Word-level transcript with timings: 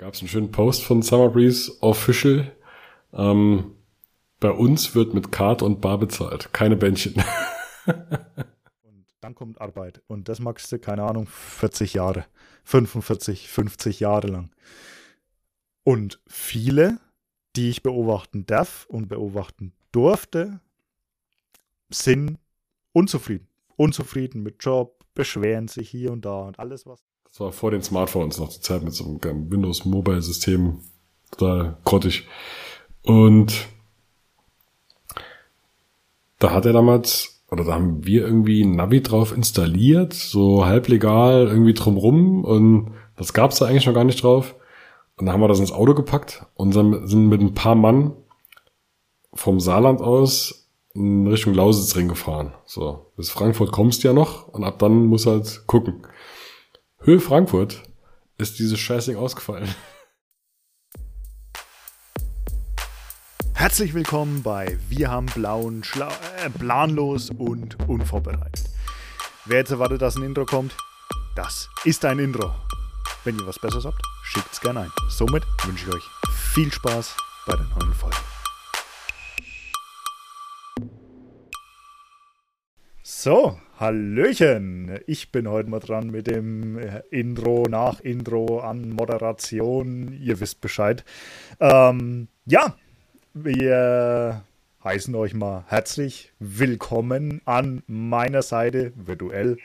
gab 0.00 0.14
es 0.14 0.20
einen 0.20 0.28
schönen 0.28 0.50
Post 0.50 0.82
von 0.82 1.02
Summer 1.02 1.28
Breeze 1.28 1.70
Official. 1.82 2.50
Ähm, 3.12 3.74
bei 4.40 4.50
uns 4.50 4.94
wird 4.94 5.12
mit 5.12 5.30
Card 5.30 5.60
und 5.60 5.82
Bar 5.82 5.98
bezahlt, 5.98 6.54
keine 6.54 6.74
Bändchen. 6.74 7.22
und 7.86 9.04
dann 9.20 9.34
kommt 9.34 9.60
Arbeit. 9.60 10.00
Und 10.06 10.30
das 10.30 10.40
magst 10.40 10.72
du, 10.72 10.78
keine 10.78 11.02
Ahnung, 11.02 11.26
40 11.26 11.92
Jahre, 11.92 12.24
45, 12.64 13.50
50 13.50 14.00
Jahre 14.00 14.28
lang. 14.28 14.50
Und 15.84 16.18
viele, 16.26 16.98
die 17.54 17.68
ich 17.68 17.82
beobachten 17.82 18.46
darf 18.46 18.86
und 18.86 19.06
beobachten 19.08 19.74
durfte, 19.92 20.60
sind 21.90 22.38
unzufrieden. 22.92 23.48
Unzufrieden 23.76 24.42
mit 24.42 24.64
Job, 24.64 25.04
beschweren 25.12 25.68
sich 25.68 25.90
hier 25.90 26.10
und 26.10 26.24
da 26.24 26.40
und 26.40 26.58
alles 26.58 26.86
was. 26.86 27.09
Das 27.30 27.40
war 27.40 27.52
vor 27.52 27.70
den 27.70 27.82
Smartphones 27.82 28.38
noch 28.38 28.48
die 28.48 28.60
Zeit 28.60 28.82
mit 28.82 28.92
so 28.92 29.04
einem 29.04 29.50
Windows 29.50 29.84
Mobile 29.84 30.20
System. 30.20 30.80
Total 31.30 31.76
grottig. 31.84 32.26
Und 33.02 33.68
da 36.38 36.50
hat 36.50 36.66
er 36.66 36.72
damals, 36.72 37.42
oder 37.50 37.64
da 37.64 37.74
haben 37.74 38.04
wir 38.04 38.22
irgendwie 38.22 38.62
ein 38.62 38.74
Navi 38.74 39.02
drauf 39.02 39.32
installiert, 39.32 40.12
so 40.12 40.66
halblegal 40.66 41.46
irgendwie 41.46 41.74
drumrum 41.74 42.44
und 42.44 42.94
das 43.16 43.32
gab's 43.32 43.58
da 43.58 43.66
eigentlich 43.66 43.86
noch 43.86 43.94
gar 43.94 44.04
nicht 44.04 44.22
drauf. 44.22 44.54
Und 45.16 45.26
dann 45.26 45.34
haben 45.34 45.42
wir 45.42 45.48
das 45.48 45.60
ins 45.60 45.72
Auto 45.72 45.94
gepackt 45.94 46.46
und 46.54 46.72
sind 46.72 47.28
mit 47.28 47.40
ein 47.40 47.54
paar 47.54 47.74
Mann 47.74 48.14
vom 49.34 49.60
Saarland 49.60 50.00
aus 50.00 50.68
in 50.94 51.26
Richtung 51.26 51.54
Lausitzring 51.54 52.08
gefahren. 52.08 52.54
So, 52.64 53.12
bis 53.16 53.30
Frankfurt 53.30 53.70
kommst 53.70 54.02
du 54.02 54.08
ja 54.08 54.14
noch 54.14 54.48
und 54.48 54.64
ab 54.64 54.78
dann 54.78 55.06
muss 55.06 55.26
halt 55.26 55.62
gucken. 55.66 56.06
Höhe 57.02 57.18
Frankfurt 57.18 57.82
ist 58.36 58.58
dieses 58.58 58.78
Scheißding 58.78 59.16
ausgefallen. 59.16 59.74
Herzlich 63.54 63.94
willkommen 63.94 64.42
bei 64.42 64.78
Wir 64.90 65.10
haben 65.10 65.24
blauen, 65.24 65.82
Schla 65.82 66.08
äh, 66.44 66.50
planlos 66.50 67.30
und 67.30 67.88
unvorbereitet. 67.88 68.68
Wer 69.46 69.60
jetzt 69.60 69.70
erwartet, 69.70 70.02
dass 70.02 70.16
ein 70.16 70.24
Intro 70.24 70.44
kommt? 70.44 70.76
Das 71.34 71.70
ist 71.84 72.04
ein 72.04 72.18
Intro. 72.18 72.54
Wenn 73.24 73.38
ihr 73.38 73.46
was 73.46 73.58
Besseres 73.58 73.86
habt, 73.86 74.02
schickt 74.22 74.52
es 74.52 74.60
gerne 74.60 74.80
ein. 74.80 74.92
Somit 75.08 75.44
wünsche 75.64 75.88
ich 75.88 75.94
euch 75.94 76.04
viel 76.52 76.70
Spaß 76.70 77.16
bei 77.46 77.56
der 77.56 77.64
neuen 77.78 77.94
Folge. 77.94 78.16
So, 83.02 83.58
Hallöchen! 83.80 85.00
Ich 85.06 85.32
bin 85.32 85.48
heute 85.48 85.70
mal 85.70 85.80
dran 85.80 86.10
mit 86.10 86.26
dem 86.26 86.78
Intro, 87.10 87.64
nach 87.66 88.00
Intro, 88.00 88.60
an 88.60 88.90
Moderation. 88.90 90.12
Ihr 90.20 90.38
wisst 90.38 90.60
Bescheid. 90.60 91.02
Ähm, 91.60 92.28
ja, 92.44 92.74
wir 93.32 94.44
heißen 94.84 95.14
euch 95.14 95.32
mal 95.32 95.64
herzlich 95.68 96.30
willkommen 96.38 97.40
an 97.46 97.82
meiner 97.86 98.42
Seite 98.42 98.92
virtuell. 98.96 99.56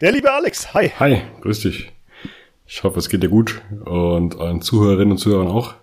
Der 0.00 0.12
liebe 0.12 0.32
Alex, 0.32 0.72
hi. 0.72 0.88
Hi, 0.98 1.20
grüß 1.42 1.60
dich. 1.60 1.92
Ich 2.66 2.82
hoffe, 2.82 2.98
es 2.98 3.10
geht 3.10 3.22
dir 3.22 3.28
gut 3.28 3.60
und 3.84 4.40
allen 4.40 4.62
Zuhörerinnen 4.62 5.12
und 5.12 5.18
Zuhörern 5.18 5.48
auch. 5.48 5.74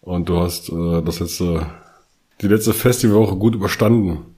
Und 0.00 0.28
du 0.28 0.40
hast 0.40 0.70
äh, 0.70 1.02
das 1.02 1.20
letzte, 1.20 1.66
die 2.40 2.48
letzte 2.48 2.74
Festivalwoche 2.74 3.36
gut 3.36 3.54
überstanden. 3.54 4.33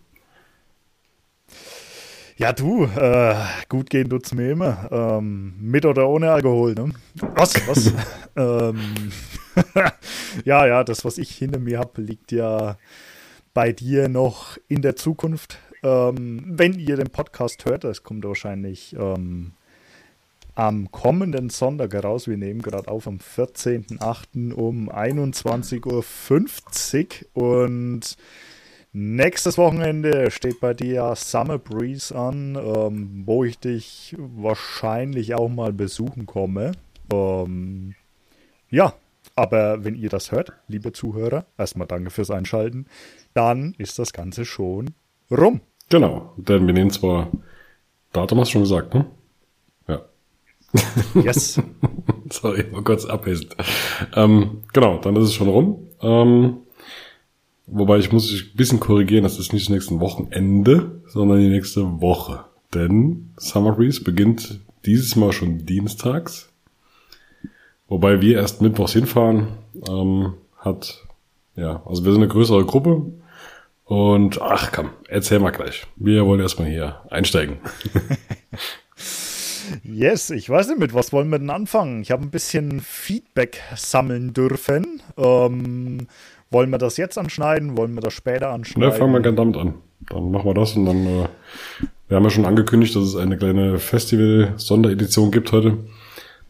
Ja, 2.38 2.52
du, 2.52 2.84
äh, 2.84 3.34
gut 3.70 3.88
gehen 3.88 4.10
tut's 4.10 4.34
mir 4.34 4.50
immer. 4.50 4.90
Ähm, 4.92 5.54
mit 5.58 5.86
oder 5.86 6.06
ohne 6.06 6.32
Alkohol, 6.32 6.74
ne? 6.74 6.90
Was, 7.34 7.54
was? 7.66 7.94
ähm, 8.36 9.10
ja, 10.44 10.66
ja, 10.66 10.84
das, 10.84 11.02
was 11.06 11.16
ich 11.16 11.30
hinter 11.30 11.58
mir 11.58 11.78
habe, 11.78 12.02
liegt 12.02 12.32
ja 12.32 12.76
bei 13.54 13.72
dir 13.72 14.10
noch 14.10 14.58
in 14.68 14.82
der 14.82 14.96
Zukunft. 14.96 15.60
Ähm, 15.82 16.44
wenn 16.46 16.78
ihr 16.78 16.96
den 16.96 17.08
Podcast 17.08 17.64
hört, 17.64 17.84
das 17.84 18.02
kommt 18.02 18.26
wahrscheinlich 18.26 18.94
ähm, 18.98 19.52
am 20.54 20.92
kommenden 20.92 21.48
Sonntag 21.48 21.94
heraus. 21.94 22.28
Wir 22.28 22.36
nehmen 22.36 22.60
gerade 22.60 22.88
auf 22.88 23.06
am 23.06 23.16
14.08. 23.16 24.52
um 24.52 24.90
21.50 24.90 27.24
Uhr 27.34 27.64
und 27.64 28.18
Nächstes 28.98 29.58
Wochenende 29.58 30.30
steht 30.30 30.58
bei 30.58 30.72
dir 30.72 31.12
Summer 31.16 31.58
Breeze 31.58 32.16
an, 32.16 32.56
ähm, 32.56 33.24
wo 33.26 33.44
ich 33.44 33.58
dich 33.58 34.16
wahrscheinlich 34.18 35.34
auch 35.34 35.50
mal 35.50 35.74
besuchen 35.74 36.24
komme. 36.24 36.72
Ähm, 37.12 37.94
ja, 38.70 38.94
aber 39.34 39.84
wenn 39.84 39.96
ihr 39.96 40.08
das 40.08 40.32
hört, 40.32 40.54
liebe 40.66 40.92
Zuhörer, 40.92 41.44
erstmal 41.58 41.86
danke 41.86 42.08
fürs 42.08 42.30
Einschalten, 42.30 42.86
dann 43.34 43.74
ist 43.76 43.98
das 43.98 44.14
Ganze 44.14 44.46
schon 44.46 44.94
rum. 45.30 45.60
Genau, 45.90 46.32
denn 46.38 46.66
wir 46.66 46.72
nehmen 46.72 46.90
zwar, 46.90 47.30
Datum 48.14 48.40
hast 48.40 48.48
du 48.48 48.52
schon 48.52 48.62
gesagt, 48.62 48.94
ne? 48.94 49.04
Ja. 49.88 50.06
Yes. 51.22 51.60
Sorry, 52.30 52.64
mal 52.72 52.82
kurz 52.82 53.04
abwesend. 53.04 53.54
Ähm, 54.14 54.62
genau, 54.72 54.96
dann 54.96 55.16
ist 55.16 55.24
es 55.24 55.34
schon 55.34 55.50
rum. 55.50 55.86
Ähm, 56.00 56.62
wobei 57.66 57.98
ich 57.98 58.12
muss 58.12 58.28
dich 58.28 58.52
ein 58.52 58.56
bisschen 58.56 58.80
korrigieren, 58.80 59.24
das 59.24 59.38
ist 59.38 59.52
nicht 59.52 59.66
das 59.66 59.72
nächste 59.72 60.00
Wochenende, 60.00 61.00
sondern 61.06 61.40
die 61.40 61.48
nächste 61.48 62.00
Woche. 62.00 62.44
Denn 62.74 63.30
Summer 63.36 63.72
Breeze 63.72 64.02
beginnt 64.02 64.60
dieses 64.84 65.16
Mal 65.16 65.32
schon 65.32 65.66
dienstags. 65.66 66.48
Wobei 67.88 68.20
wir 68.20 68.38
erst 68.38 68.62
mittwochs 68.62 68.92
hinfahren, 68.92 69.48
ähm, 69.88 70.34
hat, 70.58 71.04
ja, 71.54 71.82
also 71.86 72.04
wir 72.04 72.12
sind 72.12 72.22
eine 72.22 72.32
größere 72.32 72.64
Gruppe. 72.64 73.02
Und 73.84 74.42
ach 74.42 74.72
komm, 74.72 74.90
erzähl 75.08 75.38
mal 75.38 75.52
gleich. 75.52 75.86
Wir 75.94 76.26
wollen 76.26 76.40
erstmal 76.40 76.68
hier 76.68 77.02
einsteigen. 77.08 77.58
yes, 79.84 80.30
ich 80.30 80.50
weiß 80.50 80.68
nicht, 80.68 80.80
mit 80.80 80.92
was 80.92 81.12
wollen 81.12 81.28
wir 81.28 81.38
denn 81.38 81.50
anfangen? 81.50 82.02
Ich 82.02 82.10
habe 82.10 82.24
ein 82.24 82.30
bisschen 82.30 82.80
Feedback 82.80 83.62
sammeln 83.76 84.32
dürfen. 84.32 85.02
Ähm, 85.16 86.08
wollen 86.56 86.70
wir 86.70 86.78
das 86.78 86.96
jetzt 86.96 87.18
anschneiden? 87.18 87.76
Wollen 87.76 87.92
wir 87.92 88.00
das 88.00 88.14
später 88.14 88.48
anschneiden? 88.48 88.90
Ne, 88.90 88.96
fangen 88.96 89.12
wir 89.12 89.20
gerne 89.20 89.36
damit 89.36 89.56
an. 89.58 89.74
Dann 90.08 90.30
machen 90.30 90.46
wir 90.46 90.54
das 90.54 90.74
und 90.74 90.86
dann, 90.86 91.06
äh, 91.06 91.28
wir 92.08 92.16
haben 92.16 92.24
ja 92.24 92.30
schon 92.30 92.46
angekündigt, 92.46 92.96
dass 92.96 93.02
es 93.04 93.16
eine 93.16 93.36
kleine 93.36 93.78
Festival-Sonderedition 93.78 95.30
gibt 95.30 95.52
heute. 95.52 95.76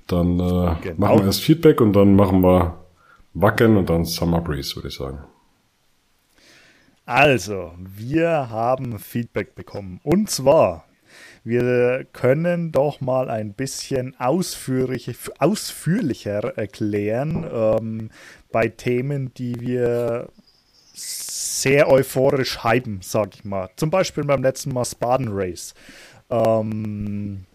Dann 0.07 0.39
äh, 0.39 0.77
genau. 0.81 0.95
machen 0.97 1.19
wir 1.19 1.25
erst 1.25 1.41
Feedback 1.41 1.81
und 1.81 1.93
dann 1.95 2.15
machen 2.15 2.41
wir 2.43 2.79
Wacken 3.35 3.77
und 3.77 3.91
dann 3.91 4.05
Summer 4.05 4.41
Breeze, 4.41 4.77
würde 4.77 4.89
ich 4.89 4.95
sagen. 4.95 5.19
Also, 7.05 7.73
wir 7.77 8.49
haben 8.49 9.01
Feedback 9.01 9.57
bekommen. 9.57 9.99
Und 10.05 10.31
zwar, 10.31 10.85
wir 11.47 12.05
können 12.13 12.73
doch 12.73 13.01
mal 13.01 13.31
ein 13.31 13.53
bisschen 13.53 14.19
ausführlich, 14.19 15.17
ausführlicher 15.39 16.59
erklären 16.59 17.49
ähm, 17.53 18.11
bei 18.51 18.67
Themen, 18.69 19.33
die 19.35 19.61
wir 19.61 20.29
sehr 20.93 21.89
euphorisch 21.89 22.65
hypen, 22.65 22.99
sag 23.01 23.37
ich 23.37 23.45
mal. 23.45 23.71
Zum 23.77 23.91
Beispiel 23.91 24.25
beim 24.25 24.43
letzten 24.43 24.73
Mal 24.73 24.85
Spartan 24.85 25.29
Race. 25.31 25.75
Ähm, 26.31 27.47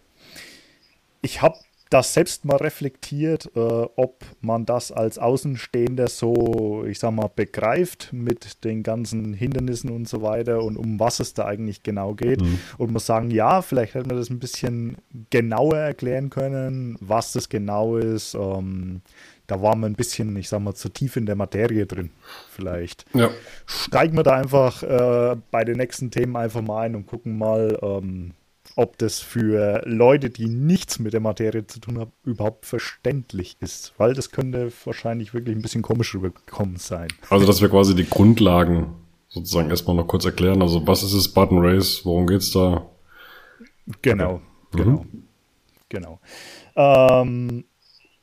ich 1.21 1.41
habe 1.41 1.57
das 1.91 2.13
selbst 2.13 2.45
mal 2.45 2.55
reflektiert, 2.55 3.51
äh, 3.53 3.59
ob 3.59 4.23
man 4.39 4.65
das 4.65 4.93
als 4.93 5.19
Außenstehender 5.19 6.07
so, 6.07 6.85
ich 6.87 6.99
sag 6.99 7.11
mal, 7.11 7.29
begreift 7.35 8.13
mit 8.13 8.63
den 8.63 8.81
ganzen 8.81 9.33
Hindernissen 9.33 9.91
und 9.91 10.07
so 10.07 10.21
weiter 10.21 10.63
und 10.63 10.77
um 10.77 10.99
was 10.99 11.19
es 11.19 11.33
da 11.33 11.45
eigentlich 11.45 11.83
genau 11.83 12.13
geht. 12.13 12.41
Mhm. 12.41 12.59
Und 12.77 12.93
muss 12.93 13.05
sagen, 13.05 13.29
ja, 13.29 13.61
vielleicht 13.61 13.93
hätte 13.93 14.07
man 14.07 14.17
das 14.17 14.29
ein 14.29 14.39
bisschen 14.39 14.97
genauer 15.29 15.77
erklären 15.77 16.29
können, 16.29 16.95
was 17.01 17.33
das 17.33 17.49
genau 17.49 17.97
ist. 17.97 18.35
Ähm, 18.35 19.01
da 19.47 19.61
war 19.61 19.75
man 19.75 19.91
ein 19.91 19.95
bisschen, 19.95 20.33
ich 20.37 20.47
sag 20.47 20.61
mal, 20.61 20.73
zu 20.73 20.87
tief 20.87 21.17
in 21.17 21.25
der 21.25 21.35
Materie 21.35 21.85
drin. 21.85 22.11
Vielleicht 22.51 23.03
ja. 23.13 23.29
steigen 23.65 24.15
wir 24.15 24.23
da 24.23 24.35
einfach 24.35 24.81
äh, 24.81 25.35
bei 25.51 25.65
den 25.65 25.75
nächsten 25.75 26.09
Themen 26.09 26.37
einfach 26.37 26.61
mal 26.61 26.83
ein 26.83 26.95
und 26.95 27.05
gucken 27.05 27.37
mal, 27.37 27.77
ähm, 27.81 28.31
ob 28.81 28.97
das 28.97 29.19
für 29.19 29.83
Leute, 29.85 30.29
die 30.29 30.47
nichts 30.47 30.99
mit 30.99 31.13
der 31.13 31.19
Materie 31.19 31.67
zu 31.67 31.79
tun 31.79 31.99
haben, 31.99 32.11
überhaupt 32.23 32.65
verständlich 32.65 33.57
ist. 33.59 33.93
Weil 33.97 34.13
das 34.13 34.31
könnte 34.31 34.71
wahrscheinlich 34.85 35.33
wirklich 35.33 35.55
ein 35.55 35.61
bisschen 35.61 35.83
komisch 35.83 36.15
rübergekommen 36.15 36.77
sein. 36.77 37.07
Also, 37.29 37.45
dass 37.45 37.61
wir 37.61 37.69
quasi 37.69 37.95
die 37.95 38.09
Grundlagen 38.09 38.95
sozusagen 39.29 39.69
erstmal 39.69 39.95
noch 39.95 40.07
kurz 40.07 40.25
erklären. 40.25 40.61
Also, 40.61 40.85
was 40.87 41.03
ist 41.03 41.15
das 41.15 41.27
Button 41.29 41.59
Race? 41.59 42.01
Worum 42.03 42.25
geht's 42.25 42.51
da? 42.51 42.85
Genau, 44.01 44.41
okay. 44.71 44.83
genau, 44.83 45.05
mhm. 45.11 45.23
genau. 45.89 46.19
Ähm, 46.75 47.65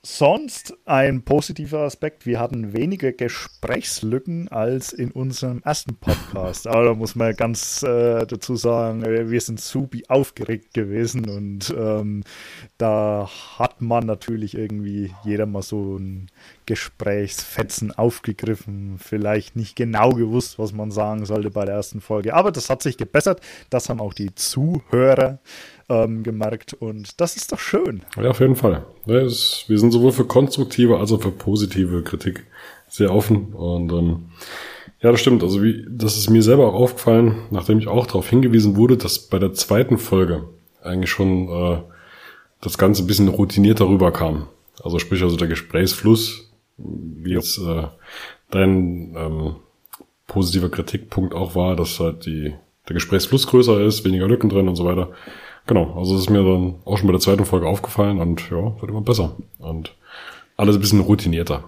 sonst 0.03 0.75
ein 0.85 1.23
positiver 1.23 1.81
Aspekt, 1.81 2.25
wir 2.25 2.39
hatten 2.39 2.73
weniger 2.73 3.12
Gesprächslücken 3.12 4.49
als 4.49 4.93
in 4.93 5.11
unserem 5.11 5.61
ersten 5.65 5.97
Podcast. 5.97 6.67
Aber 6.69 6.85
da 6.85 6.95
muss 6.95 7.17
man 7.17 7.35
ganz 7.35 7.83
äh, 7.83 8.25
dazu 8.25 8.56
sagen, 8.56 9.03
äh, 9.03 9.31
wir 9.31 9.41
sind 9.41 9.61
supi 9.61 10.05
aufgeregt 10.09 10.73
gewesen 10.73 11.29
und 11.29 11.75
ähm, 11.77 12.23
da 12.79 13.29
hat 13.59 13.81
man 13.81 14.06
natürlich 14.06 14.56
irgendwie 14.56 15.12
jeder 15.25 15.47
mal 15.47 15.62
so 15.62 15.97
ein 15.97 16.31
Gesprächsfetzen 16.67 17.93
aufgegriffen, 17.93 18.99
vielleicht 18.99 19.56
nicht 19.56 19.75
genau 19.75 20.11
gewusst, 20.11 20.59
was 20.59 20.73
man 20.73 20.91
sagen 20.91 21.25
sollte 21.25 21.51
bei 21.51 21.65
der 21.65 21.75
ersten 21.75 22.01
Folge. 22.01 22.35
Aber 22.35 22.53
das 22.53 22.71
hat 22.71 22.83
sich 22.83 22.97
gebessert. 22.99 23.41
Das 23.69 23.89
haben 23.89 24.01
auch 24.01 24.15
die 24.15 24.35
Zuhörer 24.35 25.41
ähm, 25.88 26.23
gemerkt 26.23 26.75
und 26.75 27.20
das 27.20 27.37
ist 27.37 27.52
doch 27.52 27.58
schön. 27.58 28.02
Ja, 28.17 28.31
auf 28.31 28.40
jeden 28.40 28.56
Fall. 28.56 28.85
wir 29.05 29.29
sind 29.29 29.90
sowohl 29.90 30.12
für 30.12 30.25
konstruktive 30.25 30.99
als 30.99 31.12
auch 31.12 31.23
für 31.23 31.31
positive 31.31 32.02
Kritik 32.02 32.46
sehr 32.88 33.14
offen 33.14 33.52
und 33.55 33.93
ähm, 33.93 34.26
ja, 35.00 35.12
das 35.12 35.20
stimmt. 35.20 35.43
Also 35.43 35.62
wie, 35.62 35.87
das 35.88 36.17
ist 36.17 36.29
mir 36.29 36.43
selber 36.43 36.69
auch 36.69 36.75
aufgefallen, 36.75 37.37
nachdem 37.50 37.79
ich 37.79 37.87
auch 37.87 38.06
darauf 38.06 38.29
hingewiesen 38.29 38.76
wurde, 38.76 38.96
dass 38.96 39.19
bei 39.19 39.38
der 39.38 39.52
zweiten 39.52 39.99
Folge 39.99 40.44
eigentlich 40.82 41.11
schon 41.11 41.49
äh, 41.49 41.79
das 42.61 42.79
Ganze 42.79 43.05
ein 43.05 43.06
bisschen 43.06 43.29
routinierter 43.29 43.88
rüberkam. 43.88 44.49
Also 44.82 44.99
sprich 44.99 45.23
also 45.23 45.37
der 45.37 45.49
Gesprächsfluss, 45.49 46.50
wie 46.76 47.32
jetzt 47.32 47.58
äh, 47.58 47.84
dein 48.50 49.14
ähm, 49.17 49.56
positiver 50.26 50.69
Kritikpunkt 50.69 51.34
auch 51.34 51.55
war, 51.55 51.76
dass 51.76 52.00
halt 52.00 52.26
die, 52.26 52.55
der 52.88 52.94
Gesprächsfluss 52.94 53.46
größer 53.46 53.81
ist, 53.81 54.05
weniger 54.05 54.26
Lücken 54.26 54.49
drin 54.49 54.69
und 54.69 54.76
so 54.76 54.84
weiter. 54.84 55.11
Genau, 55.69 55.99
also 55.99 56.15
das 56.15 56.23
ist 56.23 56.31
mir 56.31 56.43
dann 56.43 56.76
auch 56.87 56.97
schon 56.97 57.09
bei 57.09 57.12
der 57.12 57.20
zweiten 57.20 57.44
Folge 57.44 57.69
aufgefallen 57.69 58.20
und 58.20 58.41
ja, 58.50 58.81
wird 58.81 58.91
immer 58.91 59.03
besser. 59.03 59.37
Und 59.59 59.94
alles 60.56 60.76
ein 60.76 60.81
bisschen 60.81 61.00
routinierter. 61.00 61.62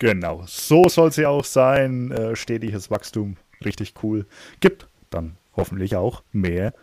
Genau, 0.00 0.42
so 0.46 0.88
soll 0.88 1.12
sie 1.12 1.24
auch 1.24 1.44
sein. 1.44 2.10
Äh, 2.10 2.34
stetiges 2.34 2.90
Wachstum, 2.90 3.36
richtig 3.64 3.94
cool. 4.02 4.26
Gibt 4.58 4.88
dann 5.10 5.36
hoffentlich 5.56 5.94
auch 5.94 6.24
mehr 6.32 6.74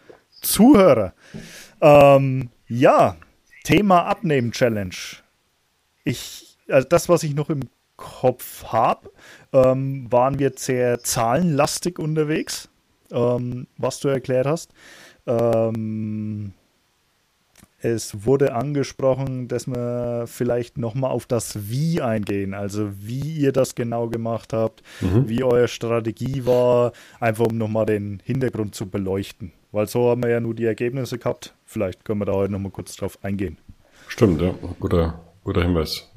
Zuhörer. 0.42 1.14
Ähm, 1.82 2.50
ja, 2.70 3.18
Thema 3.66 4.06
Abnehmen-Challenge. 4.06 4.96
Ich, 6.06 6.58
also 6.70 6.88
das, 6.88 7.10
was 7.10 7.24
ich 7.24 7.36
noch 7.36 7.50
im 7.50 7.64
Kopf 7.98 8.64
habe, 8.68 9.12
ähm, 9.52 10.10
waren 10.10 10.40
wir 10.40 10.54
sehr 10.56 11.00
zahlenlastig 11.00 12.00
unterwegs, 12.00 12.70
ähm, 13.12 13.68
was 13.78 14.00
du 14.00 14.08
erklärt 14.08 14.46
hast. 14.48 14.72
Ähm, 15.28 16.54
es 17.80 18.26
wurde 18.26 18.56
angesprochen, 18.56 19.48
dass 19.48 19.68
wir 19.68 20.26
vielleicht 20.28 20.78
nochmal 20.78 21.12
auf 21.12 21.28
das 21.28 21.70
Wie 21.70 22.02
eingehen, 22.02 22.56
also 22.56 22.90
wie 23.00 23.34
ihr 23.34 23.52
das 23.52 23.76
genau 23.76 24.08
gemacht 24.08 24.54
habt, 24.54 24.82
mhm. 25.02 25.30
wie 25.30 25.44
eure 25.44 25.68
Strategie 25.68 26.48
war, 26.48 26.94
einfach 27.20 27.46
um 27.46 27.58
nochmal 27.58 27.86
den 27.86 28.22
Hintergrund 28.24 28.74
zu 28.74 28.88
beleuchten. 28.88 29.52
Weil 29.72 29.88
so 29.88 30.10
haben 30.10 30.24
wir 30.24 30.32
ja 30.32 30.40
nur 30.40 30.56
die 30.56 30.66
Ergebnisse 30.66 31.20
gehabt. 31.20 31.54
Vielleicht 31.66 32.06
können 32.06 32.22
wir 32.22 32.26
da 32.26 32.34
heute 32.34 32.54
nochmal 32.54 32.72
kurz 32.72 32.96
drauf 32.96 33.20
eingehen. 33.22 33.58
Stimmt, 34.08 34.42
ja, 34.42 34.56
guter, 34.80 35.20
guter 35.44 35.62
Hinweis. 35.62 36.10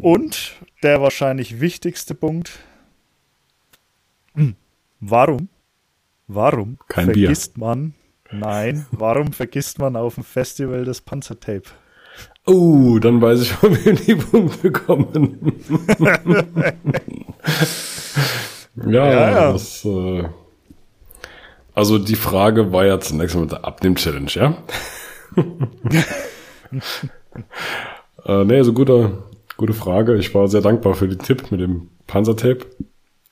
Und 0.00 0.52
der 0.82 1.02
wahrscheinlich 1.02 1.60
wichtigste 1.60 2.14
Punkt, 2.14 2.60
hm, 4.34 4.54
warum, 5.00 5.48
warum 6.28 6.78
Kein 6.86 7.06
vergisst 7.06 7.54
Bier. 7.54 7.64
man 7.64 7.94
Nein, 8.32 8.86
warum 8.92 9.32
vergisst 9.32 9.78
man 9.78 9.96
auf 9.96 10.14
dem 10.14 10.24
Festival 10.24 10.84
das 10.84 11.00
Panzertape? 11.00 11.64
Oh, 12.46 12.98
dann 12.98 13.20
weiß 13.20 13.42
ich, 13.42 13.54
ob 13.62 13.84
wir 13.84 13.92
die 13.94 14.14
Punkte 14.14 14.72
kommen. 14.72 15.52
ja, 18.86 19.06
ja, 19.06 19.30
ja, 19.30 19.52
das. 19.52 19.84
Äh, 19.84 20.24
also 21.74 21.98
die 21.98 22.16
Frage 22.16 22.72
war 22.72 22.86
ja 22.86 23.00
zunächst 23.00 23.34
mal 23.36 23.42
mit 23.42 23.52
der 23.52 23.64
Abnehm-Challenge, 23.64 24.30
ja? 24.32 24.54
äh, 28.26 28.44
nee, 28.44 28.58
also 28.58 28.72
gute, 28.72 29.22
gute 29.56 29.72
Frage. 29.72 30.16
Ich 30.16 30.34
war 30.34 30.48
sehr 30.48 30.60
dankbar 30.60 30.94
für 30.94 31.08
den 31.08 31.18
Tipp 31.18 31.50
mit 31.50 31.60
dem 31.60 31.88
Panzertape. 32.06 32.66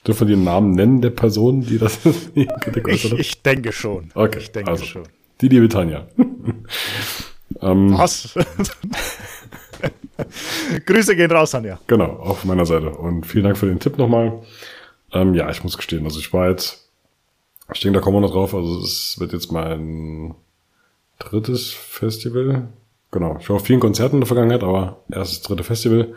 Dürfen 0.06 0.28
wir 0.28 0.36
den 0.36 0.44
Namen 0.44 0.70
nennen 0.72 1.00
der 1.00 1.10
Person, 1.10 1.62
die 1.62 1.78
das 1.78 1.98
ich, 2.34 3.12
ich 3.12 3.42
denke 3.42 3.72
schon. 3.72 4.10
Okay, 4.14 4.38
ich 4.38 4.52
denke 4.52 4.70
also, 4.70 4.84
schon. 4.84 5.02
Die 5.40 5.48
liebe 5.48 5.68
Tanja. 5.68 6.06
ähm, 7.60 7.98
Was? 7.98 8.34
Grüße 10.86 11.14
gehen 11.14 11.30
raus, 11.30 11.50
Tanja. 11.52 11.78
Genau, 11.86 12.06
auf 12.06 12.44
meiner 12.44 12.66
Seite. 12.66 12.90
Und 12.90 13.26
vielen 13.26 13.44
Dank 13.44 13.58
für 13.58 13.66
den 13.66 13.78
Tipp 13.80 13.98
nochmal. 13.98 14.42
Ähm, 15.12 15.34
ja, 15.34 15.48
ich 15.50 15.62
muss 15.62 15.76
gestehen, 15.76 16.04
also 16.04 16.20
ich 16.20 16.32
war 16.32 16.50
jetzt, 16.50 16.90
ich 17.72 17.80
denke, 17.80 17.98
da 17.98 18.04
kommen 18.04 18.16
wir 18.16 18.20
noch 18.20 18.32
drauf, 18.32 18.54
also 18.54 18.80
es 18.80 19.16
wird 19.18 19.32
jetzt 19.32 19.52
mein 19.52 20.34
drittes 21.18 21.70
Festival. 21.72 22.68
Genau, 23.10 23.38
ich 23.40 23.48
war 23.48 23.56
auf 23.56 23.64
vielen 23.64 23.80
Konzerten 23.80 24.16
in 24.16 24.20
der 24.20 24.26
Vergangenheit, 24.26 24.62
aber 24.62 25.02
erstes 25.10 25.40
dritte 25.42 25.64
Festival. 25.64 26.14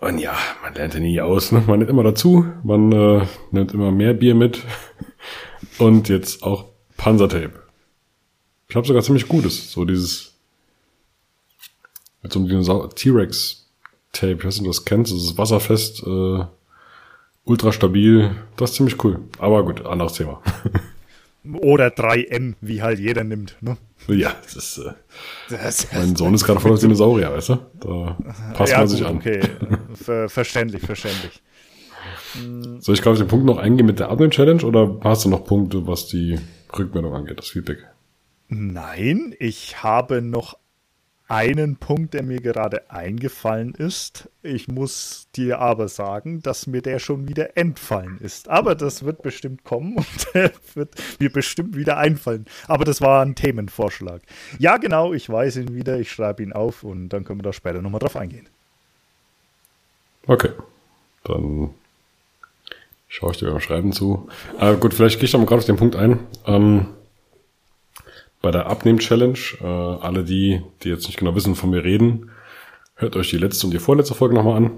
Und 0.00 0.18
ja, 0.18 0.36
man 0.62 0.74
lernt 0.74 0.94
ja 0.94 1.00
nie 1.00 1.20
aus. 1.20 1.52
Ne? 1.52 1.62
Man 1.66 1.78
nimmt 1.78 1.90
immer 1.90 2.02
dazu, 2.02 2.46
man 2.62 2.92
äh, 2.92 3.26
nimmt 3.50 3.72
immer 3.72 3.90
mehr 3.90 4.14
Bier 4.14 4.34
mit. 4.34 4.62
Und 5.78 6.08
jetzt 6.08 6.42
auch 6.42 6.66
Panzertape. 6.96 7.62
Ich 8.66 8.68
glaube 8.68 8.86
sogar 8.86 9.02
ziemlich 9.02 9.28
gutes. 9.28 9.72
So 9.72 9.84
dieses 9.84 10.34
mit 12.22 12.32
so 12.32 12.40
einem 12.40 12.90
T-Rex-Tape. 12.94 14.32
Ich 14.32 14.44
weiß 14.44 14.60
nicht, 14.60 14.68
ob 14.68 14.74
du 14.74 14.78
das 14.78 14.84
kennst. 14.84 15.12
Das 15.12 15.22
ist 15.22 15.38
wasserfest, 15.38 16.02
äh, 16.02 16.44
ultra 17.44 17.72
stabil. 17.72 18.34
Das 18.56 18.70
ist 18.70 18.76
ziemlich 18.76 19.02
cool. 19.04 19.20
Aber 19.38 19.64
gut, 19.64 19.84
anderes 19.86 20.14
Thema. 20.14 20.42
Oder 21.54 21.88
3M, 21.88 22.54
wie 22.60 22.82
halt 22.82 22.98
jeder 22.98 23.24
nimmt. 23.24 23.56
Ne? 23.60 23.76
Ja, 24.08 24.34
das 24.42 24.56
ist. 24.56 24.78
Äh, 24.78 24.92
das, 25.50 25.92
mein 25.92 26.16
Sohn 26.16 26.34
ist 26.34 26.44
gerade 26.44 26.60
voll 26.60 26.72
auf 26.72 26.80
Dinosaurier, 26.80 27.32
weißt 27.32 27.48
du? 27.50 27.58
Da 27.80 28.18
passt 28.54 28.72
ja, 28.72 28.78
man 28.78 28.88
sich 28.88 29.00
gut, 29.00 29.08
an. 29.08 29.16
Okay, 29.16 29.40
Ver 29.94 30.28
verständlich, 30.28 30.82
verständlich. 30.82 31.42
Soll 32.80 32.94
ich 32.94 33.02
gerade 33.02 33.12
auf 33.14 33.18
den 33.18 33.28
Punkt 33.28 33.46
noch 33.46 33.58
eingehen 33.58 33.86
mit 33.86 33.98
der 33.98 34.10
Admin-Challenge 34.10 34.64
oder 34.64 34.98
hast 35.02 35.24
du 35.24 35.28
noch 35.28 35.44
Punkte, 35.44 35.86
was 35.86 36.06
die 36.06 36.38
Rückmeldung 36.76 37.14
angeht, 37.14 37.38
das 37.38 37.48
Feedback? 37.48 37.78
Nein, 38.48 39.34
ich 39.38 39.82
habe 39.82 40.22
noch 40.22 40.58
einen 41.28 41.76
Punkt, 41.76 42.14
der 42.14 42.22
mir 42.22 42.40
gerade 42.40 42.90
eingefallen 42.90 43.74
ist. 43.74 44.28
Ich 44.42 44.68
muss 44.68 45.26
dir 45.34 45.58
aber 45.58 45.88
sagen, 45.88 46.40
dass 46.42 46.66
mir 46.66 46.82
der 46.82 46.98
schon 46.98 47.28
wieder 47.28 47.56
entfallen 47.56 48.18
ist. 48.20 48.48
Aber 48.48 48.74
das 48.74 49.04
wird 49.04 49.22
bestimmt 49.22 49.64
kommen 49.64 49.96
und 49.96 50.34
der 50.34 50.52
wird 50.74 50.94
mir 51.18 51.30
bestimmt 51.30 51.76
wieder 51.76 51.96
einfallen. 51.96 52.46
Aber 52.68 52.84
das 52.84 53.00
war 53.00 53.24
ein 53.24 53.34
Themenvorschlag. 53.34 54.22
Ja, 54.58 54.76
genau, 54.76 55.12
ich 55.12 55.28
weiß 55.28 55.56
ihn 55.56 55.74
wieder, 55.74 55.98
ich 55.98 56.12
schreibe 56.12 56.42
ihn 56.42 56.52
auf 56.52 56.84
und 56.84 57.08
dann 57.08 57.24
können 57.24 57.40
wir 57.40 57.44
da 57.44 57.52
später 57.52 57.82
nochmal 57.82 58.00
drauf 58.00 58.16
eingehen. 58.16 58.48
Okay, 60.28 60.50
dann 61.24 61.70
schaue 63.08 63.32
ich 63.32 63.38
dir 63.38 63.50
beim 63.50 63.60
Schreiben 63.60 63.92
zu. 63.92 64.28
Äh, 64.60 64.76
gut, 64.76 64.94
vielleicht 64.94 65.18
gehe 65.18 65.24
ich 65.24 65.32
da 65.32 65.38
mal 65.38 65.46
gerade 65.46 65.60
auf 65.60 65.66
den 65.66 65.76
Punkt 65.76 65.96
ein. 65.96 66.20
Ähm, 66.46 66.86
bei 68.42 68.50
der 68.50 68.66
Abnehm-Challenge. 68.66 69.38
Äh, 69.60 69.64
alle 69.64 70.24
die, 70.24 70.62
die 70.82 70.88
jetzt 70.88 71.06
nicht 71.06 71.18
genau 71.18 71.34
wissen, 71.34 71.54
von 71.54 71.70
mir 71.70 71.84
reden, 71.84 72.30
hört 72.94 73.16
euch 73.16 73.30
die 73.30 73.38
letzte 73.38 73.66
und 73.66 73.72
die 73.72 73.78
vorletzte 73.78 74.14
Folge 74.14 74.34
nochmal 74.34 74.56
an. 74.56 74.70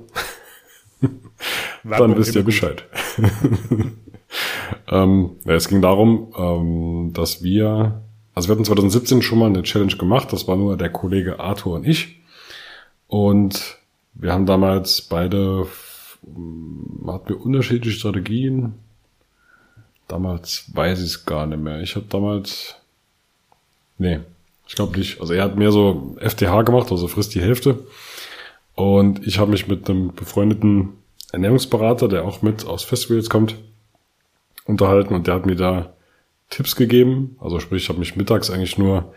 Dann 1.84 2.16
wisst 2.16 2.34
ihr 2.34 2.42
Bescheid. 2.42 2.84
ähm, 4.88 5.30
ja, 5.44 5.54
es 5.54 5.68
ging 5.68 5.80
darum, 5.80 6.32
ähm, 6.36 7.12
dass 7.12 7.42
wir, 7.42 8.02
also 8.34 8.48
wir 8.48 8.52
hatten 8.54 8.64
2017 8.64 9.22
schon 9.22 9.38
mal 9.38 9.46
eine 9.46 9.62
Challenge 9.62 9.96
gemacht, 9.96 10.32
das 10.32 10.48
war 10.48 10.56
nur 10.56 10.76
der 10.76 10.90
Kollege 10.90 11.40
Arthur 11.40 11.76
und 11.76 11.86
ich. 11.86 12.20
Und 13.06 13.78
wir 14.14 14.32
haben 14.32 14.46
damals 14.46 15.02
beide, 15.02 15.66
hatten 17.06 17.28
wir 17.28 17.40
unterschiedliche 17.40 17.96
Strategien. 17.96 18.74
Damals 20.08 20.70
weiß 20.74 20.98
ich 21.00 21.06
es 21.06 21.24
gar 21.24 21.46
nicht 21.46 21.62
mehr. 21.62 21.80
Ich 21.80 21.94
habe 21.94 22.06
damals 22.08 22.76
Nee, 23.98 24.20
ich 24.66 24.74
glaube 24.74 24.96
nicht. 24.96 25.20
Also 25.20 25.34
er 25.34 25.44
hat 25.44 25.56
mehr 25.56 25.72
so 25.72 26.16
FTH 26.20 26.62
gemacht, 26.62 26.90
also 26.90 27.08
frisst 27.08 27.34
die 27.34 27.40
Hälfte. 27.40 27.84
Und 28.74 29.26
ich 29.26 29.38
habe 29.38 29.50
mich 29.50 29.66
mit 29.66 29.90
einem 29.90 30.14
befreundeten 30.14 30.90
Ernährungsberater, 31.32 32.08
der 32.08 32.24
auch 32.24 32.42
mit 32.42 32.64
aus 32.64 32.84
Festivals 32.84 33.28
kommt, 33.28 33.56
unterhalten 34.64 35.14
und 35.14 35.26
der 35.26 35.34
hat 35.34 35.46
mir 35.46 35.56
da 35.56 35.92
Tipps 36.48 36.76
gegeben. 36.76 37.36
Also 37.40 37.58
sprich, 37.58 37.82
ich 37.82 37.88
habe 37.88 37.98
mich 37.98 38.14
mittags 38.14 38.50
eigentlich 38.50 38.78
nur, 38.78 39.12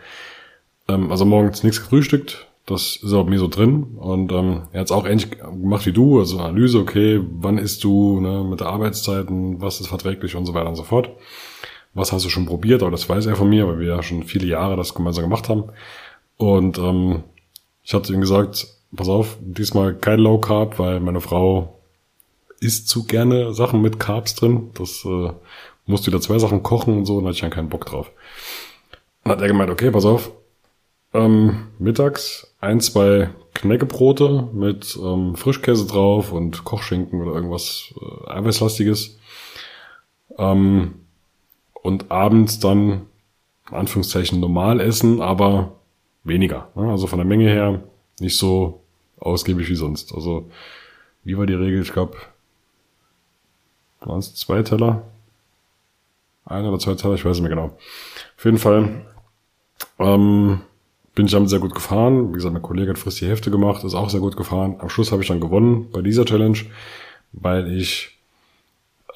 ähm, 0.88 1.10
also 1.10 1.24
morgens 1.24 1.62
nichts 1.62 1.80
gefrühstückt. 1.80 2.48
Das 2.66 2.96
ist 2.96 3.12
auch 3.12 3.26
mir 3.26 3.38
so 3.38 3.48
drin. 3.48 3.84
Und 3.98 4.32
ähm, 4.32 4.62
er 4.72 4.80
hat 4.80 4.86
es 4.86 4.92
auch 4.92 5.06
ähnlich 5.06 5.30
gemacht 5.30 5.86
wie 5.86 5.92
du, 5.92 6.18
also 6.18 6.38
Analyse, 6.38 6.78
okay, 6.78 7.20
wann 7.22 7.58
isst 7.58 7.84
du, 7.84 8.20
ne, 8.20 8.44
mit 8.44 8.60
der 8.60 8.68
Arbeitszeiten, 8.68 9.60
was 9.60 9.80
ist 9.80 9.88
verträglich 9.88 10.34
und 10.34 10.46
so 10.46 10.54
weiter 10.54 10.68
und 10.68 10.76
so 10.76 10.82
fort 10.82 11.10
was 11.94 12.12
hast 12.12 12.24
du 12.24 12.28
schon 12.28 12.46
probiert, 12.46 12.82
aber 12.82 12.90
das 12.90 13.08
weiß 13.08 13.26
er 13.26 13.36
von 13.36 13.48
mir, 13.48 13.66
weil 13.68 13.78
wir 13.78 13.88
ja 13.88 14.02
schon 14.02 14.24
viele 14.24 14.46
Jahre 14.46 14.76
das 14.76 14.94
gemeinsam 14.94 15.24
gemacht 15.24 15.48
haben. 15.48 15.64
Und 16.36 16.78
ähm, 16.78 17.24
ich 17.82 17.92
hatte 17.94 18.12
ihm 18.12 18.20
gesagt, 18.20 18.66
pass 18.94 19.08
auf, 19.08 19.36
diesmal 19.40 19.94
kein 19.94 20.18
Low 20.18 20.38
Carb, 20.38 20.78
weil 20.78 21.00
meine 21.00 21.20
Frau 21.20 21.78
isst 22.60 22.88
zu 22.88 23.04
gerne 23.04 23.52
Sachen 23.52 23.82
mit 23.82 23.98
Carbs 23.98 24.34
drin. 24.34 24.70
Das 24.74 25.04
äh, 25.04 25.32
musst 25.86 26.06
wieder 26.06 26.20
zwei 26.20 26.38
Sachen 26.38 26.62
kochen 26.62 26.98
und 26.98 27.06
so, 27.06 27.18
und 27.18 27.24
hatte 27.24 27.34
ich 27.34 27.40
dann 27.40 27.50
keinen 27.50 27.68
Bock 27.68 27.86
drauf. 27.86 28.10
Dann 29.24 29.32
hat 29.32 29.40
er 29.42 29.48
gemeint, 29.48 29.70
okay, 29.70 29.90
pass 29.90 30.04
auf, 30.04 30.30
ähm, 31.12 31.68
mittags 31.78 32.54
ein, 32.60 32.80
zwei 32.80 33.30
Knäckebrote 33.54 34.48
mit 34.52 34.98
ähm, 35.02 35.36
Frischkäse 35.36 35.86
drauf 35.86 36.32
und 36.32 36.64
Kochschinken 36.64 37.20
oder 37.20 37.34
irgendwas 37.34 37.92
äh, 38.00 38.30
Eiweißlastiges. 38.30 39.18
Ähm, 40.38 41.01
und 41.82 42.10
abends 42.10 42.58
dann, 42.58 43.06
in 43.70 43.76
Anführungszeichen, 43.76 44.40
normal 44.40 44.80
essen, 44.80 45.20
aber 45.20 45.72
weniger. 46.24 46.68
Ne? 46.74 46.90
Also 46.90 47.06
von 47.06 47.18
der 47.18 47.26
Menge 47.26 47.48
her 47.48 47.82
nicht 48.20 48.36
so 48.36 48.80
ausgiebig 49.18 49.68
wie 49.68 49.74
sonst. 49.74 50.14
Also, 50.14 50.50
wie 51.24 51.36
war 51.36 51.46
die 51.46 51.54
Regel? 51.54 51.82
Ich 51.82 51.92
glaube, 51.92 52.16
waren 54.00 54.18
es 54.18 54.34
zwei 54.34 54.62
Teller? 54.62 55.02
Ein 56.44 56.64
oder 56.64 56.78
zwei 56.78 56.94
Teller, 56.94 57.14
ich 57.14 57.24
weiß 57.24 57.36
nicht 57.36 57.48
mehr 57.48 57.56
genau. 57.56 57.76
Auf 58.36 58.44
jeden 58.44 58.58
Fall 58.58 59.06
ähm, 59.98 60.60
bin 61.14 61.26
ich 61.26 61.32
damit 61.32 61.50
sehr 61.50 61.60
gut 61.60 61.74
gefahren. 61.74 62.30
Wie 62.30 62.34
gesagt, 62.34 62.52
mein 62.52 62.62
Kollege 62.62 62.90
hat 62.90 62.98
frisst 62.98 63.20
die 63.20 63.28
Hälfte 63.28 63.50
gemacht, 63.50 63.84
ist 63.84 63.94
auch 63.94 64.10
sehr 64.10 64.20
gut 64.20 64.36
gefahren. 64.36 64.76
Am 64.78 64.88
Schluss 64.88 65.12
habe 65.12 65.22
ich 65.22 65.28
dann 65.28 65.40
gewonnen 65.40 65.90
bei 65.92 66.02
dieser 66.02 66.24
Challenge, 66.24 66.58
weil 67.32 67.72
ich 67.72 68.18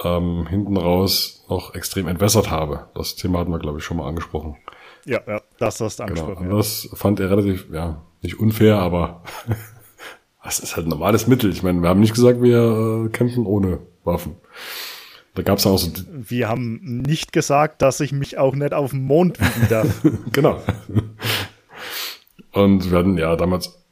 ähm, 0.04 0.46
hinten 0.48 0.76
raus 0.76 1.44
noch 1.48 1.74
extrem 1.74 2.08
entwässert 2.08 2.50
habe. 2.50 2.88
Das 2.94 3.16
Thema 3.16 3.38
hatten 3.38 3.50
wir, 3.50 3.58
glaube 3.58 3.78
ich, 3.78 3.84
schon 3.84 3.96
mal 3.96 4.08
angesprochen. 4.08 4.56
Ja, 5.04 5.20
ja, 5.26 5.40
das 5.58 5.80
hast 5.80 6.00
du 6.00 6.04
genau, 6.04 6.20
angesprochen. 6.20 6.44
Genau. 6.44 6.56
Ja. 6.56 6.62
Das 6.62 6.88
fand 6.94 7.20
er 7.20 7.30
relativ, 7.30 7.66
ja, 7.72 8.02
nicht 8.22 8.38
unfair, 8.40 8.78
aber 8.78 9.22
das 10.44 10.58
ist 10.58 10.76
halt 10.76 10.86
ein 10.86 10.90
normales 10.90 11.26
Mittel. 11.26 11.50
Ich 11.50 11.62
meine, 11.62 11.80
wir 11.80 11.88
haben 11.88 12.00
nicht 12.00 12.14
gesagt, 12.14 12.42
wir 12.42 13.06
äh, 13.06 13.08
kämpfen 13.10 13.46
ohne 13.46 13.78
Waffen. 14.04 14.36
Da 15.34 15.42
gab 15.42 15.58
es 15.58 15.66
auch 15.66 15.76
so. 15.76 15.90
Wir 16.10 16.48
haben 16.48 17.02
nicht 17.06 17.32
gesagt, 17.32 17.82
dass 17.82 18.00
ich 18.00 18.10
mich 18.10 18.38
auch 18.38 18.54
nicht 18.54 18.72
auf 18.72 18.90
dem 18.90 19.04
Mond 19.04 19.38
wiegen 19.38 19.68
darf. 19.68 20.02
genau. 20.32 20.60
Und 22.52 22.90
wir 22.90 22.98
hatten 22.98 23.18
ja 23.18 23.36
damals 23.36 23.86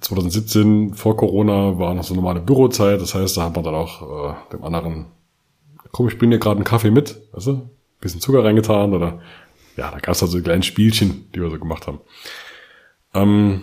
2017 0.00 0.94
vor 0.94 1.16
Corona 1.16 1.78
war 1.78 1.94
noch 1.94 2.04
so 2.04 2.14
normale 2.14 2.40
Bürozeit. 2.40 3.00
Das 3.02 3.14
heißt, 3.14 3.36
da 3.36 3.44
hat 3.44 3.54
man 3.54 3.64
dann 3.64 3.74
auch 3.74 4.30
äh, 4.30 4.34
dem 4.52 4.64
anderen, 4.64 5.06
komm, 5.92 6.08
ich 6.08 6.18
bringe 6.18 6.36
dir 6.36 6.40
gerade 6.40 6.56
einen 6.56 6.64
Kaffee 6.64 6.90
mit, 6.90 7.20
weißt 7.32 7.46
du? 7.48 7.70
Bisschen 8.00 8.20
Zucker 8.20 8.44
reingetan 8.44 8.94
oder 8.94 9.20
ja, 9.76 9.90
da 9.90 9.98
gab 9.98 10.14
es 10.14 10.22
also 10.22 10.40
kleine 10.40 10.62
Spielchen, 10.62 11.30
die 11.32 11.40
wir 11.40 11.50
so 11.50 11.58
gemacht 11.58 11.86
haben. 11.86 12.00
Ähm, 13.14 13.62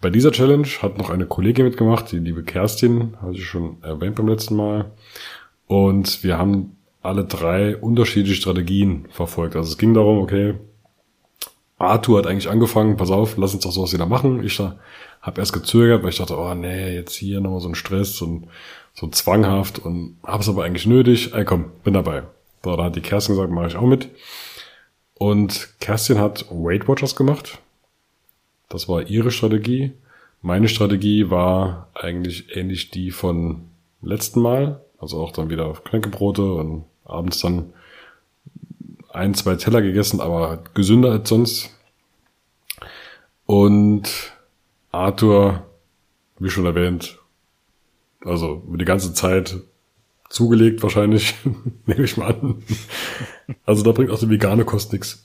bei 0.00 0.10
dieser 0.10 0.30
Challenge 0.30 0.66
hat 0.82 0.98
noch 0.98 1.10
eine 1.10 1.26
Kollegin 1.26 1.64
mitgemacht, 1.64 2.12
die 2.12 2.18
liebe 2.18 2.44
Kerstin, 2.44 3.16
hatte 3.20 3.36
ich 3.36 3.46
schon 3.46 3.82
erwähnt 3.82 4.16
beim 4.16 4.28
letzten 4.28 4.56
Mal. 4.56 4.92
Und 5.66 6.22
wir 6.22 6.38
haben 6.38 6.76
alle 7.02 7.24
drei 7.24 7.76
unterschiedliche 7.76 8.36
Strategien 8.36 9.06
verfolgt. 9.10 9.56
Also 9.56 9.70
es 9.70 9.78
ging 9.78 9.94
darum, 9.94 10.18
okay, 10.18 10.54
Arthur 11.78 12.18
hat 12.18 12.26
eigentlich 12.26 12.50
angefangen, 12.50 12.96
pass 12.96 13.10
auf, 13.10 13.36
lass 13.36 13.54
uns 13.54 13.62
doch 13.62 13.72
sowas 13.72 13.92
wieder 13.92 14.06
machen. 14.06 14.42
Ich 14.44 14.58
habe 14.58 15.40
erst 15.40 15.52
gezögert, 15.52 16.02
weil 16.02 16.10
ich 16.10 16.18
dachte, 16.18 16.36
oh 16.36 16.54
nee, 16.54 16.94
jetzt 16.94 17.14
hier 17.14 17.40
nochmal 17.40 17.60
so 17.60 17.68
ein 17.68 17.74
Stress 17.74 18.20
und 18.20 18.48
so 18.98 19.06
zwanghaft 19.06 19.78
und 19.78 20.16
hab's 20.24 20.48
aber 20.48 20.64
eigentlich 20.64 20.86
nötig. 20.86 21.32
Ey 21.32 21.44
komm, 21.44 21.66
bin 21.84 21.94
dabei. 21.94 22.24
So, 22.64 22.74
da 22.74 22.84
hat 22.84 22.96
die 22.96 23.00
Kerstin 23.00 23.36
gesagt, 23.36 23.52
mache 23.52 23.68
ich 23.68 23.76
auch 23.76 23.86
mit. 23.86 24.08
Und 25.14 25.74
Kerstin 25.78 26.18
hat 26.18 26.46
Weight 26.50 26.88
Watchers 26.88 27.14
gemacht. 27.14 27.58
Das 28.68 28.88
war 28.88 29.02
ihre 29.02 29.30
Strategie. 29.30 29.92
Meine 30.42 30.68
Strategie 30.68 31.30
war 31.30 31.88
eigentlich 31.94 32.56
ähnlich 32.56 32.90
die 32.90 33.12
von 33.12 33.68
letzten 34.02 34.40
Mal. 34.40 34.80
Also 34.98 35.22
auch 35.22 35.30
dann 35.30 35.48
wieder 35.48 35.72
Knäckebrote 35.72 36.52
und 36.54 36.84
abends 37.04 37.38
dann 37.40 37.72
ein, 39.10 39.32
zwei 39.34 39.54
Teller 39.54 39.80
gegessen, 39.80 40.20
aber 40.20 40.58
gesünder 40.74 41.12
als 41.12 41.28
sonst. 41.28 41.70
Und 43.46 44.32
Arthur, 44.90 45.62
wie 46.40 46.50
schon 46.50 46.66
erwähnt, 46.66 47.17
also 48.24 48.62
die 48.66 48.84
ganze 48.84 49.12
Zeit 49.14 49.56
zugelegt 50.28 50.82
wahrscheinlich, 50.82 51.34
nehme 51.86 52.04
ich 52.04 52.16
mal 52.16 52.34
an. 52.34 52.62
Also 53.64 53.82
da 53.82 53.92
bringt 53.92 54.10
auch 54.10 54.18
die 54.18 54.30
vegane 54.30 54.64
Kost 54.64 54.92
nichts. 54.92 55.24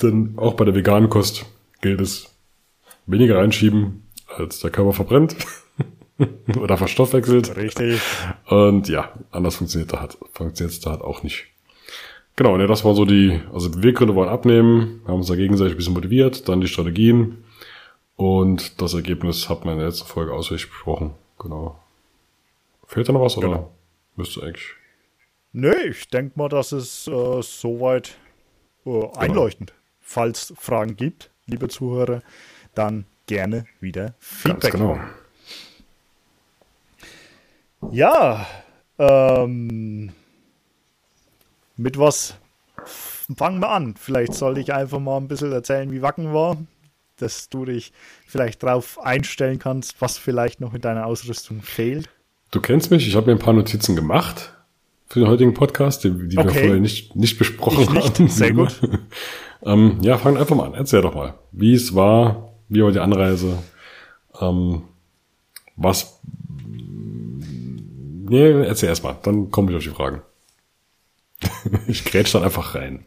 Denn 0.00 0.34
auch 0.36 0.54
bei 0.54 0.64
der 0.64 0.74
veganen 0.74 1.08
Kost 1.08 1.46
gilt 1.80 2.00
es, 2.00 2.28
weniger 3.06 3.38
reinschieben, 3.38 4.02
als 4.36 4.60
der 4.60 4.70
Körper 4.70 4.92
verbrennt 4.92 5.36
oder 6.58 6.76
verstoffwechselt. 6.76 7.56
Richtig. 7.56 8.00
Und 8.46 8.88
ja, 8.88 9.12
anders 9.30 9.56
funktioniert 9.56 9.92
da 9.92 10.00
halt, 10.00 10.18
funktioniert 10.32 10.84
da 10.84 10.90
halt 10.90 11.02
auch 11.02 11.22
nicht. 11.22 11.46
Genau, 12.36 12.56
ne, 12.56 12.66
das 12.66 12.84
war 12.84 12.94
so 12.94 13.04
die, 13.04 13.40
also 13.52 13.70
Beweggründe 13.70 14.16
waren 14.16 14.28
abnehmen, 14.28 15.02
haben 15.06 15.16
uns 15.16 15.26
da 15.26 15.36
gegenseitig 15.36 15.74
ein 15.74 15.76
bisschen 15.76 15.94
motiviert, 15.94 16.48
dann 16.48 16.62
die 16.62 16.68
Strategien 16.68 17.44
und 18.16 18.80
das 18.80 18.94
Ergebnis 18.94 19.50
hat 19.50 19.64
man 19.64 19.74
in 19.74 19.80
der 19.80 19.88
letzten 19.88 20.06
Folge 20.06 20.32
ausführlich 20.32 20.68
besprochen. 20.68 21.12
Genau. 21.38 21.81
Fehlt 22.92 23.08
da 23.08 23.14
noch 23.14 23.22
was 23.22 23.38
oder 23.38 23.48
genau. 23.48 23.74
müsste 24.16 24.42
eigentlich? 24.42 24.74
Nö, 25.52 25.74
ich 25.88 26.08
denke 26.08 26.38
mal, 26.38 26.50
das 26.50 26.72
ist 26.72 27.08
äh, 27.08 27.40
soweit 27.40 28.18
äh, 28.84 28.90
genau. 28.90 29.12
einleuchtend. 29.14 29.70
Genau. 29.70 29.82
Falls 30.02 30.52
Fragen 30.58 30.94
gibt, 30.96 31.30
liebe 31.46 31.68
Zuhörer, 31.68 32.20
dann 32.74 33.06
gerne 33.26 33.64
wieder 33.80 34.14
Feedback. 34.18 34.72
Ganz 34.72 34.74
genau. 34.74 35.00
Ja, 37.90 38.46
ähm, 38.98 40.12
mit 41.76 41.98
was 41.98 42.36
fangen 42.84 43.60
wir 43.60 43.70
an? 43.70 43.94
Vielleicht 43.96 44.34
sollte 44.34 44.60
ich 44.60 44.74
einfach 44.74 45.00
mal 45.00 45.16
ein 45.16 45.28
bisschen 45.28 45.50
erzählen, 45.50 45.90
wie 45.92 46.02
Wacken 46.02 46.34
war, 46.34 46.58
dass 47.16 47.48
du 47.48 47.64
dich 47.64 47.94
vielleicht 48.26 48.62
darauf 48.62 49.00
einstellen 49.00 49.58
kannst, 49.58 49.98
was 50.02 50.18
vielleicht 50.18 50.60
noch 50.60 50.74
in 50.74 50.82
deiner 50.82 51.06
Ausrüstung 51.06 51.62
fehlt. 51.62 52.10
Du 52.52 52.60
kennst 52.60 52.90
mich, 52.90 53.08
ich 53.08 53.16
habe 53.16 53.26
mir 53.26 53.32
ein 53.32 53.38
paar 53.38 53.54
Notizen 53.54 53.96
gemacht 53.96 54.52
für 55.06 55.20
den 55.20 55.28
heutigen 55.28 55.54
Podcast, 55.54 56.04
die, 56.04 56.10
die 56.28 56.36
okay. 56.36 56.48
wir 56.48 56.60
vorher 56.60 56.80
nicht, 56.80 57.16
nicht 57.16 57.38
besprochen 57.38 57.84
ich 57.84 57.90
nicht. 57.90 58.18
haben. 58.18 58.28
Sehr 58.28 58.52
gut. 58.52 58.78
ähm, 59.64 59.96
ja, 60.02 60.18
fang 60.18 60.36
einfach 60.36 60.54
mal 60.54 60.66
an. 60.66 60.74
Erzähl 60.74 61.00
doch 61.00 61.14
mal, 61.14 61.32
wie 61.50 61.72
es 61.72 61.94
war, 61.94 62.52
wie 62.68 62.82
war 62.82 62.92
die 62.92 62.98
Anreise, 62.98 63.56
ähm, 64.38 64.82
was. 65.76 66.20
Nee, 66.68 68.50
erzähl 68.66 68.90
erst 68.90 69.02
mal, 69.02 69.16
dann 69.22 69.50
komme 69.50 69.70
ich 69.70 69.76
auf 69.78 69.84
die 69.84 69.88
Fragen. 69.88 70.20
ich 71.86 72.04
grätsch 72.04 72.34
dann 72.34 72.44
einfach 72.44 72.74
rein. 72.74 73.06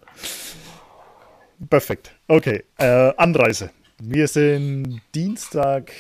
Perfekt. 1.70 2.16
Okay, 2.28 2.64
äh, 2.80 3.14
Anreise. 3.16 3.70
Wir 4.02 4.28
sind 4.28 5.02
Dienstag 5.14 5.92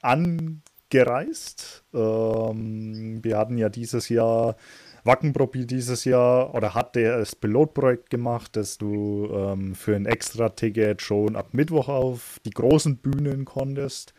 angereist. 0.00 1.83
Ähm, 1.94 3.22
wir 3.22 3.38
hatten 3.38 3.58
ja 3.58 3.68
dieses 3.68 4.08
Jahr 4.08 4.56
Wackenprobi 5.04 5.66
dieses 5.66 6.04
Jahr 6.04 6.54
oder 6.54 6.74
hat 6.74 6.96
der 6.96 7.18
das 7.18 7.36
Pilotprojekt 7.36 8.08
gemacht, 8.08 8.56
dass 8.56 8.78
du 8.78 9.28
ähm, 9.30 9.74
für 9.74 9.94
ein 9.94 10.06
Extra-Ticket 10.06 11.02
schon 11.02 11.36
ab 11.36 11.48
Mittwoch 11.52 11.88
auf 11.88 12.40
die 12.46 12.50
großen 12.50 12.96
Bühnen 12.96 13.44
konntest. 13.44 14.14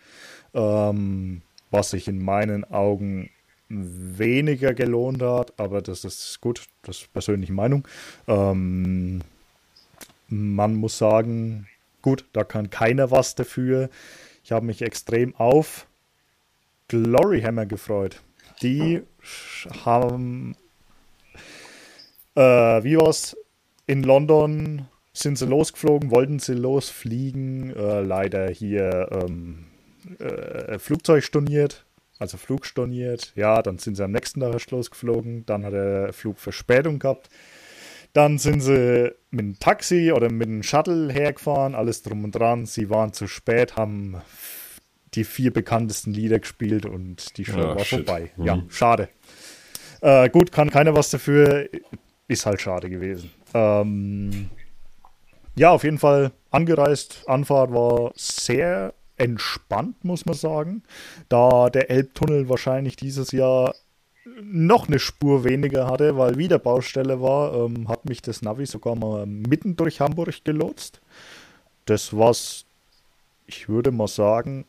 Ähm, 0.53 1.41
was 1.72 1.89
sich 1.89 2.08
in 2.08 2.24
meinen 2.24 2.63
Augen 2.63 3.32
weniger 3.67 4.74
gelohnt 4.74 5.22
hat, 5.22 5.60
aber 5.60 5.82
das 5.82 6.05
ist 6.05 6.39
gut, 6.39 6.62
das 6.84 7.01
ist 7.01 7.13
persönliche 7.13 7.51
Meinung. 7.51 7.88
Ähm, 8.27 9.22
man 10.27 10.75
muss 10.75 10.98
sagen, 10.98 11.67
gut, 12.01 12.25
da 12.32 12.44
kann 12.44 12.70
keiner 12.70 13.10
was 13.10 13.36
dafür. 13.36 13.89
Ich 14.44 14.51
habe 14.51 14.67
mich 14.67 14.84
extrem 14.84 15.36
auf 15.36 15.88
Gloryhammer 16.88 17.65
gefreut. 17.65 18.22
Die 18.62 19.01
haben, 19.86 20.56
äh, 22.36 22.42
wie 22.42 22.98
war's, 22.98 23.36
in 23.88 24.04
London 24.04 24.88
sind 25.13 25.38
sie 25.38 25.46
losgeflogen, 25.46 26.12
wollten 26.12 26.39
sie 26.39 26.54
losfliegen, 26.54 27.75
äh, 27.75 28.01
leider 28.01 28.50
hier 28.50 29.10
ähm, 29.12 29.65
äh, 30.20 30.77
Flugzeug 30.80 31.24
storniert, 31.24 31.86
also 32.20 32.38
Flug 32.38 32.65
storniert. 32.65 33.34
Ja, 33.36 33.62
dann 33.62 33.77
sind 33.77 33.96
sie 33.96 34.04
am 34.04 34.12
nächsten 34.12 34.39
Tag 34.39 34.60
Schluss 34.62 34.89
geflogen. 34.89 35.46
Dann 35.46 35.65
hat 35.65 35.74
der 35.74 36.13
Flug 36.13 36.39
Verspätung 36.39 37.00
gehabt. 37.00 37.30
Dann 38.13 38.38
sind 38.38 38.62
sie 38.62 39.13
mit 39.32 39.42
dem 39.42 39.60
Taxi 39.60 40.13
oder 40.13 40.32
mit 40.32 40.48
dem 40.48 40.63
Shuttle 40.63 41.12
hergefahren, 41.12 41.75
alles 41.75 42.01
drum 42.01 42.24
und 42.24 42.32
dran. 42.34 42.65
Sie 42.65 42.89
waren 42.89 43.12
zu 43.12 43.27
spät, 43.27 43.75
haben 43.75 44.22
die 45.16 45.24
vier 45.24 45.52
bekanntesten 45.52 46.14
Lieder 46.14 46.40
gespielt 46.40 46.86
und 46.86 47.38
die 47.38 47.46
Show 47.46 47.58
ja, 47.58 47.76
war 47.76 47.86
shit. 47.86 48.06
vorbei. 48.06 48.32
Mhm. 48.38 48.46
Ja, 48.46 48.64
schade. 48.70 49.10
Äh, 50.02 50.30
gut, 50.30 50.52
kann 50.52 50.70
keiner 50.70 50.96
was 50.96 51.10
dafür. 51.10 51.70
Ist 52.28 52.46
halt 52.46 52.62
schade 52.62 52.90
gewesen. 52.90 53.32
Ähm, 53.54 54.50
ja, 55.56 55.72
auf 55.72 55.84
jeden 55.84 56.00
Fall 56.00 56.32
angereist. 56.52 57.24
Anfahrt 57.28 57.72
war 57.72 58.12
sehr 58.16 58.94
entspannt, 59.18 60.04
muss 60.04 60.26
man 60.26 60.36
sagen. 60.36 60.84
Da 61.30 61.70
der 61.70 61.90
Elbtunnel 61.90 62.50
wahrscheinlich 62.50 62.96
dieses 62.96 63.32
Jahr 63.32 63.74
noch 64.42 64.88
eine 64.88 65.00
Spur 65.00 65.44
weniger 65.44 65.88
hatte, 65.88 66.18
weil 66.18 66.38
wieder 66.38 66.60
Baustelle 66.60 67.22
war, 67.22 67.54
ähm, 67.54 67.88
hat 67.88 68.06
mich 68.06 68.22
das 68.22 68.42
Navi 68.42 68.66
sogar 68.66 68.96
mal 68.96 69.26
mitten 69.26 69.76
durch 69.76 70.02
Hamburg 70.02 70.44
gelotst. 70.44 71.00
Das 71.86 72.18
was, 72.18 72.66
ich 73.46 73.70
würde 73.70 73.92
mal 73.92 74.08
sagen, 74.08 74.66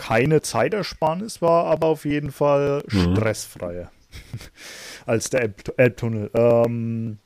keine 0.00 0.40
Zeitersparnis 0.40 1.42
war, 1.42 1.66
aber 1.66 1.88
auf 1.88 2.06
jeden 2.06 2.32
Fall 2.32 2.82
mhm. 2.90 3.14
stressfreier 3.14 3.90
als 5.06 5.28
der 5.28 5.42
Elb 5.42 5.74
Elbtunnel. 5.76 6.30
Ähm, 6.32 7.18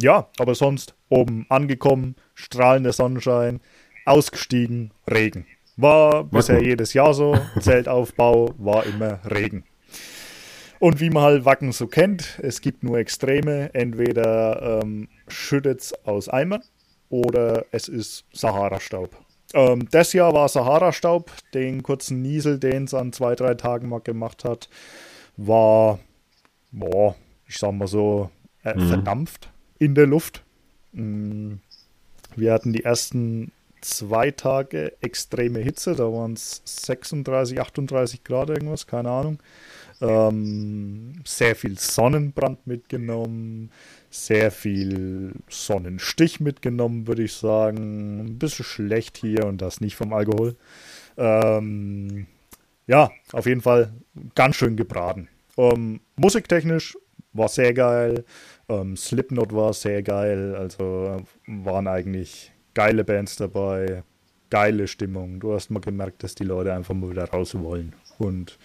ja, 0.00 0.28
aber 0.38 0.54
sonst 0.54 0.94
oben 1.08 1.44
angekommen, 1.48 2.14
strahlender 2.34 2.92
Sonnenschein, 2.92 3.60
ausgestiegen, 4.04 4.92
Regen. 5.10 5.44
War 5.76 6.22
bisher 6.22 6.62
jedes 6.62 6.94
Jahr 6.94 7.14
so. 7.14 7.36
Zeltaufbau 7.60 8.54
war 8.58 8.86
immer 8.86 9.18
Regen. 9.28 9.64
Und 10.78 11.00
wie 11.00 11.10
man 11.10 11.24
halt 11.24 11.44
Wacken 11.44 11.72
so 11.72 11.88
kennt, 11.88 12.38
es 12.42 12.60
gibt 12.60 12.84
nur 12.84 12.98
Extreme. 12.98 13.74
Entweder 13.74 14.82
ähm, 14.82 15.08
schüttet 15.26 15.80
es 15.80 16.04
aus 16.04 16.28
Eimern 16.28 16.62
oder 17.08 17.64
es 17.72 17.88
ist 17.88 18.24
Sahara-Staub. 18.32 19.23
Ähm, 19.54 19.88
das 19.90 20.12
Jahr 20.12 20.34
war 20.34 20.48
Sahara-Staub. 20.48 21.30
Den 21.54 21.82
kurzen 21.82 22.20
Niesel, 22.20 22.58
den 22.58 22.84
es 22.84 22.94
an 22.94 23.12
zwei, 23.12 23.34
drei 23.34 23.54
Tagen 23.54 23.88
mal 23.88 24.00
gemacht 24.00 24.44
hat, 24.44 24.68
war, 25.36 25.98
boah, 26.72 27.14
ich 27.46 27.58
sag 27.58 27.72
mal 27.72 27.88
so, 27.88 28.30
äh, 28.64 28.74
mhm. 28.74 28.88
verdampft 28.88 29.48
in 29.78 29.94
der 29.94 30.06
Luft. 30.06 30.42
Mm, 30.92 31.54
wir 32.36 32.52
hatten 32.52 32.72
die 32.72 32.84
ersten 32.84 33.52
zwei 33.80 34.30
Tage 34.30 34.92
extreme 35.00 35.60
Hitze, 35.60 35.94
da 35.94 36.04
waren 36.04 36.32
es 36.32 36.62
36, 36.64 37.60
38 37.60 38.24
Grad 38.24 38.50
irgendwas, 38.50 38.86
keine 38.86 39.10
Ahnung. 39.10 39.38
Ähm, 40.00 41.22
sehr 41.24 41.54
viel 41.54 41.78
Sonnenbrand 41.78 42.66
mitgenommen, 42.66 43.70
sehr 44.14 44.52
viel 44.52 45.32
Sonnenstich 45.48 46.38
mitgenommen, 46.38 47.08
würde 47.08 47.24
ich 47.24 47.32
sagen. 47.34 48.20
Ein 48.20 48.38
bisschen 48.38 48.64
schlecht 48.64 49.16
hier 49.16 49.44
und 49.46 49.60
das 49.60 49.80
nicht 49.80 49.96
vom 49.96 50.12
Alkohol. 50.12 50.54
Ähm, 51.16 52.26
ja, 52.86 53.10
auf 53.32 53.46
jeden 53.46 53.60
Fall 53.60 53.92
ganz 54.36 54.54
schön 54.54 54.76
gebraten. 54.76 55.28
Ähm, 55.56 56.00
musiktechnisch 56.14 56.96
war 57.32 57.48
sehr 57.48 57.74
geil. 57.74 58.24
Ähm, 58.68 58.96
Slipknot 58.96 59.52
war 59.52 59.72
sehr 59.72 60.02
geil. 60.04 60.54
Also 60.54 61.24
waren 61.46 61.88
eigentlich 61.88 62.52
geile 62.74 63.02
Bands 63.02 63.34
dabei. 63.34 64.04
Geile 64.48 64.86
Stimmung. 64.86 65.40
Du 65.40 65.54
hast 65.54 65.70
mal 65.70 65.80
gemerkt, 65.80 66.22
dass 66.22 66.36
die 66.36 66.44
Leute 66.44 66.72
einfach 66.72 66.94
mal 66.94 67.10
wieder 67.10 67.28
raus 67.28 67.58
wollen. 67.58 67.94
Und 68.18 68.58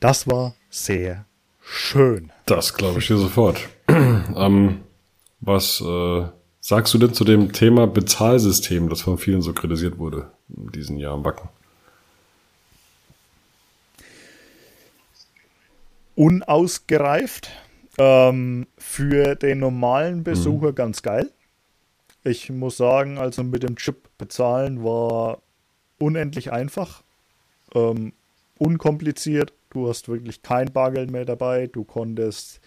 das 0.00 0.26
war 0.26 0.54
sehr 0.70 1.26
schön. 1.70 2.30
Das 2.46 2.74
glaube 2.74 2.98
ich 2.98 3.06
dir 3.06 3.16
sofort. 3.16 3.68
ähm, 3.88 4.80
was 5.40 5.80
äh, 5.80 6.24
sagst 6.60 6.92
du 6.94 6.98
denn 6.98 7.14
zu 7.14 7.24
dem 7.24 7.52
Thema 7.52 7.86
Bezahlsystem, 7.86 8.88
das 8.88 9.02
von 9.02 9.18
vielen 9.18 9.42
so 9.42 9.52
kritisiert 9.52 9.98
wurde 9.98 10.30
in 10.54 10.68
diesen 10.72 10.98
Jahren 10.98 11.22
Backen? 11.22 11.48
Unausgereift. 16.14 17.50
Ähm, 17.98 18.66
für 18.78 19.34
den 19.34 19.58
normalen 19.58 20.22
Besucher 20.24 20.70
mhm. 20.70 20.74
ganz 20.74 21.02
geil. 21.02 21.30
Ich 22.24 22.50
muss 22.50 22.76
sagen, 22.76 23.18
also 23.18 23.42
mit 23.42 23.62
dem 23.62 23.76
Chip 23.76 24.08
bezahlen 24.18 24.84
war 24.84 25.42
unendlich 25.98 26.52
einfach. 26.52 27.02
Ähm, 27.74 28.12
unkompliziert 28.58 29.52
Du 29.70 29.88
hast 29.88 30.08
wirklich 30.08 30.42
kein 30.42 30.72
Bargeld 30.72 31.10
mehr 31.10 31.24
dabei. 31.24 31.68
Du 31.68 31.84
konntest 31.84 32.60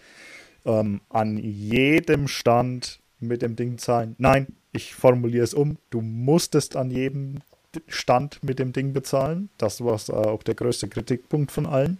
ähm, 0.64 1.00
an 1.10 1.36
jedem 1.36 2.28
Stand 2.28 3.00
mit 3.20 3.42
dem 3.42 3.56
Ding 3.56 3.78
zahlen. 3.78 4.16
Nein, 4.18 4.48
ich 4.72 4.94
formuliere 4.94 5.44
es 5.44 5.54
um. 5.54 5.78
Du 5.90 6.00
musstest 6.00 6.76
an 6.76 6.90
jedem 6.90 7.40
Stand 7.88 8.42
mit 8.42 8.58
dem 8.58 8.72
Ding 8.72 8.92
bezahlen. 8.92 9.50
Das 9.58 9.82
war 9.82 10.00
äh, 10.08 10.12
auch 10.12 10.42
der 10.42 10.54
größte 10.54 10.88
Kritikpunkt 10.88 11.52
von 11.52 11.66
allen. 11.66 11.98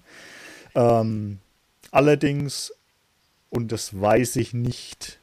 Ähm, 0.74 1.38
allerdings, 1.90 2.72
und 3.50 3.72
das 3.72 4.00
weiß 4.00 4.36
ich 4.36 4.54
nicht, 4.54 5.18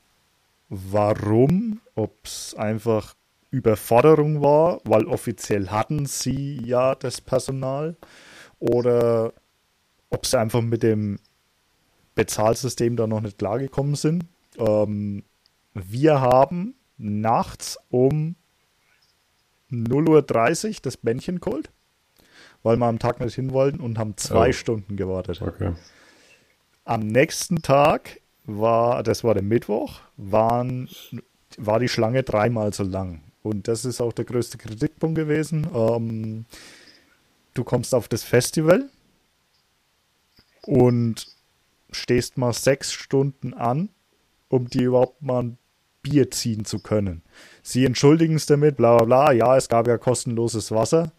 warum, 0.69 1.81
ob 1.95 2.13
es 2.23 2.55
einfach 2.55 3.15
Überforderung 3.49 4.41
war, 4.41 4.79
weil 4.85 5.05
offiziell 5.05 5.69
hatten 5.69 6.05
sie 6.05 6.61
ja 6.63 6.95
das 6.95 7.19
Personal 7.19 7.97
oder 8.59 9.33
ob 10.11 10.25
sie 10.25 10.39
einfach 10.39 10.61
mit 10.61 10.83
dem 10.83 11.19
Bezahlsystem 12.13 12.95
da 12.95 13.07
noch 13.07 13.21
nicht 13.21 13.39
klargekommen 13.39 13.95
sind. 13.95 14.25
Ähm, 14.57 15.23
wir 15.73 16.21
haben 16.21 16.75
nachts 16.97 17.79
um 17.89 18.35
0.30 19.71 20.67
Uhr 20.67 20.75
das 20.83 20.97
Bändchen 20.97 21.39
geholt, 21.39 21.71
weil 22.61 22.77
wir 22.77 22.85
am 22.85 22.99
Tag 22.99 23.19
nicht 23.19 23.35
hin 23.35 23.51
wollten 23.51 23.79
und 23.79 23.97
haben 23.97 24.17
zwei 24.17 24.49
oh. 24.49 24.53
Stunden 24.53 24.97
gewartet. 24.97 25.41
Okay. 25.41 25.73
Am 26.83 27.07
nächsten 27.07 27.61
Tag 27.61 28.19
war, 28.43 29.03
das 29.03 29.23
war 29.23 29.33
der 29.33 29.43
Mittwoch, 29.43 30.01
waren, 30.17 30.89
war 31.57 31.79
die 31.79 31.87
Schlange 31.87 32.23
dreimal 32.23 32.73
so 32.73 32.83
lang. 32.83 33.21
Und 33.43 33.67
das 33.67 33.85
ist 33.85 34.01
auch 34.01 34.13
der 34.13 34.25
größte 34.25 34.57
Kritikpunkt 34.57 35.15
gewesen. 35.15 35.67
Ähm, 35.73 36.45
du 37.53 37.63
kommst 37.63 37.95
auf 37.95 38.07
das 38.07 38.23
Festival, 38.23 38.89
und 40.65 41.27
stehst 41.91 42.37
mal 42.37 42.53
sechs 42.53 42.93
Stunden 42.93 43.53
an, 43.53 43.89
um 44.49 44.67
dir 44.67 44.87
überhaupt 44.87 45.21
mal 45.21 45.43
ein 45.43 45.57
Bier 46.01 46.31
ziehen 46.31 46.65
zu 46.65 46.79
können. 46.79 47.21
Sie 47.61 47.85
entschuldigen 47.85 48.35
es 48.35 48.45
damit, 48.45 48.77
bla 48.77 48.97
bla 48.97 49.05
bla, 49.05 49.31
ja, 49.31 49.55
es 49.55 49.69
gab 49.69 49.87
ja 49.87 49.97
kostenloses 49.97 50.71
Wasser. 50.71 51.11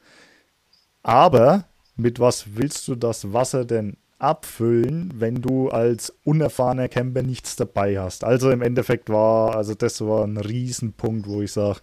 Aber 1.03 1.65
mit 1.97 2.21
was 2.21 2.57
willst 2.57 2.89
du 2.89 2.95
das 2.95 3.33
Wasser 3.33 3.65
denn 3.65 3.97
abfüllen, 4.19 5.13
wenn 5.17 5.43
du 5.43 5.69
als 5.69 6.13
unerfahrener 6.25 6.89
Camper 6.89 7.23
nichts 7.23 7.57
dabei 7.57 7.99
hast? 7.99 8.25
Also 8.25 8.51
im 8.51 8.63
Endeffekt 8.63 9.09
war, 9.09 9.57
also 9.57 9.75
das 9.75 10.01
war 10.01 10.25
ein 10.25 10.37
Riesenpunkt, 10.37 11.29
wo 11.29 11.43
ich 11.43 11.53
sage, 11.53 11.81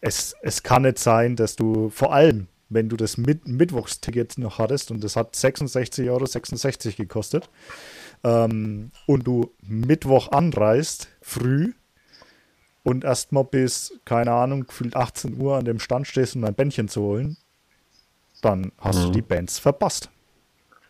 es, 0.00 0.36
es 0.42 0.62
kann 0.62 0.82
nicht 0.82 0.98
sein, 0.98 1.36
dass 1.36 1.56
du 1.56 1.90
vor 1.90 2.12
allem 2.12 2.48
wenn 2.68 2.88
du 2.88 2.96
das 2.96 3.16
Mit 3.16 3.46
Mittwochsticket 3.46 4.38
noch 4.38 4.58
hattest 4.58 4.90
und 4.90 5.02
das 5.04 5.16
hat 5.16 5.34
66,66 5.34 6.10
Euro 6.10 6.26
66 6.26 6.96
gekostet 6.96 7.48
ähm, 8.24 8.90
und 9.06 9.26
du 9.26 9.52
Mittwoch 9.62 10.32
anreist, 10.32 11.08
früh 11.20 11.72
und 12.82 13.04
erstmal 13.04 13.44
bis, 13.44 13.98
keine 14.04 14.32
Ahnung, 14.32 14.66
gefühlt 14.66 14.96
18 14.96 15.40
Uhr 15.40 15.56
an 15.56 15.64
dem 15.64 15.80
Stand 15.80 16.06
stehst, 16.06 16.36
um 16.36 16.44
ein 16.44 16.54
Bändchen 16.54 16.88
zu 16.88 17.02
holen, 17.02 17.36
dann 18.42 18.72
hast 18.78 18.98
mhm. 18.98 19.04
du 19.06 19.10
die 19.10 19.22
Bands 19.22 19.58
verpasst. 19.58 20.10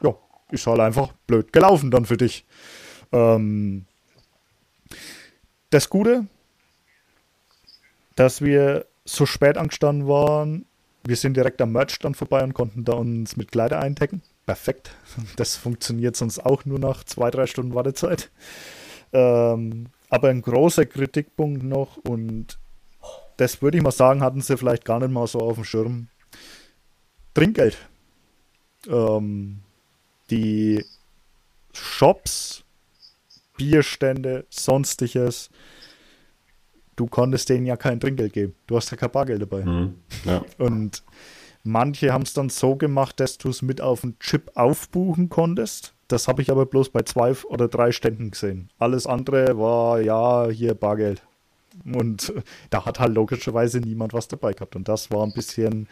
Ja, 0.02 0.14
ist 0.50 0.66
halt 0.66 0.80
einfach 0.80 1.12
blöd 1.26 1.52
gelaufen 1.52 1.90
dann 1.90 2.06
für 2.06 2.16
dich. 2.16 2.44
Ähm, 3.12 3.86
das 5.70 5.88
Gute, 5.88 6.26
dass 8.14 8.40
wir 8.40 8.86
so 9.04 9.26
spät 9.26 9.56
angestanden 9.56 10.08
waren, 10.08 10.66
wir 11.06 11.16
sind 11.16 11.36
direkt 11.36 11.60
am 11.60 11.72
Merchstand 11.72 12.16
vorbei 12.16 12.42
und 12.42 12.54
konnten 12.54 12.84
da 12.84 12.94
uns 12.94 13.36
mit 13.36 13.52
Kleider 13.52 13.80
eindecken. 13.80 14.22
Perfekt. 14.44 14.90
Das 15.36 15.56
funktioniert 15.56 16.16
sonst 16.16 16.38
auch 16.38 16.64
nur 16.64 16.78
nach 16.78 17.04
zwei, 17.04 17.30
drei 17.30 17.46
Stunden 17.46 17.74
Wartezeit. 17.74 18.30
Ähm, 19.12 19.86
aber 20.08 20.28
ein 20.28 20.42
großer 20.42 20.86
Kritikpunkt 20.86 21.62
noch 21.62 21.96
und 21.98 22.58
das 23.36 23.60
würde 23.60 23.76
ich 23.76 23.82
mal 23.82 23.90
sagen, 23.90 24.22
hatten 24.22 24.40
sie 24.40 24.56
vielleicht 24.56 24.84
gar 24.84 25.00
nicht 25.00 25.10
mal 25.10 25.26
so 25.26 25.40
auf 25.40 25.56
dem 25.56 25.64
Schirm. 25.64 26.08
Trinkgeld. 27.34 27.76
Ähm, 28.88 29.60
die 30.30 30.84
Shops, 31.72 32.64
Bierstände, 33.56 34.46
sonstiges 34.48 35.50
du 36.96 37.06
konntest 37.06 37.48
denen 37.48 37.66
ja 37.66 37.76
kein 37.76 38.00
Trinkgeld 38.00 38.32
geben. 38.32 38.54
Du 38.66 38.76
hast 38.76 38.90
ja 38.90 38.96
kein 38.96 39.10
Bargeld 39.10 39.42
dabei. 39.42 39.64
Mhm. 39.64 39.94
Ja. 40.24 40.42
Und 40.58 41.04
manche 41.62 42.12
haben 42.12 42.22
es 42.22 42.32
dann 42.32 42.48
so 42.48 42.76
gemacht, 42.76 43.20
dass 43.20 43.38
du 43.38 43.50
es 43.50 43.62
mit 43.62 43.80
auf 43.80 44.00
den 44.00 44.18
Chip 44.18 44.50
aufbuchen 44.54 45.28
konntest. 45.28 45.94
Das 46.08 46.28
habe 46.28 46.42
ich 46.42 46.50
aber 46.50 46.66
bloß 46.66 46.90
bei 46.90 47.02
zwei 47.02 47.34
oder 47.48 47.68
drei 47.68 47.92
Ständen 47.92 48.30
gesehen. 48.30 48.70
Alles 48.78 49.06
andere 49.06 49.58
war, 49.58 50.00
ja, 50.00 50.48
hier 50.48 50.74
Bargeld. 50.74 51.22
Und 51.84 52.32
da 52.70 52.86
hat 52.86 53.00
halt 53.00 53.14
logischerweise 53.14 53.80
niemand 53.80 54.12
was 54.12 54.28
dabei 54.28 54.52
gehabt. 54.52 54.76
Und 54.76 54.88
das 54.88 55.10
war 55.10 55.24
ein 55.24 55.34
bisschen 55.34 55.88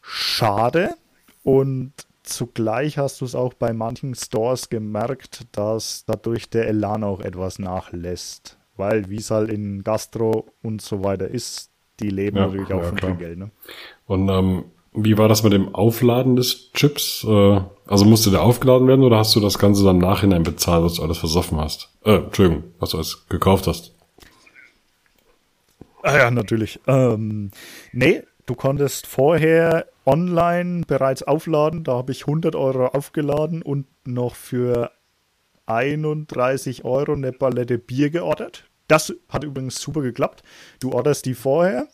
schade. 0.00 0.94
Und 1.42 1.92
zugleich 2.22 2.98
hast 2.98 3.20
du 3.20 3.24
es 3.24 3.34
auch 3.34 3.54
bei 3.54 3.72
manchen 3.72 4.14
Stores 4.14 4.68
gemerkt, 4.68 5.46
dass 5.52 6.04
dadurch 6.06 6.50
der 6.50 6.68
Elan 6.68 7.02
auch 7.02 7.20
etwas 7.20 7.58
nachlässt 7.58 8.58
weil 8.82 9.08
wie 9.08 9.16
es 9.16 9.30
halt 9.30 9.48
in 9.48 9.84
Gastro 9.84 10.46
und 10.60 10.82
so 10.82 11.04
weiter 11.04 11.28
ist, 11.28 11.70
die 12.00 12.10
leben 12.10 12.36
Ja, 12.36 12.46
natürlich 12.46 12.72
auch 12.72 12.82
ja, 12.82 12.88
von 12.88 12.96
klar. 12.96 13.10
Trinkgeld. 13.12 13.38
Ne? 13.38 13.50
Und 14.08 14.28
ähm, 14.28 14.64
wie 14.92 15.16
war 15.18 15.28
das 15.28 15.44
mit 15.44 15.52
dem 15.52 15.72
Aufladen 15.72 16.34
des 16.34 16.72
Chips? 16.72 17.24
Äh, 17.24 17.60
also 17.86 18.04
musste 18.04 18.32
der 18.32 18.42
aufgeladen 18.42 18.88
werden 18.88 19.04
oder 19.04 19.18
hast 19.18 19.36
du 19.36 19.40
das 19.40 19.58
Ganze 19.58 19.84
dann 19.84 19.98
Nachhinein 19.98 20.42
bezahlt, 20.42 20.82
was 20.82 20.94
du 20.94 21.02
alles 21.02 21.18
versoffen 21.18 21.58
hast? 21.60 21.90
Äh, 22.04 22.16
Entschuldigung, 22.16 22.64
was 22.80 22.90
du 22.90 22.96
alles 22.96 23.24
gekauft 23.28 23.68
hast. 23.68 23.94
Ah 26.02 26.18
ja, 26.18 26.30
natürlich. 26.32 26.80
Ähm, 26.88 27.52
nee, 27.92 28.22
du 28.46 28.56
konntest 28.56 29.06
vorher 29.06 29.86
online 30.04 30.82
bereits 30.88 31.22
aufladen. 31.22 31.84
Da 31.84 31.92
habe 31.92 32.10
ich 32.10 32.22
100 32.22 32.56
Euro 32.56 32.86
aufgeladen 32.88 33.62
und 33.62 33.86
noch 34.04 34.34
für 34.34 34.90
31 35.66 36.84
Euro 36.84 37.12
eine 37.12 37.32
Palette 37.32 37.78
Bier 37.78 38.10
geordert. 38.10 38.64
Das 38.92 39.10
hat 39.30 39.42
übrigens 39.42 39.80
super 39.80 40.02
geklappt. 40.02 40.42
Du 40.78 40.92
orderst 40.92 41.24
die 41.24 41.32
vorher, 41.32 41.88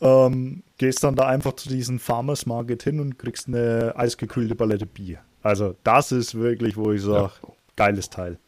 ähm, 0.00 0.64
gehst 0.78 1.04
dann 1.04 1.14
da 1.14 1.28
einfach 1.28 1.52
zu 1.52 1.68
diesem 1.68 2.00
Farmers 2.00 2.44
Market 2.44 2.82
hin 2.82 2.98
und 2.98 3.20
kriegst 3.20 3.46
eine 3.46 3.94
eisgekühlte 3.94 4.56
Palette 4.56 4.84
Bier. 4.84 5.20
Also 5.44 5.76
das 5.84 6.10
ist 6.10 6.34
wirklich, 6.34 6.76
wo 6.76 6.90
ich 6.90 7.02
sage, 7.02 7.30
geiles 7.76 8.10
Teil. 8.10 8.40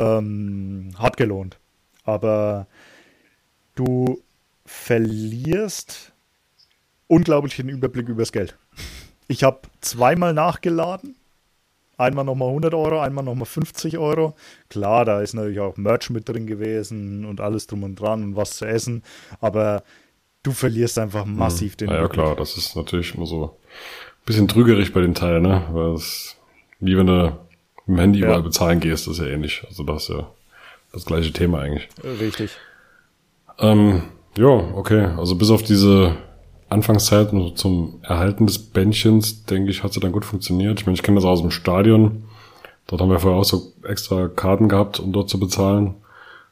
Ähm, 0.00 0.90
hat 0.98 1.16
gelohnt. 1.16 1.60
Aber 2.02 2.66
du 3.76 4.20
verlierst 4.66 6.10
unglaublich 7.06 7.54
den 7.54 7.68
Überblick 7.68 8.08
übers 8.08 8.32
Geld. 8.32 8.58
Ich 9.28 9.44
habe 9.44 9.60
zweimal 9.80 10.34
nachgeladen. 10.34 11.14
Einmal 12.02 12.24
nochmal 12.24 12.48
100 12.48 12.74
Euro, 12.74 13.00
einmal 13.00 13.24
nochmal 13.24 13.46
50 13.46 13.96
Euro. 13.98 14.34
Klar, 14.68 15.04
da 15.04 15.20
ist 15.20 15.34
natürlich 15.34 15.60
auch 15.60 15.76
Merch 15.76 16.10
mit 16.10 16.28
drin 16.28 16.46
gewesen 16.46 17.24
und 17.24 17.40
alles 17.40 17.66
drum 17.66 17.84
und 17.84 17.94
dran 17.94 18.22
und 18.24 18.36
was 18.36 18.56
zu 18.56 18.64
essen. 18.66 19.02
Aber 19.40 19.82
du 20.42 20.50
verlierst 20.52 20.98
einfach 20.98 21.24
massiv 21.24 21.76
den 21.76 21.90
Ja, 21.90 22.02
ja, 22.02 22.08
klar, 22.08 22.34
das 22.36 22.56
ist 22.56 22.74
natürlich 22.74 23.14
immer 23.14 23.26
so 23.26 23.44
ein 23.44 24.24
bisschen 24.26 24.48
trügerisch 24.48 24.92
bei 24.92 25.00
den 25.00 25.14
Teilen, 25.14 25.42
ne? 25.42 25.62
Weil 25.70 25.92
es, 25.94 26.36
wie 26.80 26.96
wenn 26.96 27.06
du 27.06 27.38
mit 27.86 27.96
dem 27.96 27.98
Handy 28.00 28.18
Ja. 28.20 28.26
überall 28.26 28.42
bezahlen 28.42 28.80
gehst, 28.80 29.06
das 29.06 29.18
ist 29.18 29.24
ja 29.24 29.30
ähnlich. 29.30 29.62
Also 29.68 29.84
das 29.84 30.04
ist 30.04 30.08
ja 30.10 30.28
das 30.92 31.04
gleiche 31.04 31.32
Thema 31.32 31.60
eigentlich. 31.60 31.88
Richtig. 32.02 32.50
Ähm, 33.58 34.02
ja, 34.36 34.46
okay. 34.46 35.04
Also 35.16 35.36
bis 35.36 35.50
auf 35.50 35.62
diese 35.62 36.16
Anfangszeit 36.72 37.32
und 37.32 37.56
zum 37.58 38.00
Erhalten 38.02 38.46
des 38.46 38.58
Bändchens, 38.58 39.44
denke 39.44 39.70
ich, 39.70 39.82
hat 39.82 39.92
sie 39.92 40.00
dann 40.00 40.12
gut 40.12 40.24
funktioniert. 40.24 40.80
Ich 40.80 40.86
meine, 40.86 40.94
ich 40.96 41.02
kenne 41.02 41.16
das 41.16 41.24
aus 41.24 41.40
dem 41.40 41.50
Stadion. 41.50 42.24
Dort 42.86 43.00
haben 43.00 43.10
wir 43.10 43.18
vorher 43.20 43.38
auch 43.40 43.44
so 43.44 43.72
extra 43.84 44.28
Karten 44.28 44.68
gehabt, 44.68 44.98
um 45.00 45.12
dort 45.12 45.28
zu 45.28 45.38
bezahlen. 45.38 45.94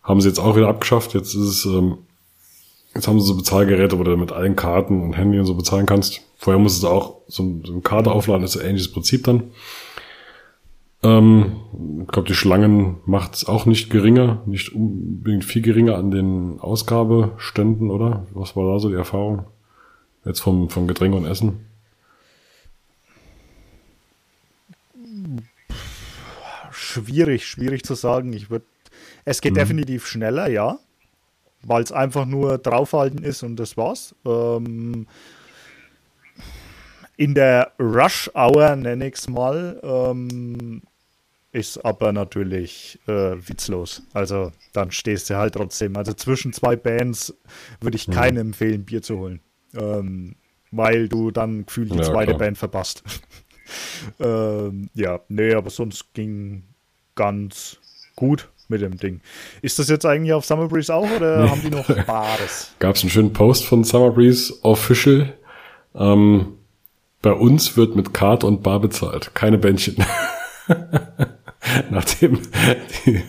Haben 0.02 0.20
sie 0.20 0.28
jetzt 0.28 0.38
auch 0.38 0.56
wieder 0.56 0.68
abgeschafft. 0.68 1.14
Jetzt 1.14 1.34
ist 1.34 1.40
es, 1.42 1.64
ähm, 1.66 1.98
jetzt 2.94 3.08
haben 3.08 3.20
sie 3.20 3.26
so 3.26 3.36
Bezahlgeräte, 3.36 3.98
wo 3.98 4.04
du 4.04 4.16
mit 4.16 4.32
allen 4.32 4.56
Karten 4.56 5.02
und 5.02 5.16
Handy 5.16 5.38
und 5.38 5.46
so 5.46 5.54
bezahlen 5.54 5.86
kannst. 5.86 6.20
Vorher 6.38 6.60
musstest 6.60 6.84
du 6.84 6.88
auch 6.88 7.16
so, 7.28 7.42
ein- 7.42 7.62
so 7.66 7.72
eine 7.72 7.82
Karte 7.82 8.10
aufladen, 8.12 8.42
das 8.42 8.54
ist 8.54 8.62
ein 8.62 8.68
ähnliches 8.68 8.92
Prinzip 8.92 9.24
dann. 9.24 9.50
Ähm, 11.02 11.52
ich 12.02 12.08
glaube, 12.08 12.28
die 12.28 12.34
Schlangen 12.34 12.96
macht 13.06 13.34
es 13.34 13.48
auch 13.48 13.64
nicht 13.66 13.90
geringer, 13.90 14.42
nicht 14.46 14.74
unbedingt 14.74 15.44
viel 15.44 15.62
geringer 15.62 15.96
an 15.96 16.10
den 16.10 16.60
Ausgabeständen, 16.60 17.90
oder? 17.90 18.26
Was 18.34 18.54
war 18.56 18.70
da 18.72 18.78
so 18.78 18.88
die 18.88 18.96
Erfahrung? 18.96 19.44
Jetzt 20.24 20.40
vom, 20.40 20.68
vom 20.70 20.86
Getränk 20.86 21.14
und 21.14 21.24
Essen? 21.26 21.66
Schwierig, 26.70 27.46
schwierig 27.46 27.82
zu 27.84 27.94
sagen. 27.94 28.32
Ich 28.32 28.50
würde. 28.50 28.64
Es 29.24 29.38
Mhm. 29.38 29.42
geht 29.42 29.56
definitiv 29.56 30.06
schneller, 30.06 30.48
ja. 30.48 30.78
Weil 31.62 31.82
es 31.82 31.92
einfach 31.92 32.24
nur 32.24 32.58
draufhalten 32.58 33.22
ist 33.22 33.42
und 33.42 33.56
das 33.56 33.76
war's. 33.76 34.14
Ähm, 34.24 35.06
in 37.16 37.34
der 37.34 37.72
Rush 37.78 38.30
Hour, 38.34 38.76
nenne 38.76 39.08
ich 39.08 39.14
es 39.16 39.28
mal, 39.28 39.78
ähm, 39.82 40.80
ist 41.52 41.84
aber 41.84 42.12
natürlich 42.12 42.98
äh, 43.06 43.36
witzlos. 43.46 44.02
Also 44.14 44.52
dann 44.72 44.90
stehst 44.90 45.28
du 45.28 45.36
halt 45.36 45.54
trotzdem. 45.54 45.96
Also 45.96 46.14
zwischen 46.14 46.52
zwei 46.54 46.76
Bands 46.76 47.34
würde 47.80 47.96
Mhm. 47.96 48.00
ich 48.00 48.10
keinem 48.10 48.38
empfehlen, 48.48 48.84
Bier 48.84 49.02
zu 49.02 49.18
holen. 49.18 49.40
Ähm, 49.74 50.36
weil 50.70 51.08
du 51.08 51.30
dann 51.30 51.66
gefühlt 51.66 51.92
die 51.92 51.98
Ja, 51.98 52.04
zweite 52.04 52.32
klar. 52.32 52.38
Band 52.38 52.58
verpasst. 52.58 53.02
ähm, 54.20 54.88
ja, 54.94 55.20
nee, 55.28 55.54
aber 55.54 55.70
sonst 55.70 56.12
ging 56.14 56.62
ganz 57.14 57.78
gut 58.16 58.48
mit 58.68 58.82
dem 58.82 58.96
Ding. 58.96 59.20
Ist 59.62 59.78
das 59.78 59.88
jetzt 59.88 60.06
eigentlich 60.06 60.32
auf 60.32 60.44
Summer 60.44 60.68
Breeze 60.68 60.94
auch 60.94 61.10
oder 61.10 61.50
haben 61.50 61.60
die 61.62 61.70
noch 61.70 61.88
Bares? 62.06 62.72
Gab 62.78 62.94
es 62.94 63.02
einen 63.02 63.10
schönen 63.10 63.32
Post 63.32 63.64
von 63.64 63.82
Summer 63.84 64.10
Breeze 64.10 64.54
Official. 64.62 65.34
Ähm, 65.94 66.54
bei 67.22 67.32
uns 67.32 67.76
wird 67.76 67.96
mit 67.96 68.14
Karte 68.14 68.46
und 68.46 68.62
Bar 68.62 68.80
bezahlt, 68.80 69.34
keine 69.34 69.58
Bändchen. 69.58 69.96
Nachdem 71.90 72.38
die, 73.04 73.22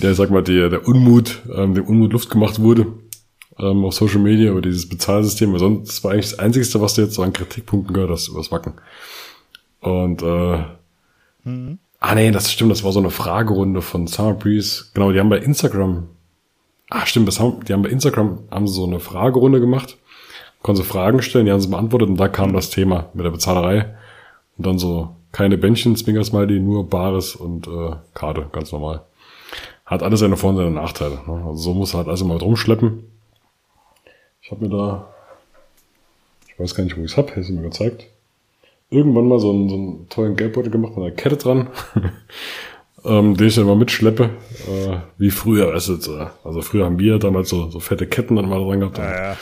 der, 0.00 0.14
sag 0.14 0.30
mal, 0.30 0.42
der, 0.42 0.70
der 0.70 0.86
Unmut, 0.86 1.42
ähm, 1.54 1.74
dem 1.74 1.84
Unmut 1.84 2.12
Luft 2.12 2.30
gemacht 2.30 2.60
wurde 2.60 2.86
ähm, 3.58 3.84
auf 3.84 3.94
Social 3.94 4.20
Media 4.20 4.50
über 4.50 4.62
dieses 4.62 4.88
Bezahlsystem. 4.88 5.52
Weil 5.52 5.60
sonst, 5.60 5.88
das 5.88 6.04
war 6.04 6.12
eigentlich 6.12 6.30
das 6.30 6.38
Einzige, 6.38 6.80
was 6.80 6.94
du 6.94 7.02
jetzt 7.02 7.14
so 7.14 7.22
an 7.22 7.32
Kritikpunkten 7.32 7.94
gehört 7.94 8.10
hast 8.10 8.28
über 8.28 8.38
das 8.38 8.50
Wacken. 8.50 8.74
Und 9.80 10.22
äh, 10.22 10.64
Ah 12.06 12.14
nee, 12.14 12.30
das 12.30 12.52
stimmt, 12.52 12.70
das 12.70 12.84
war 12.84 12.92
so 12.92 13.00
eine 13.00 13.10
Fragerunde 13.10 13.80
von 13.80 14.06
Summer 14.06 14.34
Breeze. 14.34 14.86
Genau, 14.92 15.12
die 15.12 15.20
haben 15.20 15.30
bei 15.30 15.38
Instagram. 15.38 16.08
Ah, 16.90 17.06
stimmt, 17.06 17.28
das 17.28 17.40
haben, 17.40 17.64
die 17.64 17.72
haben 17.72 17.82
bei 17.82 17.88
Instagram 17.88 18.40
haben 18.50 18.68
sie 18.68 18.74
so 18.74 18.84
eine 18.86 19.00
Fragerunde 19.00 19.58
gemacht. 19.58 19.96
Konnten 20.62 20.82
sie 20.82 20.88
Fragen 20.88 21.22
stellen, 21.22 21.46
die 21.46 21.52
haben 21.52 21.60
sie 21.60 21.68
beantwortet 21.68 22.10
und 22.10 22.16
da 22.16 22.28
kam 22.28 22.52
das 22.52 22.68
Thema 22.70 23.08
mit 23.14 23.24
der 23.24 23.30
Bezahlerei. 23.30 23.94
Und 24.58 24.66
dann 24.66 24.78
so 24.78 25.16
keine 25.32 25.56
Bändchen, 25.56 25.96
Zwinker 25.96 26.24
Smiley, 26.24 26.60
nur 26.60 26.88
Bares 26.88 27.36
und 27.36 27.66
äh, 27.66 27.96
Karte, 28.12 28.48
ganz 28.52 28.70
normal. 28.70 29.02
Hat 29.86 30.02
alles 30.02 30.20
seine 30.20 30.36
Vor- 30.36 30.50
und 30.50 30.56
seine 30.56 30.70
Nachteile. 30.70 31.20
Ne? 31.26 31.42
Also 31.46 31.56
so 31.56 31.74
muss 31.74 31.94
er 31.94 31.98
halt 31.98 32.08
also 32.08 32.24
mal 32.24 32.36
rumschleppen. 32.36 33.04
Ich 34.44 34.50
habe 34.52 34.64
mir 34.64 34.70
da, 34.70 35.12
ich 36.46 36.60
weiß 36.60 36.76
gar 36.76 36.84
nicht, 36.84 36.96
wo 36.96 37.00
ich 37.00 37.10
es 37.10 37.16
hab, 37.16 37.30
hätte 37.30 37.40
ich 37.40 37.50
mir 37.50 37.62
gezeigt 37.62 38.06
irgendwann 38.94 39.28
mal 39.28 39.38
so 39.40 39.50
einen, 39.50 39.68
so 39.68 39.74
einen 39.74 40.08
tollen 40.08 40.36
Geldbeutel 40.36 40.70
gemacht 40.70 40.96
mit 40.96 41.04
einer 41.04 41.14
Kette 41.14 41.36
dran, 41.36 41.68
ähm, 43.04 43.36
den 43.36 43.46
ich 43.46 43.54
dann 43.56 43.66
mal 43.66 43.76
mitschleppe, 43.76 44.30
äh, 44.68 44.96
wie 45.18 45.30
früher, 45.30 45.74
weißt 45.74 45.88
du, 45.88 45.96
so, 45.96 46.26
also 46.44 46.62
früher 46.62 46.84
haben 46.84 46.98
wir 46.98 47.18
damals 47.18 47.48
so, 47.48 47.70
so 47.70 47.80
fette 47.80 48.06
Ketten 48.06 48.36
dann 48.36 48.48
mal 48.48 48.62
dran 48.64 48.80
gehabt. 48.80 48.98
Ja. 48.98 49.36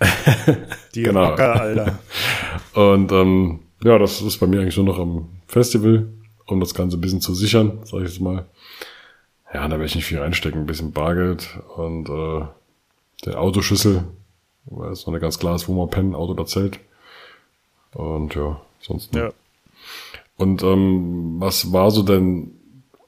Die 0.94 1.02
Genau. 1.02 1.30
Rocker, 1.30 1.60
Alter. 1.60 1.98
Und 2.74 3.12
ähm, 3.12 3.60
ja, 3.84 3.98
das 3.98 4.20
ist 4.20 4.38
bei 4.38 4.46
mir 4.46 4.60
eigentlich 4.60 4.76
nur 4.76 4.86
noch 4.86 4.98
am 4.98 5.28
Festival, 5.46 6.08
um 6.46 6.60
das 6.60 6.74
Ganze 6.74 6.96
ein 6.96 7.00
bisschen 7.00 7.20
zu 7.20 7.34
sichern, 7.34 7.80
sage 7.84 8.04
ich 8.04 8.10
jetzt 8.10 8.20
mal. 8.20 8.46
Ja, 9.54 9.64
da 9.64 9.72
werde 9.72 9.84
ich 9.84 9.94
nicht 9.94 10.06
viel 10.06 10.18
reinstecken, 10.18 10.62
ein 10.62 10.66
bisschen 10.66 10.92
Bargeld 10.92 11.58
und 11.76 12.08
äh, 12.08 12.44
der 13.24 13.40
Autoschlüssel, 13.40 14.04
weil 14.66 14.90
es 14.90 15.06
noch 15.06 15.12
nicht 15.12 15.22
ganz 15.22 15.38
klar 15.38 15.56
ist, 15.56 15.68
wo 15.68 15.74
man 15.74 15.90
pennen, 15.90 16.14
Auto 16.14 16.32
oder 16.32 16.46
Zelt. 16.46 16.80
Und 17.94 18.34
ja, 18.34 18.60
sonst. 18.80 19.14
Ja. 19.14 19.32
Und 20.36 20.62
ähm, 20.62 21.36
was 21.38 21.72
war 21.72 21.90
so 21.90 22.02
denn, 22.02 22.52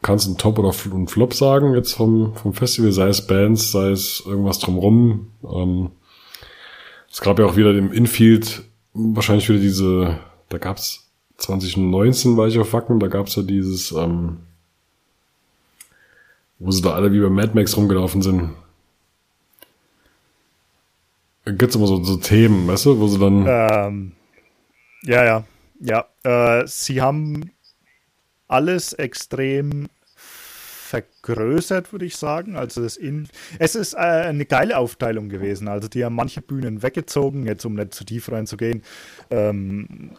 kannst 0.03 0.27
du 0.27 0.31
einen 0.31 0.39
Top 0.39 0.59
oder 0.59 0.73
einen 0.93 1.09
Flop 1.09 1.35
sagen 1.35 1.75
jetzt 1.75 1.95
vom, 1.95 2.35
vom 2.35 2.53
Festival, 2.53 2.93
sei 2.93 3.09
es 3.09 3.27
Bands, 3.27 3.73
sei 3.73 3.91
es 3.91 4.23
irgendwas 4.27 4.59
drumrum? 4.59 5.31
Ähm, 5.43 5.91
es 7.11 7.21
gab 7.21 7.39
ja 7.39 7.47
auch 7.47 7.57
wieder 7.57 7.75
im 7.75 7.93
Infield 7.93 8.65
wahrscheinlich 8.95 9.49
wieder 9.49 9.59
diese, 9.59 10.19
da 10.49 10.59
gab's 10.59 11.11
2019 11.39 12.37
war 12.37 12.47
ich 12.47 12.59
auf 12.59 12.73
Wacken, 12.73 13.01
da 13.01 13.09
gab's 13.09 13.35
ja 13.35 13.43
dieses, 13.43 13.93
ähm, 13.93 14.39
wo 16.59 16.71
sie 16.71 16.83
da 16.83 16.95
alle 16.95 17.13
wie 17.13 17.21
bei 17.21 17.29
Mad 17.29 17.53
Max 17.55 17.77
rumgelaufen 17.77 18.23
sind. 18.23 18.51
Da 21.45 21.53
gibt's 21.53 21.77
immer 21.77 21.87
so, 21.87 22.03
so 22.03 22.17
Themen, 22.17 22.67
weißt 22.67 22.87
du, 22.87 22.99
wo 22.99 23.07
sie 23.07 23.19
dann, 23.19 23.47
Ähm, 23.47 24.13
ja, 25.03 25.25
ja, 25.25 25.45
ja. 25.81 26.09
Äh, 26.61 26.67
sie 26.67 27.03
haben 27.03 27.51
alles 28.49 28.93
extrem 28.95 29.89
vergrößert, 30.95 31.93
würde 31.93 32.05
ich 32.07 32.17
sagen. 32.17 32.57
Also 32.57 32.83
das 32.83 32.97
in 32.97 33.29
es 33.59 33.75
ist 33.75 33.95
äh, 33.95 33.97
eine 33.97 34.47
geile 34.47 34.79
Aufteilung 34.79 35.29
gewesen. 35.29 35.67
Also 35.69 35.89
die 35.89 36.05
haben 36.05 36.15
manche 36.15 36.41
Bühnen 36.41 36.83
weggezogen, 36.83 37.47
jetzt 37.47 37.65
um 37.65 37.75
nicht 37.75 37.95
zu 37.95 38.05
tief 38.05 38.31
reinzugehen, 38.31 38.83
ähm, 39.31 40.13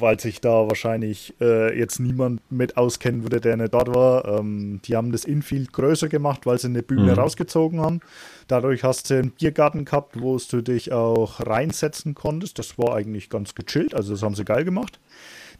weil 0.00 0.18
sich 0.20 0.40
da 0.40 0.68
wahrscheinlich 0.68 1.34
äh, 1.40 1.78
jetzt 1.78 1.98
niemand 2.00 2.40
mit 2.50 2.76
auskennen 2.76 3.22
würde, 3.22 3.40
der 3.40 3.56
nicht 3.56 3.74
dort 3.74 3.94
war. 3.94 4.26
Ähm, 4.26 4.80
die 4.84 4.96
haben 4.96 5.12
das 5.12 5.24
Infield 5.24 5.72
größer 5.72 6.08
gemacht, 6.08 6.46
weil 6.46 6.58
sie 6.58 6.68
eine 6.68 6.82
Bühne 6.82 7.12
Mhm. 7.12 7.18
rausgezogen 7.18 7.80
haben. 7.80 8.00
Dadurch 8.48 8.84
hast 8.84 9.10
du 9.10 9.18
einen 9.18 9.30
Biergarten 9.30 9.84
gehabt, 9.84 10.20
wo 10.20 10.36
du 10.38 10.60
dich 10.62 10.92
auch 10.92 11.40
reinsetzen 11.46 12.14
konntest. 12.14 12.58
Das 12.58 12.78
war 12.78 12.94
eigentlich 12.94 13.30
ganz 13.30 13.54
gechillt, 13.54 13.94
also 13.94 14.12
das 14.12 14.22
haben 14.22 14.34
sie 14.34 14.44
geil 14.44 14.64
gemacht. 14.64 15.00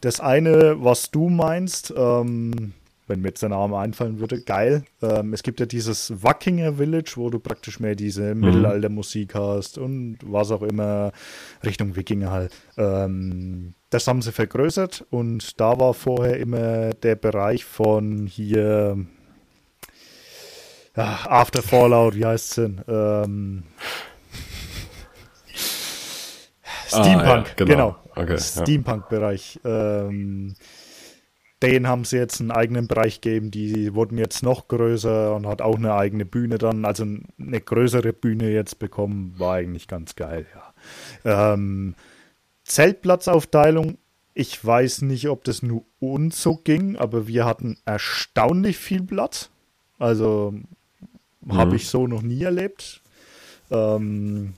Das 0.00 0.20
eine, 0.20 0.76
was 0.78 1.10
du 1.10 1.28
meinst, 1.30 1.94
ähm, 1.96 2.74
wenn 3.06 3.20
mir 3.20 3.28
jetzt 3.28 3.42
der 3.42 3.50
Name 3.50 3.78
einfallen 3.78 4.18
würde, 4.18 4.40
geil. 4.42 4.84
Ähm, 5.02 5.32
es 5.32 5.42
gibt 5.42 5.60
ja 5.60 5.66
dieses 5.66 6.22
Wackinger 6.22 6.74
Village, 6.74 7.14
wo 7.16 7.30
du 7.30 7.38
praktisch 7.38 7.80
mehr 7.80 7.94
diese 7.94 8.34
mhm. 8.34 8.40
Mittelaltermusik 8.40 9.34
hast 9.34 9.78
und 9.78 10.18
was 10.24 10.50
auch 10.50 10.62
immer 10.62 11.12
Richtung 11.64 11.96
Wikinger 11.96 12.30
halt. 12.30 12.52
Ähm, 12.76 13.74
das 13.90 14.08
haben 14.08 14.22
sie 14.22 14.32
vergrößert 14.32 15.04
und 15.10 15.60
da 15.60 15.78
war 15.78 15.94
vorher 15.94 16.38
immer 16.38 16.94
der 16.94 17.14
Bereich 17.14 17.64
von 17.64 18.26
hier 18.26 18.96
ja, 20.96 21.18
After 21.28 21.62
Fallout, 21.62 22.14
wie 22.14 22.24
heißt 22.24 22.50
es 22.50 22.54
denn? 22.54 22.80
Ähm, 22.88 23.62
Steampunk, 26.86 27.26
ah, 27.26 27.36
ja, 27.36 27.54
genau. 27.56 27.66
genau. 27.66 27.96
Okay, 28.14 28.38
Steampunk-Bereich. 28.38 29.60
Ähm, 29.64 30.54
den 31.62 31.88
haben 31.88 32.04
sie 32.04 32.16
jetzt 32.16 32.40
einen 32.40 32.50
eigenen 32.50 32.88
Bereich 32.88 33.20
gegeben, 33.20 33.50
die 33.50 33.94
wurden 33.94 34.18
jetzt 34.18 34.42
noch 34.42 34.68
größer 34.68 35.34
und 35.34 35.46
hat 35.46 35.62
auch 35.62 35.76
eine 35.76 35.94
eigene 35.94 36.24
Bühne 36.24 36.58
dann, 36.58 36.84
also 36.84 37.04
eine 37.04 37.60
größere 37.60 38.12
Bühne 38.12 38.50
jetzt 38.50 38.78
bekommen, 38.78 39.34
war 39.38 39.54
eigentlich 39.54 39.88
ganz 39.88 40.14
geil, 40.14 40.46
ja. 40.54 41.54
Ähm, 41.54 41.94
Zeltplatzaufteilung, 42.64 43.98
ich 44.34 44.62
weiß 44.64 45.02
nicht, 45.02 45.28
ob 45.28 45.44
das 45.44 45.62
nur 45.62 45.84
uns 46.00 46.42
so 46.42 46.56
ging, 46.56 46.96
aber 46.96 47.28
wir 47.28 47.44
hatten 47.44 47.78
erstaunlich 47.84 48.76
viel 48.76 49.02
Platz. 49.02 49.50
Also 49.98 50.54
mhm. 51.40 51.52
habe 51.52 51.76
ich 51.76 51.88
so 51.88 52.06
noch 52.06 52.22
nie 52.22 52.42
erlebt. 52.42 53.00
Ähm, 53.70 54.54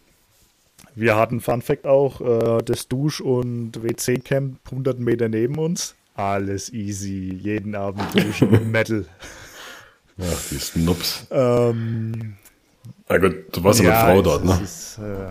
wir 0.95 1.17
hatten 1.17 1.41
Fun 1.41 1.61
Fact 1.61 1.87
auch, 1.87 2.21
äh, 2.23 2.63
das 2.63 2.89
Dusch- 2.89 3.21
und 3.21 3.83
WC-Camp 3.83 4.61
100 4.65 4.99
Meter 4.99 5.29
neben 5.29 5.59
uns. 5.59 5.95
Alles 6.17 6.73
easy, 6.73 7.39
jeden 7.43 7.75
Abend 7.75 8.03
duschen, 8.15 8.71
Metal. 8.73 9.05
Ach, 10.19 10.43
die 10.51 10.59
Snobs. 10.59 11.27
Ähm, 11.31 12.37
Na 13.09 13.19
gut, 13.19 13.55
du 13.55 13.63
warst 13.63 13.81
ja, 13.81 14.01
aber 14.01 14.13
Frau 14.15 14.23
dort, 14.23 14.45
ne? 14.47 14.59
Ist, 14.63 14.99
äh, 14.99 15.29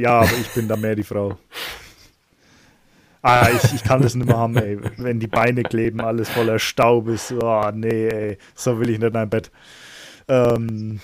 ja, 0.00 0.20
aber 0.20 0.32
ich 0.40 0.48
bin 0.50 0.66
da 0.66 0.76
mehr 0.76 0.96
die 0.96 1.04
Frau. 1.04 1.38
Ah, 3.22 3.48
ich, 3.50 3.74
ich 3.74 3.84
kann 3.84 4.00
das 4.02 4.14
nicht 4.14 4.26
mehr 4.26 4.38
haben, 4.38 4.56
ey. 4.56 4.78
Wenn 4.96 5.20
die 5.20 5.26
Beine 5.26 5.62
kleben, 5.62 6.00
alles 6.00 6.30
voller 6.30 6.58
Staub 6.58 7.06
ist. 7.08 7.32
Oh, 7.32 7.70
nee, 7.72 8.08
ey. 8.08 8.38
So 8.54 8.80
will 8.80 8.88
ich 8.90 8.98
nicht 8.98 9.10
in 9.10 9.16
ein 9.16 9.28
Bett. 9.28 9.50
Ähm, 10.26 11.00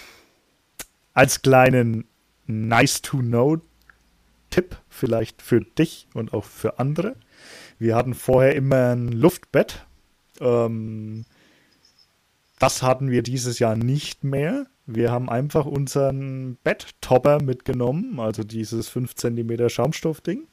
als 1.13 1.43
kleinen 1.43 2.07
Nice-to-Know-Tipp 2.47 4.77
vielleicht 4.89 5.43
für 5.43 5.61
dich 5.61 6.09
und 6.15 6.33
auch 6.33 6.45
für 6.45 6.79
andere. 6.79 7.17
Wir 7.79 7.97
hatten 7.97 8.15
vorher 8.15 8.55
immer 8.55 8.95
ein 8.95 9.09
Luftbett. 9.09 9.87
Ähm, 10.41 11.25
das 12.59 12.83
hatten 12.83 13.11
wir 13.11 13.23
dieses 13.23 13.59
Jahr 13.59 13.77
nicht 13.77 14.25
mehr. 14.25 14.67
Wir 14.87 15.11
haben 15.11 15.29
einfach 15.29 15.67
unseren 15.67 16.57
Betttopper 16.63 17.43
mitgenommen, 17.43 18.21
also 18.21 18.45
dieses 18.45 18.89
5 18.89 19.15
cm 19.15 19.69
Schaumstoffding, 19.69 20.47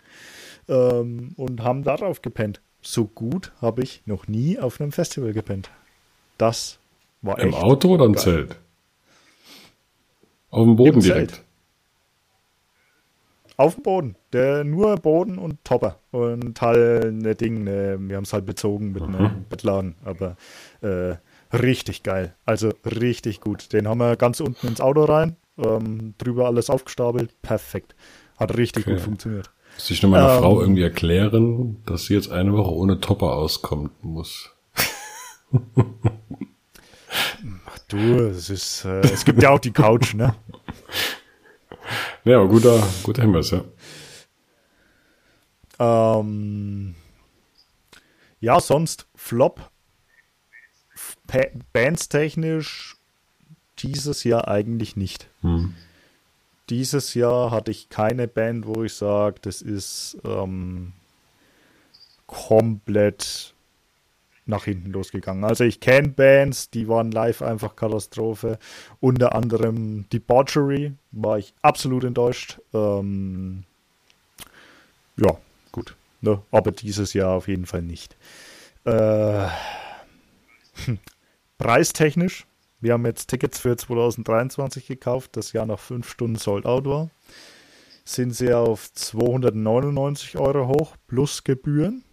ähm, 0.67 1.33
und 1.38 1.62
haben 1.62 1.83
darauf 1.83 2.21
gepennt. 2.21 2.62
So 2.81 3.05
gut 3.05 3.53
habe 3.62 3.83
ich 3.83 4.01
noch 4.05 4.27
nie 4.27 4.59
auf 4.59 4.81
einem 4.81 4.91
Festival 4.91 5.33
gepennt. 5.33 5.69
Das 6.38 6.79
war 7.21 7.39
Im 7.39 7.49
echt. 7.49 7.57
Im 7.57 7.63
Auto 7.63 7.89
oder 7.89 8.05
im 8.05 8.13
geil. 8.13 8.23
Zelt? 8.23 8.59
Auf 10.49 10.65
dem 10.65 10.75
Boden 10.75 10.95
Im 10.95 10.99
direkt. 10.99 11.31
Zelt. 11.31 11.43
Auf 13.58 13.76
dem 13.76 13.84
Boden. 13.84 14.16
Der, 14.32 14.63
nur 14.63 14.96
Boden 14.96 15.38
und 15.38 15.63
Topper. 15.63 16.00
Und 16.12 16.60
halt 16.62 17.13
ne 17.13 17.36
Ding, 17.36 17.63
ne, 17.63 17.98
wir 18.00 18.16
haben 18.18 18.24
es 18.24 18.34
halt 18.34 18.46
bezogen 18.46 18.92
mit 18.92 19.08
mhm. 19.08 19.16
einem 19.16 19.46
Bettladen. 19.50 19.96
Aber 20.04 20.38
äh, 20.82 21.16
richtig 21.56 22.04
geil. 22.04 22.36
Also 22.46 22.72
richtig 22.86 23.42
gut. 23.42 23.74
Den 23.74 23.88
haben 23.88 24.00
wir 24.00 24.16
ganz 24.16 24.39
unten 24.39 24.68
ins 24.68 24.82
Auto 24.82 25.04
rein. 25.04 25.36
Ähm, 25.58 26.16
drüber 26.18 26.48
alles 26.48 26.70
aufgestapelt. 26.70 27.42
Perfekt. 27.42 27.96
Hat 28.38 28.58
richtig 28.58 28.86
okay. 28.86 28.96
gut 28.96 29.02
funktioniert. 29.02 29.52
Muss 29.76 29.89
ich 29.92 30.02
nur 30.02 30.12
meiner 30.12 30.34
ähm, 30.34 30.39
Frau 30.39 30.62
irgendwie 30.62 30.84
erklären, 30.84 31.78
dass 31.86 32.06
sie 32.06 32.13
jetzt 32.16 32.32
eine 32.32 32.54
Woche 32.54 32.72
ohne 32.74 33.00
Topper 33.00 33.34
auskommen 33.34 33.92
muss. 34.02 34.50
Ach 37.66 37.80
du, 37.88 37.98
es 37.98 38.50
ist, 38.50 38.86
äh, 38.86 39.02
es 39.02 39.26
gibt 39.26 39.44
ja 39.44 39.52
auch 39.52 39.60
die 39.60 39.72
Couch, 39.72 40.16
ne? 40.16 40.36
Ja, 42.24 42.38
aber 42.38 42.48
guter, 42.48 42.82
guter 43.04 43.22
Hinweis, 43.22 43.52
ja. 43.52 43.63
Ähm, 45.80 46.96
ja, 48.39 48.60
sonst 48.60 49.08
Flop. 49.15 49.69
Bands 51.74 52.10
technisch 52.10 52.98
dieses 53.80 54.24
Jahr 54.24 54.48
eigentlich 54.48 54.96
nicht. 54.96 55.30
Hm. 55.41 55.74
Dieses 56.69 57.13
Jahr 57.13 57.52
hatte 57.52 57.72
ich 57.72 57.89
keine 57.89 58.28
Band, 58.28 58.67
wo 58.67 58.84
ich 58.84 58.93
sage, 58.93 59.38
das 59.41 59.62
ist 59.62 60.17
ähm, 60.24 60.93
komplett 62.28 63.54
nach 64.45 64.65
hinten 64.65 64.91
losgegangen. 64.91 65.43
Also 65.43 65.63
ich 65.63 65.79
kenne 65.79 66.10
Bands, 66.10 66.69
die 66.69 66.88
waren 66.88 67.12
live 67.12 67.41
einfach 67.41 67.75
Katastrophe. 67.75 68.60
Unter 68.99 69.36
anderem 69.36 70.06
Debauchery 70.12 70.93
war 71.12 71.38
ich 71.38 71.53
absolut 71.62 72.03
enttäuscht. 72.03 72.60
Ähm, 72.73 73.63
ja, 75.17 75.38
gut. 75.71 75.95
Ne? 76.21 76.41
Aber 76.51 76.71
dieses 76.71 77.13
Jahr 77.13 77.32
auf 77.32 77.47
jeden 77.47 77.65
Fall 77.65 77.82
nicht. 77.82 78.15
Äh. 78.86 79.47
Preistechnisch, 81.58 82.45
wir 82.82 82.93
haben 82.93 83.06
jetzt 83.06 83.27
Tickets 83.27 83.60
für 83.60 83.77
2023 83.77 84.88
gekauft, 84.88 85.38
das 85.38 85.53
Jahr 85.53 85.65
nach 85.65 85.79
fünf 85.79 86.10
Stunden 86.10 86.36
sold 86.36 86.65
out 86.65 86.86
war. 86.86 87.10
Sind 88.03 88.36
sie 88.36 88.53
auf 88.53 88.91
299 88.91 90.38
Euro 90.38 90.67
hoch 90.67 90.97
plus 91.08 91.45
Gebühren. 91.45 92.03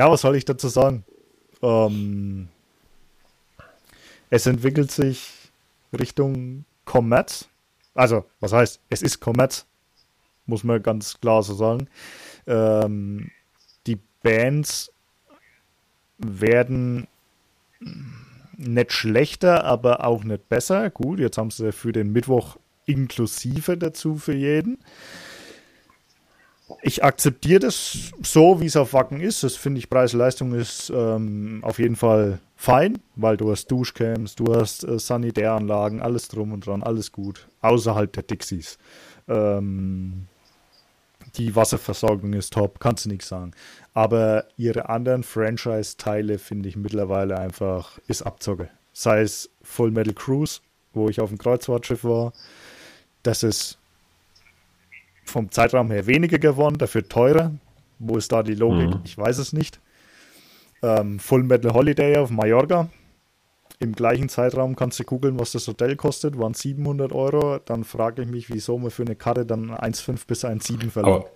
Ja, 0.00 0.10
was 0.10 0.22
soll 0.22 0.34
ich 0.34 0.46
dazu 0.46 0.68
sagen? 0.68 1.04
Ähm, 1.60 2.48
es 4.30 4.46
entwickelt 4.46 4.90
sich 4.90 5.30
Richtung 5.92 6.64
Kommerz. 6.86 7.50
Also, 7.92 8.24
was 8.40 8.54
heißt, 8.54 8.80
es 8.88 9.02
ist 9.02 9.20
Kommerz, 9.20 9.66
muss 10.46 10.64
man 10.64 10.82
ganz 10.82 11.20
klar 11.20 11.42
so 11.42 11.52
sagen. 11.52 11.86
Ähm, 12.46 13.30
die 13.86 13.98
Bands 14.22 14.90
werden 16.16 17.06
nicht 18.56 18.92
schlechter, 18.92 19.64
aber 19.64 20.06
auch 20.06 20.24
nicht 20.24 20.48
besser. 20.48 20.88
Gut, 20.88 21.18
jetzt 21.18 21.36
haben 21.36 21.50
sie 21.50 21.72
für 21.72 21.92
den 21.92 22.10
Mittwoch 22.10 22.56
inklusive 22.86 23.76
dazu 23.76 24.16
für 24.16 24.34
jeden 24.34 24.78
ich 26.82 27.04
akzeptiere 27.04 27.60
das 27.60 28.12
so, 28.22 28.60
wie 28.60 28.66
es 28.66 28.76
auf 28.76 28.92
Wacken 28.92 29.20
ist. 29.20 29.42
Das 29.42 29.56
finde 29.56 29.78
ich, 29.78 29.90
Preis-Leistung 29.90 30.54
ist 30.54 30.90
ähm, 30.94 31.60
auf 31.62 31.78
jeden 31.78 31.96
Fall 31.96 32.40
fein, 32.56 32.98
weil 33.16 33.36
du 33.36 33.50
hast 33.50 33.66
Duschcams, 33.70 34.34
du 34.34 34.54
hast 34.54 34.84
äh, 34.84 34.98
Sanitäranlagen, 34.98 36.00
alles 36.00 36.28
drum 36.28 36.52
und 36.52 36.66
dran, 36.66 36.82
alles 36.82 37.12
gut. 37.12 37.48
Außerhalb 37.62 38.12
der 38.12 38.22
Dixies. 38.22 38.78
Ähm, 39.28 40.26
die 41.36 41.54
Wasserversorgung 41.54 42.32
ist 42.32 42.52
top, 42.52 42.80
kannst 42.80 43.04
du 43.04 43.10
nichts 43.10 43.28
sagen. 43.28 43.52
Aber 43.94 44.46
ihre 44.56 44.88
anderen 44.88 45.22
Franchise-Teile 45.22 46.38
finde 46.38 46.68
ich 46.68 46.76
mittlerweile 46.76 47.38
einfach, 47.38 47.98
ist 48.08 48.22
Abzocke. 48.22 48.68
Sei 48.92 49.22
es 49.22 49.50
Full 49.62 49.90
Metal 49.90 50.14
Cruise, 50.14 50.60
wo 50.92 51.08
ich 51.08 51.20
auf 51.20 51.30
dem 51.30 51.38
Kreuzfahrtschiff 51.38 52.04
war. 52.04 52.32
Das 53.22 53.42
ist 53.42 53.79
vom 55.30 55.50
Zeitraum 55.50 55.90
her 55.90 56.06
weniger 56.06 56.38
geworden, 56.38 56.78
dafür 56.78 57.08
teurer. 57.08 57.52
Wo 57.98 58.16
ist 58.16 58.32
da 58.32 58.42
die 58.42 58.54
Logik? 58.54 58.90
Mhm. 58.90 59.00
Ich 59.04 59.16
weiß 59.16 59.38
es 59.38 59.52
nicht. 59.52 59.80
Ähm, 60.82 61.18
Full 61.18 61.42
Metal 61.42 61.72
Holiday 61.72 62.16
auf 62.16 62.30
Mallorca. 62.30 62.88
Im 63.78 63.92
gleichen 63.92 64.28
Zeitraum 64.28 64.76
kannst 64.76 65.00
du 65.00 65.04
googeln, 65.04 65.38
was 65.38 65.52
das 65.52 65.66
Hotel 65.66 65.96
kostet, 65.96 66.38
waren 66.38 66.54
700 66.54 67.12
Euro. 67.12 67.58
Dann 67.64 67.84
frage 67.84 68.22
ich 68.22 68.28
mich, 68.28 68.50
wieso 68.50 68.78
man 68.78 68.90
für 68.90 69.02
eine 69.02 69.16
Karte 69.16 69.46
dann 69.46 69.70
1,5 69.70 70.26
bis 70.26 70.44
1,7 70.44 70.90
verlangt. 70.90 71.26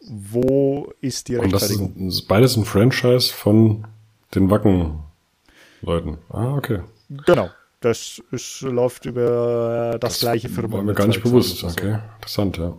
Wo 0.00 0.92
ist 1.00 1.28
die 1.28 1.36
Rechtfertigung? 1.36 1.92
Und 1.94 2.06
das 2.06 2.14
ist 2.16 2.22
beides 2.22 2.56
ein 2.56 2.64
Franchise 2.64 3.32
von 3.32 3.86
den 4.34 4.50
Wacken-Leuten. 4.50 6.18
Ah, 6.28 6.54
okay. 6.54 6.80
Genau. 7.24 7.50
Das 7.80 8.20
ist, 8.32 8.62
läuft 8.62 9.06
über 9.06 9.96
das, 10.00 10.14
das 10.14 10.20
gleiche 10.20 10.48
Firma. 10.48 10.78
War 10.78 10.82
mir 10.82 10.94
gar 10.94 11.06
nicht 11.06 11.22
bewusst. 11.22 11.62
Okay, 11.62 11.98
interessant, 12.16 12.58
ja. 12.58 12.74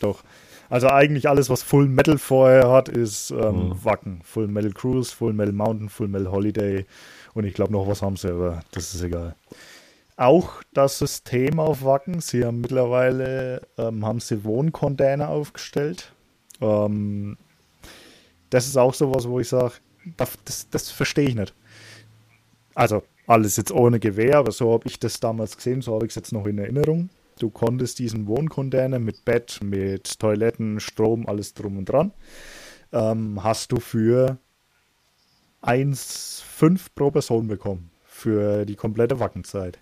Doch. 0.00 0.22
Also 0.68 0.88
eigentlich 0.88 1.28
alles, 1.28 1.48
was 1.48 1.62
Full 1.62 1.86
Metal 1.86 2.18
vorher 2.18 2.70
hat, 2.70 2.88
ist 2.88 3.30
ähm, 3.30 3.68
mhm. 3.68 3.84
Wacken. 3.84 4.20
Full 4.24 4.48
Metal 4.48 4.72
Cruise, 4.72 5.14
Full 5.14 5.32
Metal 5.32 5.52
Mountain, 5.52 5.88
Full 5.88 6.08
Metal 6.08 6.30
Holiday 6.30 6.86
und 7.34 7.44
ich 7.44 7.54
glaube 7.54 7.72
noch 7.72 7.86
was 7.86 8.02
haben 8.02 8.16
sie, 8.16 8.30
aber 8.30 8.62
das 8.72 8.94
ist 8.94 9.02
egal. 9.02 9.36
Auch 10.16 10.62
das 10.72 10.98
System 10.98 11.60
auf 11.60 11.84
Wacken, 11.84 12.20
sie 12.20 12.44
haben 12.44 12.62
mittlerweile 12.62 13.62
ähm, 13.76 14.04
haben 14.04 14.20
sie 14.20 14.42
Wohncontainer 14.42 15.28
aufgestellt. 15.28 16.12
Ähm, 16.60 17.36
das 18.50 18.66
ist 18.66 18.76
auch 18.76 18.94
sowas, 18.94 19.28
wo 19.28 19.38
ich 19.38 19.48
sage, 19.48 19.74
das, 20.16 20.38
das, 20.44 20.70
das 20.70 20.90
verstehe 20.90 21.28
ich 21.28 21.34
nicht. 21.34 21.54
Also 22.74 23.02
alles 23.26 23.56
jetzt 23.56 23.72
ohne 23.72 24.00
Gewehr, 24.00 24.38
aber 24.38 24.52
so 24.52 24.72
habe 24.72 24.88
ich 24.88 24.98
das 24.98 25.20
damals 25.20 25.56
gesehen, 25.56 25.82
so 25.82 25.94
habe 25.94 26.06
ich 26.06 26.12
es 26.12 26.16
jetzt 26.16 26.32
noch 26.32 26.46
in 26.46 26.58
Erinnerung. 26.58 27.10
Du 27.38 27.50
konntest 27.50 27.98
diesen 27.98 28.26
Wohncontainer 28.26 28.98
mit 28.98 29.24
Bett, 29.24 29.60
mit 29.62 30.18
Toiletten, 30.18 30.80
Strom, 30.80 31.26
alles 31.26 31.52
drum 31.52 31.76
und 31.76 31.84
dran, 31.86 32.12
ähm, 32.92 33.42
hast 33.42 33.72
du 33.72 33.80
für 33.80 34.38
1,5 35.62 36.86
pro 36.94 37.10
Person 37.10 37.48
bekommen. 37.48 37.90
Für 38.04 38.64
die 38.64 38.76
komplette 38.76 39.20
Wackenzeit. 39.20 39.78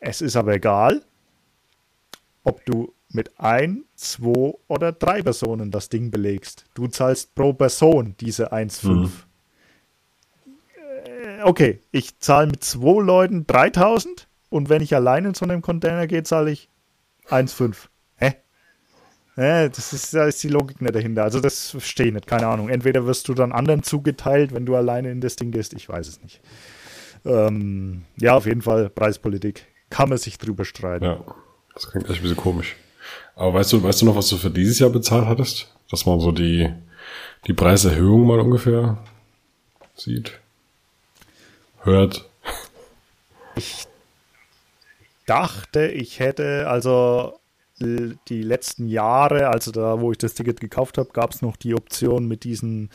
Es 0.00 0.20
ist 0.20 0.36
aber 0.36 0.54
egal, 0.54 1.02
ob 2.42 2.62
du 2.66 2.92
mit 3.08 3.40
ein, 3.40 3.84
zwei 3.94 4.52
oder 4.68 4.92
drei 4.92 5.22
Personen 5.22 5.70
das 5.70 5.88
Ding 5.88 6.10
belegst. 6.10 6.66
Du 6.74 6.88
zahlst 6.88 7.34
pro 7.34 7.54
Person 7.54 8.14
diese 8.20 8.52
1,5. 8.52 8.88
Mhm. 8.88 9.12
Äh, 11.04 11.42
okay, 11.44 11.80
ich 11.90 12.18
zahle 12.18 12.48
mit 12.48 12.62
zwei 12.62 13.02
Leuten 13.02 13.46
3000 13.46 14.28
und 14.54 14.68
wenn 14.68 14.82
ich 14.82 14.94
allein 14.94 15.24
in 15.24 15.34
so 15.34 15.44
einem 15.44 15.62
Container 15.62 16.06
gehe, 16.06 16.22
zahle 16.22 16.52
ich 16.52 16.68
1,5. 17.28 17.74
Hä? 18.14 18.36
Hä? 19.34 19.68
Das 19.68 19.92
ist, 19.92 20.14
da 20.14 20.26
ist 20.26 20.44
die 20.44 20.48
Logik 20.48 20.80
nicht 20.80 20.94
dahinter. 20.94 21.24
Also 21.24 21.40
das 21.40 21.70
verstehe 21.70 22.06
ich 22.06 22.12
nicht, 22.12 22.28
keine 22.28 22.46
Ahnung. 22.46 22.68
Entweder 22.68 23.04
wirst 23.04 23.26
du 23.26 23.34
dann 23.34 23.50
anderen 23.50 23.82
zugeteilt, 23.82 24.54
wenn 24.54 24.64
du 24.64 24.76
alleine 24.76 25.10
in 25.10 25.20
das 25.20 25.34
Ding 25.34 25.50
gehst, 25.50 25.74
ich 25.74 25.88
weiß 25.88 26.06
es 26.06 26.22
nicht. 26.22 26.40
Ähm, 27.24 28.04
ja, 28.16 28.36
auf 28.36 28.46
jeden 28.46 28.62
Fall 28.62 28.90
Preispolitik. 28.90 29.66
Kann 29.90 30.08
man 30.08 30.18
sich 30.18 30.38
drüber 30.38 30.64
streiten. 30.64 31.04
Ja, 31.04 31.24
das 31.74 31.90
klingt 31.90 32.08
echt 32.08 32.20
ein 32.20 32.22
bisschen 32.22 32.36
komisch. 32.36 32.76
Aber 33.34 33.54
weißt 33.54 33.72
du, 33.72 33.82
weißt 33.82 34.02
du 34.02 34.06
noch, 34.06 34.14
was 34.14 34.28
du 34.28 34.36
für 34.36 34.50
dieses 34.50 34.78
Jahr 34.78 34.90
bezahlt 34.90 35.26
hattest? 35.26 35.74
Dass 35.90 36.06
man 36.06 36.20
so 36.20 36.30
die, 36.30 36.72
die 37.48 37.54
Preiserhöhung 37.54 38.24
mal 38.24 38.38
ungefähr 38.38 38.98
sieht, 39.96 40.38
hört. 41.82 42.30
Ich 43.56 43.88
dachte, 45.26 45.86
ich 45.86 46.20
hätte, 46.20 46.68
also 46.68 47.40
die 47.80 48.42
letzten 48.42 48.86
Jahre, 48.86 49.48
also 49.48 49.72
da, 49.72 50.00
wo 50.00 50.12
ich 50.12 50.18
das 50.18 50.34
Ticket 50.34 50.60
gekauft 50.60 50.96
habe, 50.98 51.10
gab 51.12 51.32
es 51.32 51.42
noch 51.42 51.56
die 51.56 51.74
Option 51.74 52.28
mit 52.28 52.44
diesen 52.44 52.90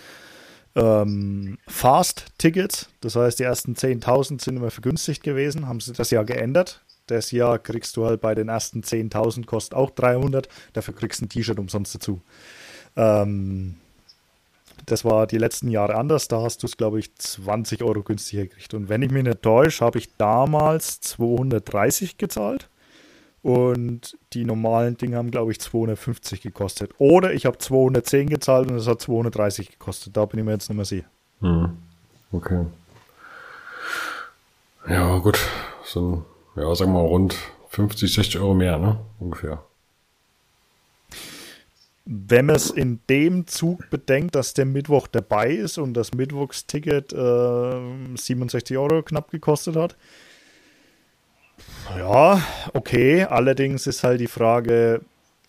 ähm, 0.76 1.58
Fast-Tickets. 1.68 2.90
Das 3.02 3.16
heißt, 3.16 3.40
die 3.40 3.44
ersten 3.44 3.74
10.000 3.74 4.42
sind 4.42 4.58
immer 4.58 4.72
vergünstigt 4.72 5.24
gewesen, 5.24 5.68
haben 5.68 5.82
sie 5.82 5.94
das 5.94 6.12
Jahr 6.12 6.26
geändert. 6.26 6.84
Das 7.08 7.32
Jahr 7.32 7.60
kriegst 7.60 7.98
du 7.98 8.06
halt 8.06 8.22
bei 8.22 8.36
den 8.36 8.50
ersten 8.50 8.82
10.000, 8.82 9.46
kostet 9.46 9.74
auch 9.74 9.90
300, 9.90 10.48
dafür 10.74 10.94
kriegst 10.94 11.22
du 11.22 11.26
ein 11.26 11.30
T-Shirt 11.30 11.60
umsonst 11.60 11.96
dazu. 11.96 12.22
Ähm, 12.96 13.76
das 14.86 15.06
war 15.06 15.28
die 15.28 15.38
letzten 15.38 15.70
Jahre 15.70 15.96
anders. 15.96 16.28
Da 16.28 16.42
hast 16.42 16.64
du 16.64 16.68
es, 16.68 16.78
glaube 16.78 17.00
ich, 17.00 17.16
20 17.16 17.84
Euro 17.84 18.04
günstiger 18.04 18.44
gekriegt. 18.44 18.74
Und 18.74 18.90
wenn 18.90 19.02
ich 19.02 19.12
mich 19.12 19.24
nicht 19.24 19.42
täusche, 19.42 19.86
habe 19.86 20.00
ich 20.00 20.16
damals 20.18 21.00
230 21.02 22.18
gezahlt. 22.18 22.70
Und 23.42 24.18
die 24.34 24.44
normalen 24.44 24.98
Dinge 24.98 25.18
haben, 25.18 25.32
glaube 25.32 25.52
ich, 25.52 25.62
250 25.62 26.42
gekostet. 26.42 26.92
Oder 26.98 27.34
ich 27.34 27.46
habe 27.46 27.58
210 27.58 28.30
gezahlt 28.30 28.70
und 28.70 28.78
es 28.78 28.88
hat 28.88 29.02
230 29.02 29.72
gekostet. 29.72 30.18
Da 30.18 30.26
bin 30.26 30.40
ich 30.40 30.46
mir 30.46 30.52
jetzt 30.52 30.70
nicht 30.70 30.76
mehr 30.76 30.86
sicher. 30.86 31.08
Hm. 31.40 31.78
Okay. 32.32 32.66
Ja, 34.90 35.18
gut. 35.20 35.40
So, 35.86 36.26
ja, 36.56 36.76
sagen 36.76 36.92
wir 36.92 37.02
mal 37.02 37.08
rund 37.08 37.36
50, 37.70 38.14
60 38.14 38.40
Euro 38.40 38.54
mehr, 38.54 38.78
ne? 38.78 39.00
Ungefähr 39.20 39.64
wenn 42.12 42.48
man 42.48 42.56
es 42.56 42.72
in 42.72 43.02
dem 43.08 43.46
Zug 43.46 43.88
bedenkt, 43.92 44.34
dass 44.34 44.56
der 44.56 44.66
Mittwoch 44.66 45.06
dabei 45.06 45.52
ist 45.52 45.78
und 45.78 45.94
das 45.94 46.12
Mittwochsticket 46.12 47.14
äh, 47.14 48.16
67 48.16 48.76
Euro 48.80 49.04
knapp 49.04 49.30
gekostet 49.30 49.76
hat. 49.76 49.96
Ja, 51.96 52.42
okay. 52.74 53.26
Allerdings 53.26 53.86
ist 53.86 54.04
halt 54.04 54.22
die 54.22 54.28
Frage, 54.28 55.02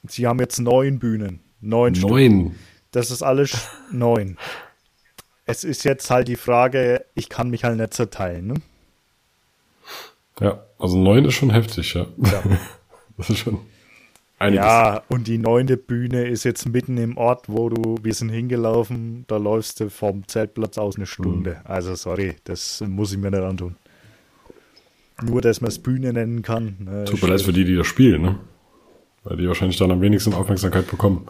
sie 0.06 0.26
haben 0.26 0.38
jetzt 0.38 0.58
neun 0.58 0.98
Bühnen. 0.98 1.40
Neun. 1.62 1.94
Neun. 1.94 2.40
Stück. 2.50 2.60
Das 2.90 3.10
ist 3.10 3.22
alles 3.22 3.66
neun. 3.90 4.36
Es 5.46 5.64
ist 5.64 5.84
jetzt 5.84 6.10
halt 6.10 6.28
die 6.28 6.36
Frage, 6.36 7.06
ich 7.14 7.30
kann 7.30 7.48
mich 7.48 7.64
halt 7.64 7.78
nicht 7.78 7.94
zerteilen. 7.94 8.48
Ne? 8.48 8.54
Ja, 10.40 10.62
also 10.78 10.98
neun 10.98 11.24
ist 11.24 11.34
schon 11.34 11.50
heftig, 11.50 11.94
ja. 11.94 12.06
ja. 12.18 12.42
das 13.16 13.30
ist 13.30 13.38
schon. 13.38 13.60
Einiges. 14.40 14.64
Ja, 14.64 15.02
und 15.08 15.26
die 15.26 15.36
neunte 15.36 15.76
Bühne 15.76 16.26
ist 16.26 16.44
jetzt 16.44 16.66
mitten 16.66 16.96
im 16.96 17.18
Ort, 17.18 17.44
wo 17.48 17.68
du, 17.68 17.96
wir 18.02 18.14
sind 18.14 18.30
hingelaufen, 18.30 19.24
da 19.28 19.36
läufst 19.36 19.80
du 19.80 19.90
vom 19.90 20.26
Zeltplatz 20.26 20.78
aus 20.78 20.96
eine 20.96 21.04
Stunde. 21.04 21.50
Mhm. 21.50 21.70
Also 21.70 21.94
sorry, 21.94 22.36
das 22.44 22.82
muss 22.88 23.12
ich 23.12 23.18
mir 23.18 23.30
nicht 23.30 23.42
antun. 23.42 23.76
Nur, 25.22 25.42
dass 25.42 25.60
man 25.60 25.68
es 25.68 25.78
Bühne 25.78 26.14
nennen 26.14 26.40
kann. 26.40 26.88
Äh, 26.90 27.04
Tut 27.04 27.22
mir 27.22 27.28
leid 27.28 27.42
für 27.42 27.52
die, 27.52 27.64
die 27.64 27.76
das 27.76 27.86
spielen, 27.86 28.22
ne? 28.22 28.38
Weil 29.24 29.36
die 29.36 29.46
wahrscheinlich 29.46 29.76
dann 29.76 29.90
am 29.90 30.00
wenigsten 30.00 30.32
Aufmerksamkeit 30.32 30.90
bekommen. 30.90 31.26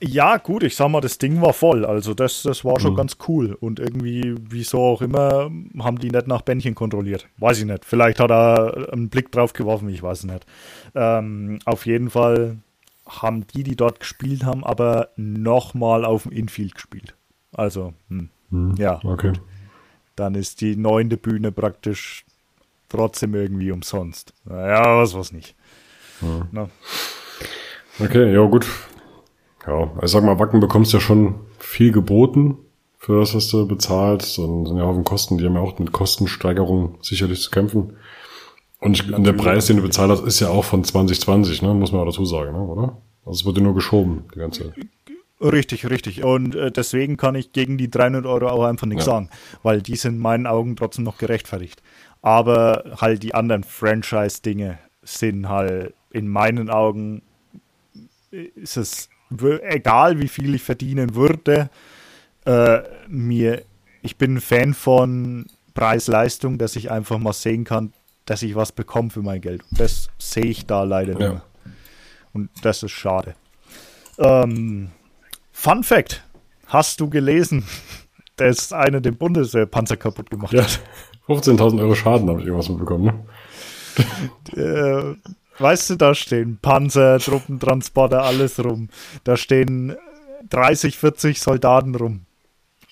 Ja, 0.00 0.36
gut, 0.36 0.62
ich 0.62 0.76
sag 0.76 0.88
mal, 0.88 1.00
das 1.00 1.18
Ding 1.18 1.40
war 1.40 1.52
voll. 1.52 1.84
Also 1.84 2.14
das, 2.14 2.42
das 2.42 2.64
war 2.64 2.80
schon 2.80 2.92
mhm. 2.92 2.96
ganz 2.96 3.16
cool. 3.28 3.56
Und 3.58 3.80
irgendwie, 3.80 4.34
wieso 4.38 4.80
auch 4.80 5.02
immer, 5.02 5.50
haben 5.78 5.98
die 5.98 6.10
nicht 6.10 6.26
nach 6.26 6.42
Bändchen 6.42 6.74
kontrolliert. 6.74 7.26
Weiß 7.38 7.58
ich 7.58 7.64
nicht. 7.64 7.84
Vielleicht 7.84 8.20
hat 8.20 8.30
er 8.30 8.92
einen 8.92 9.08
Blick 9.08 9.32
drauf 9.32 9.52
geworfen, 9.52 9.88
ich 9.88 10.02
weiß 10.02 10.24
nicht. 10.24 10.46
Ähm, 10.94 11.58
auf 11.64 11.86
jeden 11.86 12.10
Fall 12.10 12.58
haben 13.08 13.46
die, 13.48 13.62
die 13.62 13.76
dort 13.76 14.00
gespielt 14.00 14.44
haben, 14.44 14.64
aber 14.64 15.10
nochmal 15.16 16.04
auf 16.04 16.24
dem 16.24 16.32
Infield 16.32 16.74
gespielt. 16.74 17.14
Also, 17.52 17.94
hm. 18.08 18.30
Mhm. 18.50 18.74
ja. 18.76 19.00
Okay. 19.04 19.28
Gut. 19.28 19.40
Dann 20.16 20.34
ist 20.34 20.60
die 20.60 20.76
neunte 20.76 21.16
Bühne 21.16 21.50
praktisch 21.50 22.24
trotzdem 22.88 23.34
irgendwie 23.34 23.72
umsonst. 23.72 24.32
Naja, 24.44 24.96
was 24.98 25.14
was 25.14 25.32
nicht. 25.32 25.56
Ja. 26.52 26.68
Okay, 27.98 28.32
ja 28.32 28.44
gut. 28.46 28.66
Ja, 29.66 29.90
also 29.96 30.18
sag 30.18 30.24
mal, 30.24 30.38
Wacken 30.38 30.60
bekommst 30.60 30.92
ja 30.92 31.00
schon 31.00 31.36
viel 31.58 31.92
geboten 31.92 32.58
für 32.98 33.20
das, 33.20 33.34
was 33.34 33.48
du 33.48 33.66
bezahlst. 33.66 34.38
Und 34.38 34.66
sind 34.66 34.76
ja 34.76 34.84
auch 34.84 35.02
Kosten, 35.04 35.38
die 35.38 35.44
haben 35.44 35.54
ja 35.54 35.60
auch 35.60 35.78
mit 35.78 35.92
Kostensteigerungen 35.92 36.96
sicherlich 37.00 37.40
zu 37.40 37.50
kämpfen. 37.50 37.96
Und, 38.80 39.00
ich, 39.00 39.10
der 39.10 39.32
Preis, 39.32 39.66
den 39.66 39.78
du 39.78 39.82
bezahlt 39.82 40.10
hast, 40.10 40.24
ist 40.24 40.40
ja 40.40 40.48
auch 40.48 40.64
von 40.64 40.84
2020, 40.84 41.62
ne? 41.62 41.72
muss 41.72 41.92
man 41.92 42.02
auch 42.02 42.06
dazu 42.06 42.24
sagen, 42.26 42.52
ne? 42.52 42.58
oder? 42.58 43.02
Also 43.24 43.40
es 43.40 43.44
wurde 43.46 43.62
nur 43.62 43.74
geschoben, 43.74 44.24
die 44.34 44.38
ganze 44.38 44.74
Richtig, 45.40 45.90
richtig. 45.90 46.22
Und 46.22 46.54
äh, 46.54 46.70
deswegen 46.70 47.16
kann 47.16 47.34
ich 47.34 47.52
gegen 47.52 47.76
die 47.76 47.90
300 47.90 48.24
Euro 48.24 48.48
auch 48.48 48.64
einfach 48.64 48.86
nichts 48.86 49.06
ja. 49.06 49.12
sagen, 49.12 49.30
weil 49.62 49.82
die 49.82 49.96
sind 49.96 50.14
in 50.14 50.20
meinen 50.20 50.46
Augen 50.46 50.76
trotzdem 50.76 51.04
noch 51.04 51.18
gerechtfertigt. 51.18 51.82
Aber 52.22 52.96
halt 53.00 53.22
die 53.22 53.34
anderen 53.34 53.64
Franchise-Dinge 53.64 54.78
sind 55.02 55.48
halt 55.48 55.94
in 56.10 56.28
meinen 56.28 56.70
Augen, 56.70 57.22
ist 58.30 58.76
es 58.76 59.08
egal 59.30 60.20
wie 60.20 60.28
viel 60.28 60.54
ich 60.54 60.62
verdienen 60.62 61.14
würde, 61.14 61.70
äh, 62.44 62.80
mir, 63.08 63.62
ich 64.02 64.16
bin 64.16 64.34
ein 64.34 64.40
Fan 64.40 64.74
von 64.74 65.46
Preis-Leistung, 65.74 66.58
dass 66.58 66.76
ich 66.76 66.90
einfach 66.90 67.18
mal 67.18 67.32
sehen 67.32 67.64
kann, 67.64 67.92
dass 68.26 68.42
ich 68.42 68.54
was 68.54 68.72
bekomme 68.72 69.10
für 69.10 69.22
mein 69.22 69.40
Geld. 69.40 69.62
Das 69.70 70.08
sehe 70.18 70.44
ich 70.44 70.66
da 70.66 70.82
leider 70.84 71.18
ja. 71.20 71.32
nicht. 71.32 71.42
Und 72.32 72.50
das 72.62 72.82
ist 72.82 72.92
schade. 72.92 73.34
Ähm, 74.18 74.90
Fun 75.52 75.84
Fact: 75.84 76.24
Hast 76.66 77.00
du 77.00 77.08
gelesen, 77.08 77.64
dass 78.36 78.72
einer 78.72 79.00
den 79.00 79.16
Bundespanzer 79.16 79.96
kaputt 79.96 80.30
gemacht 80.30 80.52
ja. 80.52 80.62
hat? 80.62 80.80
15.000 81.28 81.80
Euro 81.80 81.94
Schaden 81.94 82.28
habe 82.28 82.40
ich 82.40 82.46
irgendwas 82.46 82.68
mitbekommen. 82.68 83.24
Ne? 84.56 85.16
Weißt 85.58 85.90
du, 85.90 85.96
da 85.96 86.14
stehen 86.14 86.58
Panzer, 86.60 87.18
Truppentransporter, 87.18 88.22
alles 88.22 88.62
rum. 88.62 88.88
Da 89.22 89.36
stehen 89.36 89.96
30, 90.50 90.98
40 90.98 91.40
Soldaten 91.40 91.94
rum. 91.94 92.26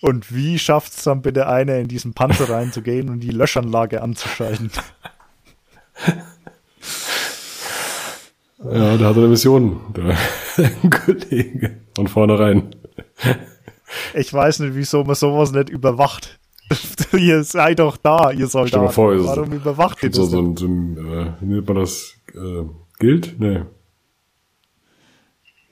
Und 0.00 0.34
wie 0.34 0.58
schafft 0.58 0.92
es 0.92 1.04
dann 1.04 1.22
bitte 1.22 1.46
einer, 1.48 1.76
in 1.78 1.88
diesen 1.88 2.12
Panzer 2.12 2.50
reinzugehen 2.50 3.08
und 3.08 3.20
die 3.20 3.30
Löschanlage 3.30 4.02
anzuschalten? 4.02 4.70
Ja, 8.64 8.96
der 8.96 9.08
hatte 9.08 9.18
eine 9.20 9.28
Mission, 9.28 9.80
der 9.94 10.16
Kollege, 10.90 11.80
von 11.96 12.06
vornherein. 12.06 12.74
Ich 14.14 14.32
weiß 14.32 14.60
nicht, 14.60 14.74
wieso 14.74 15.04
man 15.04 15.14
sowas 15.14 15.52
nicht 15.52 15.68
überwacht. 15.68 16.38
ihr 17.18 17.44
seid 17.44 17.78
doch 17.78 17.96
da, 17.96 18.30
ihr 18.30 18.46
Soldaten. 18.46 18.90
Stell 18.90 19.14
mal 19.14 19.18
vor, 19.18 19.36
Warum 19.36 19.52
überwacht 19.52 20.02
ihr 20.02 20.10
das? 20.10 20.30
So, 20.30 20.40
ein, 20.40 20.56
so 20.56 20.66
ein 20.66 20.96
äh, 20.96 21.44
nennt 21.44 21.66
man 21.66 21.76
das? 21.76 22.14
Äh, 22.34 22.64
Gilt? 22.98 23.40
Nee. 23.40 23.62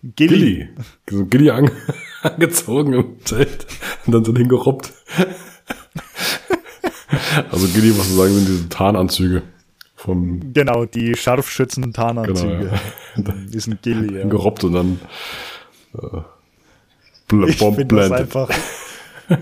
Gilly. 0.03 0.38
Gilly. 0.38 0.68
So 1.09 1.26
Gilly 1.26 1.51
an, 1.51 1.70
angezogen 2.22 2.93
im 2.95 3.24
Zelt 3.24 3.66
und 4.07 4.12
dann 4.12 4.24
so 4.24 4.34
hingerobbt. 4.34 4.93
also 7.51 7.68
Gilly, 7.68 7.97
was 7.99 8.09
du 8.09 8.14
sagen, 8.14 8.34
sind 8.34 8.49
diese 8.49 8.68
Tarnanzüge. 8.68 9.43
Vom 9.95 10.55
genau, 10.55 10.86
die 10.86 11.14
Scharfschützen-Tarnanzüge. 11.14 12.70
Genau, 13.14 13.30
ja. 13.30 13.34
die 13.53 13.61
sind 13.61 13.82
Gilly, 13.82 14.18
ja. 14.18 14.26
Gerobbt 14.26 14.64
und 14.64 14.72
dann 14.72 15.01
äh, 15.95 16.22
ich 17.47 17.59
finde 17.59 17.84
das 17.84 18.11
einfach, 18.11 18.51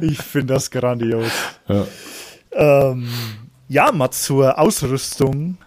ich 0.01 0.19
finde 0.19 0.55
das 0.55 0.71
grandios. 0.71 1.31
Ja. 1.69 1.87
Ähm, 2.53 3.09
ja, 3.69 3.93
mal 3.93 4.11
zur 4.11 4.59
Ausrüstung 4.59 5.59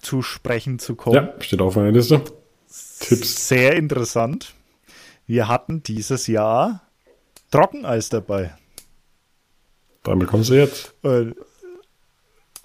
zu 0.00 0.22
sprechen 0.22 0.78
zu 0.78 0.94
kommen. 0.94 1.16
Ja, 1.16 1.34
steht 1.40 1.60
auf 1.60 1.76
meiner 1.76 1.92
Liste. 1.92 2.22
Tipps. 3.00 3.48
Sehr 3.48 3.76
interessant. 3.76 4.54
Wir 5.26 5.48
hatten 5.48 5.82
dieses 5.82 6.26
Jahr 6.26 6.82
Trockeneis 7.50 8.08
dabei. 8.08 8.54
Damit 10.02 10.28
kommst 10.28 10.50
du 10.50 10.54
jetzt. 10.54 10.94
Und, 11.02 11.34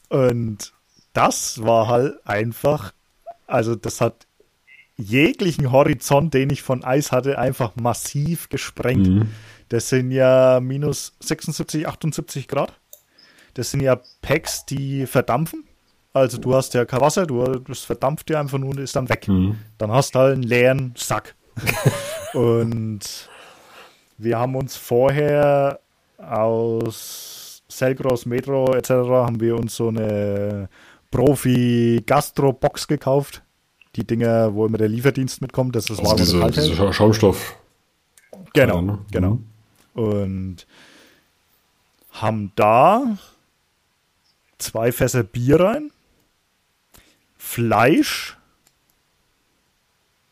und 0.09 0.73
das 1.13 1.63
war 1.63 1.87
halt 1.87 2.25
einfach, 2.25 2.93
also 3.47 3.75
das 3.75 4.01
hat 4.01 4.27
jeglichen 4.97 5.71
Horizont, 5.71 6.33
den 6.33 6.49
ich 6.49 6.61
von 6.61 6.83
Eis 6.83 7.11
hatte, 7.11 7.39
einfach 7.39 7.75
massiv 7.75 8.49
gesprengt. 8.49 9.07
Mhm. 9.07 9.29
Das 9.69 9.89
sind 9.89 10.11
ja 10.11 10.59
minus 10.59 11.13
76, 11.19 11.87
78 11.87 12.47
Grad. 12.47 12.73
Das 13.53 13.71
sind 13.71 13.81
ja 13.81 13.99
Packs, 14.21 14.65
die 14.65 15.05
verdampfen. 15.05 15.65
Also 16.11 16.39
du 16.39 16.55
hast 16.55 16.73
ja 16.73 16.85
kein 16.85 17.01
Wasser, 17.01 17.27
du, 17.27 17.43
das 17.59 17.81
verdampft 17.81 18.29
ja 18.29 18.39
einfach 18.39 18.57
nur 18.57 18.71
und 18.71 18.79
ist 18.79 18.95
dann 18.95 19.09
weg. 19.09 19.27
Mhm. 19.27 19.57
Dann 19.77 19.91
hast 19.91 20.15
du 20.15 20.19
halt 20.19 20.33
einen 20.33 20.43
leeren 20.43 20.93
Sack. 20.97 21.35
und 22.33 22.99
wir 24.17 24.39
haben 24.39 24.55
uns 24.55 24.75
vorher 24.75 25.79
aus 26.17 27.61
Selgros, 27.67 28.25
Metro 28.25 28.73
etc. 28.73 28.89
haben 28.89 29.39
wir 29.39 29.55
uns 29.55 29.75
so 29.75 29.89
eine 29.89 30.67
Profi-Gastro-Box 31.11 32.87
gekauft. 32.87 33.43
Die 33.95 34.05
Dinger, 34.05 34.53
wo 34.53 34.65
immer 34.65 34.77
der 34.77 34.87
Lieferdienst 34.87 35.41
mitkommt, 35.41 35.75
das 35.75 35.89
ist 35.89 35.99
also 35.99 36.15
diese, 36.15 36.51
diese 36.51 36.93
Schaumstoff. 36.93 37.55
Genau, 38.53 38.99
genau. 39.11 39.31
Mhm. 39.35 39.45
Und 39.93 40.67
haben 42.11 42.51
da 42.55 43.17
zwei 44.57 44.91
Fässer 44.91 45.23
Bier 45.23 45.59
rein, 45.59 45.91
Fleisch 47.37 48.37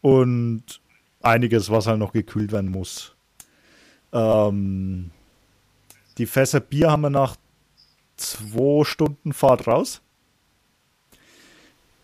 und 0.02 0.82
einiges, 1.22 1.70
was 1.70 1.88
halt 1.88 2.00
noch 2.00 2.14
gekühlt 2.14 2.52
werden 2.52 2.72
muss. 2.72 3.16
Ähm, 4.12 5.12
die 6.18 6.26
Fässer 6.26 6.60
Bier 6.60 6.92
haben 6.92 7.02
wir 7.02 7.10
nach 7.10 7.36
zwei 8.18 8.84
Stunden 8.84 9.34
Fahrt 9.34 9.68
raus. 9.68 10.02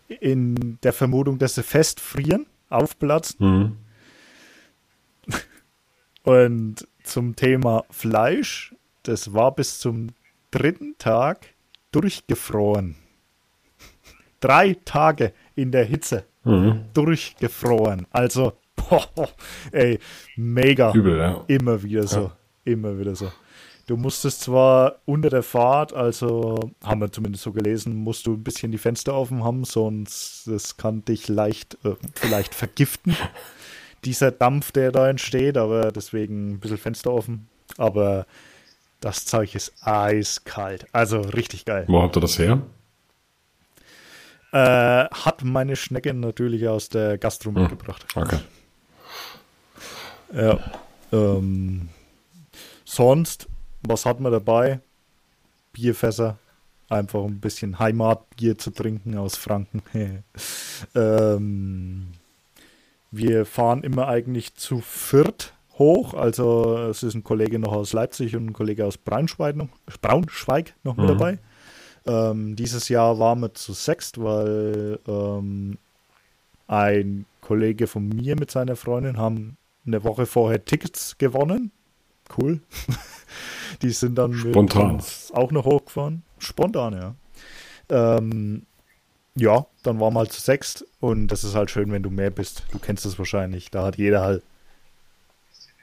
In 0.08 0.78
der 0.82 0.92
Vermutung, 0.92 1.38
dass 1.38 1.54
sie 1.54 1.62
festfrieren, 1.62 2.46
aufplatzen. 2.68 3.76
Mhm. 5.26 5.34
Und 6.22 6.86
zum 7.04 7.36
Thema 7.36 7.84
Fleisch, 7.90 8.74
das 9.04 9.32
war 9.32 9.54
bis 9.54 9.78
zum 9.78 10.08
dritten 10.50 10.96
Tag 10.98 11.46
durchgefroren. 11.92 12.96
Drei 14.40 14.76
Tage 14.84 15.32
in 15.54 15.70
der 15.70 15.84
Hitze 15.84 16.24
mhm. 16.44 16.86
durchgefroren. 16.92 18.06
Also, 18.10 18.54
boah, 18.76 19.08
ey, 19.70 19.98
mega. 20.36 20.92
Übel, 20.92 21.18
ja. 21.18 21.44
Immer 21.46 21.82
wieder 21.82 22.06
so. 22.06 22.20
Ja. 22.20 22.36
Immer 22.64 22.98
wieder 22.98 23.14
so. 23.14 23.30
Du 23.86 23.98
musstest 23.98 24.40
zwar 24.40 24.96
unter 25.04 25.28
der 25.28 25.42
Fahrt, 25.42 25.92
also 25.92 26.70
haben 26.82 27.02
wir 27.02 27.12
zumindest 27.12 27.44
so 27.44 27.52
gelesen, 27.52 27.94
musst 27.94 28.26
du 28.26 28.32
ein 28.32 28.42
bisschen 28.42 28.72
die 28.72 28.78
Fenster 28.78 29.14
offen 29.14 29.44
haben, 29.44 29.64
sonst 29.64 30.44
das 30.46 30.78
kann 30.78 31.04
dich 31.04 31.28
leicht 31.28 31.76
äh, 31.84 31.94
vielleicht 32.14 32.54
vergiften. 32.54 33.14
Dieser 34.04 34.30
Dampf, 34.30 34.72
der 34.72 34.92
da 34.92 35.08
entsteht, 35.08 35.56
aber 35.56 35.90
deswegen 35.92 36.52
ein 36.52 36.60
bisschen 36.60 36.78
Fenster 36.78 37.12
offen. 37.12 37.48
Aber 37.78 38.26
das 39.00 39.24
Zeug 39.24 39.54
ist 39.54 39.72
eiskalt. 39.82 40.86
Also 40.92 41.20
richtig 41.20 41.64
geil. 41.64 41.84
Wo 41.88 42.02
habt 42.02 42.16
ihr 42.16 42.20
das 42.20 42.38
her? 42.38 42.62
Äh, 44.52 45.08
hat 45.10 45.42
meine 45.42 45.76
Schnecke 45.76 46.14
natürlich 46.14 46.68
aus 46.68 46.88
der 46.88 47.18
Gastro 47.18 47.50
hm. 47.50 47.62
mitgebracht. 47.62 48.06
Okay. 48.14 48.38
Ja. 50.32 50.58
Ähm, 51.12 51.88
sonst, 52.84 53.48
was 53.82 54.06
hat 54.06 54.20
man 54.20 54.32
dabei? 54.32 54.80
Bierfässer. 55.72 56.38
Einfach 56.88 57.24
ein 57.24 57.40
bisschen 57.40 57.78
Heimatbier 57.78 58.58
zu 58.58 58.70
trinken 58.70 59.16
aus 59.16 59.36
Franken. 59.36 59.82
ähm, 60.94 62.12
wir 63.16 63.46
fahren 63.46 63.82
immer 63.82 64.08
eigentlich 64.08 64.54
zu 64.54 64.80
viert 64.80 65.54
hoch. 65.78 66.14
Also 66.14 66.78
es 66.78 67.02
ist 67.02 67.14
ein 67.14 67.24
Kollege 67.24 67.58
noch 67.58 67.72
aus 67.72 67.92
Leipzig 67.92 68.36
und 68.36 68.46
ein 68.46 68.52
Kollege 68.52 68.84
aus 68.84 68.98
Braunschweig 68.98 69.56
noch, 69.56 69.68
Braunschweig 70.00 70.74
noch 70.82 70.96
mit 70.96 71.06
mhm. 71.06 71.08
dabei. 71.08 71.38
Ähm, 72.06 72.56
dieses 72.56 72.88
Jahr 72.88 73.18
waren 73.18 73.40
wir 73.40 73.54
zu 73.54 73.72
sechst, 73.72 74.22
weil 74.22 74.98
ähm, 75.06 75.78
ein 76.66 77.26
Kollege 77.40 77.86
von 77.86 78.08
mir 78.08 78.36
mit 78.36 78.50
seiner 78.50 78.76
Freundin 78.76 79.18
haben 79.18 79.56
eine 79.86 80.04
Woche 80.04 80.26
vorher 80.26 80.64
Tickets 80.64 81.18
gewonnen. 81.18 81.72
Cool. 82.38 82.60
Die 83.82 83.90
sind 83.90 84.16
dann 84.16 84.32
Spontan. 84.32 85.02
auch 85.32 85.50
noch 85.50 85.64
hochgefahren. 85.64 86.22
Spontan, 86.38 86.94
ja. 86.94 87.14
Ähm, 87.90 88.66
ja, 89.36 89.66
dann 89.82 90.00
waren 90.00 90.14
wir 90.14 90.20
halt 90.20 90.32
zu 90.32 90.40
sechst 90.40 90.86
und 91.00 91.28
das 91.28 91.44
ist 91.44 91.54
halt 91.54 91.70
schön, 91.70 91.90
wenn 91.90 92.02
du 92.02 92.10
mehr 92.10 92.30
bist. 92.30 92.64
Du 92.70 92.78
kennst 92.78 93.04
es 93.04 93.18
wahrscheinlich. 93.18 93.70
Da 93.70 93.84
hat 93.84 93.96
jeder 93.96 94.22
halt 94.22 94.42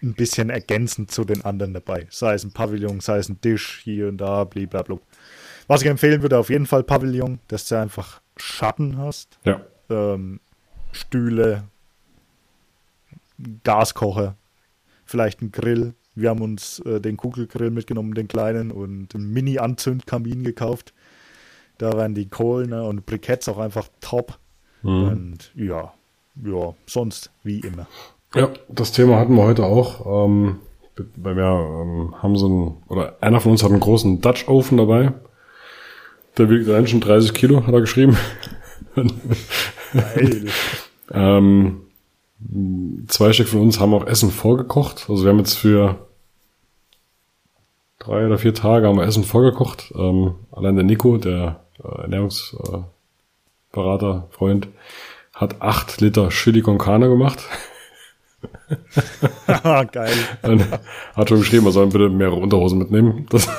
ein 0.02 0.14
bisschen 0.14 0.50
ergänzend 0.50 1.12
zu 1.12 1.26
den 1.26 1.44
anderen 1.44 1.74
dabei. 1.74 2.08
Sei 2.10 2.34
es 2.34 2.44
ein 2.44 2.52
Pavillon, 2.52 3.02
sei 3.02 3.18
es 3.18 3.30
ein 3.30 3.40
Tisch, 3.42 3.82
hier 3.84 4.08
und 4.08 4.18
da, 4.18 4.46
blablabla. 4.46 5.00
Was 5.68 5.82
ich 5.82 5.88
empfehlen 5.88 6.22
würde, 6.22 6.38
auf 6.38 6.50
jeden 6.50 6.66
Fall 6.66 6.84
Pavillon, 6.84 7.40
dass 7.48 7.68
du 7.68 7.80
einfach 7.80 8.22
Schatten 8.38 8.98
hast. 8.98 9.38
Ja. 9.44 9.62
Ähm, 9.90 10.40
Stühle, 10.92 11.64
Gaskocher, 13.64 14.36
vielleicht 15.06 15.42
ein 15.42 15.52
Grill. 15.52 15.94
Wir 16.16 16.30
haben 16.30 16.42
uns 16.42 16.80
äh, 16.80 17.00
den 17.00 17.18
Kugelgrill 17.18 17.72
mitgenommen, 17.72 18.14
den 18.14 18.28
kleinen, 18.28 18.72
und 18.72 19.14
einen 19.16 19.32
Mini-Anzündkamin 19.32 20.44
gekauft. 20.44 20.94
Da 21.82 21.94
waren 21.94 22.14
die 22.14 22.30
Kohlen 22.30 22.70
ne, 22.70 22.84
und 22.84 23.08
Briketts 23.08 23.50
auch 23.50 23.58
einfach 23.58 23.88
top. 24.02 24.38
Mhm. 24.84 25.08
Und 25.08 25.52
ja, 25.56 25.92
ja, 26.46 26.76
sonst 26.86 27.32
wie 27.44 27.60
immer. 27.62 27.88
Ja, 28.36 28.50
das 28.70 28.92
Thema 28.92 29.18
hatten 29.18 29.36
wir 29.36 29.44
heute 29.44 29.66
auch. 29.66 30.28
Ähm, 30.28 30.60
weil 31.16 31.36
wir 31.36 31.44
ähm, 31.44 32.14
haben 32.22 32.36
so 32.36 32.48
ein, 32.48 32.78
oder 32.88 33.16
einer 33.22 33.40
von 33.40 33.54
uns 33.54 33.64
hat 33.64 33.72
einen 33.72 33.80
großen 33.80 34.22
Dutch 34.22 34.48
Oven 34.48 34.78
dabei. 34.78 35.14
Der 36.38 36.52
wiegt 36.52 36.70
allein 36.70 36.86
schon 36.86 37.02
30 37.02 37.34
Kilo, 37.34 37.66
hat 37.66 37.74
er 37.74 37.82
geschrieben. 37.82 38.16
Ähm, 41.14 41.82
zwei 43.08 43.34
Stück 43.34 43.50
von 43.50 43.60
uns 43.60 43.82
haben 43.82 43.94
auch 43.94 44.06
Essen 44.06 44.32
vorgekocht. 44.32 45.08
Also 45.10 45.26
wir 45.26 45.30
haben 45.32 45.40
jetzt 45.40 45.56
für 45.56 46.08
drei 48.00 48.26
oder 48.26 48.38
vier 48.38 48.54
Tage 48.54 48.88
haben 48.88 48.98
wir 48.98 49.04
Essen 49.04 49.26
vorgekocht. 49.26 49.92
Ähm, 49.94 50.36
allein 50.52 50.76
der 50.76 50.86
Nico, 50.86 51.18
der 51.18 51.66
Ernährungsberater, 51.84 54.28
Freund, 54.32 54.68
hat 55.34 55.62
acht 55.62 56.02
Liter 56.02 56.30
Chili 56.30 56.62
con 56.62 56.78
Carne 56.78 57.10
gemacht. 57.10 57.44
Geil. 59.92 60.14
Und 60.44 60.66
hat 61.16 61.30
schon 61.30 61.40
geschrieben, 61.40 61.66
wir 61.66 61.72
sollen 61.72 61.90
bitte 61.90 62.10
mehrere 62.10 62.38
Unterhosen 62.38 62.80
mitnehmen. 62.80 63.26
Das 63.30 63.48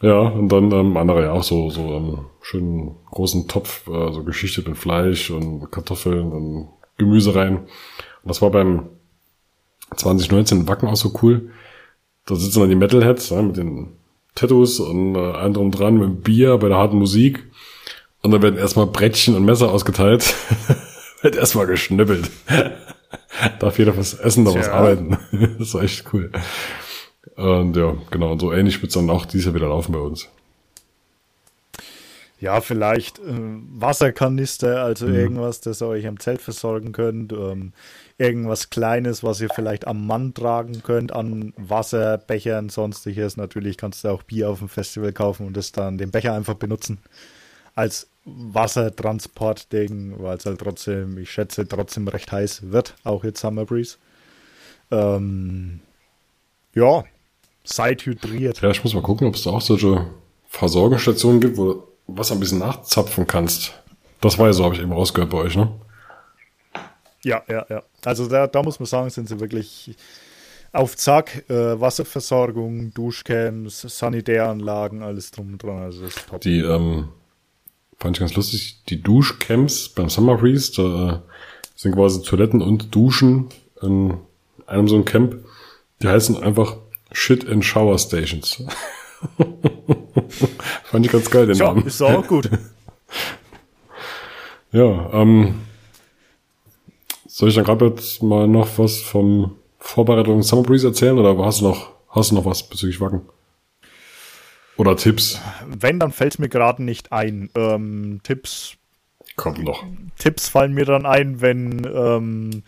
ja, 0.00 0.18
und 0.18 0.48
dann 0.48 0.72
ähm, 0.72 0.96
andere 0.96 1.22
ja 1.22 1.32
auch 1.32 1.44
so, 1.44 1.70
so 1.70 1.94
ähm, 1.94 2.26
schönen 2.42 2.96
großen 3.10 3.48
Topf, 3.48 3.86
äh, 3.88 4.12
so 4.12 4.24
geschichtet 4.24 4.68
mit 4.68 4.78
Fleisch 4.78 5.30
und 5.30 5.70
Kartoffeln 5.70 6.32
und 6.32 6.68
Gemüse 6.96 7.34
rein. 7.34 7.58
Und 7.58 8.28
das 8.28 8.42
war 8.42 8.50
beim 8.50 8.88
2019 9.94 10.68
Wacken 10.68 10.88
auch 10.88 10.96
so 10.96 11.12
cool. 11.22 11.50
Da 12.26 12.34
sitzen 12.34 12.60
dann 12.60 12.70
die 12.70 12.76
Metalheads 12.76 13.30
ja, 13.30 13.40
mit 13.40 13.56
den 13.56 13.92
Tattoos 14.36 14.78
und 14.78 15.16
äh, 15.16 15.32
einem 15.32 15.54
drum 15.54 15.70
dran 15.72 15.98
mit 15.98 16.22
Bier 16.22 16.58
bei 16.58 16.68
der 16.68 16.76
harten 16.76 16.98
Musik. 16.98 17.44
Und 18.22 18.30
dann 18.30 18.42
werden 18.42 18.58
erstmal 18.58 18.86
Brettchen 18.86 19.34
und 19.34 19.44
Messer 19.44 19.70
ausgeteilt. 19.70 20.34
Wird 21.22 21.36
erstmal 21.36 21.66
geschnippelt. 21.66 22.30
Darf 23.58 23.78
jeder 23.78 23.96
was 23.96 24.14
essen, 24.14 24.44
da 24.44 24.54
was 24.54 24.68
arbeiten. 24.68 25.18
das 25.58 25.74
war 25.74 25.82
echt 25.82 26.04
cool. 26.12 26.30
Und 27.36 27.76
ja, 27.76 27.96
genau, 28.10 28.32
und 28.32 28.40
so 28.40 28.52
ähnlich 28.52 28.80
wird 28.80 28.90
es 28.90 28.94
dann 28.94 29.10
auch 29.10 29.26
dieses 29.26 29.46
Jahr 29.46 29.54
wieder 29.54 29.68
laufen 29.68 29.92
bei 29.92 29.98
uns. 29.98 30.28
Ja, 32.40 32.60
vielleicht 32.60 33.18
äh, 33.18 33.22
Wasserkanister, 33.24 34.82
also 34.82 35.06
mhm. 35.06 35.14
irgendwas, 35.14 35.60
das 35.60 35.82
ihr 35.82 35.86
euch 35.86 36.06
am 36.06 36.20
Zelt 36.20 36.40
versorgen 36.40 36.92
könnt. 36.92 37.32
Ähm, 37.32 37.72
irgendwas 38.18 38.70
Kleines, 38.70 39.22
was 39.22 39.40
ihr 39.40 39.50
vielleicht 39.50 39.86
am 39.86 40.06
Mann 40.06 40.32
tragen 40.34 40.82
könnt, 40.82 41.12
an 41.12 41.52
Wasserbechern, 41.56 42.70
sonstiges. 42.70 43.36
Natürlich 43.36 43.76
kannst 43.76 44.04
du 44.04 44.08
auch 44.08 44.22
Bier 44.22 44.50
auf 44.50 44.60
dem 44.60 44.68
Festival 44.68 45.12
kaufen 45.12 45.46
und 45.46 45.56
das 45.56 45.72
dann 45.72 45.98
den 45.98 46.10
Becher 46.10 46.32
einfach 46.34 46.54
benutzen. 46.54 46.98
als 47.76 48.08
Wassertransportding, 48.24 50.16
weil 50.18 50.36
es 50.38 50.46
halt 50.46 50.60
trotzdem, 50.60 51.18
ich 51.18 51.30
schätze, 51.30 51.68
trotzdem 51.68 52.08
recht 52.08 52.32
heiß 52.32 52.72
wird, 52.72 52.96
auch 53.04 53.22
jetzt 53.22 53.40
Summer 53.40 53.64
Breeze. 53.64 53.98
Ähm, 54.90 55.80
ja, 56.74 57.04
seid 57.62 58.04
hydriert. 58.04 58.60
Ja, 58.62 58.70
ich 58.70 58.82
muss 58.82 58.94
mal 58.94 59.02
gucken, 59.02 59.28
ob 59.28 59.36
es 59.36 59.44
da 59.44 59.50
auch 59.50 59.60
solche 59.60 60.06
Versorgungsstationen 60.48 61.40
gibt, 61.40 61.56
wo 61.56 61.72
du 61.74 61.82
Wasser 62.08 62.34
ein 62.34 62.40
bisschen 62.40 62.58
nachzapfen 62.58 63.26
kannst. 63.26 63.74
Das 64.20 64.38
war 64.38 64.46
ja 64.46 64.52
so, 64.52 64.64
habe 64.64 64.74
ich 64.74 64.80
eben 64.80 64.92
rausgehört 64.92 65.30
bei 65.30 65.38
euch, 65.38 65.56
ne? 65.56 65.70
Ja, 67.26 67.42
ja, 67.48 67.66
ja. 67.68 67.82
Also 68.04 68.28
da, 68.28 68.46
da 68.46 68.62
muss 68.62 68.78
man 68.78 68.86
sagen, 68.86 69.10
sind 69.10 69.28
sie 69.28 69.40
wirklich 69.40 69.96
auf 70.72 70.96
Zack, 70.96 71.44
äh, 71.50 71.80
Wasserversorgung, 71.80 72.94
Duschcams, 72.94 73.80
Sanitäranlagen, 73.80 75.02
alles 75.02 75.32
drum 75.32 75.54
und 75.54 75.62
dran. 75.62 75.82
Also 75.82 76.02
das 76.04 76.16
ist 76.16 76.28
top. 76.28 76.40
Die, 76.42 76.60
ähm, 76.60 77.08
fand 77.98 78.16
ich 78.16 78.20
ganz 78.20 78.34
lustig, 78.36 78.82
die 78.88 79.02
Duschcamps 79.02 79.88
beim 79.88 80.08
Summer 80.08 80.36
Breeze, 80.36 80.70
da 80.76 81.14
äh, 81.14 81.18
sind 81.74 81.96
quasi 81.96 82.22
Toiletten 82.22 82.62
und 82.62 82.94
Duschen 82.94 83.48
in 83.82 84.18
einem 84.68 84.86
so 84.86 84.94
einem 84.94 85.04
Camp. 85.04 85.44
Die 86.02 86.06
heißen 86.06 86.40
einfach 86.42 86.76
Shit 87.10 87.48
and 87.48 87.64
Shower 87.64 87.98
Stations. 87.98 88.62
fand 90.84 91.06
ich 91.06 91.10
ganz 91.10 91.28
geil, 91.28 91.46
den 91.48 91.56
Ja, 91.56 91.66
Namen. 91.72 91.86
ist 91.86 92.00
auch 92.02 92.24
gut. 92.28 92.48
Ja, 94.72 95.10
ähm, 95.12 95.54
soll 97.36 97.50
ich 97.50 97.54
dann 97.54 97.64
gerade 97.64 97.88
jetzt 97.88 98.22
mal 98.22 98.48
noch 98.48 98.78
was 98.78 98.96
vom 98.98 99.56
Vorbereitung 99.78 100.42
Summer 100.42 100.62
Breeze 100.62 100.86
erzählen 100.86 101.18
oder 101.18 101.36
hast 101.44 101.60
du 101.60 101.66
noch, 101.66 101.90
hast 102.08 102.30
du 102.30 102.34
noch 102.34 102.46
was 102.46 102.66
bezüglich 102.66 102.98
Wacken? 102.98 103.28
Oder 104.78 104.96
Tipps? 104.96 105.38
Wenn, 105.66 106.00
dann 106.00 106.12
fällt 106.12 106.32
es 106.32 106.38
mir 106.38 106.48
gerade 106.48 106.82
nicht 106.82 107.12
ein. 107.12 107.50
Ähm, 107.54 108.20
Tipps, 108.22 108.76
Kommt 109.36 109.62
noch. 109.62 109.84
Tipps 110.18 110.48
fallen 110.48 110.72
mir 110.72 110.86
dann 110.86 111.04
ein, 111.04 111.42
wenn 111.42 111.84
ähm, 111.84 112.62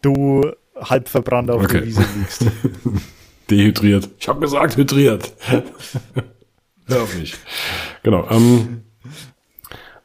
du 0.00 0.52
halb 0.74 1.10
verbrannt 1.10 1.50
auf 1.50 1.64
Okay. 1.64 1.80
der 1.80 1.86
Wiese 1.86 2.04
liegst. 2.16 2.46
Dehydriert. 3.50 4.08
Ich 4.18 4.26
habe 4.26 4.40
gesagt, 4.40 4.78
hydriert. 4.78 5.34
Hör 6.86 7.02
auf 7.02 7.14
mich. 7.14 7.34
Genau. 8.02 8.26
Ähm, 8.30 8.84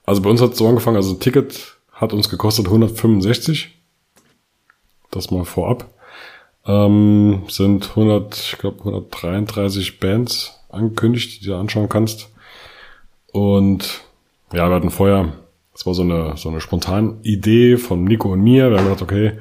also 0.05 0.21
bei 0.21 0.29
uns 0.29 0.41
hat 0.41 0.51
es 0.51 0.57
so 0.57 0.67
angefangen, 0.67 0.97
also 0.97 1.13
ein 1.13 1.21
Ticket 1.21 1.77
hat 1.93 2.11
uns 2.11 2.27
gekostet 2.27 2.65
165. 2.65 3.79
Das 5.15 5.29
mal 5.29 5.45
vorab. 5.45 5.89
Ähm, 6.65 7.43
sind 7.47 7.89
100, 7.89 8.35
ich 8.35 8.57
glaube 8.57 8.79
133 8.79 9.99
Bands 9.99 10.59
angekündigt, 10.69 11.41
die 11.41 11.47
du 11.47 11.55
anschauen 11.55 11.87
kannst. 11.87 12.29
Und 13.31 14.01
ja, 14.51 14.69
wir 14.69 14.75
hatten 14.75 14.89
vorher, 14.89 15.33
das 15.71 15.85
war 15.85 15.93
so 15.93 16.01
eine, 16.01 16.35
so 16.37 16.49
eine 16.49 16.61
spontane 16.61 17.17
Idee 17.21 17.77
von 17.77 18.03
Nico 18.03 18.31
und 18.33 18.41
mir. 18.41 18.71
Wir 18.71 18.77
haben 18.77 18.85
gedacht, 18.85 19.03
okay, 19.03 19.39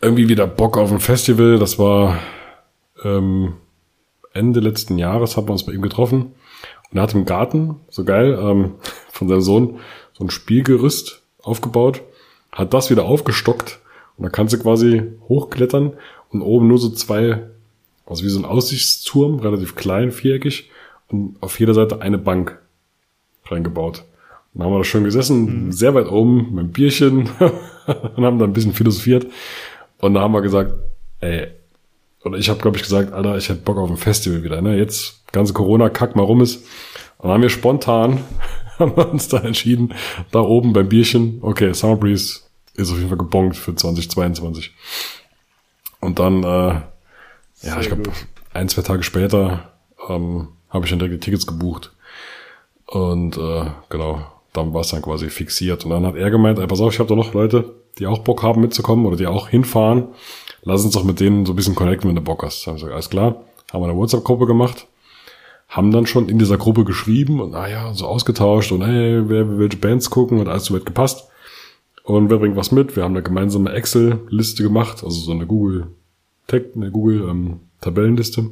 irgendwie 0.00 0.28
wieder 0.28 0.46
Bock 0.46 0.76
auf 0.76 0.92
ein 0.92 1.00
Festival. 1.00 1.58
Das 1.58 1.78
war 1.78 2.18
ähm, 3.02 3.54
Ende 4.34 4.60
letzten 4.60 4.98
Jahres 4.98 5.36
haben 5.36 5.48
wir 5.48 5.52
uns 5.52 5.64
bei 5.64 5.72
ihm 5.72 5.82
getroffen 5.82 6.34
und 6.90 6.98
er 6.98 7.04
hat 7.04 7.14
im 7.14 7.24
Garten, 7.24 7.80
so 7.88 8.04
geil, 8.04 8.38
ähm, 8.38 8.74
von 9.10 9.28
seinem 9.28 9.40
Sohn 9.40 9.80
so 10.12 10.24
ein 10.24 10.30
Spielgerüst 10.30 11.22
aufgebaut, 11.42 12.02
hat 12.52 12.74
das 12.74 12.90
wieder 12.90 13.04
aufgestockt 13.04 13.80
und 14.16 14.24
da 14.24 14.28
kannst 14.28 14.54
du 14.54 14.58
quasi 14.58 15.02
hochklettern 15.28 15.94
und 16.30 16.42
oben 16.42 16.68
nur 16.68 16.78
so 16.78 16.90
zwei, 16.90 17.48
also 18.06 18.24
wie 18.24 18.28
so 18.28 18.38
ein 18.38 18.44
Aussichtsturm, 18.44 19.40
relativ 19.40 19.74
klein, 19.74 20.12
viereckig 20.12 20.70
und 21.08 21.36
auf 21.40 21.58
jeder 21.58 21.74
Seite 21.74 22.00
eine 22.00 22.18
Bank 22.18 22.58
reingebaut. 23.46 24.04
Und 24.52 24.60
dann 24.60 24.66
haben 24.66 24.74
wir 24.74 24.78
da 24.78 24.84
schön 24.84 25.04
gesessen, 25.04 25.72
sehr 25.72 25.94
weit 25.94 26.08
oben 26.10 26.50
mit 26.50 26.58
einem 26.60 26.72
Bierchen 26.72 27.28
und 28.16 28.24
haben 28.24 28.38
da 28.38 28.44
ein 28.44 28.52
bisschen 28.52 28.72
philosophiert 28.72 29.26
und 29.98 30.14
da 30.14 30.20
haben 30.20 30.32
wir 30.32 30.42
gesagt, 30.42 30.72
ey, 31.20 31.48
oder 32.24 32.38
ich 32.38 32.48
habe, 32.48 32.60
glaube 32.60 32.76
ich, 32.76 32.82
gesagt, 32.82 33.12
Alter, 33.12 33.36
ich 33.36 33.48
hätte 33.48 33.60
Bock 33.60 33.76
auf 33.76 33.90
ein 33.90 33.96
Festival 33.96 34.42
wieder. 34.42 34.62
Ne? 34.62 34.78
Jetzt 34.78 35.30
ganze 35.32 35.52
Corona-Kack 35.52 36.16
mal 36.16 36.22
rum 36.22 36.40
ist. 36.40 36.64
Und 37.18 37.24
dann 37.24 37.32
haben 37.32 37.42
wir 37.42 37.50
spontan 37.50 38.20
haben 38.78 38.96
wir 38.96 39.10
uns 39.10 39.28
da 39.28 39.38
entschieden, 39.38 39.94
da 40.30 40.40
oben 40.40 40.72
beim 40.72 40.88
Bierchen, 40.88 41.38
okay, 41.42 41.72
Summer 41.72 41.96
Breeze 41.96 42.40
ist 42.74 42.90
auf 42.90 42.96
jeden 42.96 43.08
Fall 43.08 43.18
gebongt 43.18 43.56
für 43.56 43.74
2022. 43.74 44.72
Und 46.00 46.18
dann, 46.18 46.42
äh, 46.42 46.46
ja, 46.46 46.84
Sehr 47.54 47.80
ich 47.80 47.86
glaube, 47.88 48.10
ein, 48.52 48.68
zwei 48.68 48.82
Tage 48.82 49.02
später 49.02 49.72
ähm, 50.08 50.48
habe 50.68 50.84
ich 50.84 50.90
dann 50.90 50.98
direkt 50.98 51.14
die 51.14 51.20
Tickets 51.20 51.46
gebucht. 51.46 51.92
Und 52.86 53.36
äh, 53.38 53.66
genau, 53.88 54.26
dann 54.52 54.74
war 54.74 54.82
es 54.82 54.88
dann 54.88 55.02
quasi 55.02 55.30
fixiert. 55.30 55.84
Und 55.84 55.90
dann 55.90 56.06
hat 56.06 56.16
er 56.16 56.30
gemeint, 56.30 56.58
ey, 56.58 56.66
pass 56.66 56.80
auf, 56.80 56.92
ich 56.92 56.98
habe 56.98 57.08
da 57.08 57.14
noch 57.14 57.32
Leute, 57.32 57.74
die 57.98 58.06
auch 58.06 58.18
Bock 58.18 58.42
haben 58.42 58.60
mitzukommen 58.60 59.06
oder 59.06 59.16
die 59.16 59.26
auch 59.26 59.48
hinfahren. 59.48 60.08
Lass 60.62 60.84
uns 60.84 60.94
doch 60.94 61.04
mit 61.04 61.20
denen 61.20 61.46
so 61.46 61.52
ein 61.52 61.56
bisschen 61.56 61.74
connecten, 61.74 62.08
wenn 62.08 62.16
du 62.16 62.22
Bock 62.22 62.42
hast. 62.42 62.66
Dann 62.66 62.72
hab 62.72 62.76
ich 62.76 62.82
gesagt, 62.82 62.94
alles 62.94 63.10
klar, 63.10 63.44
haben 63.72 63.82
wir 63.82 63.88
eine 63.88 63.98
WhatsApp-Gruppe 63.98 64.46
gemacht, 64.46 64.86
haben 65.68 65.90
dann 65.90 66.06
schon 66.06 66.28
in 66.28 66.38
dieser 66.38 66.56
Gruppe 66.56 66.84
geschrieben 66.84 67.40
und 67.40 67.50
naja, 67.50 67.92
so 67.94 68.06
ausgetauscht 68.06 68.72
und 68.72 68.82
hey, 68.82 69.28
wer 69.28 69.48
will 69.48 69.58
welche 69.58 69.76
Bands 69.76 70.10
gucken 70.10 70.38
und 70.38 70.48
alles 70.48 70.66
so 70.66 70.74
weit 70.74 70.86
gepasst. 70.86 71.28
Und 72.04 72.28
wer 72.28 72.36
bringt 72.36 72.54
was 72.54 72.70
mit? 72.70 72.96
Wir 72.96 73.02
haben 73.02 73.14
eine 73.14 73.22
gemeinsame 73.22 73.72
Excel-Liste 73.72 74.62
gemacht, 74.62 75.02
also 75.02 75.18
so 75.18 75.32
eine 75.32 75.46
Google 75.46 75.88
Tag, 76.46 76.64
eine 76.76 76.90
Google 76.90 77.26
ähm, 77.28 77.60
Tabellenliste, 77.80 78.50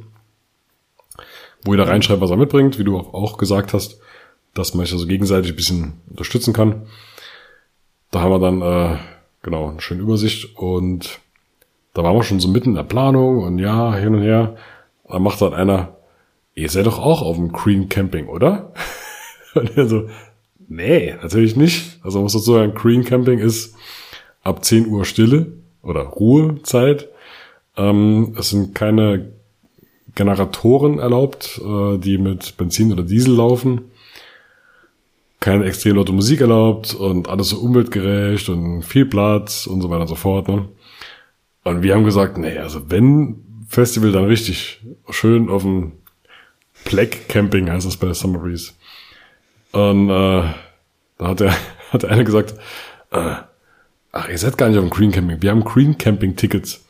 wo 1.63 1.73
jeder 1.73 1.87
reinschreibt, 1.87 2.19
was 2.19 2.31
er 2.31 2.37
mitbringt, 2.37 2.79
wie 2.79 2.83
du 2.83 2.97
auch, 2.97 3.13
auch 3.13 3.37
gesagt 3.37 3.73
hast, 3.73 3.99
dass 4.55 4.73
man 4.73 4.85
sich 4.85 4.93
also 4.93 5.05
gegenseitig 5.05 5.51
ein 5.51 5.55
bisschen 5.55 5.93
unterstützen 6.09 6.51
kann. 6.51 6.87
Da 8.09 8.21
haben 8.21 8.31
wir 8.31 8.39
dann 8.39 8.61
äh, 8.61 8.97
genau 9.43 9.69
eine 9.69 9.81
schöne 9.81 10.01
Übersicht 10.01 10.57
und 10.57 11.19
da 11.93 12.03
waren 12.03 12.15
wir 12.15 12.23
schon 12.23 12.39
so 12.39 12.47
mitten 12.47 12.69
in 12.69 12.75
der 12.75 12.83
Planung 12.83 13.43
und 13.43 13.59
ja, 13.59 13.93
hin 13.93 14.15
und 14.15 14.23
her. 14.23 14.55
Da 15.07 15.19
macht 15.19 15.41
dann 15.43 15.53
einer, 15.53 15.97
ihr 16.55 16.69
seid 16.69 16.87
doch 16.87 16.97
auch 16.97 17.21
auf 17.21 17.35
dem 17.35 17.51
Green 17.51 17.87
Camping, 17.87 18.27
oder? 18.29 18.73
Und 19.53 19.77
er 19.77 19.87
so, 19.87 20.09
nee, 20.67 21.15
natürlich 21.21 21.55
nicht. 21.55 21.99
Also 22.03 22.17
man 22.17 22.23
muss 22.23 22.33
dazu 22.33 22.53
sagen, 22.53 22.73
Green 22.73 23.03
Camping 23.03 23.39
ist 23.39 23.75
ab 24.43 24.63
10 24.63 24.87
Uhr 24.87 25.05
Stille 25.05 25.53
oder 25.81 26.01
Ruhezeit. 26.01 27.09
Ähm, 27.77 28.35
es 28.37 28.49
sind 28.49 28.75
keine 28.75 29.33
Generatoren 30.15 30.99
erlaubt, 30.99 31.59
äh, 31.63 31.97
die 31.97 32.17
mit 32.17 32.57
Benzin 32.57 32.91
oder 32.91 33.03
Diesel 33.03 33.35
laufen. 33.35 33.91
Keine 35.39 35.65
extrem 35.65 35.97
laute 35.97 36.13
Musik 36.13 36.41
erlaubt 36.41 36.93
und 36.93 37.27
alles 37.27 37.49
so 37.49 37.57
umweltgerecht 37.57 38.47
und 38.49 38.83
viel 38.83 39.05
Platz 39.05 39.67
und 39.67 39.81
so 39.81 39.89
weiter 39.89 40.01
und 40.01 40.07
so 40.07 40.15
fort. 40.15 40.47
Ne? 40.47 40.69
Und 41.63 41.81
wir 41.81 41.95
haben 41.95 42.05
gesagt, 42.05 42.37
nee, 42.37 42.57
also 42.57 42.89
wenn 42.89 43.43
Festival, 43.67 44.11
dann 44.11 44.25
richtig 44.25 44.81
schön 45.09 45.49
auf 45.49 45.63
dem 45.63 45.93
Black 46.85 47.27
Camping 47.27 47.69
heißt 47.69 47.85
das 47.85 47.97
bei 47.97 48.07
der 48.07 48.15
Summer 48.15 48.39
Breeze. 48.39 48.73
Und 49.73 50.09
äh, 50.09 50.43
da 51.17 51.27
hat 51.27 51.39
der, 51.41 51.53
hat 51.91 52.03
der 52.03 52.11
eine 52.11 52.23
gesagt, 52.23 52.55
äh, 53.11 53.35
ach, 54.11 54.29
ihr 54.29 54.37
seid 54.37 54.57
gar 54.57 54.69
nicht 54.69 54.77
auf 54.77 54.85
dem 54.85 54.89
Green 54.89 55.11
Camping, 55.11 55.41
wir 55.41 55.51
haben 55.51 55.63
Green 55.63 55.97
Camping 55.97 56.35
Tickets. 56.35 56.85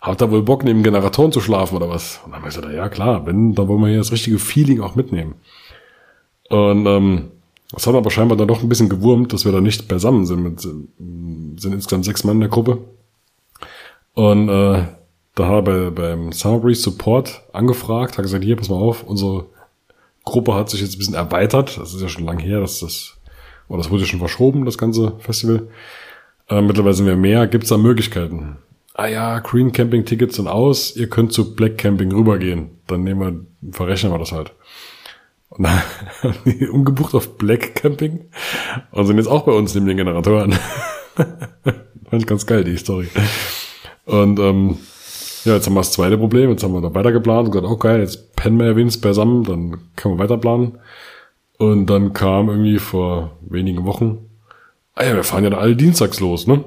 Habt 0.00 0.22
ihr 0.22 0.30
wohl 0.30 0.42
Bock, 0.42 0.62
neben 0.62 0.84
Generatoren 0.84 1.32
zu 1.32 1.40
schlafen 1.40 1.76
oder 1.76 1.88
was? 1.88 2.20
Und 2.24 2.30
dann 2.30 2.36
haben 2.36 2.44
wir 2.44 2.54
gesagt, 2.54 2.72
ja 2.72 2.88
klar, 2.88 3.26
wenn, 3.26 3.54
dann 3.54 3.66
wollen 3.66 3.80
wir 3.80 3.88
hier 3.88 3.98
das 3.98 4.12
richtige 4.12 4.38
Feeling 4.38 4.80
auch 4.80 4.94
mitnehmen. 4.94 5.34
Und 6.48 6.86
ähm, 6.86 7.30
das 7.72 7.86
hat 7.86 7.94
aber 7.94 8.10
scheinbar 8.10 8.38
dann 8.38 8.48
doch 8.48 8.62
ein 8.62 8.68
bisschen 8.68 8.88
gewurmt, 8.88 9.32
dass 9.32 9.44
wir 9.44 9.52
da 9.52 9.60
nicht 9.60 9.88
beisammen 9.88 10.24
sind. 10.24 10.42
Mit, 10.42 10.60
sind 10.60 11.72
insgesamt 11.72 12.04
sechs 12.04 12.24
Mann 12.24 12.36
in 12.36 12.40
der 12.42 12.48
Gruppe. 12.48 12.78
Und 14.14 14.48
äh, 14.48 14.84
da 15.34 15.48
hat 15.48 15.54
er 15.54 15.62
bei, 15.62 15.90
beim 15.90 16.32
Summer 16.32 16.60
Breeze 16.60 16.82
Support 16.82 17.42
angefragt, 17.52 18.18
hat 18.18 18.24
gesagt, 18.24 18.44
hier, 18.44 18.56
pass 18.56 18.68
mal 18.68 18.76
auf, 18.76 19.02
unsere 19.02 19.46
Gruppe 20.30 20.54
hat 20.54 20.70
sich 20.70 20.80
jetzt 20.80 20.94
ein 20.94 20.98
bisschen 20.98 21.14
erweitert. 21.14 21.78
Das 21.78 21.94
ist 21.94 22.00
ja 22.00 22.08
schon 22.08 22.24
lang 22.24 22.38
her, 22.38 22.60
dass 22.60 22.80
das, 22.80 23.16
oder 23.68 23.78
das 23.78 23.90
wurde 23.90 24.06
schon 24.06 24.18
verschoben, 24.18 24.64
das 24.64 24.78
ganze 24.78 25.14
Festival. 25.18 25.68
Äh, 26.48 26.62
mittlerweile 26.62 26.94
sind 26.94 27.06
wir 27.06 27.16
mehr. 27.16 27.46
Gibt 27.46 27.64
es 27.64 27.70
da 27.70 27.76
Möglichkeiten? 27.76 28.56
Ah 28.94 29.06
ja, 29.06 29.38
Green 29.38 29.72
Camping 29.72 30.04
Tickets 30.04 30.36
sind 30.36 30.48
aus. 30.48 30.96
Ihr 30.96 31.08
könnt 31.08 31.32
zu 31.32 31.54
Black 31.54 31.78
Camping 31.78 32.10
rübergehen. 32.12 32.70
Dann 32.86 33.04
nehmen 33.04 33.20
wir, 33.20 33.72
verrechnen 33.72 34.12
wir 34.12 34.18
das 34.18 34.32
halt. 34.32 34.52
Und 35.50 35.64
dann 35.64 35.82
haben 36.22 36.34
die 36.44 36.68
umgebucht 36.68 37.14
auf 37.14 37.38
Black 37.38 37.74
Camping 37.74 38.26
und 38.90 39.06
sind 39.06 39.16
jetzt 39.18 39.28
auch 39.28 39.44
bei 39.44 39.52
uns 39.52 39.74
neben 39.74 39.86
den 39.86 39.96
Generatoren. 39.96 40.52
Fand 41.14 42.22
ich 42.22 42.26
ganz 42.26 42.46
geil, 42.46 42.64
die 42.64 42.76
Story. 42.76 43.08
Und 44.04 44.38
ähm, 44.38 44.78
ja, 45.44 45.54
jetzt 45.54 45.66
haben 45.66 45.74
wir 45.74 45.80
das 45.80 45.92
zweite 45.92 46.18
Problem. 46.18 46.50
Jetzt 46.50 46.62
haben 46.62 46.72
wir 46.72 46.80
noch 46.80 46.94
weiter 46.94 47.12
geplant 47.12 47.48
und 47.48 47.52
gesagt, 47.52 47.80
geil, 47.80 48.00
jetzt 48.00 48.34
pennen 48.36 48.58
wir 48.58 48.66
ja 48.66 48.76
wenigstens 48.76 49.00
beisammen, 49.02 49.44
dann 49.44 49.78
können 49.96 50.16
wir 50.16 50.24
weiter 50.24 50.38
planen. 50.38 50.78
Und 51.58 51.86
dann 51.86 52.12
kam 52.12 52.48
irgendwie 52.48 52.78
vor 52.78 53.32
wenigen 53.40 53.84
Wochen, 53.84 54.18
ah 54.94 55.04
ja, 55.04 55.14
wir 55.16 55.24
fahren 55.24 55.44
ja 55.44 55.50
alle 55.50 55.76
dienstags 55.76 56.20
los, 56.20 56.46
ne? 56.46 56.64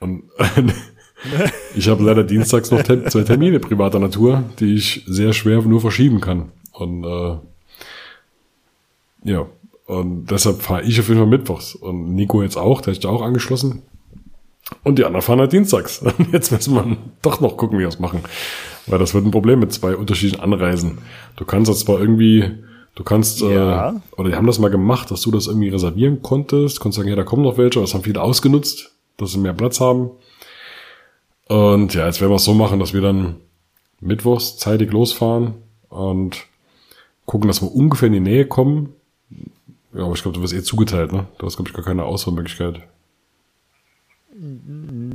Und 0.00 0.24
ich 1.74 1.88
habe 1.88 2.02
leider 2.02 2.24
dienstags 2.24 2.70
noch 2.70 2.82
te 2.82 3.04
zwei 3.04 3.22
Termine 3.22 3.60
privater 3.60 3.98
Natur, 3.98 4.44
die 4.60 4.74
ich 4.74 5.04
sehr 5.06 5.32
schwer 5.32 5.62
nur 5.62 5.80
verschieben 5.80 6.20
kann. 6.20 6.52
Und 6.72 7.04
äh, 7.04 7.36
ja, 9.24 9.46
Und 9.86 10.26
deshalb 10.30 10.62
fahre 10.62 10.82
ich 10.82 10.98
auf 11.00 11.08
jeden 11.08 11.20
Fall 11.20 11.28
mittwochs. 11.28 11.74
Und 11.74 12.14
Nico 12.14 12.42
jetzt 12.42 12.56
auch, 12.56 12.80
der 12.80 12.92
ist 12.92 13.04
da 13.04 13.08
auch 13.10 13.22
angeschlossen. 13.22 13.82
Und 14.82 14.98
die 14.98 15.04
anderen 15.04 15.22
fahren 15.22 15.40
halt 15.40 15.52
dienstags. 15.52 16.00
Und 16.00 16.14
jetzt 16.32 16.50
müssen 16.52 16.74
wir 16.74 16.96
doch 17.22 17.40
noch 17.40 17.56
gucken, 17.56 17.78
wie 17.78 17.82
wir 17.82 17.88
es 17.88 17.98
machen. 17.98 18.20
Weil 18.86 18.98
das 18.98 19.14
wird 19.14 19.24
ein 19.24 19.30
Problem 19.30 19.60
mit 19.60 19.72
zwei 19.72 19.96
unterschiedlichen 19.96 20.42
Anreisen. 20.42 20.98
Du 21.36 21.44
kannst 21.44 21.70
das 21.70 21.80
zwar 21.80 21.98
irgendwie, 22.00 22.50
du 22.94 23.04
kannst, 23.04 23.40
Ja. 23.40 23.90
äh, 23.90 23.94
oder 24.18 24.30
die 24.30 24.34
haben 24.36 24.46
das 24.46 24.58
mal 24.58 24.70
gemacht, 24.70 25.10
dass 25.10 25.22
du 25.22 25.30
das 25.30 25.46
irgendwie 25.46 25.68
reservieren 25.70 26.20
konntest. 26.22 26.80
Konntest 26.80 26.98
sagen, 26.98 27.08
ja, 27.08 27.16
da 27.16 27.24
kommen 27.24 27.42
noch 27.42 27.56
welche. 27.56 27.80
Das 27.80 27.94
haben 27.94 28.02
viele 28.04 28.20
ausgenutzt, 28.20 28.92
dass 29.16 29.32
sie 29.32 29.38
mehr 29.38 29.54
Platz 29.54 29.80
haben. 29.80 30.10
Und 31.48 31.94
ja, 31.94 32.06
jetzt 32.06 32.20
werden 32.20 32.30
wir 32.32 32.36
es 32.36 32.44
so 32.44 32.54
machen, 32.54 32.78
dass 32.78 32.92
wir 32.94 33.00
dann 33.00 33.36
mittwochs 34.00 34.56
zeitig 34.58 34.92
losfahren 34.92 35.54
und 35.88 36.46
gucken, 37.26 37.48
dass 37.48 37.62
wir 37.62 37.74
ungefähr 37.74 38.06
in 38.08 38.12
die 38.14 38.20
Nähe 38.20 38.46
kommen. 38.46 38.90
Ja, 39.94 40.04
aber 40.04 40.14
ich 40.14 40.22
glaube, 40.22 40.36
du 40.36 40.42
wirst 40.42 40.52
eh 40.54 40.62
zugeteilt, 40.62 41.12
ne? 41.12 41.26
Du 41.38 41.46
hast, 41.46 41.56
glaube 41.56 41.70
ich, 41.70 41.74
gar 41.76 41.84
keine 41.84 42.04
Auswahlmöglichkeit. 42.04 42.80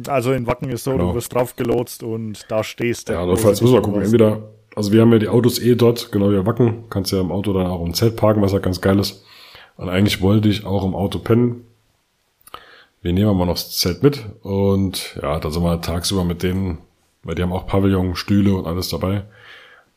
Also 0.07 0.32
in 0.32 0.47
Wacken 0.47 0.70
ist 0.70 0.84
so, 0.86 0.91
Genau. 0.91 1.09
du 1.09 1.15
wirst 1.15 1.34
drauf 1.34 1.55
gelotst 1.55 2.03
und 2.03 2.45
da 2.49 2.63
stehst 2.63 3.09
du. 3.09 3.13
Ja, 3.13 3.26
notfalls 3.26 3.61
müssen 3.61 3.74
wir 3.74 3.82
gucken. 3.82 4.01
Entweder, 4.01 4.41
also 4.76 4.91
wir 4.91 5.01
haben 5.01 5.11
ja 5.11 5.20
die 5.20 5.28
Autos 5.28 5.59
eh 5.59 5.76
dort, 5.76 6.11
genau 6.11 6.32
wie 6.32 6.45
Wacken, 6.45 6.86
kannst 6.89 7.11
ja 7.11 7.20
im 7.20 7.32
Auto 7.32 7.51
dann 7.53 7.67
auch 7.67 7.86
im 7.86 7.93
Zelt 7.93 8.15
parken, 8.15 8.41
was 8.41 8.53
ja 8.53 8.59
ganz 8.59 8.80
geil 8.82 8.97
ist. 8.99 9.24
Und 9.76 9.89
eigentlich 9.89 10.22
wollte 10.22 10.47
ich 10.47 10.65
auch 10.65 10.86
im 10.86 10.95
Auto 10.95 11.20
pennen. 11.20 11.65
Wir 13.01 13.13
nehmen 13.13 13.30
aber 13.30 13.45
noch 13.45 13.53
das 13.53 13.78
Zelt 13.78 14.03
mit 14.03 14.26
und 14.41 15.17
ja, 15.22 15.39
da 15.39 15.49
sind 15.51 15.63
wir 15.63 15.82
tagsüber 15.82 16.24
mit 16.26 16.43
denen, 16.43 16.80
weil 17.24 17.36
die 17.36 17.41
haben 17.43 17.53
auch 17.53 17.65
Pavillon, 17.67 18.15
Stühle 18.15 18.53
und 18.53 18.67
alles 18.67 18.89
dabei. 18.89 19.24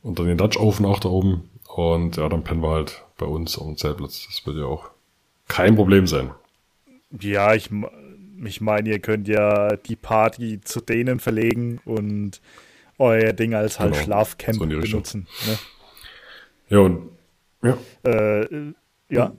Und 0.03 0.19
dann 0.19 0.27
den 0.27 0.39
Dutch 0.39 0.57
Oven 0.59 0.87
auch 0.87 0.99
da 1.01 1.09
oben. 1.09 1.49
Und 1.69 2.17
ja, 2.17 2.29
dann 2.29 2.45
pennen 2.45 2.63
wir 2.63 2.71
halt 2.71 3.03
bei 3.19 3.27
uns 3.27 3.57
auf 3.57 3.67
dem 3.67 3.77
Zeltplatz. 3.77 4.27
Das 4.27 4.45
wird 4.47 4.57
ja 4.57 4.65
auch 4.67 4.91
kein 5.49 5.75
Problem 5.77 6.07
sein. 6.07 6.31
Ja, 7.21 7.55
ich, 7.55 7.71
ich 8.47 8.61
meine, 8.61 8.89
ihr 8.89 8.99
könnt 8.99 9.29
ja 9.29 9.77
die 9.77 9.97
Party 9.97 10.61
zu 10.61 10.81
denen 10.81 11.21
verlegen 11.21 11.81
und 11.85 12.41
euer 12.99 13.33
Ding 13.33 13.55
als 13.55 13.81
halt 13.81 13.93
Genau, 13.93 14.05
Schlafcamp 14.05 14.59
so 14.59 14.67
benutzen. 14.67 15.27
Ne? 15.47 15.59
Ja, 16.69 16.79
und 16.79 17.11
ja, 17.63 17.79
Äh, 18.05 18.73
ja. 19.09 19.33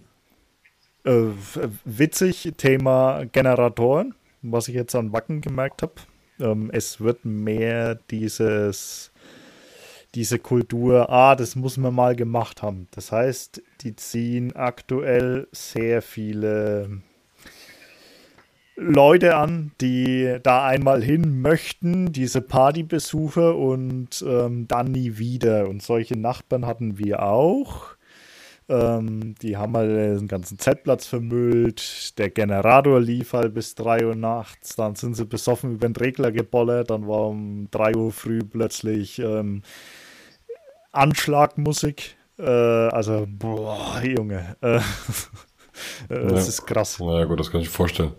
Äh, 1.04 1.26
witzig, 1.84 2.54
Thema 2.58 3.26
Generatoren, 3.32 4.16
was 4.42 4.68
ich 4.68 4.76
jetzt 4.76 4.96
an 4.96 5.12
Wacken 5.12 5.42
gemerkt 5.42 5.82
habe. 5.82 5.94
Ähm, 6.40 6.70
es 6.72 7.02
wird 7.02 7.26
mehr 7.26 7.96
dieses, 7.96 9.12
diese 10.16 10.40
Kultur, 10.40 11.10
ah, 11.10 11.36
das 11.36 11.56
muss 11.56 11.78
man 11.78 11.94
mal 11.94 12.16
gemacht 12.16 12.62
haben. 12.62 12.88
Das 12.92 13.12
heißt, 13.12 13.62
die 13.82 13.96
ziehen 13.96 14.56
aktuell 14.56 15.48
sehr 15.52 16.02
viele 16.02 17.02
Leute 18.76 19.36
an, 19.36 19.72
die 19.82 20.38
da 20.42 20.66
einmal 20.66 21.04
hin 21.04 21.42
möchten, 21.42 22.12
diese 22.12 22.42
Partybesucher 22.42 23.56
und 23.56 24.24
ähm, 24.28 24.68
dann 24.68 24.92
nie 24.92 25.18
wieder. 25.18 25.68
Und 25.70 25.84
solche 25.84 26.18
Nachbarn 26.18 26.66
hatten 26.66 26.98
wir 26.98 27.24
auch. 27.24 27.96
Ähm, 28.70 29.36
die 29.42 29.58
haben 29.58 29.76
halt 29.76 30.20
den 30.22 30.28
ganzen 30.28 30.58
Zeltplatz 30.58 31.06
vermüllt. 31.06 32.18
Der 32.18 32.30
Generator 32.30 33.00
lief 33.00 33.34
halt 33.34 33.54
bis 33.54 33.76
3 33.76 34.08
Uhr 34.08 34.16
nachts. 34.16 34.76
Dann 34.76 34.96
sind 34.96 35.16
sie 35.16 35.26
besoffen 35.26 35.74
über 35.74 35.88
den 35.88 35.96
Regler 35.96 36.32
gebollert. 36.32 36.90
Dann 36.90 37.08
war 37.08 37.28
um 37.28 37.68
3 37.72 37.96
Uhr 37.96 38.12
früh 38.12 38.40
plötzlich 38.40 39.20
ähm, 39.20 39.62
Anschlagmusik. 40.92 42.16
Äh, 42.40 42.44
also, 42.50 43.28
boah, 43.28 44.02
Junge. 44.04 44.56
Äh, 44.62 44.80
äh, 46.10 46.28
das 46.28 46.48
ist 46.48 46.66
krass. 46.66 47.00
naja 47.00 47.26
gut, 47.26 47.40
das 47.40 47.52
kann 47.52 47.62
ich 47.62 47.68
mir 47.68 47.74
vorstellen. 47.74 48.14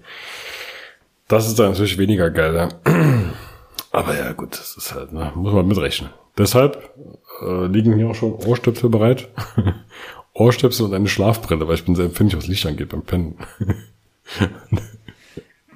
Das 1.28 1.46
ist 1.46 1.58
dann 1.58 1.70
natürlich 1.70 1.98
weniger 1.98 2.30
geil, 2.30 2.54
ja. 2.54 2.68
Aber 3.92 4.16
ja, 4.16 4.32
gut, 4.32 4.58
das 4.58 4.76
ist 4.76 4.94
halt, 4.94 5.12
ne, 5.12 5.32
muss 5.34 5.52
man 5.52 5.66
mitrechnen. 5.66 6.10
Deshalb 6.36 6.90
äh, 7.42 7.66
liegen 7.66 7.96
hier 7.96 8.08
auch 8.08 8.14
schon 8.14 8.32
Ohrstöpsel 8.32 8.90
bereit. 8.90 9.28
Ohrstöpsel 10.32 10.86
und 10.86 10.94
eine 10.94 11.08
Schlafbrille, 11.08 11.66
weil 11.68 11.76
ich 11.76 11.84
bin 11.84 11.94
sehr 11.94 12.06
empfindlich, 12.06 12.36
was 12.36 12.48
Licht 12.48 12.66
angeht 12.66 12.88
beim 12.88 13.02
Pennen. 13.02 13.38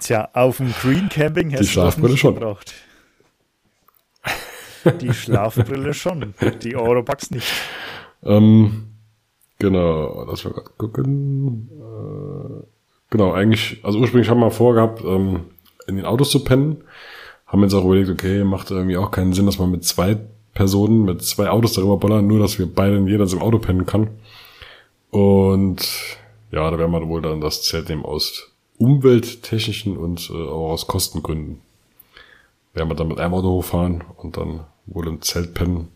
Tja, 0.01 0.29
auf 0.33 0.57
dem 0.57 0.73
Green 0.73 1.09
Camping 1.09 1.53
hast 1.53 1.61
du 1.61 1.65
das 1.65 1.73
Schlafbrille 1.73 2.11
nicht 2.11 2.21
schon. 2.21 2.35
gebraucht. 2.35 2.75
Die 5.01 5.13
Schlafbrille 5.13 5.95
schon, 5.95 6.35
die 6.63 6.75
Eurobucks 6.77 7.31
nicht. 7.31 7.53
Ähm, 8.25 8.88
genau, 9.59 10.25
lass 10.29 10.45
mal 10.45 10.53
grad 10.53 10.77
gucken. 10.79 11.69
Äh, 11.73 12.67
genau, 13.11 13.33
eigentlich, 13.33 13.85
also 13.85 13.99
ursprünglich 13.99 14.31
haben 14.31 14.41
wir 14.41 14.51
vorgehabt, 14.51 15.03
ähm, 15.05 15.47
in 15.87 15.97
den 15.97 16.05
Autos 16.05 16.31
zu 16.31 16.45
pennen. 16.45 16.85
Haben 17.47 17.63
jetzt 17.63 17.75
auch 17.75 17.85
überlegt, 17.85 18.11
okay, 18.11 18.45
macht 18.45 18.71
irgendwie 18.71 18.99
auch 18.99 19.11
keinen 19.11 19.33
Sinn, 19.33 19.47
dass 19.47 19.59
man 19.59 19.71
mit 19.71 19.85
zwei 19.85 20.19
Personen, 20.55 21.05
mit 21.05 21.23
zwei 21.23 21.49
Autos 21.49 21.73
darüber 21.75 21.97
bollern, 21.97 22.27
nur 22.27 22.39
dass 22.39 22.59
wir 22.59 22.67
beide 22.67 22.97
in 22.97 23.07
jedes 23.07 23.33
im 23.33 23.41
Auto 23.41 23.59
pennen 23.59 23.87
kann. 23.87 24.11
Und 25.11 25.89
ja, 26.51 26.71
da 26.71 26.79
werden 26.79 26.93
wir 26.93 27.09
wohl 27.09 27.23
dann 27.23 27.41
das 27.41 27.63
Zelt 27.63 27.89
nehmen 27.89 28.05
aus 28.05 28.51
umwelttechnischen 28.79 29.97
und 29.97 30.31
äh, 30.31 30.35
auch 30.35 30.71
aus 30.71 30.87
Kostengründen. 30.87 31.61
Werden 32.75 32.89
wir 32.89 32.95
dann 32.95 33.09
mit 33.09 33.19
einem 33.19 33.35
Auto 33.35 33.49
hochfahren 33.49 34.05
und 34.17 34.37
dann 34.37 34.61
wohl 34.87 35.09
im 35.09 35.23
Zelt 35.23 35.55
pennen. 35.55 35.89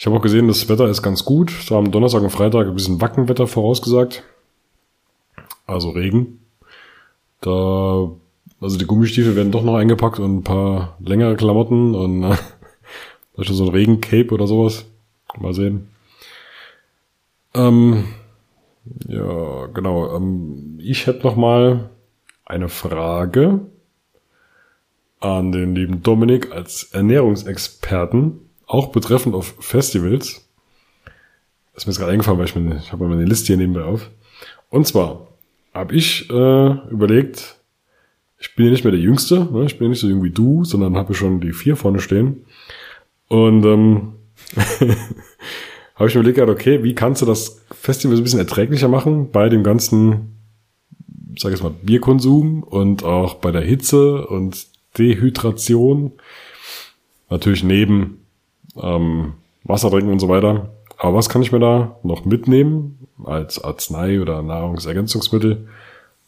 Ich 0.00 0.06
habe 0.06 0.16
auch 0.16 0.22
gesehen, 0.22 0.48
das 0.48 0.66
Wetter 0.70 0.88
ist 0.88 1.02
ganz 1.02 1.26
gut. 1.26 1.52
Da 1.68 1.76
am 1.76 1.90
Donnerstag 1.90 2.22
und 2.22 2.30
Freitag 2.30 2.66
ein 2.66 2.72
bisschen 2.72 3.02
Wackenwetter 3.02 3.46
vorausgesagt. 3.46 4.22
Also 5.66 5.90
Regen. 5.90 6.40
Da, 7.42 8.10
also 8.62 8.78
die 8.78 8.86
Gummistiefel 8.86 9.36
werden 9.36 9.52
doch 9.52 9.62
noch 9.62 9.74
eingepackt 9.74 10.18
und 10.18 10.38
ein 10.38 10.42
paar 10.42 10.96
längere 11.00 11.36
Klamotten 11.36 11.94
und 11.94 12.22
äh, 12.22 12.34
vielleicht 13.34 13.52
so 13.52 13.64
ein 13.64 13.68
Regencape 13.68 14.32
oder 14.32 14.46
sowas. 14.46 14.86
Mal 15.38 15.52
sehen. 15.52 15.88
Ähm, 17.52 18.06
ja, 19.06 19.66
genau. 19.66 20.16
Ähm, 20.16 20.78
ich 20.82 21.06
hätte 21.08 21.26
noch 21.26 21.36
mal 21.36 21.90
eine 22.46 22.70
Frage 22.70 23.60
an 25.20 25.52
den 25.52 25.74
lieben 25.74 26.02
Dominik 26.02 26.52
als 26.52 26.84
Ernährungsexperten, 26.84 28.49
auch 28.70 28.88
betreffend 28.92 29.34
auf 29.34 29.54
Festivals. 29.58 30.48
Das 31.74 31.82
ist 31.82 31.86
mir 31.86 31.92
jetzt 31.92 31.98
gerade 31.98 32.12
eingefallen, 32.12 32.38
weil 32.38 32.46
ich, 32.46 32.54
mir, 32.54 32.76
ich 32.76 32.92
habe 32.92 33.08
meine 33.08 33.24
Liste 33.24 33.48
hier 33.48 33.56
nebenbei 33.56 33.82
auf. 33.82 34.10
Und 34.68 34.86
zwar 34.86 35.26
habe 35.74 35.94
ich 35.96 36.30
äh, 36.30 36.88
überlegt, 36.88 37.56
ich 38.38 38.54
bin 38.54 38.66
ja 38.66 38.70
nicht 38.70 38.84
mehr 38.84 38.92
der 38.92 39.00
Jüngste, 39.00 39.48
ne? 39.52 39.64
ich 39.64 39.76
bin 39.76 39.86
ja 39.86 39.88
nicht 39.90 40.00
so 40.00 40.08
jung 40.08 40.22
wie 40.22 40.30
du, 40.30 40.64
sondern 40.64 40.96
habe 40.96 41.14
schon 41.14 41.40
die 41.40 41.52
vier 41.52 41.74
vorne 41.74 42.00
stehen. 42.00 42.44
Und 43.26 43.64
ähm, 43.64 44.12
habe 45.96 46.08
ich 46.08 46.14
mir 46.14 46.20
überlegt, 46.20 46.38
okay, 46.38 46.84
wie 46.84 46.94
kannst 46.94 47.22
du 47.22 47.26
das 47.26 47.60
Festival 47.72 48.16
so 48.16 48.22
ein 48.22 48.24
bisschen 48.24 48.38
erträglicher 48.38 48.88
machen 48.88 49.32
bei 49.32 49.48
dem 49.48 49.64
ganzen, 49.64 50.36
sag 51.36 51.50
ich 51.50 51.58
jetzt 51.58 51.64
mal, 51.64 51.74
Bierkonsum 51.82 52.62
und 52.62 53.02
auch 53.02 53.34
bei 53.34 53.50
der 53.50 53.62
Hitze 53.62 54.26
und 54.28 54.66
Dehydration. 54.96 56.12
Natürlich 57.28 57.64
neben 57.64 58.19
ähm, 58.82 59.34
Wasser 59.64 59.90
trinken 59.90 60.12
und 60.12 60.20
so 60.20 60.28
weiter. 60.28 60.70
Aber 60.96 61.16
was 61.16 61.28
kann 61.28 61.42
ich 61.42 61.52
mir 61.52 61.60
da 61.60 61.96
noch 62.02 62.24
mitnehmen 62.24 63.06
als 63.24 63.62
Arznei 63.62 64.20
oder 64.20 64.42
Nahrungsergänzungsmittel, 64.42 65.68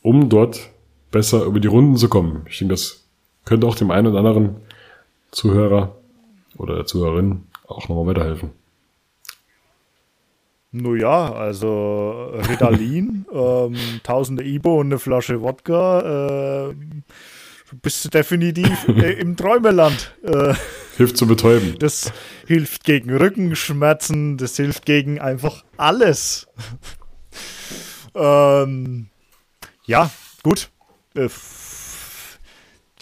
um 0.02 0.28
dort 0.28 0.70
besser 1.10 1.44
über 1.44 1.60
die 1.60 1.68
Runden 1.68 1.96
zu 1.96 2.08
kommen? 2.08 2.46
Ich 2.48 2.58
denke, 2.58 2.74
das 2.74 3.04
könnte 3.44 3.66
auch 3.66 3.74
dem 3.74 3.90
einen 3.90 4.06
oder 4.06 4.18
anderen 4.18 4.56
Zuhörer 5.30 5.94
oder 6.56 6.76
der 6.76 6.86
Zuhörerin 6.86 7.42
auch 7.66 7.88
nochmal 7.88 8.06
weiterhelfen. 8.06 8.50
Nun 10.74 10.98
ja, 10.98 11.32
also 11.32 12.30
Ritalin, 12.48 13.26
ähm, 13.32 13.76
tausende 14.02 14.42
Ibo 14.42 14.80
und 14.80 14.86
eine 14.86 14.98
Flasche 14.98 15.42
Wodka, 15.42 16.70
äh, 16.70 16.74
bist 17.82 18.04
du 18.04 18.08
definitiv 18.08 18.88
äh, 18.88 19.12
im 19.20 19.36
Träumerland. 19.36 20.14
Äh, 20.22 20.54
Hilft 20.96 21.16
zu 21.16 21.26
betäuben. 21.26 21.76
das 21.78 22.12
hilft 22.46 22.84
gegen 22.84 23.14
Rückenschmerzen, 23.14 24.36
das 24.36 24.56
hilft 24.56 24.84
gegen 24.86 25.20
einfach 25.20 25.64
alles. 25.76 26.46
ähm, 28.14 29.08
ja, 29.86 30.10
gut. 30.42 30.70
Äh, 31.14 31.28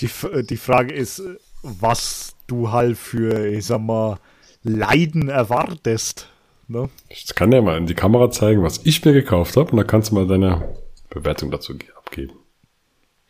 die, 0.01 0.11
äh, 0.33 0.43
die 0.45 0.57
Frage 0.57 0.95
ist, 0.95 1.23
was 1.63 2.35
du 2.47 2.71
halt 2.71 2.97
für, 2.97 3.47
ich 3.47 3.67
sag 3.67 3.81
mal, 3.81 4.19
Leiden 4.63 5.29
erwartest. 5.29 6.29
Ne? 6.69 6.89
Ich 7.09 7.35
kann 7.35 7.51
dir 7.51 7.63
mal 7.63 7.77
in 7.77 7.87
die 7.87 7.95
Kamera 7.95 8.31
zeigen, 8.31 8.63
was 8.63 8.81
ich 8.85 9.05
mir 9.05 9.13
gekauft 9.13 9.57
habe, 9.57 9.71
und 9.73 9.77
da 9.79 9.85
kannst 9.85 10.11
du 10.11 10.15
mal 10.15 10.27
deine 10.27 10.77
Bewertung 11.11 11.51
dazu 11.51 11.77
ge- 11.77 11.91
abgeben. 11.97 12.35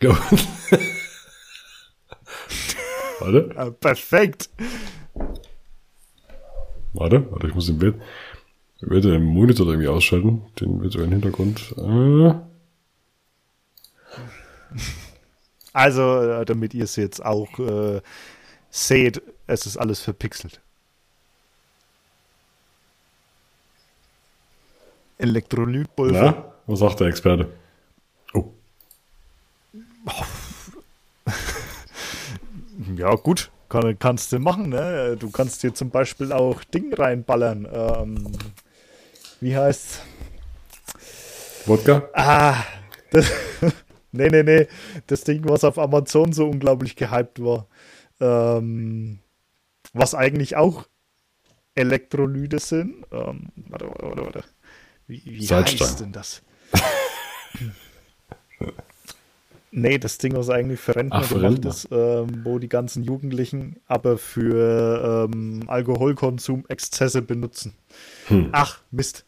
Ja. 0.02 0.16
Warte, 3.20 3.50
Äh, 3.56 3.70
perfekt. 3.70 4.50
warte, 6.92 7.30
warte, 7.30 7.46
ich 7.48 7.54
muss 7.54 7.68
im 7.68 7.78
Bild. 7.78 7.96
Ich 8.82 8.88
werde 8.88 9.10
den 9.12 9.24
Monitor 9.24 9.66
irgendwie 9.66 9.88
ausschalten, 9.88 10.42
den 10.60 10.80
virtuellen 10.82 11.12
Hintergrund. 11.12 11.74
Äh. 11.76 12.34
Also, 15.72 16.20
äh, 16.22 16.44
damit 16.44 16.74
ihr 16.74 16.84
es 16.84 16.96
jetzt 16.96 17.24
auch 17.24 17.58
äh, 17.58 18.00
seht, 18.70 19.22
es 19.46 19.66
ist 19.66 19.76
alles 19.76 20.00
verpixelt. 20.00 20.60
Elektrolytpulver. 25.18 26.22
Na, 26.22 26.44
was 26.66 26.78
sagt 26.78 27.00
der 27.00 27.08
Experte? 27.08 27.48
Oh. 28.32 28.52
Ja, 33.00 33.14
gut, 33.14 33.50
kann, 33.70 33.98
kannst 33.98 34.30
du 34.30 34.38
machen. 34.38 34.68
Ne? 34.68 35.16
Du 35.18 35.30
kannst 35.30 35.62
dir 35.62 35.72
zum 35.72 35.88
Beispiel 35.88 36.34
auch 36.34 36.62
Ding 36.64 36.92
reinballern. 36.92 37.66
Ähm, 37.72 38.32
wie 39.40 39.56
heißt's? 39.56 40.02
Wodka? 41.64 42.10
Ah, 42.12 42.62
das, 43.10 43.32
nee, 44.12 44.28
nee, 44.28 44.42
nee. 44.42 44.68
Das 45.06 45.24
Ding, 45.24 45.48
was 45.48 45.64
auf 45.64 45.78
Amazon 45.78 46.34
so 46.34 46.46
unglaublich 46.46 46.94
gehypt 46.94 47.42
war. 47.42 47.68
Ähm, 48.20 49.20
was 49.94 50.14
eigentlich 50.14 50.56
auch 50.56 50.86
Elektrolyte 51.74 52.58
sind. 52.58 53.06
Ähm, 53.12 53.48
warte, 53.70 53.86
warte, 53.86 54.24
warte. 54.26 54.44
Wie, 55.06 55.22
wie 55.24 55.48
heißt 55.48 56.00
denn 56.00 56.12
das? 56.12 56.42
nee, 59.70 59.98
das 59.98 60.18
Ding, 60.18 60.34
was 60.36 60.50
eigentlich 60.50 60.80
für 60.80 60.96
Rentner 60.96 61.16
Ach, 61.20 61.24
für 61.24 61.34
gemacht 61.34 61.52
Rentner. 61.52 61.70
ist, 61.70 61.88
ähm, 61.90 62.40
wo 62.44 62.58
die 62.58 62.68
ganzen 62.68 63.02
Jugendlichen 63.04 63.76
aber 63.86 64.18
für 64.18 65.28
ähm, 65.32 65.62
Alkoholkonsum 65.66 66.64
Exzesse 66.68 67.22
benutzen. 67.22 67.74
Hm. 68.26 68.48
Ach, 68.52 68.78
Mist. 68.90 69.24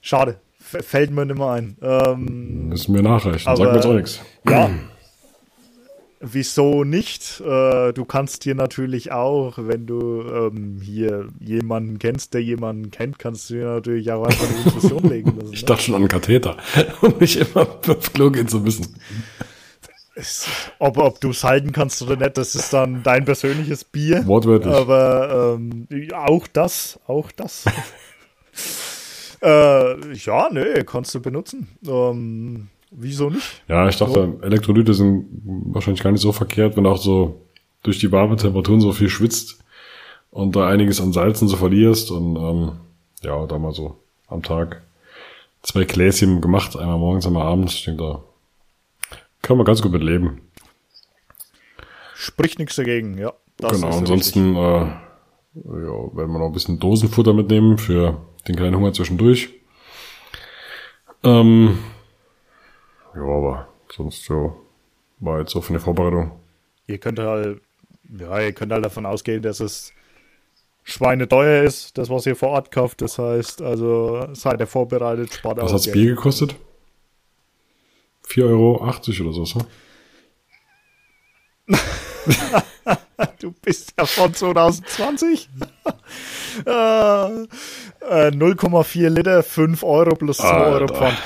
Schade. 0.00 0.40
F 0.72 0.86
fällt 0.86 1.10
mir 1.10 1.24
nicht 1.26 1.36
mehr 1.38 1.48
ein. 1.50 1.76
Ähm, 1.82 2.68
Müssen 2.68 2.94
wir 2.94 3.02
nachreichen. 3.02 3.48
Aber- 3.48 3.56
Sagt 3.56 3.70
mir 3.70 3.76
jetzt 3.76 3.86
auch 3.86 3.94
nichts. 3.94 4.20
ja. 4.48 4.70
Wieso 6.22 6.84
nicht? 6.84 7.40
Äh, 7.40 7.94
du 7.94 8.04
kannst 8.04 8.44
dir 8.44 8.54
natürlich 8.54 9.10
auch, 9.10 9.54
wenn 9.56 9.86
du 9.86 10.20
ähm, 10.20 10.78
hier 10.82 11.28
jemanden 11.40 11.98
kennst, 11.98 12.34
der 12.34 12.42
jemanden 12.42 12.90
kennt, 12.90 13.18
kannst 13.18 13.48
du 13.48 13.54
dir 13.54 13.64
natürlich 13.64 14.12
auch 14.12 14.26
einfach 14.26 14.46
eine 14.46 14.58
Infusion 14.64 15.02
legen 15.08 15.32
lassen. 15.38 15.50
Ich 15.54 15.62
Ne? 15.62 15.66
dachte 15.68 15.82
schon 15.82 15.94
an 15.94 16.02
einen 16.02 16.08
Katheter, 16.08 16.58
um 17.00 17.14
nicht 17.18 17.36
immer 17.36 17.66
aufs 17.88 18.12
Klo 18.12 18.30
gehen 18.30 18.48
zu 18.48 18.60
müssen. 18.60 18.94
Es- 20.20 20.46
Ob, 20.78 20.98
ob 20.98 21.20
du 21.20 21.30
es 21.30 21.42
halten 21.44 21.72
kannst 21.72 22.02
oder 22.02 22.16
nicht, 22.16 22.36
das 22.36 22.54
ist 22.54 22.72
dann 22.72 23.02
dein 23.02 23.24
persönliches 23.24 23.84
Bier. 23.84 24.26
Wortwörtlich. 24.26 24.74
Aber 24.74 25.56
ähm, 25.58 25.86
auch 26.14 26.46
das, 26.48 26.98
auch 27.06 27.30
das. 27.32 27.64
äh, 29.42 30.12
ja, 30.14 30.48
nee, 30.52 30.84
kannst 30.84 31.14
du 31.14 31.20
benutzen. 31.20 31.68
Ähm, 31.86 32.68
wieso 32.90 33.30
nicht? 33.30 33.62
Ja, 33.68 33.88
ich 33.88 33.96
dachte, 33.96 34.38
Elektrolyte 34.42 34.94
sind 34.94 35.26
wahrscheinlich 35.72 36.02
gar 36.02 36.12
nicht 36.12 36.20
so 36.22 36.32
verkehrt, 36.32 36.76
wenn 36.76 36.86
auch 36.86 36.98
so 36.98 37.40
durch 37.82 37.98
die 37.98 38.12
warme 38.12 38.36
Temperaturen 38.36 38.80
so 38.80 38.92
viel 38.92 39.08
schwitzt 39.08 39.58
und 40.30 40.54
da 40.54 40.68
einiges 40.68 41.00
an 41.00 41.12
Salzen 41.12 41.48
so 41.48 41.56
verlierst 41.56 42.10
und 42.10 42.36
ähm, 42.36 42.72
ja, 43.22 43.46
da 43.46 43.58
mal 43.58 43.72
so 43.72 43.96
am 44.28 44.42
Tag 44.42 44.82
zwei 45.62 45.84
Gläschen 45.84 46.40
gemacht, 46.40 46.76
einmal 46.76 46.98
morgens, 46.98 47.26
einmal 47.26 47.46
abends. 47.46 47.74
Ich 47.74 47.84
denke, 47.84 48.02
da 48.02 48.22
kann 49.42 49.56
man 49.56 49.66
ganz 49.66 49.82
gut 49.82 49.92
mit 49.92 50.02
leben. 50.02 50.40
Spricht 52.14 52.58
nichts 52.58 52.76
dagegen, 52.76 53.16
ja. 53.18 53.32
Das 53.56 53.72
genau, 53.72 53.96
ansonsten 53.96 54.56
äh, 54.56 54.58
ja, 54.58 56.16
werden 56.16 56.32
wir 56.32 56.38
noch 56.38 56.46
ein 56.46 56.52
bisschen 56.52 56.78
Dosenfutter 56.78 57.32
mitnehmen 57.32 57.78
für 57.78 58.20
den 58.48 58.56
kleinen 58.56 58.76
Hunger 58.76 58.92
zwischendurch. 58.92 59.50
Ähm, 61.22 61.78
ja, 63.14 63.22
aber 63.22 63.68
sonst 63.94 64.24
so 64.24 64.56
war 65.18 65.40
jetzt 65.40 65.52
so 65.52 65.60
für 65.60 65.70
eine 65.70 65.80
Vorbereitung. 65.80 66.32
Ihr 66.86 66.98
könnt 66.98 67.18
halt, 67.18 67.60
ja, 68.18 68.40
ihr 68.40 68.52
könnt 68.52 68.72
halt 68.72 68.84
davon 68.84 69.06
ausgehen, 69.06 69.42
dass 69.42 69.60
es 69.60 69.92
schweineteuer 70.82 71.62
ist, 71.64 71.98
das, 71.98 72.08
was 72.08 72.26
ihr 72.26 72.36
vor 72.36 72.50
Ort 72.50 72.72
kauft. 72.72 73.02
Das 73.02 73.18
heißt, 73.18 73.62
also 73.62 74.28
seid 74.32 74.60
ihr 74.60 74.66
vorbereitet, 74.66 75.34
spart 75.34 75.58
Was 75.60 75.72
hat's 75.72 75.84
Geld. 75.84 75.94
Bier 75.94 76.14
gekostet? 76.14 76.56
4,80 78.30 78.48
Euro 78.48 78.76
oder 78.84 79.32
so, 79.32 79.44
so. 79.44 79.60
Du 83.38 83.52
bist 83.52 83.94
ja 83.98 84.06
von 84.06 84.32
2020. 84.32 85.48
äh, 86.66 86.70
äh, 86.70 88.30
0,4 88.30 89.08
Liter, 89.08 89.42
5 89.42 89.82
Euro 89.82 90.14
plus 90.14 90.38
2 90.38 90.48
Euro 90.48 90.86
Alter. 90.86 90.94
Pfand. 90.94 91.18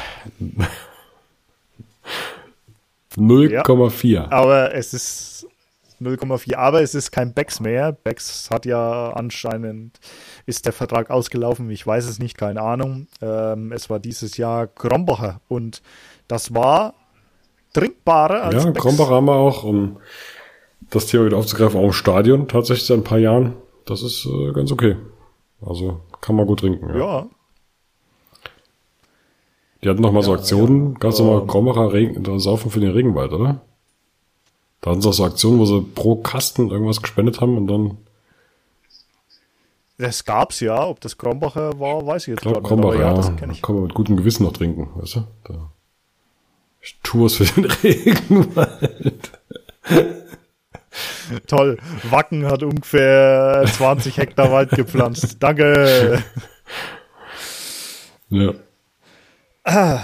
0,4. 3.17 4.31
Aber 4.31 4.75
es 4.75 4.95
ist 4.95 5.47
0,4. 6.01 6.57
Aber 6.57 6.83
es 6.83 6.95
ist 6.95 7.11
kein 7.13 7.33
Becks 7.33 7.61
mehr. 7.61 7.93
Becks 7.93 8.51
hat 8.51 8.67
ja 8.67 9.11
anscheinend, 9.11 9.99
ist 10.47 10.67
der 10.67 10.73
Vertrag 10.73 11.11
ausgelaufen. 11.11 11.71
Ich 11.71 11.87
weiß 11.87 12.07
es 12.07 12.19
nicht, 12.19 12.37
keine 12.37 12.61
Ahnung. 12.61 13.07
Ähm, 13.23 13.73
es 13.73 13.89
war 13.91 14.01
dieses 14.01 14.37
Jahr 14.37 14.67
Krombacher 14.67 15.41
und 15.49 15.83
das 16.35 16.53
war 16.53 16.95
trinkbarer 17.73 18.43
als 18.45 18.55
Ja, 18.65 18.71
Becks. 18.71 18.75
Wir 18.75 18.83
auch, 19.37 19.65
um 19.65 19.97
das 20.91 21.07
Thema 21.07 21.27
wieder 21.27 21.37
aufzugreifen, 21.39 21.79
auch 21.81 21.85
im 21.85 21.93
Stadion 21.93 22.49
tatsächlich 22.49 22.87
seit 22.87 22.99
ein 22.99 23.05
paar 23.05 23.19
Jahren. 23.19 23.55
Das 23.87 24.03
ist 24.03 24.27
äh, 24.27 24.53
ganz 24.53 24.73
okay. 24.73 24.97
Also 25.65 26.01
kann 26.21 26.37
man 26.37 26.47
gut 26.47 26.61
trinken. 26.61 26.89
Ja. 26.91 26.97
Ja, 26.99 27.27
Die 29.83 29.89
hatten 29.89 30.03
noch 30.03 30.13
mal 30.13 30.23
so 30.23 30.33
Ja, 30.33 30.39
Aktionen, 30.39 30.95
ganz 30.95 31.19
normal 31.19 31.43
Ähm. 31.43 31.47
Krombacher 31.47 31.93
Regen, 31.93 32.25
saufen 32.41 32.71
für 32.71 32.81
den 32.81 32.91
Regenwald, 32.91 33.33
oder? 33.33 33.61
Da 34.81 34.91
hatten 34.91 35.01
sie 35.03 35.09
auch 35.09 35.13
so 35.15 35.25
Aktionen, 35.25 35.59
wo 35.59 35.65
sie 35.67 35.81
pro 35.83 36.17
Kasten 36.17 36.71
irgendwas 36.71 37.01
gespendet 37.03 37.41
haben 37.41 37.57
und 37.57 37.67
dann, 37.67 37.99
das 39.99 40.25
gab's 40.25 40.61
ja. 40.61 40.87
Ob 40.87 41.01
das 41.01 41.17
Krombacher 41.19 41.79
war, 41.79 42.07
weiß 42.07 42.23
ich 42.23 42.29
jetzt 42.29 42.45
ich 42.45 42.53
gar 42.53 42.61
nicht. 42.61 42.69
Krombacher, 42.69 42.95
Aber 42.95 43.01
ja, 43.01 43.15
das 43.15 43.27
da 43.27 43.33
kenn 43.33 43.51
ich. 43.51 43.63
kann 43.63 43.75
man 43.77 43.85
mit 43.85 43.95
gutem 43.95 44.17
Gewissen 44.17 44.45
noch 44.45 44.53
trinken, 44.53 44.89
weißt 44.97 45.17
du? 45.17 45.21
Da. 45.45 45.71
Was 47.15 47.37
für 47.37 47.45
den 47.45 47.65
Regenwald. 47.83 49.31
Toll. 51.47 51.79
Wacken 52.11 52.47
hat 52.47 52.63
ungefähr 52.63 53.65
20 53.67 54.19
Hektar 54.19 54.53
Wald 54.53 54.71
gepflanzt. 54.71 55.37
Danke. 55.41 56.23
Ja. 58.29 58.53
Äh, 59.67 59.97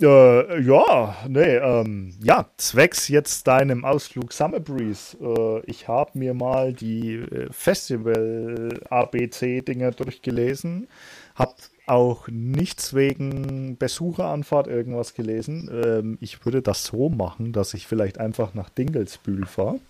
ja, 0.00 1.16
nee, 1.26 1.56
ähm, 1.56 2.14
ja, 2.22 2.48
zwecks 2.56 3.08
jetzt 3.08 3.48
deinem 3.48 3.84
Ausflug 3.84 4.32
Summer 4.32 4.60
Breeze. 4.60 5.16
Äh, 5.20 5.60
ich 5.66 5.88
habe 5.88 6.16
mir 6.16 6.34
mal 6.34 6.72
die 6.72 7.14
äh, 7.14 7.48
Festival-ABC-Dinger 7.50 9.90
durchgelesen, 9.90 10.86
habe 11.34 11.56
auch 11.88 12.28
nichts 12.28 12.94
wegen 12.94 13.76
Besucheranfahrt 13.76 14.66
irgendwas 14.66 15.14
gelesen. 15.14 15.70
Ähm, 15.72 16.18
ich 16.20 16.44
würde 16.44 16.62
das 16.62 16.84
so 16.84 17.08
machen, 17.08 17.52
dass 17.52 17.74
ich 17.74 17.86
vielleicht 17.86 18.18
einfach 18.18 18.54
nach 18.54 18.68
Dingelsbühl 18.68 19.46
fahre 19.46 19.80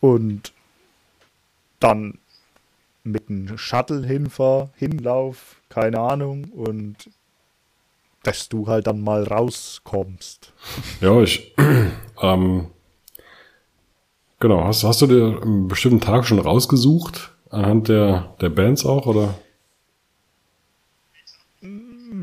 und 0.00 0.52
dann 1.80 2.18
mit 3.04 3.28
einem 3.28 3.58
Shuttle 3.58 4.06
hinfahre, 4.06 4.70
hinlauf, 4.76 5.56
keine 5.68 6.00
Ahnung, 6.00 6.44
und 6.44 7.10
dass 8.22 8.48
du 8.48 8.68
halt 8.68 8.86
dann 8.86 9.00
mal 9.00 9.24
rauskommst. 9.24 10.52
Ja, 11.00 11.20
ich, 11.20 11.54
ähm, 12.22 12.66
genau, 14.38 14.64
hast, 14.64 14.84
hast 14.84 15.02
du 15.02 15.06
dir 15.06 15.42
einen 15.42 15.68
bestimmten 15.68 16.00
Tag 16.00 16.24
schon 16.24 16.38
rausgesucht? 16.38 17.32
Anhand 17.50 17.88
der, 17.88 18.34
der 18.40 18.48
Bands 18.48 18.86
auch, 18.86 19.06
oder? 19.06 19.34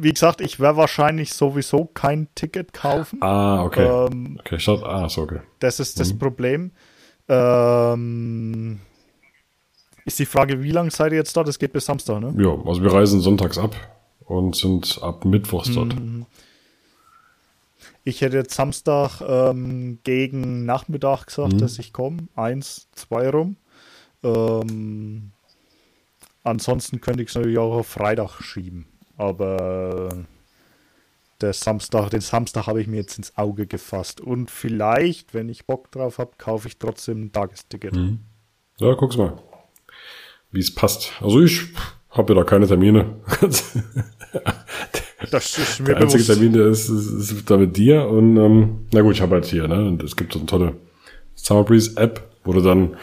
Wie 0.04 0.14
gesagt, 0.14 0.41
ich 0.41 0.60
werde 0.60 0.78
wahrscheinlich 0.78 1.34
sowieso 1.34 1.86
kein 1.86 2.28
Ticket 2.36 2.74
kaufen. 2.74 3.22
Ah, 3.22 3.64
okay. 3.64 3.86
Ähm, 3.86 4.38
okay, 4.39 4.58
dachte, 4.58 4.86
ah, 4.86 5.10
so, 5.10 5.24
okay. 5.24 5.39
Das 5.60 5.80
ist 5.80 6.00
das 6.00 6.18
Problem. 6.18 6.72
Ähm, 7.28 8.80
ist 10.06 10.20
die 10.20 10.26
Frage, 10.26 10.64
wie 10.64 10.72
lange 10.72 10.91
seid 10.91 11.12
ihr 11.12 11.20
jetzt 11.20 11.36
dort? 11.38 11.47
Es 11.47 11.60
geht 11.60 11.74
bis 11.74 11.86
Samstag, 11.86 12.20
ne? 12.20 12.34
Ja, 12.38 12.58
also 12.66 12.82
wir 12.82 12.91
reisen 12.91 13.22
sonntags 13.22 13.58
ab 13.58 13.76
und 14.26 14.56
sind 14.56 15.00
ab 15.02 15.26
Mittwochs 15.26 15.72
dort. 15.74 15.95
Ich 18.04 18.22
hätte 18.22 18.38
jetzt 18.38 18.56
Samstag 18.56 19.22
ähm, 19.22 20.00
gegen 20.04 20.66
Nachmittag 20.66 21.28
gesagt, 21.28 21.62
dass 21.62 21.78
ich 21.78 21.93
komme. 21.93 22.28
Eins, 22.36 22.88
zwei 22.93 23.30
rum. 23.30 23.58
Ähm, 24.24 25.32
ansonsten 26.43 27.02
könnte 27.02 27.22
ich 27.22 27.30
es 27.30 27.36
natürlich 27.36 27.60
auch 27.60 27.74
auf 27.74 27.88
Freitag 27.88 28.41
schieben. 28.41 28.88
Aber 29.20 30.10
der 31.42 31.52
Samstag, 31.54 32.10
den 32.10 32.22
Samstag 32.22 32.68
habe 32.68 32.82
ich 32.82 32.88
mir 32.88 32.98
jetzt 32.98 33.18
ins 33.18 33.38
Auge 33.38 33.68
gefasst. 33.68 34.22
Und 34.22 34.50
vielleicht, 34.50 35.34
wenn 35.34 35.50
ich 35.50 35.66
Bock 35.66 35.92
drauf 35.92 36.18
habe, 36.20 36.32
kaufe 36.38 36.70
ich 36.70 36.78
trotzdem 36.78 37.26
ein 37.26 37.32
Tagesticket. 37.32 37.96
Ja, 38.78 38.94
guck's 38.94 39.18
mal. 39.18 39.38
Wie 40.52 40.60
es 40.60 40.74
passt. 40.74 41.12
Also 41.22 41.42
ich 41.42 41.68
Hab 42.10 42.30
ja 42.30 42.36
da 42.36 42.44
keine 42.44 42.68
Termine. 42.68 43.16
Das 45.32 45.58
ist 45.58 45.82
mir 45.82 45.88
Der 45.88 45.98
einzige 45.98 46.24
bewusst. 46.24 46.40
Termin, 46.40 46.54
der 46.54 46.68
ist, 46.68 46.88
ist, 46.88 47.32
ist 47.32 47.50
da 47.50 47.58
mit 47.58 47.76
dir 47.76 48.08
und 48.08 48.38
ähm, 48.38 48.88
na 48.94 49.02
gut, 49.02 49.16
ich 49.16 49.22
habe 49.22 49.36
halt 49.36 49.46
hier, 49.46 49.68
ne? 49.68 49.86
Und 49.86 50.02
es 50.02 50.16
gibt 50.16 50.32
so 50.32 50.40
eine 50.40 50.46
tolle 50.46 50.76
Summer 51.36 51.66
Breeze 51.66 51.98
App, 51.98 52.30
wo 52.46 52.54
du 52.54 52.62
dann 52.62 52.96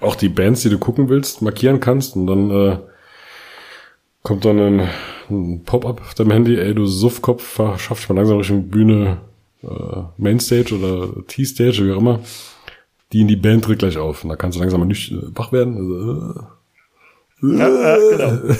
auch 0.00 0.14
die 0.14 0.28
Bands, 0.28 0.62
die 0.62 0.70
du 0.70 0.78
gucken 0.78 1.08
willst, 1.08 1.42
markieren 1.42 1.80
kannst 1.80 2.14
und 2.14 2.28
dann 2.28 2.50
äh, 2.50 2.78
kommt 4.22 4.44
dann 4.44 4.58
ein, 4.58 4.88
ein 5.30 5.64
Pop-up 5.64 6.00
auf 6.00 6.14
deinem 6.14 6.30
Handy, 6.32 6.56
ey, 6.58 6.74
du 6.74 6.86
Suffkopf, 6.86 7.56
schaff 7.78 7.98
dich 8.00 8.08
mal 8.08 8.16
langsam 8.16 8.38
Richtung 8.38 8.68
Bühne, 8.68 9.20
äh, 9.62 9.66
Mainstage 10.16 10.74
oder 10.76 11.26
T-Stage, 11.26 11.84
wie 11.86 11.92
auch 11.92 11.98
immer. 11.98 12.20
Die 13.12 13.20
in 13.20 13.28
die 13.28 13.36
Band 13.36 13.64
tritt 13.64 13.80
gleich 13.80 13.98
auf. 13.98 14.22
Und 14.24 14.30
da 14.30 14.36
kannst 14.36 14.56
du 14.56 14.60
langsam 14.60 14.80
mal 14.80 14.86
nicht 14.86 15.12
äh, 15.12 15.16
wach 15.36 15.52
werden. 15.52 15.76
Also, 15.76 16.40
äh, 17.52 17.58
Ja, 17.58 17.96
äh, 17.96 18.10
genau. 18.16 18.54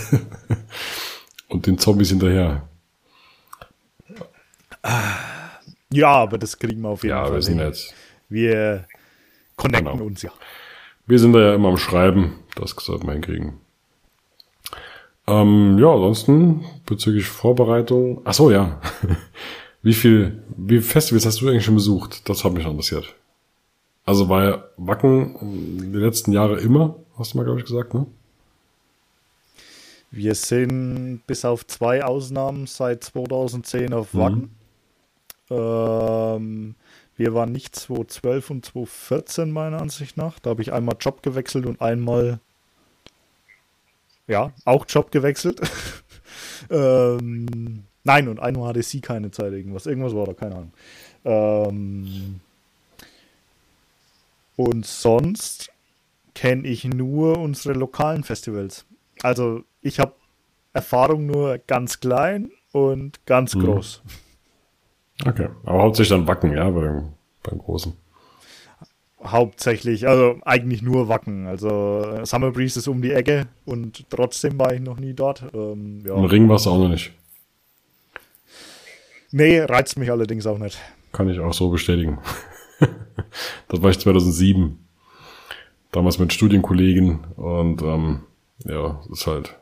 und 1.48 1.66
den 1.66 1.78
Zombies 1.78 2.10
hinterher. 2.10 2.68
ja, 5.92 6.08
aber 6.08 6.38
das 6.38 6.58
kriegen 6.58 6.80
wir 6.82 6.88
auf 6.88 7.02
jeden 7.02 7.14
Ja, 7.16 7.24
Fall. 7.24 7.34
wir 7.34 7.42
sind 7.42 7.58
ja 7.58 7.66
jetzt 7.66 7.94
Wir 8.28 8.84
connecten 9.56 9.92
Genau. 9.92 10.04
uns 10.04 10.22
ja. 10.22 10.30
Wir 11.06 11.18
sind 11.18 11.32
da 11.32 11.40
ja 11.40 11.54
immer 11.54 11.68
am 11.68 11.78
Schreiben. 11.78 12.34
Das 12.56 12.74
sollten 12.78 13.06
wir 13.06 13.12
hinkriegen. 13.12 13.54
Ähm, 15.32 15.78
ja, 15.78 15.90
ansonsten 15.92 16.64
bezüglich 16.84 17.26
Vorbereitung. 17.26 18.20
Ach 18.24 18.34
so, 18.34 18.50
ja. 18.50 18.80
Wie 19.84 19.94
viel, 19.94 20.44
wie 20.56 20.76
viele 20.76 20.82
Festivals 20.82 21.26
hast 21.26 21.40
du 21.40 21.48
eigentlich 21.48 21.64
schon 21.64 21.74
besucht? 21.74 22.28
Das 22.28 22.44
hat 22.44 22.52
mich 22.52 22.64
interessiert. 22.64 23.16
Also 24.04 24.28
ja 24.28 24.62
Wacken 24.76 25.90
die 25.92 25.98
letzten 25.98 26.30
Jahre 26.30 26.60
immer, 26.60 26.94
hast 27.18 27.32
du 27.32 27.38
mal, 27.38 27.42
glaube 27.42 27.58
ich, 27.58 27.66
gesagt, 27.66 27.92
ne? 27.92 28.06
Wir 30.12 30.36
sind 30.36 31.22
bis 31.26 31.44
auf 31.44 31.66
zwei 31.66 32.04
Ausnahmen 32.04 32.68
seit 32.68 33.02
2010 33.02 33.92
auf 33.92 34.14
Wacken. 34.14 34.54
Ähm, 35.50 36.76
wir 37.16 37.34
waren 37.34 37.50
nicht 37.50 37.74
2012 37.74 38.50
und 38.50 38.64
2014 38.64 39.50
meiner 39.50 39.80
Ansicht 39.80 40.16
nach. 40.16 40.38
Da 40.38 40.50
habe 40.50 40.62
ich 40.62 40.72
einmal 40.72 40.94
Job 41.00 41.24
gewechselt 41.24 41.66
und 41.66 41.80
einmal 41.80 42.38
ja, 44.26 44.52
auch 44.64 44.84
Job 44.88 45.10
gewechselt. 45.10 45.60
ähm, 46.70 47.84
nein, 48.04 48.28
und 48.28 48.40
einmal 48.40 48.68
hatte 48.68 48.82
sie 48.82 49.00
keine 49.00 49.30
Zeit, 49.30 49.52
irgendwas. 49.52 49.86
Irgendwas 49.86 50.14
war 50.14 50.26
da, 50.26 50.34
keine 50.34 50.54
Ahnung. 50.56 50.72
Ähm, 51.24 52.40
und 54.56 54.86
sonst 54.86 55.70
kenne 56.34 56.66
ich 56.66 56.84
nur 56.84 57.38
unsere 57.38 57.74
lokalen 57.74 58.24
Festivals. 58.24 58.86
Also 59.22 59.64
ich 59.80 59.98
habe 60.00 60.14
Erfahrung 60.72 61.26
nur 61.26 61.58
ganz 61.58 62.00
klein 62.00 62.50
und 62.72 63.24
ganz 63.26 63.54
Mhm. 63.54 63.60
groß. 63.60 64.02
Okay. 65.26 65.48
Aber 65.64 65.82
hauptsächlich 65.82 66.16
dann 66.16 66.26
Wacken, 66.26 66.52
ja, 66.52 66.68
beim, 66.70 67.12
beim 67.42 67.58
Großen. 67.58 67.92
Hauptsächlich, 69.24 70.08
also 70.08 70.36
eigentlich 70.42 70.82
nur 70.82 71.08
Wacken. 71.08 71.46
Also 71.46 72.02
äh, 72.02 72.26
Summer 72.26 72.50
Breeze 72.50 72.78
ist 72.78 72.88
um 72.88 73.02
die 73.02 73.12
Ecke 73.12 73.46
und 73.64 74.04
trotzdem 74.10 74.58
war 74.58 74.72
ich 74.74 74.80
noch 74.80 74.98
nie 74.98 75.14
dort. 75.14 75.44
Ähm, 75.54 76.02
ja. 76.04 76.16
Im 76.16 76.24
Ring 76.24 76.48
warst 76.48 76.66
du 76.66 76.70
auch 76.70 76.78
noch 76.78 76.88
nicht. 76.88 77.12
Nee, 79.30 79.60
reizt 79.60 79.98
mich 79.98 80.10
allerdings 80.10 80.46
auch 80.46 80.58
nicht. 80.58 80.78
Kann 81.12 81.28
ich 81.28 81.38
auch 81.38 81.54
so 81.54 81.70
bestätigen. 81.70 82.18
das 83.68 83.82
war 83.82 83.90
ich 83.90 83.98
2007. 83.98 84.78
Damals 85.90 86.18
mit 86.18 86.32
Studienkollegen 86.32 87.20
und 87.36 87.82
ähm, 87.82 88.22
ja, 88.64 89.00
ist 89.10 89.26
halt 89.26 89.56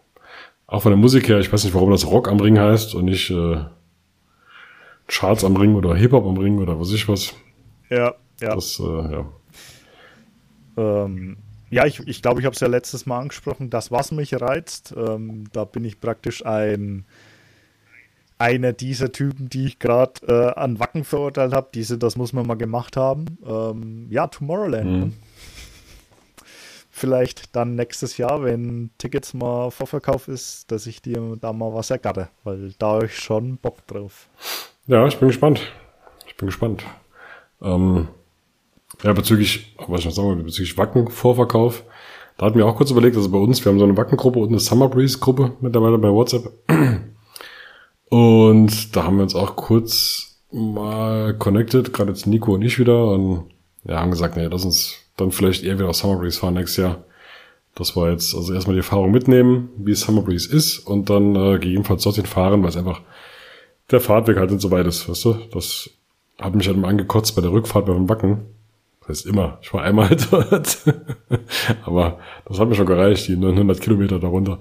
auch 0.67 0.83
von 0.83 0.93
der 0.93 0.99
Musik 0.99 1.29
her, 1.29 1.41
ich 1.41 1.53
weiß 1.53 1.65
nicht, 1.65 1.75
warum 1.75 1.91
das 1.91 2.07
Rock 2.07 2.29
am 2.29 2.39
Ring 2.39 2.59
heißt 2.59 2.95
und 2.95 3.07
nicht 3.07 3.31
äh, 3.31 3.65
Charts 5.09 5.45
am 5.45 5.57
Ring 5.57 5.75
oder 5.75 5.97
Hip-Hop 5.97 6.25
am 6.25 6.37
Ring 6.37 6.59
oder 6.59 6.79
was 6.79 6.93
ich 6.93 7.09
was. 7.09 7.35
Ja, 7.91 8.15
ja. 8.41 8.55
Das, 8.55 8.79
äh, 8.79 9.13
ja. 9.13 9.27
Ähm, 10.77 11.37
ja, 11.71 11.87
ich 11.87 11.97
glaube, 11.97 12.11
ich, 12.11 12.23
glaub, 12.23 12.39
ich 12.41 12.45
habe 12.45 12.55
es 12.55 12.61
ja 12.61 12.69
letztes 12.69 13.07
Mal 13.07 13.21
angesprochen, 13.21 13.71
das, 13.71 13.91
was 13.91 14.11
mich 14.11 14.35
reizt, 14.41 14.93
ähm, 14.97 15.45
da 15.53 15.65
bin 15.65 15.85
ich 15.85 16.01
praktisch 16.01 16.45
ein 16.45 17.05
einer 18.41 18.73
dieser 18.73 19.13
Typen, 19.13 19.51
die 19.51 19.67
ich 19.67 19.79
gerade 19.79 20.27
äh, 20.27 20.59
an 20.59 20.81
Wacken 20.81 21.05
verurteilt 21.05 21.53
habe. 21.53 21.69
Diese, 21.75 21.99
das 21.99 22.17
muss 22.17 22.33
man 22.33 22.47
mal 22.47 22.57
gemacht 22.57 22.97
haben. 22.97 23.39
Ähm, 23.47 24.07
ja, 24.09 24.29
Tomorrowland. 24.29 24.91
Mhm. 24.91 25.13
Vielleicht 26.91 27.55
dann 27.55 27.75
nächstes 27.75 28.17
Jahr, 28.17 28.43
wenn 28.43 28.91
Tickets 28.97 29.35
mal 29.35 29.71
Vorverkauf 29.71 30.27
ist, 30.27 30.73
dass 30.73 30.87
ich 30.87 31.03
dir 31.03 31.37
da 31.39 31.53
mal 31.53 31.75
was 31.75 31.91
ergatte, 31.91 32.31
weil 32.43 32.73
da 32.79 32.95
habe 32.95 33.07
ich 33.07 33.19
schon 33.19 33.59
Bock 33.59 33.87
drauf. 33.87 34.29
ja, 34.87 35.07
ich 35.07 35.19
bin 35.19 35.29
gespannt. 35.29 35.61
Ich 36.27 36.37
bin 36.37 36.47
gespannt. 36.47 36.85
Ähm, 37.61 38.09
ja, 39.03 39.13
bezüglich, 39.13 39.75
was 39.87 40.01
ich 40.01 40.07
noch 40.07 40.13
sagen 40.13 40.45
bezüglich 40.45 40.77
Wacken-Vorverkauf, 40.77 41.85
da 42.37 42.47
hatten 42.47 42.59
wir 42.59 42.67
auch 42.67 42.77
kurz 42.77 42.91
überlegt, 42.91 43.17
also 43.17 43.31
bei 43.31 43.39
uns, 43.39 43.65
wir 43.65 43.71
haben 43.71 43.79
so 43.79 43.85
eine 43.85 43.97
Wacken-Gruppe 43.97 44.39
und 44.39 44.49
eine 44.49 44.61
Summer 44.61 44.89
Breeze-Gruppe 44.89 45.53
mittlerweile 45.61 45.99
bei 45.99 46.09
WhatsApp. 46.09 46.51
Und 48.09 48.97
da 48.97 49.05
haben 49.05 49.19
wir 49.19 49.23
uns 49.23 49.37
auch 49.37 49.55
kurz 49.55 50.41
mal 50.51 51.35
connected, 51.35 51.93
gerade 51.93 52.11
jetzt 52.11 52.27
Nico 52.27 52.55
und 52.55 52.63
ich 52.63 52.79
wieder 52.81 53.09
und 53.13 53.45
ja, 53.85 54.01
haben 54.01 54.11
gesagt, 54.11 54.37
nee, 54.37 54.47
lass 54.47 54.65
uns 54.65 54.97
dann 55.17 55.31
vielleicht 55.31 55.63
eher 55.63 55.79
wieder 55.79 55.89
auf 55.89 55.97
Summer 55.97 56.19
Breeze 56.19 56.41
fahren 56.41 56.55
nächstes 56.55 56.83
Jahr. 56.83 57.05
Das 57.75 57.95
war 57.95 58.11
jetzt 58.11 58.35
also 58.35 58.53
erstmal 58.53 58.75
die 58.75 58.81
Erfahrung 58.81 59.13
mitnehmen, 59.13 59.71
wie 59.77 59.95
Summer 59.95 60.23
Breeze 60.23 60.53
ist 60.55 60.81
und 60.81 61.09
dann 61.09 61.37
äh, 61.37 61.59
gegebenenfalls 61.59 62.03
dorthin 62.03 62.27
fahren, 62.27 62.63
weil 62.63 62.71
es 62.71 62.77
einfach 62.77 63.01
der 63.91 64.01
Fahrtweg 64.01 64.39
halt 64.39 64.51
nicht 64.51 64.61
so 64.61 64.71
weit 64.71 64.87
ist, 64.87 65.09
weißt 65.09 65.25
du? 65.25 65.37
Das 65.53 65.91
hat 66.39 66.55
mich 66.55 66.67
halt 66.67 66.77
immer 66.77 66.89
angekotzt 66.89 67.37
bei 67.37 67.43
der 67.43 67.53
Rückfahrt 67.53 67.87
beim 67.87 68.07
Backen. 68.07 68.47
Das 69.01 69.09
heißt 69.09 69.27
immer, 69.27 69.59
ich 69.63 69.73
war 69.73 69.83
einmal 69.83 70.15
dort. 70.31 70.79
Aber 71.85 72.19
das 72.47 72.59
hat 72.59 72.69
mir 72.69 72.75
schon 72.75 72.87
gereicht, 72.87 73.29
die 73.29 73.37
900 73.37 73.81
Kilometer 73.81 74.19
darunter. 74.19 74.61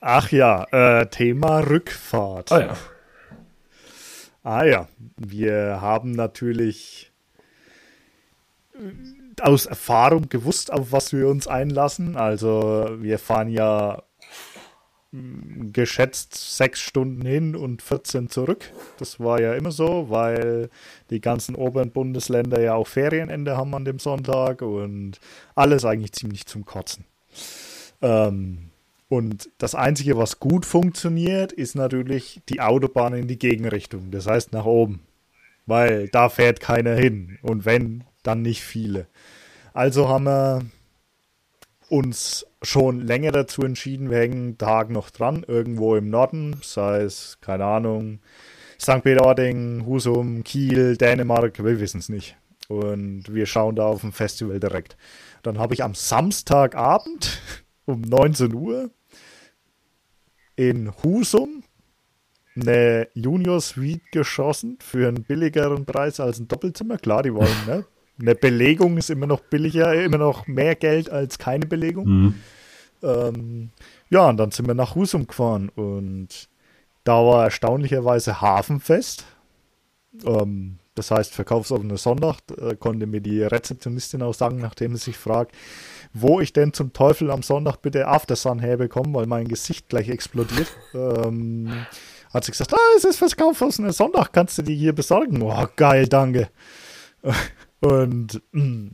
Ach 0.00 0.30
ja, 0.30 0.64
äh, 0.70 1.06
Thema 1.06 1.60
Rückfahrt. 1.60 2.52
Ah 2.52 2.60
ja. 2.60 2.76
Ah 4.44 4.64
ja, 4.64 4.88
wir 5.16 5.80
haben 5.80 6.12
natürlich 6.12 7.12
äh, 8.74 8.78
aus 9.42 9.66
Erfahrung 9.66 10.28
gewusst, 10.28 10.72
auf 10.72 10.92
was 10.92 11.12
wir 11.12 11.28
uns 11.28 11.46
einlassen. 11.46 12.16
Also 12.16 12.88
wir 12.98 13.18
fahren 13.18 13.48
ja 13.50 14.02
mh, 15.10 15.70
geschätzt 15.72 16.56
sechs 16.56 16.80
Stunden 16.80 17.26
hin 17.26 17.56
und 17.56 17.82
14 17.82 18.30
zurück. 18.30 18.70
Das 18.98 19.20
war 19.20 19.40
ja 19.40 19.54
immer 19.54 19.72
so, 19.72 20.08
weil 20.08 20.70
die 21.10 21.20
ganzen 21.20 21.54
oberen 21.54 21.90
Bundesländer 21.90 22.60
ja 22.60 22.74
auch 22.74 22.86
Ferienende 22.86 23.56
haben 23.56 23.74
an 23.74 23.84
dem 23.84 23.98
Sonntag 23.98 24.62
und 24.62 25.20
alles 25.54 25.84
eigentlich 25.84 26.12
ziemlich 26.12 26.46
zum 26.46 26.64
Kotzen. 26.64 27.04
Ähm, 28.02 28.70
und 29.08 29.48
das 29.58 29.74
Einzige, 29.74 30.18
was 30.18 30.38
gut 30.38 30.66
funktioniert, 30.66 31.52
ist 31.52 31.74
natürlich 31.74 32.42
die 32.48 32.60
Autobahn 32.60 33.14
in 33.14 33.26
die 33.26 33.38
Gegenrichtung. 33.38 34.10
Das 34.10 34.26
heißt 34.26 34.52
nach 34.52 34.66
oben. 34.66 35.00
Weil 35.64 36.08
da 36.08 36.28
fährt 36.28 36.60
keiner 36.60 36.94
hin. 36.94 37.38
Und 37.42 37.64
wenn, 37.64 38.04
dann 38.22 38.42
nicht 38.42 38.62
viele. 38.62 39.06
Also 39.72 40.08
haben 40.08 40.24
wir 40.24 40.62
uns 41.88 42.46
schon 42.62 43.00
länger 43.00 43.32
dazu 43.32 43.62
entschieden, 43.62 44.10
wir 44.10 44.18
hängen 44.18 44.58
Tag 44.58 44.90
noch 44.90 45.10
dran, 45.10 45.44
irgendwo 45.46 45.96
im 45.96 46.10
Norden, 46.10 46.56
sei 46.62 47.00
es, 47.00 47.38
keine 47.40 47.64
Ahnung, 47.64 48.20
St. 48.80 49.02
Peter-Ording, 49.02 49.84
Husum, 49.86 50.44
Kiel, 50.44 50.96
Dänemark, 50.96 51.62
wir 51.62 51.80
wissen 51.80 51.98
es 51.98 52.08
nicht. 52.08 52.36
Und 52.68 53.24
wir 53.32 53.46
schauen 53.46 53.76
da 53.76 53.86
auf 53.86 54.02
dem 54.02 54.12
Festival 54.12 54.60
direkt. 54.60 54.96
Dann 55.42 55.58
habe 55.58 55.74
ich 55.74 55.82
am 55.82 55.94
Samstagabend 55.94 57.40
um 57.86 58.02
19 58.02 58.54
Uhr 58.54 58.90
in 60.56 60.92
Husum 61.02 61.62
eine 62.56 63.08
Junior 63.14 63.60
Suite 63.60 64.02
geschossen 64.10 64.78
für 64.80 65.08
einen 65.08 65.22
billigeren 65.22 65.86
Preis 65.86 66.18
als 66.20 66.38
ein 66.38 66.48
Doppelzimmer. 66.48 66.98
Klar, 66.98 67.22
die 67.22 67.32
wollen, 67.32 67.66
ne? 67.66 67.84
Eine 68.20 68.34
Belegung 68.34 68.96
ist 68.96 69.10
immer 69.10 69.28
noch 69.28 69.40
billiger, 69.40 69.94
immer 69.94 70.18
noch 70.18 70.48
mehr 70.48 70.74
Geld 70.74 71.08
als 71.08 71.38
keine 71.38 71.66
Belegung. 71.66 72.08
Mhm. 72.08 72.34
Ähm, 73.02 73.70
ja, 74.10 74.28
und 74.28 74.38
dann 74.38 74.50
sind 74.50 74.66
wir 74.66 74.74
nach 74.74 74.96
Husum 74.96 75.28
gefahren 75.28 75.68
und 75.68 76.48
da 77.08 77.24
war 77.24 77.44
erstaunlicherweise 77.44 78.42
Hafenfest. 78.42 79.24
Ähm, 80.26 80.78
das 80.94 81.10
heißt, 81.10 81.32
verkaufsoffener 81.32 81.96
Sonntag, 81.96 82.36
äh, 82.60 82.76
konnte 82.76 83.06
mir 83.06 83.22
die 83.22 83.42
Rezeptionistin 83.42 84.20
auch 84.20 84.34
sagen, 84.34 84.58
nachdem 84.58 84.94
sie 84.94 85.04
sich 85.04 85.16
fragt, 85.16 85.54
wo 86.12 86.38
ich 86.40 86.52
denn 86.52 86.74
zum 86.74 86.92
Teufel 86.92 87.30
am 87.30 87.42
Sonntag 87.42 87.76
bitte 87.80 88.08
Aftersun 88.08 88.58
herbekomme, 88.58 89.14
weil 89.14 89.26
mein 89.26 89.48
Gesicht 89.48 89.88
gleich 89.88 90.10
explodiert. 90.10 90.68
ähm, 90.92 91.86
hat 92.34 92.44
sie 92.44 92.52
gesagt, 92.52 92.74
ah, 92.74 92.96
es 92.98 93.04
ist 93.04 93.16
verkaufsoffener 93.16 93.94
Sonntag, 93.94 94.34
kannst 94.34 94.58
du 94.58 94.62
die 94.62 94.76
hier 94.76 94.94
besorgen? 94.94 95.40
Oh, 95.40 95.66
geil, 95.76 96.08
danke. 96.08 96.50
Und 97.80 98.42
mh, 98.52 98.90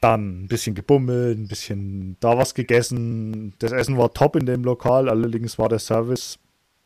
Dann 0.00 0.44
ein 0.44 0.48
bisschen 0.48 0.74
gebummelt, 0.74 1.38
ein 1.38 1.48
bisschen 1.48 2.16
da 2.20 2.38
was 2.38 2.54
gegessen. 2.54 3.54
Das 3.58 3.72
Essen 3.72 3.98
war 3.98 4.12
top 4.12 4.36
in 4.36 4.46
dem 4.46 4.62
Lokal, 4.62 5.08
allerdings 5.08 5.58
war 5.58 5.68
der 5.68 5.80
Service 5.80 6.38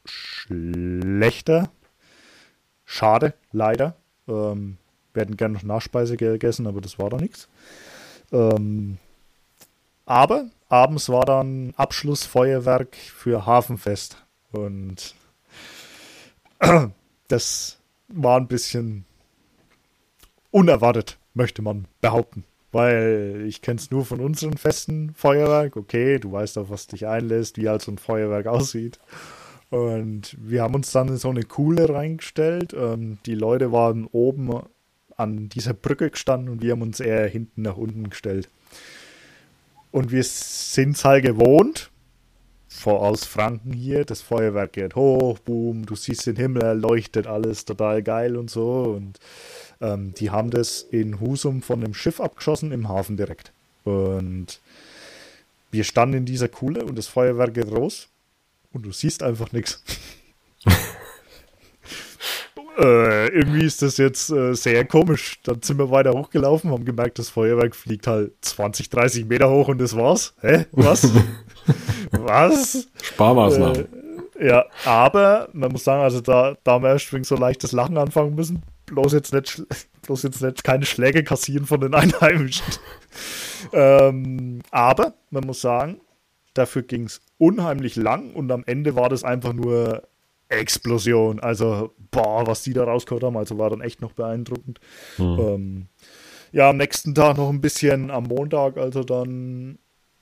schlechter. 0.05 1.71
Schade, 2.85 3.35
leider. 3.53 3.97
Ähm, 4.29 4.79
wir 5.13 5.23
hätten 5.23 5.37
gerne 5.37 5.55
noch 5.55 5.63
Nachspeise 5.63 6.17
gegessen, 6.17 6.67
aber 6.67 6.81
das 6.81 6.99
war 6.99 7.11
da 7.11 7.19
nichts. 7.19 7.49
Ähm, 8.33 8.99
aber 10.07 10.51
abends 10.69 11.09
war 11.09 11.25
dann 11.25 11.75
Abschlussfeuerwerk 11.77 12.97
für 12.97 13.47
Hafenfest. 13.47 14.25
Und 14.53 15.15
das 17.29 17.79
war 18.09 18.39
ein 18.39 18.49
bisschen 18.49 19.05
unerwartet, 20.51 21.19
möchte 21.35 21.63
man 21.63 21.87
behaupten. 22.01 22.45
Weil 22.73 23.45
ich 23.47 23.63
kenne 23.63 23.79
es 23.79 23.91
nur 23.91 24.05
von 24.05 24.21
unseren 24.21 24.57
festen 24.57 25.13
Feuerwerk. 25.15 25.77
Okay, 25.77 26.19
du 26.19 26.33
weißt 26.33 26.59
auf 26.59 26.71
was 26.71 26.87
dich 26.87 27.07
einlässt, 27.07 27.59
wie 27.59 27.69
halt 27.69 27.83
so 27.83 27.93
ein 27.93 27.99
Feuerwerk 27.99 28.47
aussieht. 28.47 28.99
Und 29.71 30.37
wir 30.39 30.63
haben 30.63 30.75
uns 30.75 30.91
dann 30.91 31.09
in 31.09 31.17
so 31.17 31.31
eine 31.31 31.45
Kuhle 31.45 31.89
reingestellt. 31.89 32.75
Und 32.75 33.19
die 33.27 33.35
Leute 33.35 33.73
waren 33.73 34.07
oben 34.11 34.63
an 35.17 35.49
dieser 35.49 35.75
Brücke 35.75 36.11
gestanden 36.11 36.49
und 36.49 36.63
wir 36.63 36.73
haben 36.73 36.83
uns 36.83 37.01
eher 37.01 37.27
hinten 37.27 37.63
nach 37.63 37.77
unten 37.77 38.11
gestellt. 38.11 38.49
Und 39.91 40.11
wir 40.11 40.25
sind 40.25 40.97
es 40.97 41.05
halt 41.05 41.25
gewohnt, 41.25 41.91
vor 42.69 43.03
aus 43.03 43.25
Franken 43.25 43.73
hier, 43.73 44.05
das 44.05 44.23
Feuerwerk 44.23 44.73
geht 44.73 44.97
hoch, 44.97 45.39
boom, 45.39 45.85
du 45.85 45.95
siehst 45.95 46.27
den 46.27 46.37
Himmel, 46.37 46.79
leuchtet 46.79 47.27
alles 47.27 47.67
total 47.67 48.03
geil 48.03 48.37
und 48.37 48.51
so. 48.51 48.95
Und 48.97 49.19
ähm, 49.83 50.15
die 50.15 50.31
haben 50.31 50.51
das 50.51 50.83
in 50.91 51.21
Husum 51.21 51.61
von 51.61 51.83
einem 51.83 51.95
Schiff 51.95 52.21
abgeschossen, 52.21 52.73
im 52.73 52.89
Hafen 52.89 53.17
direkt. 53.17 53.53
Und 53.85 54.61
wir 55.71 55.85
standen 55.85 56.19
in 56.19 56.25
dieser 56.25 56.49
Kuhle 56.49 56.85
und 56.85 56.97
das 56.97 57.09
Feuerwerk 57.09 57.55
geht 57.55 57.71
raus 57.71 58.09
und 58.73 58.87
du 58.87 58.93
siehst 58.93 59.23
einfach 59.23 59.53
nichts. 59.53 59.83
äh, 62.79 63.29
irgendwie 63.29 63.65
ist 63.65 63.83
das 63.83 63.97
jetzt 63.97 64.31
äh, 64.31 64.55
sehr 64.55 64.85
komisch. 64.85 65.41
Dann 65.43 65.61
sind 65.63 65.79
wir 65.79 65.91
weiter 65.91 66.13
hochgelaufen, 66.13 66.71
haben 66.71 66.85
gemerkt, 66.85 67.19
das 67.19 67.29
Feuerwerk 67.29 67.75
fliegt 67.75 68.07
halt 68.07 68.33
20, 68.43 68.89
30 68.89 69.25
Meter 69.27 69.51
hoch 69.51 69.69
und 69.69 69.79
das 69.79 69.97
war's. 69.97 70.35
Hä? 70.41 70.67
Was? 70.73 71.11
Was? 72.13 72.87
Sparmaßnahmen. 73.03 73.89
Äh, 74.39 74.47
ja, 74.47 74.65
aber 74.85 75.49
man 75.53 75.73
muss 75.73 75.85
sagen, 75.85 76.03
also 76.03 76.21
da, 76.21 76.57
da 76.65 76.73
haben 76.73 76.85
wir 76.85 76.91
erst 76.91 77.11
so 77.25 77.37
leichtes 77.37 77.73
Lachen 77.73 77.97
anfangen 77.97 78.35
müssen. 78.35 78.63
Bloß 78.93 79.13
jetzt 79.13 79.33
nicht, 79.33 79.63
bloß 80.03 80.23
jetzt 80.23 80.43
nicht 80.43 80.65
keine 80.65 80.85
Schläge 80.85 81.25
kassieren 81.25 81.67
von 81.67 81.81
den 81.81 81.95
Einheimischen. 81.95 82.67
ähm, 83.73 84.61
aber 84.71 85.15
man 85.31 85.45
muss 85.45 85.61
sagen, 85.61 86.01
dafür 86.55 86.83
ging 86.83 87.05
es 87.05 87.21
unheimlich 87.39 87.97
lang 87.97 88.35
und 88.35 88.51
am 88.53 88.65
Ende 88.67 88.95
war 88.95 89.09
das 89.09 89.25
einfach 89.25 89.55
nur 89.55 90.03
Explosion. 90.49 91.41
Also, 91.41 91.95
boah, 92.11 92.47
was 92.47 92.63
die 92.63 92.75
da 92.75 92.85
rausgeholt 92.85 93.25
haben, 93.25 93.37
also 93.37 93.59
war 93.59 93.71
dann 93.71 93.81
echt 93.81 94.03
noch 94.03 94.13
beeindruckend. 94.13 94.79
Mhm. 95.17 95.39
Ähm, 95.41 95.87
ja, 96.53 96.69
am 96.69 96.77
nächsten 96.77 97.15
Tag 97.15 97.39
noch 97.39 97.49
ein 97.49 97.63
bisschen 97.63 98.11
am 98.11 98.25
Montag, 98.25 98.77
also 98.77 99.03
dann 99.03 99.79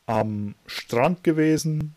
am 0.06 0.54
Strand 0.66 1.24
gewesen. 1.24 1.96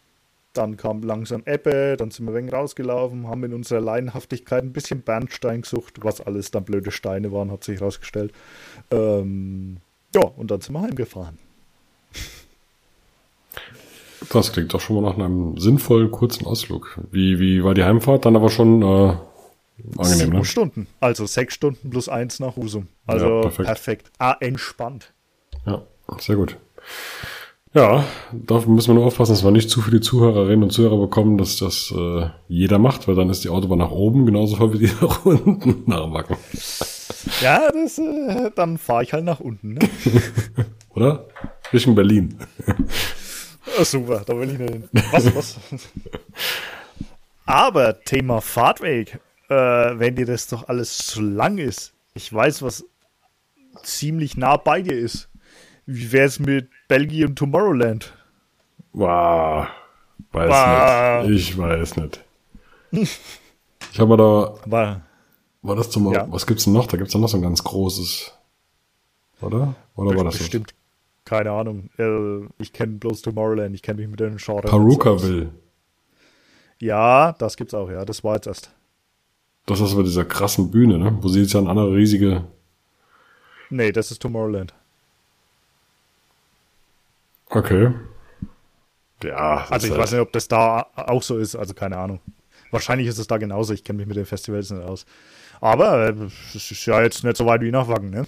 Dann 0.53 0.77
kam 0.77 1.01
langsam 1.01 1.41
Ebbe, 1.45 1.95
dann 1.97 2.11
sind 2.11 2.25
wir 2.25 2.31
ein 2.31 2.35
wenig 2.35 2.53
rausgelaufen, 2.53 3.27
haben 3.27 3.43
in 3.43 3.53
unserer 3.53 3.81
Leidenschaftlichkeit 3.81 4.63
ein 4.63 4.71
bisschen 4.71 5.01
Bernstein 5.01 5.63
gesucht, 5.63 5.95
was 6.03 6.21
alles 6.21 6.51
dann 6.51 6.63
blöde 6.63 6.91
Steine 6.91 7.31
waren, 7.31 7.51
hat 7.51 7.63
sich 7.63 7.81
rausgestellt. 7.81 8.31
Ähm, 8.91 9.77
ja, 10.13 10.21
und 10.21 10.51
dann 10.51 10.61
sind 10.61 10.73
wir 10.73 10.81
heimgefahren. 10.81 11.39
Das 14.29 14.51
klingt 14.51 14.73
doch 14.73 14.79
schon 14.79 15.01
mal 15.01 15.09
nach 15.09 15.17
einem 15.17 15.57
sinnvollen 15.57 16.11
kurzen 16.11 16.45
Ausflug. 16.45 16.99
Wie, 17.11 17.39
wie 17.39 17.63
war 17.63 17.73
die 17.73 17.83
Heimfahrt? 17.83 18.25
Dann 18.25 18.35
aber 18.35 18.49
schon 18.49 18.81
äh, 18.81 18.85
angenehm, 19.97 20.17
Sieben 20.17 20.37
ne? 20.37 20.45
Stunden. 20.45 20.87
Also 20.99 21.25
sechs 21.25 21.55
Stunden 21.55 21.89
plus 21.89 22.09
eins 22.09 22.39
nach 22.39 22.55
Husum. 22.55 22.87
Also 23.05 23.27
ja, 23.27 23.41
perfekt. 23.41 23.67
perfekt. 23.67 24.11
Ah, 24.19 24.37
entspannt. 24.39 25.13
Ja, 25.65 25.81
sehr 26.19 26.35
gut. 26.35 26.57
Ja, 27.75 28.05
da 28.31 28.59
müssen 28.67 28.89
wir 28.89 28.93
nur 28.93 29.05
aufpassen, 29.07 29.31
dass 29.31 29.43
wir 29.43 29.49
nicht 29.49 29.69
zu 29.69 29.81
viele 29.81 29.99
Zuhörerinnen 29.99 30.63
und 30.63 30.69
Zuhörer 30.69 30.97
bekommen, 30.97 31.39
dass 31.39 31.57
das 31.57 31.91
äh, 31.95 32.29
jeder 32.47 32.77
macht, 32.77 33.07
weil 33.07 33.15
dann 33.15 33.31
ist 33.31 33.43
die 33.43 33.49
Autobahn 33.49 33.79
nach 33.79 33.89
oben 33.89 34.27
genauso 34.27 34.57
voll 34.57 34.73
wie 34.73 34.85
die 34.85 34.91
nach 35.01 35.25
unten 35.25 35.83
nach 35.87 36.11
Wacken. 36.13 36.37
Ja, 37.41 37.71
das, 37.71 37.97
äh, 37.97 38.51
dann 38.55 38.77
fahre 38.77 39.03
ich 39.03 39.13
halt 39.13 39.25
nach 39.25 39.39
unten. 39.39 39.73
Ne? 39.73 39.79
Oder? 40.89 41.25
Richtung 41.71 41.95
Berlin. 41.95 42.37
Oh, 43.79 43.83
super, 43.83 44.21
da 44.23 44.37
will 44.37 44.51
ich 44.51 44.59
nicht 44.59 44.71
hin. 44.71 44.89
Was, 45.11 45.35
was? 45.35 45.59
Aber 47.45 47.99
Thema 48.03 48.39
Fahrtweg, 48.41 49.19
äh, 49.49 49.55
wenn 49.55 50.15
dir 50.15 50.27
das 50.27 50.47
doch 50.47 50.67
alles 50.67 50.97
zu 50.97 51.21
lang 51.21 51.57
ist, 51.57 51.93
ich 52.13 52.31
weiß, 52.31 52.61
was 52.61 52.85
ziemlich 53.81 54.37
nah 54.37 54.57
bei 54.57 54.83
dir 54.83 54.93
ist. 54.97 55.29
Wie 55.85 56.11
wäre 56.11 56.27
es 56.27 56.39
mit 56.39 56.69
Belgien 56.93 57.35
Tomorrowland? 57.35 58.13
Wow, 58.91 59.65
weiß 60.31 60.49
wow. 60.51 61.27
nicht. 61.27 61.49
Ich 61.49 61.57
weiß 61.57 61.97
nicht. 61.97 62.23
Ich 62.91 63.99
habe 63.99 64.15
da. 64.15 64.53
War, 64.69 65.01
war 65.63 65.75
das 65.75 65.89
zum. 65.89 66.13
Ja. 66.13 66.31
Was 66.31 66.45
gibt's 66.45 66.65
denn 66.65 66.73
noch? 66.73 66.85
Da 66.85 66.97
gibt's 66.97 67.15
ja 67.15 67.19
noch 67.19 67.29
so 67.29 67.37
ein 67.37 67.41
ganz 67.41 67.63
großes. 67.63 68.31
Oder? 69.41 69.73
Oder 69.95 70.15
war 70.15 70.23
das 70.25 70.37
Bestimmt. 70.37 70.69
So? 70.69 70.75
Keine 71.25 71.49
Ahnung. 71.49 71.89
Äh, 71.97 72.45
ich 72.61 72.71
kenne 72.71 72.99
bloß 72.99 73.23
Tomorrowland. 73.23 73.73
Ich 73.73 73.81
kenne 73.81 73.99
mich 73.99 74.07
mit 74.07 74.19
den 74.19 74.37
Genre. 74.37 74.61
Perukaville. 74.61 75.49
Ja, 76.77 77.31
das 77.31 77.57
gibt's 77.57 77.73
auch, 77.73 77.89
ja. 77.89 78.05
Das 78.05 78.23
war 78.23 78.35
jetzt 78.35 78.45
erst. 78.45 78.69
Das 79.65 79.79
ist 79.79 79.95
bei 79.95 80.03
dieser 80.03 80.25
krassen 80.25 80.69
Bühne, 80.69 80.99
ne? 80.99 81.17
Wo 81.21 81.27
sie 81.27 81.41
jetzt 81.41 81.53
ja 81.53 81.59
eine 81.59 81.71
andere 81.71 81.95
riesige. 81.95 82.43
Nee, 83.71 83.91
das 83.91 84.11
ist 84.11 84.21
Tomorrowland. 84.21 84.75
Okay. 87.55 87.91
Ja. 89.23 89.65
Also 89.69 89.85
ich 89.85 89.91
halt 89.91 90.01
weiß 90.01 90.11
nicht, 90.13 90.21
ob 90.21 90.31
das 90.31 90.47
da 90.47 90.87
auch 90.95 91.23
so 91.23 91.37
ist, 91.37 91.55
also 91.55 91.73
keine 91.73 91.97
Ahnung. 91.97 92.19
Wahrscheinlich 92.71 93.07
ist 93.07 93.19
es 93.19 93.27
da 93.27 93.37
genauso, 93.37 93.73
ich 93.73 93.83
kenne 93.83 93.97
mich 93.97 94.07
mit 94.07 94.17
den 94.17 94.25
Festivals 94.25 94.71
nicht 94.71 94.83
aus. 94.83 95.05
Aber 95.61 96.07
äh, 96.07 96.13
es 96.55 96.71
ist 96.71 96.85
ja 96.85 97.01
jetzt 97.01 97.23
nicht 97.23 97.37
so 97.37 97.45
weit 97.45 97.61
wie 97.61 97.71
nach 97.71 97.87
Wacken, 97.87 98.09
ne? 98.09 98.25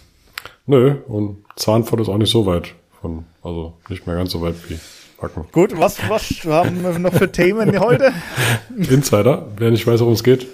Nö, 0.67 0.95
und 1.07 1.43
Zahnfurt 1.55 2.01
ist 2.01 2.09
auch 2.09 2.17
nicht 2.17 2.31
so 2.31 2.45
weit 2.45 2.75
von, 3.01 3.25
also 3.41 3.73
nicht 3.89 4.05
mehr 4.05 4.15
ganz 4.15 4.31
so 4.31 4.41
weit 4.41 4.55
wie 4.69 4.79
Wacken. 5.19 5.45
Gut, 5.51 5.77
was, 5.77 5.97
was 6.07 6.29
haben 6.45 6.83
wir 6.83 6.99
noch 6.99 7.13
für 7.13 7.31
Themen 7.31 7.79
heute? 7.79 8.13
Insider, 8.77 9.47
wer 9.57 9.71
nicht 9.71 9.87
weiß, 9.87 9.99
worum 10.01 10.13
es 10.13 10.23
geht, 10.23 10.47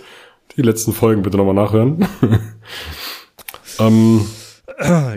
die 0.55 0.61
letzten 0.61 0.93
Folgen 0.93 1.21
bitte 1.21 1.37
nochmal 1.37 1.55
nachhören. 1.55 2.07
ähm, 3.79 4.25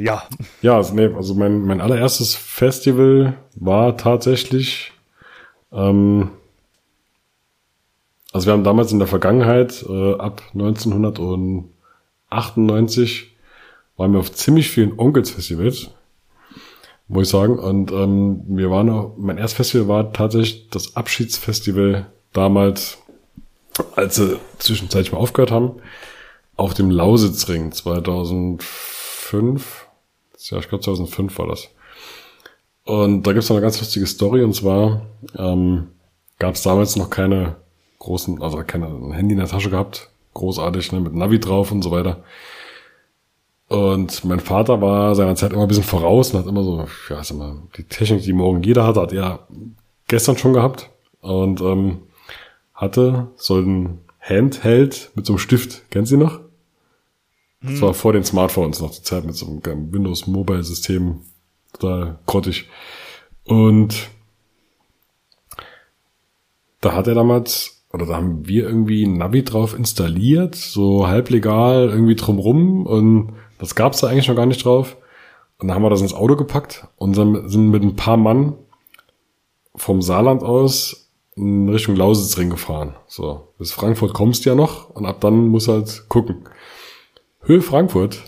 ja. 0.01 0.23
Ja, 0.63 0.77
also, 0.77 0.95
nee, 0.95 1.11
also 1.15 1.35
mein, 1.35 1.63
mein 1.63 1.81
allererstes 1.81 2.35
Festival 2.35 3.35
war 3.55 3.97
tatsächlich, 3.97 4.93
ähm, 5.73 6.31
also 8.33 8.47
wir 8.47 8.53
haben 8.53 8.65
damals 8.65 8.91
in 8.93 8.99
der 8.99 9.09
Vergangenheit, 9.09 9.85
äh, 9.89 10.15
ab 10.15 10.43
1998, 10.55 13.35
waren 13.97 14.13
wir 14.13 14.19
auf 14.19 14.33
ziemlich 14.33 14.71
vielen 14.71 14.99
Onkels-Festivals, 14.99 15.91
muss 17.09 17.25
ich 17.25 17.31
sagen. 17.31 17.59
Und 17.59 17.93
ähm, 17.93 18.43
wir 18.49 18.71
waren 18.71 18.91
auch, 18.91 19.15
mein 19.17 19.39
erstes 19.39 19.57
Festival 19.57 19.89
war 19.89 20.13
tatsächlich 20.13 20.69
das 20.71 20.97
Abschiedsfestival 20.97 22.07
damals, 22.33 22.99
als 23.95 24.17
sie 24.17 24.39
zwischenzeitlich 24.59 25.13
mal 25.13 25.19
aufgehört 25.19 25.53
haben, 25.53 25.77
auf 26.57 26.75
dem 26.75 26.91
Lausitzring 26.91 27.73
2005. 29.35 29.87
Ja, 30.51 30.59
ich 30.59 30.69
glaube 30.69 30.85
2005 30.85 31.39
war 31.39 31.49
das. 31.49 31.71
Und 32.85 33.27
da 33.27 33.33
gibt 33.33 33.45
es 33.45 33.51
eine 33.51 33.61
ganz 33.61 33.81
lustige 33.81 34.07
Story 34.07 34.43
und 34.43 34.55
zwar 34.55 35.03
ähm, 35.37 35.89
gab 36.39 36.55
es 36.55 36.63
damals 36.63 36.97
noch 36.97 37.09
keine 37.09 37.57
großen, 37.99 38.43
also 38.43 38.63
keine 38.67 38.87
Handy 39.15 39.33
in 39.33 39.39
der 39.39 39.49
Tasche 39.49 39.71
gehabt, 39.71 40.11
großartig, 40.35 40.93
ne, 40.93 41.01
mit 41.01 41.15
Navi 41.15 41.41
drauf 41.41 41.73
und 41.73 41.83
so 41.83 41.91
weiter. 41.91 42.23
Und 43.69 44.25
mein 44.25 44.41
Vater 44.41 44.83
war 44.83 45.15
seiner 45.15 45.37
Zeit 45.37 45.53
immer 45.53 45.63
ein 45.63 45.69
bisschen 45.69 45.85
voraus 45.85 46.33
und 46.33 46.41
hat 46.41 46.47
immer 46.47 46.63
so, 46.63 46.87
ja, 47.09 47.25
sag 47.25 47.39
mal, 47.39 47.63
die 47.79 47.85
Technik, 47.85 48.23
die 48.23 48.35
morgen 48.35 48.63
jeder 48.63 48.87
hatte, 48.87 49.01
hat 49.01 49.13
er 49.15 49.49
gestern 50.07 50.37
schon 50.37 50.53
gehabt 50.53 50.91
und 51.21 51.63
ähm, 51.63 52.03
hatte 52.75 53.29
so 53.37 53.59
ein 53.59 54.01
Handheld 54.21 55.11
mit 55.15 55.25
so 55.25 55.33
einem 55.33 55.39
Stift. 55.39 55.91
Kennen 55.91 56.07
Sie 56.07 56.19
noch? 56.19 56.41
Das 57.67 57.81
war 57.81 57.95
vor 57.95 58.13
den 58.13 58.25
Smartphones 58.25 58.81
noch 58.81 58.91
die 58.91 59.03
Zeit 59.03 59.25
mit 59.25 59.35
so 59.35 59.47
einem 59.47 59.93
Windows 59.93 60.27
Mobile 60.27 60.63
System. 60.63 61.21
Total 61.73 62.19
grottig. 62.27 62.69
Und 63.45 64.11
da 66.81 66.93
hat 66.93 67.07
er 67.07 67.15
damals, 67.15 67.85
oder 67.93 68.07
da 68.07 68.17
haben 68.17 68.47
wir 68.47 68.65
irgendwie 68.65 69.05
ein 69.05 69.17
Navi 69.17 69.43
drauf 69.43 69.75
installiert, 69.75 70.55
so 70.55 71.07
halblegal 71.07 71.89
irgendwie 71.89 72.17
drumrum 72.17 72.87
und 72.87 73.35
das 73.59 73.75
gab's 73.75 74.01
da 74.01 74.09
eigentlich 74.09 74.29
noch 74.29 74.37
gar 74.37 74.47
nicht 74.47 74.65
drauf. 74.65 74.97
Und 75.59 75.69
dann 75.69 75.77
haben 75.77 75.83
wir 75.83 75.91
das 75.91 76.03
ins 76.03 76.15
Auto 76.15 76.37
gepackt 76.37 76.87
und 76.97 77.15
sind 77.15 77.71
mit 77.71 77.83
ein 77.83 77.97
paar 77.97 78.17
Mann 78.17 78.55
vom 79.75 80.03
Saarland 80.03 80.43
aus 80.43 81.11
in 81.37 81.69
Richtung 81.69 81.97
Lausitzring 81.97 82.51
gefahren. 82.51 82.95
So, 83.07 83.49
bis 83.59 83.73
Frankfurt 83.73 84.13
kommst 84.13 84.45
du 84.45 84.51
ja 84.51 84.55
noch 84.55 84.91
und 84.91 85.07
ab 85.07 85.21
dann 85.21 85.49
muss 85.49 85.69
halt 85.69 86.05
gucken. 86.09 86.49
Höhe 87.47 87.63
Frankfurt 87.63 88.23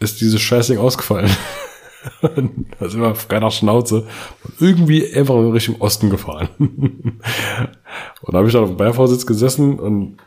ist 0.00 0.20
dieses 0.20 0.40
Scheißding 0.40 0.78
ausgefallen. 0.78 1.30
da 2.22 2.88
sind 2.88 3.00
wir 3.00 3.08
auf 3.08 3.28
keiner 3.28 3.50
Schnauze 3.50 4.06
und 4.44 4.60
irgendwie 4.60 5.12
einfach 5.14 5.36
in 5.36 5.50
Richtung 5.50 5.80
Osten 5.80 6.10
gefahren. 6.10 6.48
und 6.58 7.20
da 8.26 8.38
habe 8.38 8.46
ich 8.46 8.52
dann 8.52 8.64
auf 8.64 8.70
dem 8.70 8.76
Beifahrersitz 8.76 9.26
gesessen 9.26 9.78
und 9.78 10.18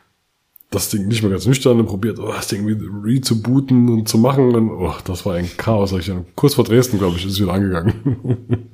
das 0.70 0.90
Ding 0.90 1.08
nicht 1.08 1.22
mehr 1.22 1.30
ganz 1.30 1.46
nüchtern 1.46 1.80
und 1.80 1.86
probiert, 1.86 2.18
oh, 2.18 2.30
das 2.30 2.48
Ding 2.48 2.68
irgendwie 2.68 3.14
re 3.14 3.20
zu 3.20 3.40
booten 3.42 3.88
und 3.88 4.08
zu 4.08 4.18
machen. 4.18 4.54
Und 4.54 4.70
oh, 4.70 4.94
das 5.04 5.24
war 5.24 5.34
ein 5.34 5.48
Chaos. 5.56 5.92
Ich 5.92 6.12
kurz 6.34 6.54
vor 6.54 6.64
Dresden, 6.64 6.98
glaube 6.98 7.16
ich, 7.16 7.24
ist 7.24 7.40
wieder 7.40 7.54
angegangen. 7.54 8.68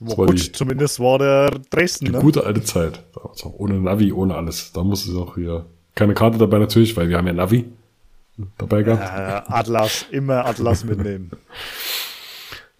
war 0.00 0.26
gut, 0.26 0.46
die, 0.46 0.52
zumindest 0.52 0.98
war 0.98 1.18
der 1.18 1.50
Dresden. 1.70 2.06
Die 2.06 2.10
ne? 2.10 2.18
gute 2.18 2.44
alte 2.44 2.64
Zeit. 2.64 3.04
Also 3.14 3.54
ohne 3.56 3.74
Navi, 3.74 4.12
ohne 4.12 4.34
alles. 4.34 4.72
Da 4.72 4.82
musste 4.82 5.12
es 5.12 5.16
auch 5.16 5.36
hier. 5.36 5.66
Keine 5.94 6.14
Karte 6.14 6.38
dabei 6.38 6.58
natürlich, 6.58 6.96
weil 6.96 7.08
wir 7.08 7.16
haben 7.16 7.28
ja 7.28 7.32
Navi 7.32 7.66
dabei 8.58 8.82
gehabt. 8.82 9.02
Äh, 9.02 9.52
Atlas, 9.52 10.06
immer 10.10 10.44
Atlas 10.46 10.84
mitnehmen. 10.84 11.30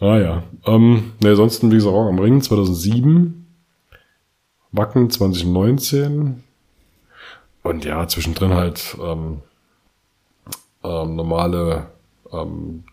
ah 0.01 0.19
ja. 0.19 0.43
Ähm, 0.67 1.13
ne, 1.21 1.31
ansonsten, 1.31 1.71
wie 1.71 1.77
gesagt, 1.77 1.95
auch 1.95 2.09
am 2.09 2.19
Ring 2.19 2.41
2007. 2.41 3.47
Wacken 4.73 5.11
2019. 5.11 6.43
Und 7.63 7.85
ja, 7.85 8.07
zwischendrin 8.09 8.55
halt 8.55 8.97
ähm, 9.01 9.41
ähm, 10.83 11.17
normale 11.17 11.87
ähm, 12.33 12.85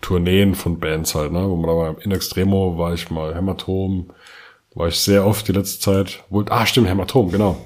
Tourneen 0.00 0.54
von 0.54 0.78
Bands 0.78 1.14
halt, 1.14 1.32
ne? 1.32 1.48
Wo 1.48 1.56
man 1.56 1.68
da 1.68 1.74
mal 1.74 1.96
in 2.02 2.10
Extremo 2.10 2.78
war 2.78 2.94
ich 2.94 3.10
mal 3.10 3.34
Hämatom, 3.34 4.10
war 4.74 4.88
ich 4.88 4.98
sehr 5.00 5.26
oft 5.26 5.48
die 5.48 5.52
letzte 5.52 5.80
Zeit. 5.80 6.24
Wohl, 6.30 6.44
ah, 6.48 6.66
stimmt, 6.66 6.88
Hämatom, 6.88 7.30
genau. 7.30 7.56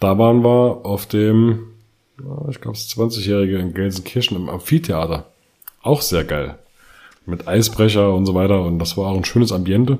Da 0.00 0.18
waren 0.18 0.42
wir 0.42 0.84
auf 0.84 1.06
dem, 1.06 1.73
ich 2.18 2.60
glaube, 2.60 2.76
das 2.76 2.88
20-Jährige 2.96 3.58
in 3.58 3.74
Gelsenkirchen 3.74 4.36
im 4.36 4.48
Amphitheater. 4.48 5.26
Auch 5.82 6.00
sehr 6.00 6.24
geil. 6.24 6.58
Mit 7.26 7.48
Eisbrecher 7.48 8.14
und 8.14 8.26
so 8.26 8.34
weiter. 8.34 8.62
Und 8.62 8.78
das 8.78 8.96
war 8.96 9.08
auch 9.08 9.16
ein 9.16 9.24
schönes 9.24 9.52
Ambiente. 9.52 9.98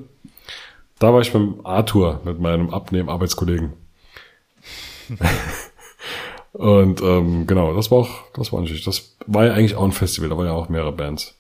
Da 0.99 1.13
war 1.13 1.21
ich 1.21 1.33
beim 1.33 1.61
Arthur 1.65 2.21
mit 2.25 2.41
meinem 2.41 2.71
Abnehmen-Arbeitskollegen. 2.71 3.73
und 6.53 7.03
ähm, 7.03 7.47
genau, 7.47 7.75
das 7.75 7.91
war 7.91 7.99
auch, 7.99 8.33
das 8.33 8.53
war 8.53 8.61
natürlich, 8.61 8.85
das 8.85 9.17
war 9.27 9.47
ja 9.47 9.55
eigentlich 9.55 9.75
auch 9.75 9.85
ein 9.85 9.93
Festival, 9.93 10.31
da 10.31 10.37
waren 10.37 10.47
ja 10.47 10.53
auch 10.53 10.69
mehrere 10.69 10.93
Bands. 10.93 11.35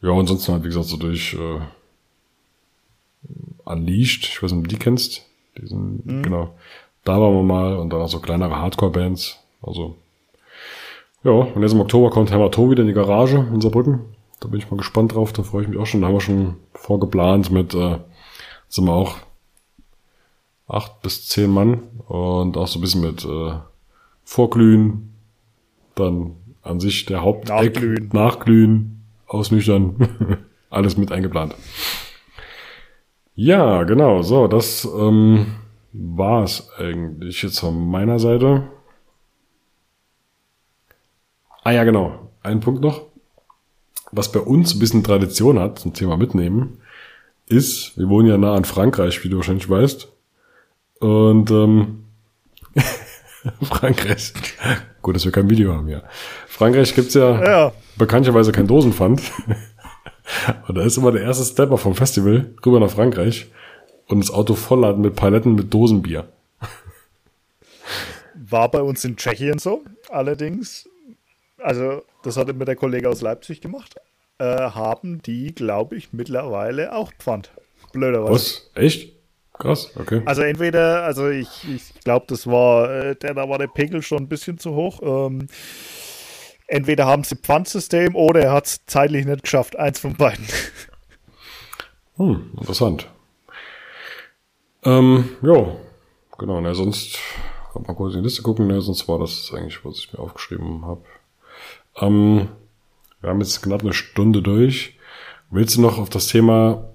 Ja, 0.00 0.10
und 0.10 0.26
sonst 0.26 0.48
halt, 0.48 0.62
wie 0.62 0.68
gesagt, 0.68 0.86
so 0.86 0.96
durch 0.96 1.34
äh, 1.34 1.60
Unleashed, 3.64 4.24
ich 4.24 4.42
weiß 4.42 4.52
nicht, 4.52 4.58
ob 4.58 4.68
du 4.68 4.76
die 4.76 4.82
kennst. 4.82 5.26
Diesen, 5.56 6.02
mhm. 6.04 6.22
genau. 6.22 6.56
Da 7.04 7.20
waren 7.20 7.34
wir 7.34 7.42
mal 7.42 7.76
und 7.76 7.90
dann 7.90 8.02
auch 8.02 8.08
so 8.08 8.20
kleinere 8.20 8.56
Hardcore-Bands. 8.56 9.38
Also, 9.62 9.96
ja, 11.24 11.30
und 11.30 11.62
jetzt 11.62 11.72
im 11.72 11.80
Oktober 11.80 12.10
kommt 12.10 12.30
Hämatom 12.30 12.70
wieder 12.70 12.82
in 12.82 12.88
die 12.88 12.94
Garage 12.94 13.36
in 13.52 13.60
Saarbrücken. 13.60 14.00
Da 14.40 14.48
bin 14.48 14.60
ich 14.60 14.70
mal 14.70 14.76
gespannt 14.76 15.14
drauf, 15.14 15.32
da 15.32 15.42
freue 15.42 15.62
ich 15.62 15.68
mich 15.68 15.78
auch 15.78 15.86
schon. 15.86 16.00
Da 16.00 16.08
haben 16.08 16.14
wir 16.14 16.20
schon 16.20 16.56
vorgeplant 16.74 17.50
mit, 17.50 17.74
äh, 17.74 17.98
sind 18.68 18.84
wir 18.84 18.92
auch 18.92 19.16
acht 20.68 21.02
bis 21.02 21.26
zehn 21.26 21.50
Mann 21.50 21.80
und 22.06 22.56
auch 22.56 22.68
so 22.68 22.78
ein 22.78 22.82
bisschen 22.82 23.00
mit 23.00 23.24
äh, 23.24 23.54
Vorglühen, 24.24 25.14
dann 25.94 26.36
an 26.62 26.80
sich 26.80 27.06
der 27.06 27.22
Haupteck, 27.22 27.74
Nachglühen, 27.74 28.10
Nachglühen 28.12 29.04
ausnüchtern, 29.26 30.08
alles 30.70 30.96
mit 30.96 31.10
eingeplant. 31.10 31.54
Ja, 33.34 33.84
genau, 33.84 34.22
so, 34.22 34.46
das 34.46 34.84
ähm, 34.84 35.46
war 35.92 36.44
es 36.44 36.68
eigentlich 36.78 37.42
jetzt 37.42 37.60
von 37.60 37.88
meiner 37.88 38.18
Seite. 38.18 38.68
Ah 41.64 41.72
ja, 41.72 41.84
genau, 41.84 42.30
ein 42.42 42.60
Punkt 42.60 42.82
noch. 42.82 43.06
Was 44.10 44.32
bei 44.32 44.40
uns 44.40 44.74
ein 44.74 44.78
bisschen 44.78 45.04
Tradition 45.04 45.58
hat 45.58 45.78
zum 45.78 45.92
Thema 45.92 46.16
Mitnehmen, 46.16 46.78
ist, 47.46 47.98
wir 47.98 48.08
wohnen 48.08 48.28
ja 48.28 48.38
nah 48.38 48.54
an 48.54 48.64
Frankreich, 48.64 49.22
wie 49.24 49.28
du 49.28 49.36
wahrscheinlich 49.36 49.68
weißt. 49.68 50.08
Und 51.00 51.50
ähm, 51.50 52.04
Frankreich. 53.62 54.32
Gut, 55.02 55.16
dass 55.16 55.24
wir 55.24 55.32
kein 55.32 55.48
Video 55.50 55.72
haben 55.72 55.88
hier. 55.88 56.04
Frankreich 56.46 56.94
gibt's 56.94 57.14
ja, 57.14 57.44
ja. 57.44 57.72
bekanntlicherweise 57.96 58.52
kein 58.52 58.66
Dosenpfand. 58.66 59.22
und 60.68 60.74
da 60.74 60.82
ist 60.82 60.96
immer 60.96 61.12
der 61.12 61.22
erste 61.22 61.44
Stepper 61.44 61.78
vom 61.78 61.94
Festival 61.94 62.54
rüber 62.64 62.80
nach 62.80 62.90
Frankreich 62.90 63.50
und 64.08 64.20
das 64.20 64.30
Auto 64.30 64.54
vollladen 64.54 65.02
mit 65.02 65.14
Paletten 65.14 65.54
mit 65.54 65.72
Dosenbier. 65.72 66.28
War 68.34 68.70
bei 68.70 68.80
uns 68.80 69.04
in 69.04 69.16
Tschechien 69.16 69.58
so, 69.58 69.84
allerdings. 70.08 70.88
Also, 71.58 72.02
das 72.22 72.36
hat 72.36 72.48
immer 72.48 72.64
der 72.64 72.76
Kollege 72.76 73.08
aus 73.08 73.20
Leipzig 73.20 73.60
gemacht. 73.60 73.96
Äh, 74.38 74.44
haben 74.44 75.20
die, 75.22 75.54
glaube 75.54 75.96
ich, 75.96 76.12
mittlerweile 76.12 76.94
auch 76.94 77.12
Pfand. 77.18 77.50
Blöderweise. 77.92 78.32
Was? 78.32 78.70
Echt? 78.74 79.12
Krass, 79.58 79.90
okay. 79.96 80.22
Also 80.24 80.42
entweder, 80.42 81.02
also 81.02 81.28
ich, 81.28 81.48
ich 81.68 81.92
glaube, 82.04 82.26
das 82.28 82.46
war, 82.46 82.90
äh, 82.90 83.16
der, 83.16 83.34
da 83.34 83.48
war 83.48 83.58
der 83.58 83.66
Pegel 83.66 84.02
schon 84.02 84.18
ein 84.18 84.28
bisschen 84.28 84.58
zu 84.58 84.74
hoch. 84.74 85.00
Ähm, 85.02 85.48
entweder 86.68 87.06
haben 87.06 87.24
sie 87.24 87.34
Pfandsystem 87.34 88.14
oder 88.14 88.40
er 88.40 88.52
hat 88.52 88.66
es 88.66 88.86
zeitlich 88.86 89.26
nicht 89.26 89.42
geschafft. 89.42 89.76
Eins 89.76 89.98
von 89.98 90.14
beiden. 90.14 90.46
Hm, 92.16 92.52
interessant. 92.58 93.08
Ähm, 94.88 95.28
ja, 95.42 95.66
genau. 96.38 96.60
Ne, 96.62 96.74
sonst 96.74 97.18
kann 97.72 97.82
man 97.86 97.94
kurz 97.94 98.14
in 98.14 98.20
die 98.20 98.24
Liste 98.24 98.42
gucken. 98.42 98.66
Ne, 98.66 98.80
sonst 98.80 99.06
war 99.06 99.18
das 99.18 99.52
eigentlich, 99.54 99.84
was 99.84 99.98
ich 99.98 100.12
mir 100.12 100.18
aufgeschrieben 100.18 100.86
habe. 100.86 101.02
Ähm, 102.00 102.48
wir 103.20 103.30
haben 103.30 103.40
jetzt 103.40 103.62
knapp 103.62 103.82
eine 103.82 103.92
Stunde 103.92 104.40
durch. 104.40 104.96
Willst 105.50 105.76
du 105.76 105.82
noch 105.82 105.98
auf 105.98 106.08
das 106.08 106.28
Thema 106.28 106.88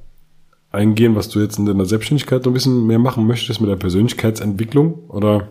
eingehen, 0.72 1.16
was 1.16 1.30
du 1.30 1.40
jetzt 1.40 1.60
in 1.60 1.68
deiner 1.68 1.86
Selbstständigkeit 1.86 2.48
ein 2.48 2.54
bisschen 2.54 2.88
mehr 2.88 3.00
machen 3.00 3.28
möchtest 3.28 3.62
mit 3.62 3.70
der 3.70 3.76
Persönlichkeitsentwicklung? 3.76 5.10
Oder 5.10 5.50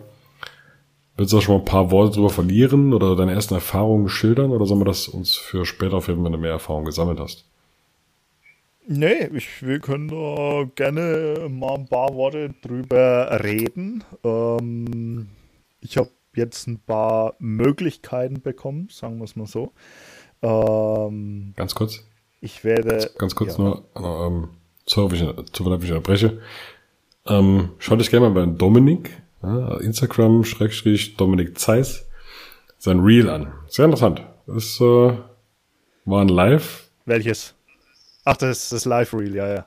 willst 1.15 1.31
du 1.31 1.37
auch 1.37 1.41
schon 1.41 1.55
mal 1.55 1.61
ein 1.61 1.65
paar 1.65 1.91
Worte 1.91 2.15
drüber 2.15 2.29
verlieren 2.29 2.93
oder 2.93 3.15
deine 3.15 3.33
ersten 3.33 3.53
Erfahrungen 3.53 4.09
schildern? 4.09 4.51
Oder 4.51 4.65
sollen 4.65 4.81
wir 4.81 4.85
das 4.85 5.07
uns 5.07 5.37
für 5.37 5.65
später 5.65 5.95
aufheben, 5.95 6.25
wenn 6.25 6.33
du 6.33 6.37
mehr 6.37 6.51
Erfahrung 6.51 6.83
gesammelt 6.83 7.21
hast? 7.21 7.45
Nee, 8.85 9.29
ich, 9.33 9.65
wir 9.65 9.79
können 9.79 10.09
da 10.09 10.65
gerne 10.75 11.47
mal 11.49 11.75
ein 11.75 11.87
paar 11.87 12.13
Worte 12.15 12.53
drüber 12.61 13.39
reden. 13.43 14.03
Ähm, 14.23 15.29
ich 15.79 15.97
habe 15.97 16.09
jetzt 16.35 16.67
ein 16.67 16.79
paar 16.79 17.35
Möglichkeiten 17.39 18.41
bekommen, 18.41 18.89
sagen 18.91 19.17
wir 19.19 19.23
es 19.23 19.35
mal 19.35 19.47
so. 19.47 19.71
Ähm, 20.41 21.53
ganz 21.55 21.75
kurz. 21.75 22.03
Ich 22.41 22.65
werde. 22.65 23.09
Ganz, 23.17 23.35
kurz 23.35 23.57
ja. 23.57 23.63
nur. 23.63 23.83
Ähm, 23.95 24.49
sorry, 24.85 25.21
wenn 25.21 25.45
ich, 25.81 25.91
unterbreche. 25.91 26.41
Ähm, 27.25 27.69
schaut 27.79 28.01
euch 28.01 28.09
gerne 28.09 28.29
mal 28.29 28.45
bei 28.45 28.51
Dominik, 28.51 29.11
ja, 29.41 29.77
Instagram, 29.77 30.43
Schrägstrich, 30.43 31.15
Dominik 31.15 31.57
Zeiss, 31.57 32.09
sein 32.77 32.99
Reel 32.99 33.29
an. 33.29 33.53
Sehr 33.67 33.85
interessant. 33.85 34.21
Das 34.45 34.79
äh, 34.81 35.13
war 36.05 36.21
ein 36.21 36.27
Live. 36.27 36.89
Welches? 37.05 37.55
Ach, 38.25 38.37
das 38.37 38.63
ist 38.63 38.71
das 38.71 38.85
Live-Reel, 38.85 39.35
ja, 39.35 39.47
ja. 39.47 39.65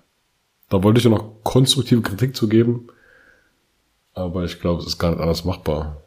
Da 0.68 0.82
wollte 0.82 0.98
ich 0.98 1.04
ja 1.04 1.10
noch 1.10 1.42
konstruktive 1.44 2.02
Kritik 2.02 2.34
zu 2.34 2.48
geben. 2.48 2.88
Aber 4.14 4.44
ich 4.44 4.60
glaube, 4.60 4.80
es 4.80 4.86
ist 4.86 4.98
gar 4.98 5.10
nicht 5.10 5.20
anders 5.20 5.44
machbar. 5.44 6.02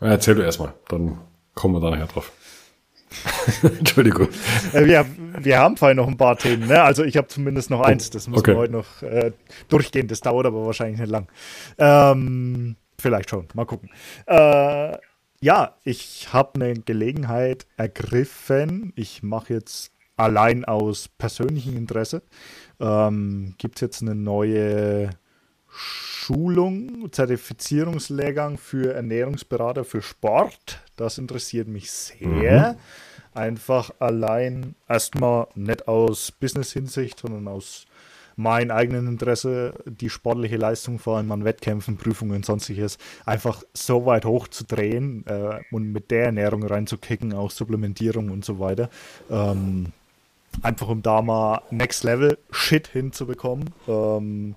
Ja, 0.00 0.08
erzähl 0.08 0.34
du 0.34 0.42
erstmal, 0.42 0.74
dann 0.88 1.18
kommen 1.54 1.74
wir 1.74 1.80
da 1.80 1.90
nachher 1.90 2.06
drauf. 2.06 2.30
Entschuldigung. 3.62 4.28
Äh, 4.72 4.84
wir, 4.86 5.06
wir 5.38 5.58
haben 5.58 5.76
vorhin 5.76 5.96
noch 5.96 6.08
ein 6.08 6.16
paar 6.16 6.36
Themen. 6.36 6.68
Ne? 6.68 6.82
Also 6.82 7.04
ich 7.04 7.16
habe 7.16 7.28
zumindest 7.28 7.70
noch 7.70 7.80
eins. 7.80 8.10
Das 8.10 8.28
müssen 8.28 8.40
okay. 8.40 8.52
wir 8.52 8.58
heute 8.58 8.72
noch 8.72 9.02
äh, 9.02 9.32
durchgehen. 9.68 10.08
Das 10.08 10.20
dauert 10.20 10.46
aber 10.46 10.64
wahrscheinlich 10.66 11.00
nicht 11.00 11.10
lang. 11.10 11.28
Ähm, 11.78 12.76
vielleicht 12.98 13.30
schon. 13.30 13.48
Mal 13.54 13.66
gucken. 13.66 13.90
Äh, 14.26 14.96
ja, 15.40 15.76
ich 15.84 16.32
habe 16.32 16.54
eine 16.54 16.74
Gelegenheit 16.74 17.66
ergriffen. 17.76 18.92
Ich 18.96 19.22
mache 19.22 19.54
jetzt 19.54 19.92
allein 20.16 20.64
aus 20.64 21.08
persönlichem 21.08 21.76
Interesse. 21.76 22.22
Ähm, 22.80 23.54
Gibt 23.58 23.76
es 23.76 23.80
jetzt 23.80 24.02
eine 24.02 24.14
neue 24.14 25.10
Schulung, 25.68 27.10
Zertifizierungslehrgang 27.10 28.58
für 28.58 28.94
Ernährungsberater 28.94 29.84
für 29.84 30.02
Sport. 30.02 30.80
Das 30.96 31.18
interessiert 31.18 31.68
mich 31.68 31.90
sehr. 31.90 32.72
Mhm. 32.72 32.78
Einfach 33.34 33.90
allein 33.98 34.74
erstmal 34.88 35.46
nicht 35.54 35.88
aus 35.88 36.30
Business-Hinsicht, 36.30 37.18
sondern 37.18 37.48
aus 37.48 37.86
mein 38.36 38.70
eigenes 38.70 39.08
Interesse, 39.08 39.74
die 39.84 40.10
sportliche 40.10 40.56
Leistung 40.56 40.98
vor 40.98 41.16
allem 41.16 41.32
an 41.32 41.44
Wettkämpfen, 41.44 41.96
Prüfungen, 41.96 42.42
sonstiges, 42.42 42.98
einfach 43.24 43.62
so 43.74 44.06
weit 44.06 44.24
hoch 44.24 44.48
zu 44.48 44.64
drehen 44.64 45.24
äh, 45.26 45.60
und 45.70 45.92
mit 45.92 46.10
der 46.10 46.26
Ernährung 46.26 46.62
reinzukicken, 46.62 47.34
auch 47.34 47.50
Supplementierung 47.50 48.30
und 48.30 48.44
so 48.44 48.58
weiter. 48.58 48.90
Ähm, 49.30 49.92
einfach 50.62 50.88
um 50.88 51.02
da 51.02 51.22
mal 51.22 51.62
Next 51.70 52.04
Level 52.04 52.38
Shit 52.50 52.88
hinzubekommen. 52.88 53.70
Ähm, 53.88 54.54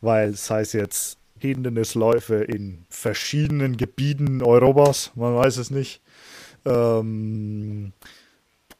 weil 0.00 0.34
sei 0.34 0.60
es 0.60 0.72
jetzt 0.72 1.18
Hindernisläufe 1.38 2.36
in 2.36 2.84
verschiedenen 2.88 3.76
Gebieten 3.76 4.42
Europas, 4.42 5.12
man 5.14 5.34
weiß 5.34 5.56
es 5.56 5.70
nicht. 5.70 6.02
Ähm, 6.64 7.92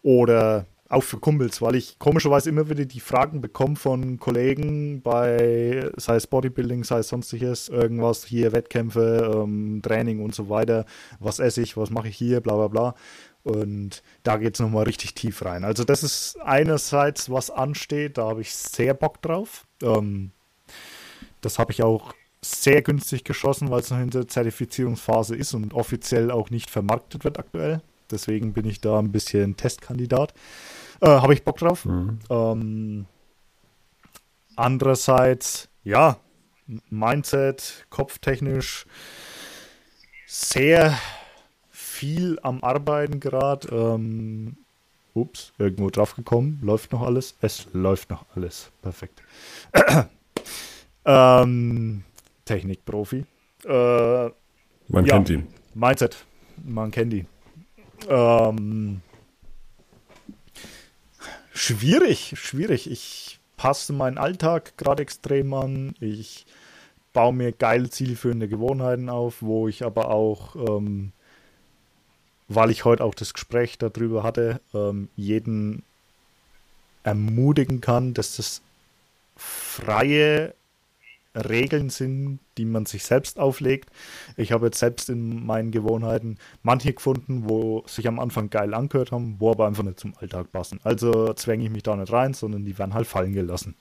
oder 0.03 0.66
auch 0.93 1.03
für 1.03 1.19
Kumpels, 1.19 1.62
weil 1.62 1.74
ich 1.74 1.99
komischerweise 1.99 2.51
immer 2.51 2.69
wieder 2.69 2.85
die 2.85 3.01
Fragen 3.01 3.41
bekomme 3.41 3.77
von 3.77 4.19
Kollegen 4.19 5.01
bei, 5.01 5.91
sei 5.97 6.16
es 6.16 6.27
Bodybuilding, 6.27 6.85
sei 6.85 6.99
es 6.99 7.09
sonstiges, 7.09 7.70
irgendwas, 7.70 8.27
hier 8.27 8.53
Wettkämpfe, 8.53 9.43
ähm, 9.43 9.81
Training 9.83 10.23
und 10.23 10.35
so 10.35 10.51
weiter, 10.51 10.85
was 11.19 11.39
esse 11.39 11.62
ich, 11.62 11.79
was 11.79 11.91
mache 11.91 12.09
ich 12.09 12.16
hier, 12.16 12.41
bla 12.43 12.57
bla 12.57 12.69
bla. 12.69 12.95
Und 13.44 14.02
da 14.23 14.36
geht 14.36 14.55
es 14.55 14.60
nochmal 14.60 14.85
richtig 14.85 15.14
tief 15.14 15.44
rein. 15.44 15.64
Also 15.64 15.85
das 15.85 16.02
ist 16.02 16.40
einerseits, 16.40 17.31
was 17.31 17.51
ansteht, 17.51 18.19
da 18.19 18.28
habe 18.28 18.40
ich 18.40 18.55
sehr 18.55 18.94
Bock 18.94 19.20
drauf. 19.20 19.66
Ähm, 19.82 20.31
das 21.40 21.59
habe 21.59 21.73
ich 21.73 21.82
auch 21.82 22.14
sehr 22.40 22.82
günstig 22.82 23.24
geschossen, 23.24 23.70
weil 23.70 23.81
es 23.81 23.90
noch 23.90 23.98
in 23.98 24.10
der 24.10 24.28
Zertifizierungsphase 24.28 25.36
ist 25.36 25.55
und 25.55 25.74
offiziell 25.74 26.31
auch 26.31 26.51
nicht 26.51 26.70
vermarktet 26.70 27.24
wird 27.24 27.39
aktuell. 27.39 27.82
Deswegen 28.10 28.52
bin 28.52 28.66
ich 28.66 28.81
da 28.81 28.98
ein 28.98 29.12
bisschen 29.12 29.56
Testkandidat. 29.56 30.35
Äh, 31.01 31.09
habe 31.09 31.35
ich 31.35 31.44
Bock 31.44 31.56
drauf. 31.56 31.85
Mhm. 31.85 32.19
Ähm, 32.31 33.06
andererseits, 34.55 35.69
ja, 35.82 36.19
Mindset, 36.90 37.86
kopftechnisch 37.90 38.86
sehr 40.27 40.97
viel 42.03 42.41
am 42.43 42.65
Arbeiten 42.65 43.20
gerade. 43.20 43.69
Ähm, 43.69 44.57
ups, 45.15 45.53
irgendwo 45.57 45.89
drauf 45.89 46.16
gekommen. 46.16 46.59
Läuft 46.61 46.91
noch 46.91 47.03
alles? 47.03 47.37
Es 47.41 47.69
läuft 47.73 48.11
noch 48.11 48.27
alles. 48.35 48.73
Perfekt. 48.83 49.23
ähm, 51.05 52.03
Technikprofi. 52.45 53.24
Äh, 53.65 53.70
Man 53.70 54.33
ja, 54.89 55.15
kennt 55.15 55.31
ihn. 55.31 55.47
Mindset. 55.74 56.16
Man 56.65 56.91
kennt 56.91 57.12
ihn. 57.12 57.29
Ähm, 58.09 59.01
schwierig, 61.55 62.35
schwierig. 62.37 62.91
Ich 62.91 63.39
passe 63.57 63.93
meinen 63.93 64.19
Alltag 64.19 64.77
gerade 64.77 65.05
extrem 65.05 65.55
an. 65.55 65.95
Ich 66.01 66.47
baue 67.12 67.33
mir 67.33 67.53
geile 67.53 67.91
zielführende 67.91 68.49
Gewohnheiten 68.49 69.09
auf, 69.09 69.41
wo 69.41 69.69
ich 69.69 69.85
aber 69.85 70.11
auch, 70.11 70.57
ähm, 70.57 71.12
weil 72.55 72.70
ich 72.70 72.85
heute 72.85 73.05
auch 73.05 73.15
das 73.15 73.35
Gespräch 73.35 73.79
darüber 73.79 74.23
hatte, 74.23 74.61
ähm, 74.74 75.09
jeden 75.16 75.83
ermutigen 77.05 77.81
kann, 77.81 78.15
dass 78.15 78.37
das 78.37 78.62
freie 79.37 80.55
Regeln 81.35 81.89
sind, 81.89 82.41
die 82.59 82.65
man 82.65 82.85
sich 82.85 83.05
selbst 83.05 83.39
auflegt. 83.39 83.91
Ich 84.37 84.53
habe 84.53 84.66
jetzt 84.66 84.79
selbst 84.79 85.09
in 85.09 85.47
meinen 85.47 85.70
Gewohnheiten 85.70 86.39
manche 86.62 86.93
gefunden, 86.93 87.49
wo 87.49 87.85
sich 87.87 88.07
am 88.07 88.19
Anfang 88.19 88.51
geil 88.51 88.74
angehört 88.74 89.12
haben, 89.12 89.37
wo 89.39 89.51
aber 89.51 89.66
einfach 89.66 89.83
nicht 89.83 89.99
zum 89.99 90.15
Alltag 90.19 90.53
passen. 90.53 90.81
Also 90.85 91.33
zwänge 91.33 91.65
ich 91.65 91.70
mich 91.70 91.83
da 91.83 91.97
nicht 91.97 92.12
rein, 92.12 92.35
sondern 92.35 92.65
die 92.65 92.79
werden 92.79 92.95
halt 92.95 93.07
fallen 93.07 93.33
gelassen. 93.33 93.77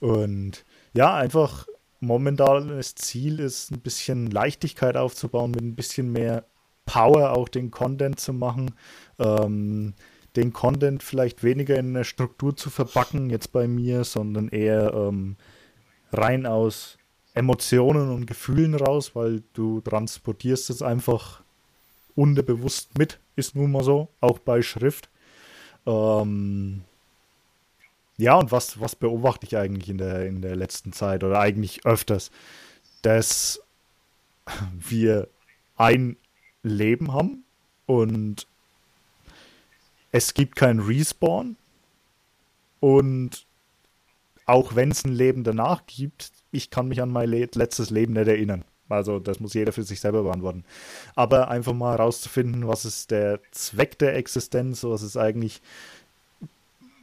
Und 0.00 0.64
ja, 0.94 1.14
einfach 1.14 1.66
momentan 2.00 2.68
das 2.68 2.94
Ziel 2.94 3.40
ist, 3.40 3.70
ein 3.70 3.80
bisschen 3.80 4.30
Leichtigkeit 4.30 4.96
aufzubauen, 4.96 5.50
mit 5.50 5.62
ein 5.62 5.74
bisschen 5.74 6.12
mehr 6.12 6.44
Power 6.86 7.36
auch 7.36 7.48
den 7.48 7.70
Content 7.70 8.18
zu 8.18 8.32
machen. 8.32 8.72
Ähm, 9.18 9.94
den 10.36 10.52
Content 10.52 11.02
vielleicht 11.02 11.42
weniger 11.42 11.76
in 11.78 11.96
eine 11.96 12.04
Struktur 12.04 12.56
zu 12.56 12.70
verpacken, 12.70 13.30
jetzt 13.30 13.52
bei 13.52 13.66
mir, 13.66 14.04
sondern 14.04 14.48
eher 14.48 14.92
ähm, 14.94 15.36
rein 16.12 16.46
aus 16.46 16.98
Emotionen 17.34 18.10
und 18.10 18.26
Gefühlen 18.26 18.74
raus, 18.74 19.14
weil 19.14 19.42
du 19.52 19.80
transportierst 19.80 20.70
es 20.70 20.82
einfach 20.82 21.42
unterbewusst 22.14 22.96
mit, 22.98 23.18
ist 23.34 23.54
nun 23.54 23.72
mal 23.72 23.84
so, 23.84 24.08
auch 24.20 24.38
bei 24.38 24.62
Schrift. 24.62 25.10
Ähm 25.86 26.82
ja, 28.18 28.34
und 28.36 28.50
was, 28.50 28.80
was 28.80 28.96
beobachte 28.96 29.46
ich 29.46 29.56
eigentlich 29.56 29.90
in 29.90 29.98
der, 29.98 30.24
in 30.26 30.40
der 30.40 30.56
letzten 30.56 30.92
Zeit 30.92 31.22
oder 31.22 31.38
eigentlich 31.38 31.84
öfters? 31.84 32.30
Dass 33.02 33.62
wir 34.72 35.28
ein 35.76 36.16
Leben 36.68 37.12
haben 37.12 37.44
und 37.86 38.46
es 40.12 40.34
gibt 40.34 40.56
kein 40.56 40.80
Respawn 40.80 41.56
und 42.80 43.46
auch 44.46 44.76
wenn 44.76 44.90
es 44.90 45.04
ein 45.04 45.12
Leben 45.12 45.44
danach 45.44 45.86
gibt, 45.86 46.32
ich 46.52 46.70
kann 46.70 46.88
mich 46.88 47.02
an 47.02 47.10
mein 47.10 47.28
le 47.28 47.48
letztes 47.54 47.90
Leben 47.90 48.14
nicht 48.14 48.28
erinnern. 48.28 48.64
Also 48.88 49.18
das 49.18 49.40
muss 49.40 49.54
jeder 49.54 49.72
für 49.72 49.82
sich 49.82 50.00
selber 50.00 50.22
beantworten. 50.22 50.64
Aber 51.16 51.48
einfach 51.48 51.72
mal 51.72 51.98
herauszufinden, 51.98 52.68
was 52.68 52.84
ist 52.84 53.10
der 53.10 53.40
Zweck 53.50 53.98
der 53.98 54.14
Existenz, 54.14 54.84
was 54.84 55.02
ist 55.02 55.16
eigentlich, 55.16 55.60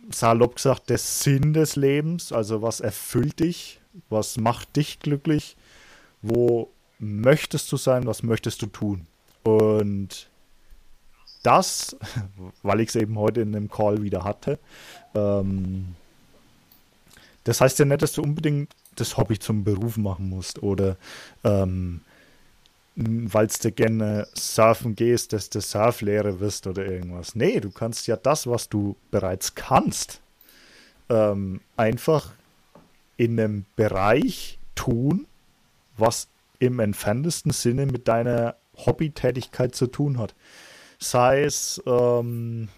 salopp 0.09 0.55
gesagt, 0.55 0.89
der 0.89 0.97
Sinn 0.97 1.53
des 1.53 1.75
Lebens, 1.75 2.31
also 2.31 2.61
was 2.61 2.79
erfüllt 2.79 3.39
dich, 3.39 3.81
was 4.09 4.37
macht 4.37 4.75
dich 4.75 4.99
glücklich, 4.99 5.55
wo 6.21 6.69
möchtest 6.99 7.71
du 7.71 7.77
sein, 7.77 8.05
was 8.05 8.23
möchtest 8.23 8.61
du 8.61 8.67
tun. 8.67 9.07
Und 9.43 10.29
das, 11.43 11.95
weil 12.63 12.79
ich 12.79 12.89
es 12.89 12.95
eben 12.95 13.17
heute 13.17 13.41
in 13.41 13.51
dem 13.51 13.69
Call 13.69 14.01
wieder 14.01 14.23
hatte, 14.23 14.59
ähm, 15.13 15.95
das 17.43 17.59
heißt 17.59 17.79
ja 17.79 17.85
nicht, 17.85 18.01
dass 18.01 18.13
du 18.13 18.21
unbedingt 18.21 18.73
das 18.95 19.17
Hobby 19.17 19.37
zum 19.37 19.63
Beruf 19.63 19.97
machen 19.97 20.29
musst 20.29 20.63
oder 20.63 20.97
ähm, 21.43 22.01
weil 22.95 23.47
du 23.47 23.71
gerne 23.71 24.27
surfen 24.35 24.95
gehst, 24.95 25.33
dass 25.33 25.49
du 25.49 25.59
Surflehrer 25.59 26.39
wirst 26.39 26.67
oder 26.67 26.85
irgendwas. 26.85 27.35
Nee, 27.35 27.59
du 27.59 27.71
kannst 27.71 28.07
ja 28.07 28.15
das, 28.15 28.45
was 28.45 28.69
du 28.69 28.95
bereits 29.09 29.55
kannst, 29.55 30.21
ähm, 31.09 31.59
einfach 31.75 32.31
in 33.17 33.39
einem 33.39 33.65
Bereich 33.75 34.59
tun, 34.75 35.25
was 35.97 36.27
im 36.59 36.79
entferntesten 36.79 37.51
Sinne 37.51 37.87
mit 37.87 38.07
deiner 38.07 38.55
Hobbytätigkeit 38.77 39.75
zu 39.75 39.87
tun 39.87 40.17
hat. 40.17 40.35
Sei 40.99 41.43
es, 41.43 41.81
ähm, 41.85 42.69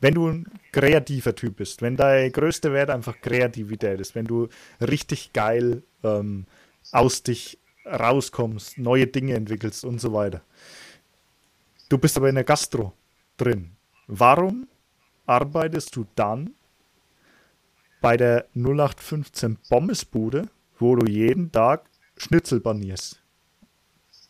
wenn 0.00 0.14
du 0.14 0.28
ein 0.28 0.46
kreativer 0.72 1.34
Typ 1.34 1.56
bist, 1.56 1.82
wenn 1.82 1.96
dein 1.96 2.30
größter 2.32 2.72
Wert 2.72 2.90
einfach 2.90 3.20
Kreativität 3.20 4.00
ist, 4.00 4.14
wenn 4.14 4.26
du 4.26 4.48
richtig 4.80 5.32
geil 5.32 5.82
ähm, 6.02 6.46
aus 6.92 7.22
dich 7.22 7.58
rauskommst, 7.86 8.78
neue 8.78 9.06
Dinge 9.06 9.34
entwickelst 9.34 9.84
und 9.84 10.00
so 10.00 10.12
weiter. 10.12 10.42
Du 11.88 11.98
bist 11.98 12.16
aber 12.16 12.28
in 12.28 12.34
der 12.34 12.44
Gastro 12.44 12.92
drin. 13.36 13.72
Warum 14.06 14.68
arbeitest 15.26 15.94
du 15.96 16.06
dann 16.14 16.54
bei 18.00 18.16
der 18.16 18.46
0815 18.54 19.58
Pommesbude, 19.68 20.48
wo 20.78 20.96
du 20.96 21.10
jeden 21.10 21.50
Tag 21.52 21.88
Schnitzel 22.16 22.60
banierst? 22.60 23.23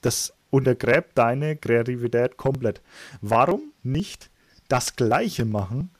Das 0.04 0.34
untergräbt 0.50 1.16
deine 1.16 1.56
Kreativität 1.56 2.36
komplett. 2.36 2.80
Warum 3.20 3.72
nicht 3.82 4.30
das 4.68 4.96
Gleiche 4.96 5.44
machen 5.44 5.90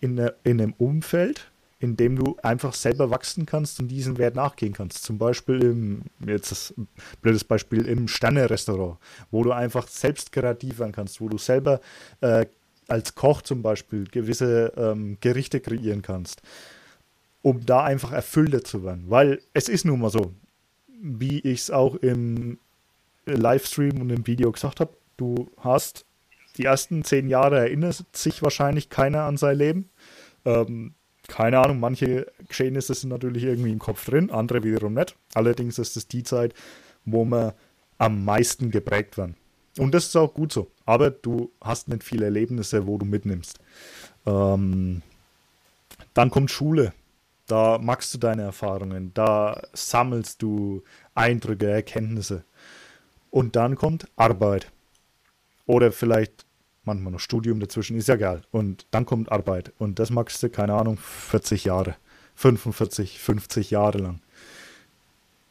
in, 0.00 0.18
in 0.44 0.60
einem 0.60 0.74
Umfeld, 0.74 1.50
in 1.78 1.96
dem 1.96 2.16
du 2.16 2.36
einfach 2.42 2.72
selber 2.72 3.10
wachsen 3.10 3.46
kannst 3.46 3.80
und 3.80 3.88
diesen 3.88 4.18
Wert 4.18 4.34
nachgehen 4.34 4.72
kannst. 4.72 5.02
Zum 5.02 5.18
Beispiel 5.18 5.62
im, 5.62 6.02
jetzt 6.26 6.50
das 6.50 6.74
blödes 7.20 7.44
Beispiel, 7.44 7.86
im 7.86 8.08
Sterne-Restaurant, 8.08 8.98
wo 9.30 9.42
du 9.42 9.52
einfach 9.52 9.86
selbst 9.88 10.32
kreativ 10.32 10.78
werden 10.78 10.92
kannst, 10.92 11.20
wo 11.20 11.28
du 11.28 11.38
selber 11.38 11.80
äh, 12.20 12.46
als 12.88 13.14
Koch 13.14 13.42
zum 13.42 13.62
Beispiel 13.62 14.04
gewisse 14.04 14.72
ähm, 14.76 15.18
Gerichte 15.20 15.60
kreieren 15.60 16.02
kannst, 16.02 16.40
um 17.42 17.64
da 17.66 17.84
einfach 17.84 18.12
erfüllter 18.12 18.64
zu 18.64 18.84
werden. 18.84 19.04
Weil 19.08 19.40
es 19.52 19.68
ist 19.68 19.84
nun 19.84 20.00
mal 20.00 20.10
so, 20.10 20.32
wie 21.02 21.40
ich 21.40 21.60
es 21.60 21.70
auch 21.70 21.96
im 21.96 22.58
Livestream 23.26 24.00
und 24.00 24.10
im 24.10 24.26
Video 24.26 24.52
gesagt 24.52 24.80
habe, 24.80 24.96
du 25.16 25.50
hast 25.58 26.04
die 26.56 26.64
ersten 26.64 27.04
zehn 27.04 27.28
Jahre 27.28 27.58
erinnert 27.58 28.04
sich 28.16 28.42
wahrscheinlich 28.42 28.88
keiner 28.88 29.22
an 29.22 29.36
sein 29.36 29.58
Leben. 29.58 29.90
Ähm, 30.44 30.94
keine 31.28 31.58
Ahnung, 31.58 31.80
manche 31.80 32.32
Geschehnisse 32.48 32.94
sind 32.94 33.10
natürlich 33.10 33.44
irgendwie 33.44 33.72
im 33.72 33.78
Kopf 33.78 34.04
drin, 34.06 34.30
andere 34.30 34.62
wiederum 34.62 34.94
nicht. 34.94 35.16
Allerdings 35.34 35.78
ist 35.78 35.96
es 35.96 36.08
die 36.08 36.22
Zeit, 36.22 36.54
wo 37.04 37.24
wir 37.24 37.54
am 37.98 38.24
meisten 38.24 38.70
geprägt 38.70 39.18
werden. 39.18 39.36
Und 39.78 39.92
das 39.92 40.06
ist 40.06 40.16
auch 40.16 40.32
gut 40.32 40.52
so. 40.52 40.70
Aber 40.86 41.10
du 41.10 41.50
hast 41.60 41.88
nicht 41.88 42.04
viele 42.04 42.26
Erlebnisse, 42.26 42.86
wo 42.86 42.96
du 42.96 43.04
mitnimmst. 43.04 43.58
Ähm, 44.24 45.02
dann 46.14 46.30
kommt 46.30 46.50
Schule. 46.50 46.92
Da 47.46 47.78
machst 47.78 48.12
du 48.12 48.18
deine 48.18 48.42
Erfahrungen, 48.42 49.12
da 49.14 49.62
sammelst 49.72 50.42
du 50.42 50.82
Eindrücke, 51.14 51.70
Erkenntnisse. 51.70 52.44
Und 53.36 53.54
dann 53.54 53.76
kommt 53.76 54.08
Arbeit. 54.16 54.72
Oder 55.66 55.92
vielleicht 55.92 56.46
manchmal 56.84 57.12
noch 57.12 57.20
Studium 57.20 57.60
dazwischen, 57.60 57.94
ist 57.98 58.08
ja 58.08 58.16
geil. 58.16 58.40
Und 58.50 58.86
dann 58.92 59.04
kommt 59.04 59.30
Arbeit. 59.30 59.74
Und 59.76 59.98
das 59.98 60.08
machst 60.08 60.42
du, 60.42 60.48
keine 60.48 60.72
Ahnung, 60.72 60.96
40 60.96 61.64
Jahre, 61.66 61.96
45, 62.36 63.20
50 63.20 63.70
Jahre 63.70 63.98
lang. 63.98 64.20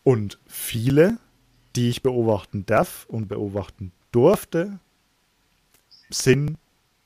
Und 0.04 0.40
viele, 0.48 1.20
die 1.76 1.90
ich 1.90 2.02
beobachten 2.02 2.66
darf 2.66 3.06
und 3.08 3.28
beobachten 3.28 3.92
durfte, 4.12 4.80
sind 6.10 6.58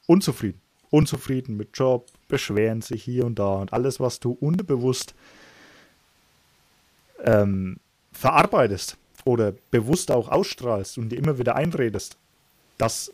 unzufrieden. 0.07 0.61
Unzufrieden 0.91 1.57
mit 1.57 1.77
Job, 1.77 2.07
beschweren 2.29 2.81
sich 2.81 3.03
hier 3.03 3.25
und 3.25 3.37
da 3.37 3.55
und 3.55 3.73
alles, 3.73 3.99
was 3.99 4.21
du 4.21 4.31
unterbewusst 4.31 5.13
ähm, 7.21 7.81
verarbeitest 8.13 8.97
oder 9.25 9.53
bewusst 9.71 10.11
auch 10.11 10.29
ausstrahlst 10.29 10.97
und 10.97 11.09
dir 11.09 11.17
immer 11.17 11.37
wieder 11.37 11.55
einredest, 11.55 12.17
das 12.77 13.13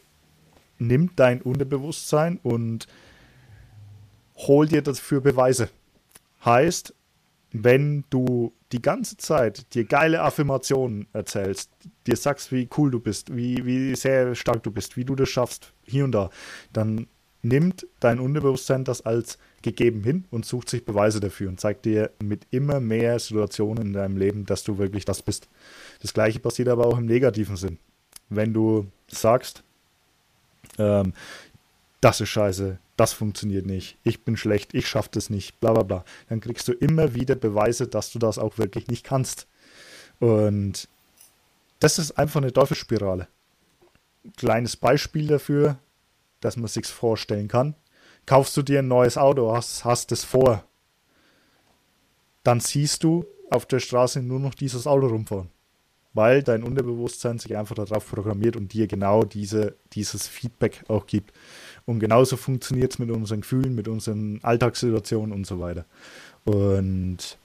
nimmt 0.77 1.19
dein 1.19 1.41
Unterbewusstsein 1.41 2.39
und 2.43 2.87
holt 4.35 4.71
dir 4.71 4.81
dafür 4.81 5.21
Beweise. 5.21 5.69
Heißt, 6.43 6.93
wenn 7.51 8.03
du 8.09 8.53
die 8.71 8.81
ganze 8.81 9.15
Zeit 9.17 9.73
dir 9.73 9.85
geile 9.85 10.21
Affirmationen 10.21 11.07
erzählst, 11.13 11.71
dir 12.05 12.17
sagst, 12.17 12.51
wie 12.51 12.67
cool 12.77 12.91
du 12.91 12.99
bist, 12.99 13.35
wie, 13.35 13.65
wie 13.65 13.95
sehr 13.95 14.35
stark 14.35 14.61
du 14.63 14.71
bist, 14.71 14.97
wie 14.97 15.05
du 15.05 15.15
das 15.15 15.29
schaffst, 15.29 15.71
hier 15.85 16.03
und 16.03 16.11
da, 16.11 16.29
dann 16.73 17.07
nimmt 17.45 17.85
dein 17.99 18.19
Unterbewusstsein 18.19 18.83
das 18.83 19.05
als 19.05 19.37
gegeben 19.61 20.03
hin 20.03 20.25
und 20.31 20.45
sucht 20.45 20.69
sich 20.69 20.83
Beweise 20.83 21.19
dafür 21.19 21.49
und 21.49 21.59
zeigt 21.59 21.85
dir 21.85 22.11
mit 22.21 22.47
immer 22.49 22.79
mehr 22.79 23.19
Situationen 23.19 23.87
in 23.87 23.93
deinem 23.93 24.17
Leben, 24.17 24.45
dass 24.45 24.63
du 24.63 24.77
wirklich 24.77 25.05
das 25.05 25.21
bist. 25.21 25.47
Das 26.01 26.13
gleiche 26.13 26.39
passiert 26.39 26.69
aber 26.69 26.87
auch 26.87 26.97
im 26.97 27.05
negativen 27.05 27.55
Sinn. 27.55 27.77
Wenn 28.29 28.53
du 28.53 28.87
sagst, 29.07 29.63
ähm, 30.79 31.13
das 32.01 32.19
ist 32.19 32.29
scheiße, 32.29 32.79
das 32.97 33.13
funktioniert 33.13 33.65
nicht, 33.65 33.97
ich 34.03 34.23
bin 34.23 34.37
schlecht, 34.37 34.73
ich 34.73 34.87
schaffe 34.87 35.09
das 35.11 35.29
nicht, 35.29 35.59
bla 35.59 35.73
bla 35.73 35.83
bla, 35.83 36.05
dann 36.29 36.39
kriegst 36.39 36.67
du 36.67 36.73
immer 36.73 37.13
wieder 37.13 37.35
Beweise, 37.35 37.87
dass 37.87 38.11
du 38.11 38.19
das 38.19 38.39
auch 38.39 38.57
wirklich 38.57 38.87
nicht 38.87 39.03
kannst. 39.03 39.47
Und 40.19 40.87
das 41.79 41.99
ist 41.99 42.17
einfach 42.17 42.41
eine 42.41 42.53
Teufelsspirale. 42.53 43.27
Kleines 44.37 44.75
Beispiel 44.75 45.27
dafür, 45.27 45.77
dass 46.41 46.57
man 46.57 46.67
sich 46.67 46.85
vorstellen 46.87 47.47
kann. 47.47 47.75
Kaufst 48.25 48.55
du 48.57 48.61
dir 48.61 48.79
ein 48.79 48.87
neues 48.87 49.17
Auto, 49.17 49.55
hast, 49.55 49.85
hast 49.85 50.11
es 50.11 50.23
vor, 50.23 50.63
dann 52.43 52.59
siehst 52.59 53.03
du 53.03 53.25
auf 53.49 53.65
der 53.65 53.79
Straße 53.79 54.21
nur 54.21 54.39
noch 54.39 54.55
dieses 54.55 54.87
Auto 54.87 55.07
rumfahren. 55.07 55.49
Weil 56.13 56.43
dein 56.43 56.63
Unterbewusstsein 56.63 57.39
sich 57.39 57.57
einfach 57.57 57.75
darauf 57.75 58.09
programmiert 58.09 58.55
und 58.55 58.71
dir 58.71 58.87
genau 58.87 59.23
diese, 59.23 59.75
dieses 59.93 60.27
Feedback 60.27 60.85
auch 60.87 61.07
gibt. 61.07 61.33
Und 61.85 61.99
genauso 61.99 62.37
funktioniert 62.37 62.93
es 62.93 62.99
mit 62.99 63.11
unseren 63.11 63.41
Gefühlen, 63.41 63.75
mit 63.75 63.87
unseren 63.87 64.39
Alltagssituationen 64.41 65.33
und 65.33 65.45
so 65.45 65.59
weiter. 65.59 65.85
Und 66.45 67.37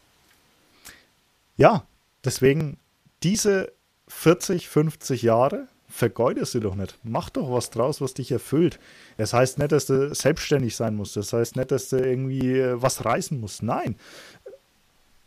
ja, 1.57 1.85
deswegen 2.25 2.79
diese 3.23 3.73
40, 4.09 4.69
50 4.69 5.23
Jahre 5.23 5.69
vergeude 5.91 6.47
sie 6.47 6.61
doch 6.61 6.75
nicht. 6.75 6.99
Mach 7.03 7.31
doch 7.31 7.51
was 7.51 7.71
draus, 7.71 8.01
was 8.01 8.15
dich 8.15 8.33
erfüllt. 8.33 8.79
Es 9.17 9.33
heißt 9.33 9.59
nicht, 9.59 9.73
dass 9.73 9.87
du 9.87 10.15
selbstständig 10.15 10.77
sein 10.77 10.95
musst. 10.95 11.17
Das 11.17 11.33
heißt 11.33 11.57
nicht, 11.57 11.71
dass 11.71 11.89
du 11.89 11.97
irgendwie 11.97 12.59
äh, 12.59 12.81
was 12.81 13.05
reißen 13.05 13.39
musst. 13.39 13.63
Nein. 13.63 13.97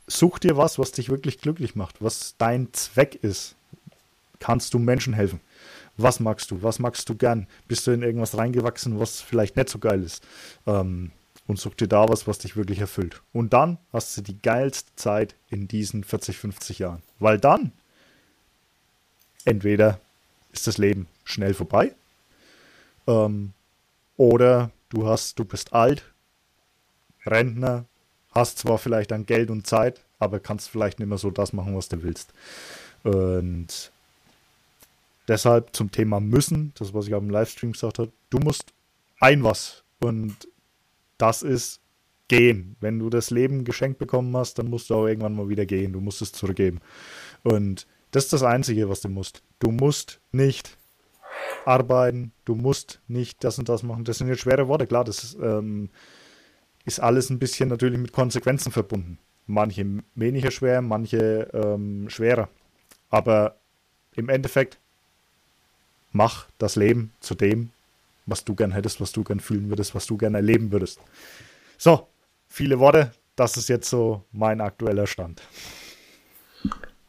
Such 0.07 0.39
dir 0.39 0.57
was, 0.57 0.79
was 0.79 0.91
dich 0.91 1.09
wirklich 1.09 1.39
glücklich 1.39 1.75
macht, 1.75 2.01
was 2.01 2.35
dein 2.37 2.73
Zweck 2.73 3.15
ist. 3.21 3.55
Kannst 4.39 4.73
du 4.73 4.79
Menschen 4.79 5.13
helfen? 5.13 5.39
Was 5.95 6.19
magst 6.19 6.51
du? 6.51 6.63
Was 6.63 6.79
magst 6.79 7.07
du 7.07 7.15
gern? 7.15 7.47
Bist 7.67 7.85
du 7.87 7.91
in 7.91 8.01
irgendwas 8.01 8.37
reingewachsen, 8.37 8.99
was 8.99 9.21
vielleicht 9.21 9.55
nicht 9.55 9.69
so 9.69 9.79
geil 9.79 10.03
ist? 10.03 10.25
Ähm, 10.65 11.11
und 11.47 11.59
such 11.59 11.75
dir 11.75 11.87
da 11.87 12.07
was, 12.09 12.27
was 12.27 12.39
dich 12.39 12.55
wirklich 12.55 12.79
erfüllt. 12.79 13.21
Und 13.31 13.53
dann 13.53 13.77
hast 13.91 14.17
du 14.17 14.21
die 14.21 14.41
geilste 14.41 14.95
Zeit 14.95 15.35
in 15.49 15.67
diesen 15.67 16.03
40, 16.03 16.37
50 16.37 16.79
Jahren. 16.79 17.03
Weil 17.19 17.37
dann 17.39 17.73
entweder 19.45 19.99
ist 20.53 20.67
das 20.67 20.77
Leben 20.77 21.07
schnell 21.25 21.53
vorbei. 21.53 21.93
Ähm, 23.07 23.51
oder 24.15 24.71
du 24.89 25.07
hast, 25.07 25.37
du 25.39 25.45
bist 25.45 25.73
alt, 25.73 26.13
Rentner, 27.25 27.85
hast 28.31 28.59
zwar 28.59 28.77
vielleicht 28.77 29.11
dann 29.11 29.25
Geld 29.25 29.49
und 29.49 29.67
Zeit, 29.67 30.01
aber 30.19 30.39
kannst 30.39 30.69
vielleicht 30.69 30.99
nicht 30.99 31.09
mehr 31.09 31.17
so 31.17 31.31
das 31.31 31.51
machen, 31.51 31.75
was 31.75 31.89
du 31.89 32.01
willst. 32.03 32.33
Und 33.03 33.91
deshalb 35.27 35.75
zum 35.75 35.91
Thema 35.91 36.19
müssen, 36.19 36.71
das 36.75 36.93
was 36.93 37.07
ich 37.07 37.11
im 37.11 37.29
Livestream 37.29 37.73
gesagt 37.73 37.99
habe, 37.99 38.11
du 38.29 38.39
musst 38.39 38.73
ein 39.19 39.43
was 39.43 39.83
und 39.99 40.47
das 41.17 41.41
ist 41.41 41.79
gehen. 42.27 42.75
Wenn 42.79 42.99
du 42.99 43.09
das 43.09 43.29
Leben 43.29 43.63
geschenkt 43.63 43.99
bekommen 43.99 44.35
hast, 44.35 44.57
dann 44.59 44.69
musst 44.69 44.89
du 44.89 44.95
auch 44.95 45.07
irgendwann 45.07 45.35
mal 45.35 45.49
wieder 45.49 45.65
gehen. 45.65 45.93
Du 45.93 45.99
musst 45.99 46.21
es 46.21 46.31
zurückgeben. 46.31 46.79
Und 47.43 47.85
das 48.13 48.25
ist 48.25 48.33
das 48.33 48.43
Einzige, 48.43 48.89
was 48.89 49.01
du 49.01 49.09
musst. 49.09 49.41
Du 49.59 49.71
musst 49.71 50.19
nicht 50.31 50.77
arbeiten, 51.65 52.31
du 52.45 52.53
musst 52.53 53.01
nicht 53.07 53.43
das 53.43 53.57
und 53.57 53.69
das 53.69 53.81
machen. 53.81 54.03
Das 54.03 54.19
sind 54.19 54.27
jetzt 54.27 54.41
schwere 54.41 54.67
Worte, 54.67 54.85
klar, 54.85 55.03
das 55.03 55.23
ist, 55.23 55.37
ähm, 55.41 55.89
ist 56.85 56.99
alles 56.99 57.31
ein 57.31 57.39
bisschen 57.39 57.69
natürlich 57.69 57.99
mit 57.99 58.13
Konsequenzen 58.13 58.71
verbunden. 58.71 59.17
Manche 59.47 59.85
weniger 60.13 60.51
schwer, 60.51 60.83
manche 60.83 61.49
ähm, 61.53 62.07
schwerer. 62.09 62.49
Aber 63.09 63.55
im 64.15 64.29
Endeffekt, 64.29 64.77
mach 66.11 66.45
das 66.59 66.75
Leben 66.75 67.13
zu 67.19 67.33
dem, 67.33 67.71
was 68.27 68.45
du 68.45 68.53
gern 68.53 68.71
hättest, 68.71 69.01
was 69.01 69.11
du 69.11 69.23
gern 69.23 69.39
fühlen 69.39 69.69
würdest, 69.69 69.95
was 69.95 70.05
du 70.05 70.17
gern 70.17 70.35
erleben 70.35 70.71
würdest. 70.71 70.99
So, 71.79 72.07
viele 72.47 72.77
Worte, 72.77 73.11
das 73.35 73.57
ist 73.57 73.69
jetzt 73.69 73.89
so 73.89 74.23
mein 74.31 74.61
aktueller 74.61 75.07
Stand. 75.07 75.41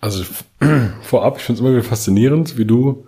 Also 0.05 0.23
vorab, 1.01 1.39
ich 1.39 1.45
finde 1.45 1.57
es 1.57 1.61
immer 1.61 1.73
wieder 1.73 1.83
faszinierend, 1.83 2.59
wie 2.59 2.67
du 2.67 3.07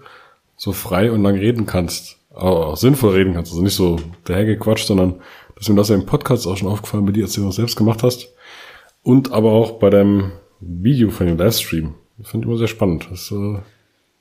so 0.56 0.72
frei 0.72 1.12
und 1.12 1.22
lang 1.22 1.34
reden 1.34 1.66
kannst. 1.66 2.16
Aber 2.30 2.68
auch 2.68 2.76
sinnvoll 2.78 3.12
reden 3.12 3.34
kannst. 3.34 3.52
Also 3.52 3.62
nicht 3.62 3.74
so 3.74 4.00
dahergequatscht, 4.24 4.86
sondern 4.86 5.16
dass 5.56 5.68
mir 5.68 5.74
das 5.74 5.90
ja 5.90 5.94
im 5.94 6.06
Podcast 6.06 6.46
auch 6.46 6.56
schon 6.56 6.68
aufgefallen 6.68 7.04
bei 7.04 7.12
dir, 7.12 7.24
als 7.24 7.34
du 7.34 7.44
das 7.44 7.56
selbst 7.56 7.76
gemacht 7.76 8.02
hast. 8.02 8.32
Und 9.02 9.30
aber 9.30 9.52
auch 9.52 9.72
bei 9.72 9.90
deinem 9.90 10.32
Video 10.60 11.10
von 11.10 11.26
dem 11.26 11.36
Livestream. 11.36 11.96
Das 12.16 12.30
finde 12.30 12.46
ich 12.46 12.48
immer 12.48 12.58
sehr 12.58 12.66
spannend. 12.66 13.08
Das 13.10 13.30
äh, 13.30 13.58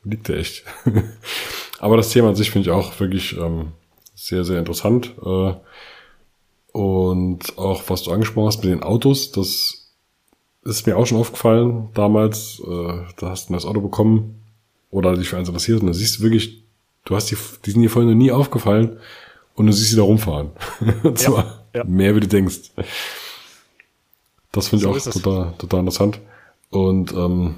liegt 0.04 0.28
dir 0.28 0.36
echt. 0.36 0.66
aber 1.80 1.96
das 1.96 2.10
Thema 2.10 2.28
an 2.28 2.36
sich 2.36 2.52
finde 2.52 2.68
ich 2.70 2.76
auch 2.76 3.00
wirklich 3.00 3.38
ähm, 3.38 3.70
sehr, 4.16 4.44
sehr 4.44 4.60
interessant. 4.60 5.16
Äh, 5.26 5.54
und 6.74 7.58
auch 7.58 7.84
was 7.88 8.04
du 8.04 8.12
angesprochen 8.12 8.48
hast 8.48 8.66
mit 8.66 8.74
den 8.74 8.84
Autos, 8.84 9.32
das 9.32 9.85
ist 10.66 10.88
mir 10.88 10.98
auch 10.98 11.06
schon 11.06 11.20
aufgefallen 11.20 11.90
damals, 11.94 12.62
äh, 12.66 13.04
da 13.18 13.30
hast 13.30 13.50
du 13.50 13.54
das 13.54 13.66
Auto 13.66 13.82
bekommen 13.82 14.42
oder 14.90 15.16
dich 15.16 15.30
für 15.30 15.38
eins 15.38 15.48
interessiert 15.48 15.82
und 15.82 15.88
da 15.88 15.94
siehst 15.94 16.20
du 16.20 16.24
wirklich, 16.24 16.64
du 17.06 17.16
hast 17.16 17.30
die, 17.30 17.38
die 17.66 17.72
sind 17.72 17.82
dir 17.82 17.90
vorhin 17.90 18.10
noch 18.10 18.18
nie 18.18 18.32
aufgefallen 18.32 18.98
und 19.54 19.68
du 19.68 19.72
siehst 19.72 19.92
sie 19.92 19.96
da 19.96 20.02
rumfahren. 20.02 20.52
und 21.04 21.18
zwar 21.18 21.66
ja, 21.74 21.82
ja. 21.82 21.84
mehr 21.84 22.16
wie 22.16 22.22
du 22.22 22.28
denkst. 22.28 22.72
Das 24.52 24.70
finde 24.70 24.84
so 24.86 24.96
ich 24.96 25.08
auch 25.08 25.12
total, 25.12 25.54
total 25.58 25.80
interessant. 25.82 26.20
Und 26.72 27.14
ähm, 27.14 27.56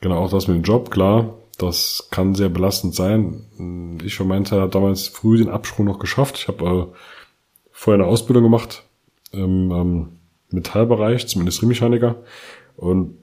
genau 0.00 0.18
auch 0.24 0.30
das 0.30 0.46
mit 0.46 0.56
dem 0.56 0.62
Job, 0.62 0.90
klar, 0.90 1.34
das 1.58 2.06
kann 2.10 2.36
sehr 2.36 2.50
belastend 2.50 2.94
sein. 2.94 3.98
Ich 4.04 4.14
für 4.14 4.24
meinen 4.24 4.44
Teil 4.44 4.60
habe 4.60 4.70
damals 4.70 5.08
früh 5.08 5.38
den 5.38 5.48
Absprung 5.48 5.86
noch 5.86 5.98
geschafft. 5.98 6.38
Ich 6.38 6.48
habe 6.48 6.64
äh, 6.64 6.96
vorher 7.72 8.02
eine 8.02 8.10
Ausbildung 8.10 8.44
gemacht 8.44 8.84
ähm, 9.32 9.72
ähm, 9.72 10.17
Metallbereich 10.50 11.26
zum 11.26 11.42
Industriemechaniker. 11.42 12.16
Und 12.76 13.16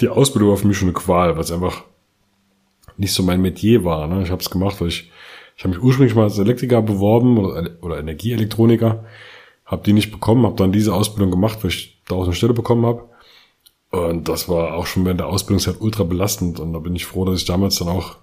die 0.00 0.08
Ausbildung 0.08 0.50
war 0.50 0.56
für 0.56 0.66
mich 0.66 0.76
schon 0.76 0.88
eine 0.88 0.94
Qual, 0.94 1.34
weil 1.34 1.42
es 1.42 1.52
einfach 1.52 1.84
nicht 2.96 3.12
so 3.12 3.22
mein 3.22 3.42
Metier 3.42 3.84
war. 3.84 4.06
Ne? 4.06 4.22
Ich 4.22 4.30
habe 4.30 4.42
es 4.42 4.50
gemacht, 4.50 4.80
weil 4.80 4.88
ich, 4.88 5.10
ich 5.56 5.64
habe 5.64 5.74
mich 5.74 5.82
ursprünglich 5.82 6.14
mal 6.14 6.24
als 6.24 6.38
Elektriker 6.38 6.82
beworben 6.82 7.38
oder, 7.38 7.70
oder 7.82 7.98
Energieelektroniker, 7.98 9.04
habe 9.66 9.82
die 9.84 9.92
nicht 9.92 10.10
bekommen, 10.10 10.44
habe 10.44 10.56
dann 10.56 10.72
diese 10.72 10.94
Ausbildung 10.94 11.30
gemacht, 11.30 11.58
weil 11.62 11.70
ich 11.70 12.00
da 12.08 12.16
auch 12.16 12.24
eine 12.24 12.34
Stelle 12.34 12.54
bekommen 12.54 12.86
habe. 12.86 13.08
Und 13.90 14.28
das 14.28 14.48
war 14.48 14.74
auch 14.74 14.86
schon 14.86 15.04
während 15.04 15.20
der 15.20 15.28
Ausbildungszeit 15.28 15.80
ultra 15.80 16.02
belastend. 16.02 16.58
Und 16.58 16.72
da 16.72 16.80
bin 16.80 16.96
ich 16.96 17.06
froh, 17.06 17.24
dass 17.24 17.40
ich 17.40 17.44
damals 17.44 17.76
dann 17.76 17.88
auch 17.88 18.16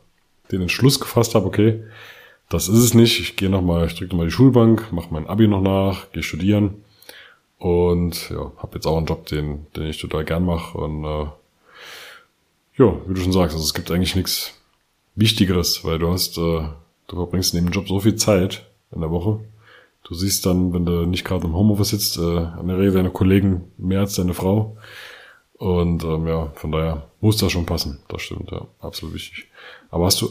den 0.51 0.61
Entschluss 0.61 0.99
gefasst 0.99 1.33
habe, 1.33 1.45
okay, 1.45 1.83
das 2.49 2.67
ist 2.67 2.79
es 2.79 2.93
nicht. 2.93 3.21
Ich 3.21 3.37
gehe 3.37 3.49
nochmal, 3.49 3.87
ich 3.87 3.95
drücke 3.95 4.11
nochmal 4.11 4.27
die 4.27 4.33
Schulbank, 4.33 4.91
mache 4.91 5.13
mein 5.13 5.27
Abi 5.27 5.47
noch 5.47 5.61
nach, 5.61 6.11
gehe 6.11 6.23
studieren 6.23 6.83
und 7.61 8.29
ja, 8.29 8.51
habe 8.57 8.75
jetzt 8.75 8.85
auch 8.85 8.97
einen 8.97 9.05
Job, 9.05 9.25
den, 9.27 9.67
den 9.75 9.87
ich 9.87 9.99
total 10.01 10.25
gern 10.25 10.45
mache. 10.45 10.77
Und 10.77 11.03
äh, 11.03 11.25
ja, 12.77 12.93
wie 13.07 13.13
du 13.13 13.21
schon 13.21 13.31
sagst, 13.31 13.53
also 13.53 13.63
es 13.63 13.73
gibt 13.73 13.91
eigentlich 13.91 14.15
nichts 14.15 14.59
Wichtigeres, 15.15 15.85
weil 15.85 15.99
du 15.99 16.11
hast, 16.11 16.37
äh, 16.37 16.67
du 17.07 17.15
verbringst 17.15 17.53
neben 17.53 17.67
dem 17.67 17.73
Job 17.73 17.87
so 17.87 17.99
viel 17.99 18.15
Zeit 18.15 18.65
in 18.91 19.01
der 19.01 19.11
Woche, 19.11 19.39
Du 20.03 20.15
siehst 20.15 20.45
dann, 20.45 20.73
wenn 20.73 20.85
du 20.85 21.05
nicht 21.05 21.23
gerade 21.23 21.45
im 21.45 21.55
Homeoffice 21.55 21.89
sitzt, 21.89 22.17
äh, 22.17 22.37
an 22.37 22.67
der 22.67 22.77
Regel 22.77 22.93
deine 22.93 23.11
Kollegen 23.11 23.71
mehr 23.77 24.01
als 24.01 24.15
deine 24.15 24.33
Frau. 24.33 24.75
Und 25.53 26.03
ähm, 26.03 26.27
ja, 26.27 26.51
von 26.55 26.71
daher 26.71 27.07
muss 27.21 27.37
das 27.37 27.51
schon 27.51 27.67
passen. 27.67 27.99
Das 28.07 28.21
stimmt, 28.23 28.51
ja, 28.51 28.67
absolut 28.79 29.13
wichtig. 29.13 29.47
Aber 29.91 30.05
hast 30.05 30.21
du, 30.21 30.29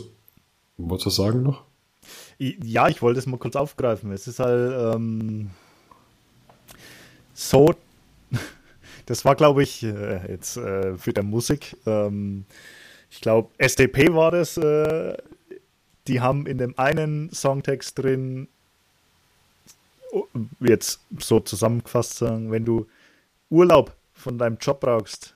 wolltest 0.77 1.07
du 1.07 1.11
das 1.11 1.17
sagen 1.17 1.43
noch? 1.45 1.63
Ja, 2.39 2.89
ich 2.89 3.01
wollte 3.01 3.21
es 3.21 3.27
mal 3.27 3.39
kurz 3.39 3.55
aufgreifen. 3.55 4.11
Es 4.13 4.27
ist 4.27 4.41
halt 4.41 4.95
ähm, 4.97 5.51
so, 7.41 7.75
das 9.07 9.25
war, 9.25 9.35
glaube 9.35 9.63
ich, 9.63 9.83
äh, 9.83 10.31
jetzt 10.31 10.59
äh, 10.59 10.97
für 10.99 11.13
der 11.13 11.23
Musik. 11.23 11.75
Ähm, 11.87 12.45
ich 13.11 13.21
glaube, 13.21 13.51
SDP 13.59 14.13
war 14.15 14.31
das. 14.31 14.59
Äh, 14.59 15.17
die 16.07 16.21
haben 16.21 16.47
in 16.47 16.59
dem 16.59 16.79
einen 16.79 17.33
Songtext 17.33 17.99
drin, 17.99 18.49
oh, 20.13 20.27
jetzt 20.61 21.01
so 21.19 21.41
zusammengefasst 21.41 22.19
sagen, 22.19 22.51
wenn 22.51 22.65
du 22.65 22.87
Urlaub 23.49 23.95
von 24.13 24.37
deinem 24.37 24.59
Job 24.59 24.81
brauchst, 24.81 25.35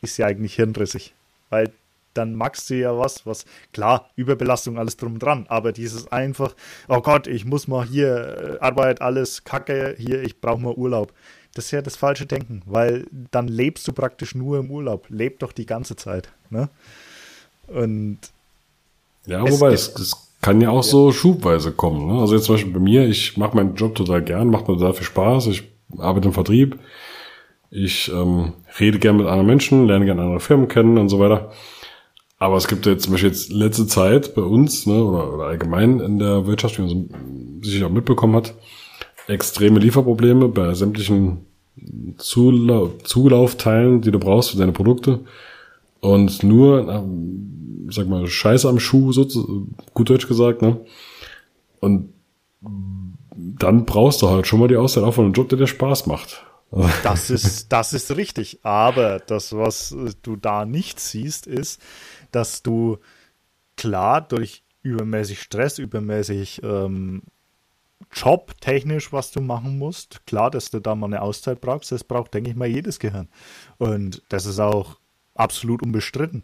ist 0.00 0.16
ja 0.16 0.26
eigentlich 0.26 0.54
hirnrissig. 0.54 1.14
Weil 1.50 1.70
dann 2.14 2.34
magst 2.34 2.68
du 2.70 2.74
ja 2.74 2.96
was, 2.96 3.26
was, 3.26 3.44
klar, 3.72 4.10
Überbelastung, 4.16 4.78
alles 4.78 4.96
drum 4.96 5.18
dran, 5.18 5.46
aber 5.48 5.72
dieses 5.72 6.10
einfach, 6.10 6.54
oh 6.88 7.00
Gott, 7.00 7.26
ich 7.26 7.44
muss 7.44 7.68
mal 7.68 7.84
hier, 7.84 8.58
äh, 8.60 8.64
Arbeit, 8.64 9.00
alles 9.00 9.44
Kacke, 9.44 9.94
hier, 9.98 10.22
ich 10.22 10.40
brauche 10.40 10.60
mal 10.60 10.74
Urlaub. 10.74 11.12
Das 11.54 11.66
ist 11.66 11.70
ja 11.70 11.82
das 11.82 11.96
falsche 11.96 12.26
Denken, 12.26 12.62
weil 12.64 13.06
dann 13.30 13.46
lebst 13.46 13.86
du 13.86 13.92
praktisch 13.92 14.34
nur 14.34 14.58
im 14.58 14.70
Urlaub. 14.70 15.06
Leb 15.10 15.40
doch 15.40 15.52
die 15.52 15.66
ganze 15.66 15.96
Zeit. 15.96 16.32
Ne? 16.48 16.70
Und. 17.66 18.18
Ja, 19.26 19.44
es 19.44 19.52
wobei, 19.52 19.72
es, 19.72 19.94
es 19.96 20.16
kann 20.40 20.62
ja 20.62 20.70
auch 20.70 20.82
ja. 20.82 20.90
so 20.90 21.12
schubweise 21.12 21.72
kommen. 21.72 22.06
Ne? 22.06 22.20
Also 22.20 22.36
jetzt 22.36 22.46
zum 22.46 22.54
Beispiel 22.54 22.72
bei 22.72 22.80
mir, 22.80 23.06
ich 23.06 23.36
mache 23.36 23.54
meinen 23.54 23.74
Job 23.74 23.94
total 23.94 24.22
gern, 24.22 24.48
macht 24.48 24.66
mir 24.66 24.78
total 24.78 24.94
viel 24.94 25.04
Spaß, 25.04 25.48
ich 25.48 25.64
arbeite 25.98 26.28
im 26.28 26.34
Vertrieb 26.34 26.78
ich 27.72 28.12
ähm, 28.12 28.52
rede 28.78 28.98
gerne 28.98 29.18
mit 29.18 29.26
anderen 29.26 29.46
Menschen, 29.46 29.86
lerne 29.86 30.04
gerne 30.04 30.20
andere 30.20 30.40
Firmen 30.40 30.68
kennen 30.68 30.98
und 30.98 31.08
so 31.08 31.18
weiter. 31.18 31.50
Aber 32.42 32.56
es 32.56 32.66
gibt 32.66 32.86
jetzt 32.86 33.04
zum 33.04 33.12
Beispiel 33.12 33.30
jetzt 33.30 33.52
letzte 33.52 33.86
Zeit 33.86 34.34
bei 34.34 34.42
uns, 34.42 34.84
ne, 34.84 34.94
oder, 34.94 35.32
oder 35.32 35.44
allgemein 35.44 36.00
in 36.00 36.18
der 36.18 36.44
Wirtschaft, 36.44 36.76
wie 36.76 36.82
man 36.82 36.90
so 36.90 37.08
sicher 37.70 37.86
auch 37.86 37.90
mitbekommen 37.90 38.34
hat, 38.34 38.54
extreme 39.28 39.78
Lieferprobleme 39.78 40.48
bei 40.48 40.74
sämtlichen 40.74 41.46
Zula 42.16 42.88
Zulaufteilen, 43.04 44.00
die 44.00 44.10
du 44.10 44.18
brauchst 44.18 44.50
für 44.50 44.56
deine 44.56 44.72
Produkte. 44.72 45.20
Und 46.00 46.42
nur, 46.42 46.82
na, 46.82 47.04
sag 47.92 48.08
mal, 48.08 48.26
Scheiße 48.26 48.68
am 48.68 48.80
Schuh, 48.80 49.12
so 49.12 49.24
gut 49.94 50.10
Deutsch 50.10 50.26
gesagt, 50.26 50.62
ne? 50.62 50.80
Und 51.78 52.12
dann 53.36 53.84
brauchst 53.84 54.20
du 54.20 54.30
halt 54.30 54.48
schon 54.48 54.58
mal 54.58 54.66
die 54.66 54.76
Auszeit 54.76 55.04
auch 55.04 55.14
von 55.14 55.26
einem 55.26 55.34
Job, 55.34 55.48
der 55.48 55.58
dir 55.58 55.68
Spaß 55.68 56.06
macht. 56.06 56.42
Das 57.02 57.30
ist, 57.30 57.70
das 57.70 57.92
ist 57.92 58.16
richtig. 58.16 58.60
Aber 58.62 59.18
das, 59.18 59.54
was 59.54 59.94
du 60.22 60.36
da 60.36 60.64
nicht 60.64 61.00
siehst, 61.00 61.46
ist, 61.46 61.80
dass 62.32 62.62
du 62.62 62.98
klar 63.76 64.20
durch 64.20 64.64
übermäßig 64.82 65.40
Stress, 65.40 65.78
übermäßig 65.78 66.60
ähm, 66.62 67.22
Job 68.12 68.60
technisch, 68.60 69.12
was 69.12 69.30
du 69.30 69.40
machen 69.40 69.78
musst, 69.78 70.26
klar, 70.26 70.50
dass 70.50 70.70
du 70.70 70.80
da 70.80 70.94
mal 70.94 71.06
eine 71.06 71.22
Auszeit 71.22 71.60
brauchst, 71.60 71.92
das 71.92 72.04
braucht, 72.04 72.34
denke 72.34 72.50
ich 72.50 72.56
mal, 72.56 72.66
jedes 72.68 72.98
Gehirn. 72.98 73.28
Und 73.78 74.22
das 74.28 74.46
ist 74.46 74.58
auch 74.58 74.98
absolut 75.34 75.82
unbestritten. 75.82 76.42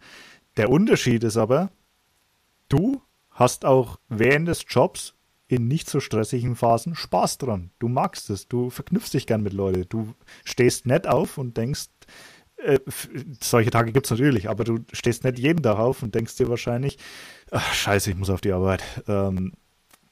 Der 0.56 0.70
Unterschied 0.70 1.24
ist 1.24 1.36
aber, 1.36 1.70
du 2.68 3.02
hast 3.30 3.64
auch 3.64 3.98
während 4.08 4.48
des 4.48 4.64
Jobs 4.68 5.14
in 5.46 5.66
nicht 5.66 5.88
so 5.88 6.00
stressigen 6.00 6.56
Phasen 6.56 6.94
Spaß 6.94 7.38
dran. 7.38 7.70
Du 7.78 7.88
magst 7.88 8.28
es, 8.30 8.48
du 8.48 8.70
verknüpfst 8.70 9.14
dich 9.14 9.26
gern 9.26 9.42
mit 9.42 9.54
Leuten, 9.54 9.86
du 9.88 10.14
stehst 10.44 10.86
nett 10.86 11.06
auf 11.06 11.38
und 11.38 11.56
denkst, 11.56 11.88
äh, 12.58 12.80
solche 13.42 13.70
Tage 13.70 13.92
gibt 13.92 14.06
es 14.06 14.10
natürlich, 14.10 14.48
aber 14.48 14.64
du 14.64 14.78
stehst 14.92 15.24
nicht 15.24 15.38
jeden 15.38 15.62
Tag 15.62 15.78
auf 15.78 16.02
und 16.02 16.14
denkst 16.14 16.36
dir 16.36 16.48
wahrscheinlich, 16.48 16.98
ach, 17.50 17.72
scheiße, 17.72 18.10
ich 18.10 18.16
muss 18.16 18.30
auf 18.30 18.40
die 18.40 18.52
Arbeit. 18.52 18.82
Ähm, 19.06 19.52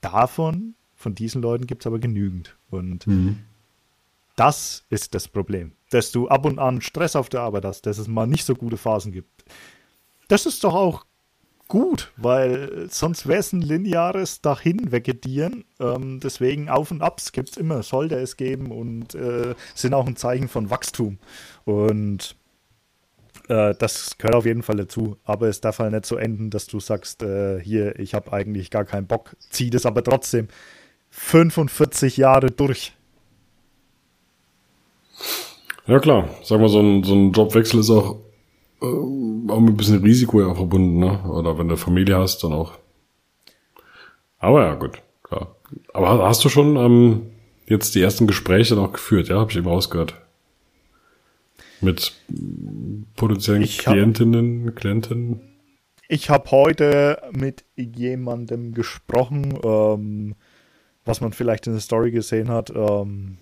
davon, 0.01 0.75
von 0.95 1.15
diesen 1.15 1.43
Leuten 1.43 1.67
gibt 1.67 1.83
es 1.83 1.87
aber 1.87 1.99
genügend. 1.99 2.57
Und 2.71 3.07
mhm. 3.07 3.41
das 4.37 4.85
ist 4.91 5.15
das 5.15 5.29
Problem. 5.29 5.73
Dass 5.91 6.13
du 6.13 6.29
ab 6.29 6.45
und 6.47 6.59
an 6.59 6.81
Stress 6.81 7.17
auf 7.17 7.29
der 7.29 7.43
Arbeit 7.43 7.65
hast, 7.65 7.87
dass 7.87 7.99
es 7.99 8.09
mal 8.09 8.27
nicht 8.27 8.45
so 8.45 8.55
gute 8.55 8.77
Phasen 8.77 9.13
gibt. 9.13 9.45
Das 10.29 10.47
ist 10.47 10.65
doch 10.65 10.75
auch 10.75 11.05
gut, 11.69 12.13
weil 12.17 12.89
sonst 12.91 13.27
wäre 13.27 13.41
es 13.41 13.53
ein 13.53 13.63
lineares 13.63 14.41
Dahinvegetieren. 14.41 15.65
Ähm, 15.81 16.21
deswegen 16.21 16.69
Auf 16.69 16.91
und 16.91 17.03
Abs 17.03 17.33
gibt 17.33 17.51
es 17.51 17.57
immer, 17.57 17.83
sollte 17.83 18.17
es 18.17 18.37
geben 18.37 18.71
und 18.71 19.15
äh, 19.15 19.55
sind 19.75 19.95
auch 19.95 20.07
ein 20.07 20.17
Zeichen 20.17 20.49
von 20.49 20.71
Wachstum. 20.71 21.19
Und 21.65 22.37
äh, 23.49 23.75
das 23.79 24.19
gehört 24.19 24.37
auf 24.37 24.47
jeden 24.47 24.63
Fall 24.63 24.77
dazu. 24.77 25.17
Aber 25.25 25.49
es 25.49 25.61
darf 25.61 25.79
halt 25.79 25.93
nicht 25.93 26.07
so 26.07 26.17
enden, 26.17 26.51
dass 26.51 26.67
du 26.67 26.81
sagst, 26.81 27.23
äh, 27.23 27.61
hier, 27.61 27.99
ich 27.99 28.15
habe 28.15 28.33
eigentlich 28.33 28.71
gar 28.71 28.85
keinen 28.85 29.07
Bock, 29.07 29.37
zieh 29.51 29.71
das 29.71 29.87
aber 29.87 30.03
trotzdem 30.03 30.49
45 31.11 32.17
Jahre 32.17 32.51
durch. 32.51 32.93
Ja 35.87 36.01
klar, 36.01 36.29
sag 36.43 36.61
mal, 36.61 36.69
so 36.69 36.81
ein, 36.81 37.05
so 37.05 37.15
ein 37.15 37.33
Jobwechsel 37.33 37.81
ist 37.81 37.91
auch 37.91 38.19
auch 38.81 39.61
mit 39.61 39.71
ein 39.71 39.77
bisschen 39.77 40.03
Risiko 40.03 40.41
ja 40.41 40.55
verbunden, 40.55 40.99
ne? 40.99 41.23
Oder 41.25 41.59
wenn 41.59 41.69
du 41.69 41.77
Familie 41.77 42.19
hast, 42.19 42.43
dann 42.45 42.53
auch. 42.53 42.73
Aber 44.39 44.65
ja, 44.65 44.75
gut, 44.75 45.03
klar. 45.23 45.57
Aber 45.93 46.27
hast 46.27 46.45
du 46.45 46.49
schon 46.49 46.77
ähm, 46.77 47.27
jetzt 47.67 47.95
die 47.95 48.03
ersten 48.03 48.27
Gespräche 48.27 48.75
noch 48.75 48.93
geführt, 48.93 49.29
ja? 49.29 49.39
Habe 49.39 49.51
ich 49.51 49.57
eben 49.57 49.67
rausgehört. 49.67 50.15
Mit 51.81 52.15
potenziellen 53.17 53.63
ich 53.63 53.79
Klientinnen, 53.79 54.67
hab, 54.67 54.77
Klienten? 54.77 55.41
Ich 56.09 56.31
habe 56.31 56.51
heute 56.51 57.23
mit 57.33 57.65
jemandem 57.77 58.73
gesprochen, 58.73 59.59
ähm, 59.63 60.35
was 61.05 61.21
man 61.21 61.33
vielleicht 61.33 61.67
in 61.67 61.75
der 61.75 61.81
Story 61.81 62.11
gesehen 62.11 62.49
hat. 62.49 62.71
Ähm, 62.75 63.39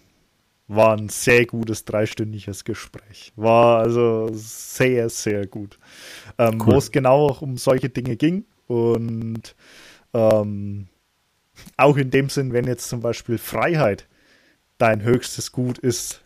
war 0.67 0.97
ein 0.97 1.09
sehr 1.09 1.47
gutes 1.47 1.85
dreistündiges 1.85 2.65
Gespräch. 2.65 3.33
War 3.37 3.81
also 3.81 4.31
sehr, 4.33 5.09
sehr 5.09 5.47
gut. 5.47 5.79
Ähm, 6.39 6.61
cool. 6.61 6.75
Wo 6.75 6.79
es 6.79 6.91
genau 6.91 7.29
auch 7.29 7.43
um 7.43 7.57
solche 7.57 7.91
Dinge 7.91 8.17
ging 8.17 8.45
und 8.67 9.55
ähm, 10.15 10.89
auch 11.77 11.97
in 11.97 12.11
dem 12.11 12.31
Sinn, 12.31 12.53
wenn 12.53 12.67
jetzt 12.67 12.89
zum 12.89 13.01
Beispiel 13.01 13.39
Freiheit 13.39 14.09
dein 14.79 15.03
höchstes 15.03 15.53
Gut 15.53 15.79
ist, 15.79 16.23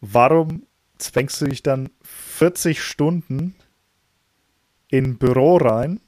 warum 0.00 0.66
zwängst 0.96 1.40
du 1.40 1.46
dich 1.46 1.62
dann 1.62 1.90
40 2.02 2.82
Stunden 2.82 3.54
in 4.88 5.18
Büro 5.18 5.58
rein, 5.58 6.00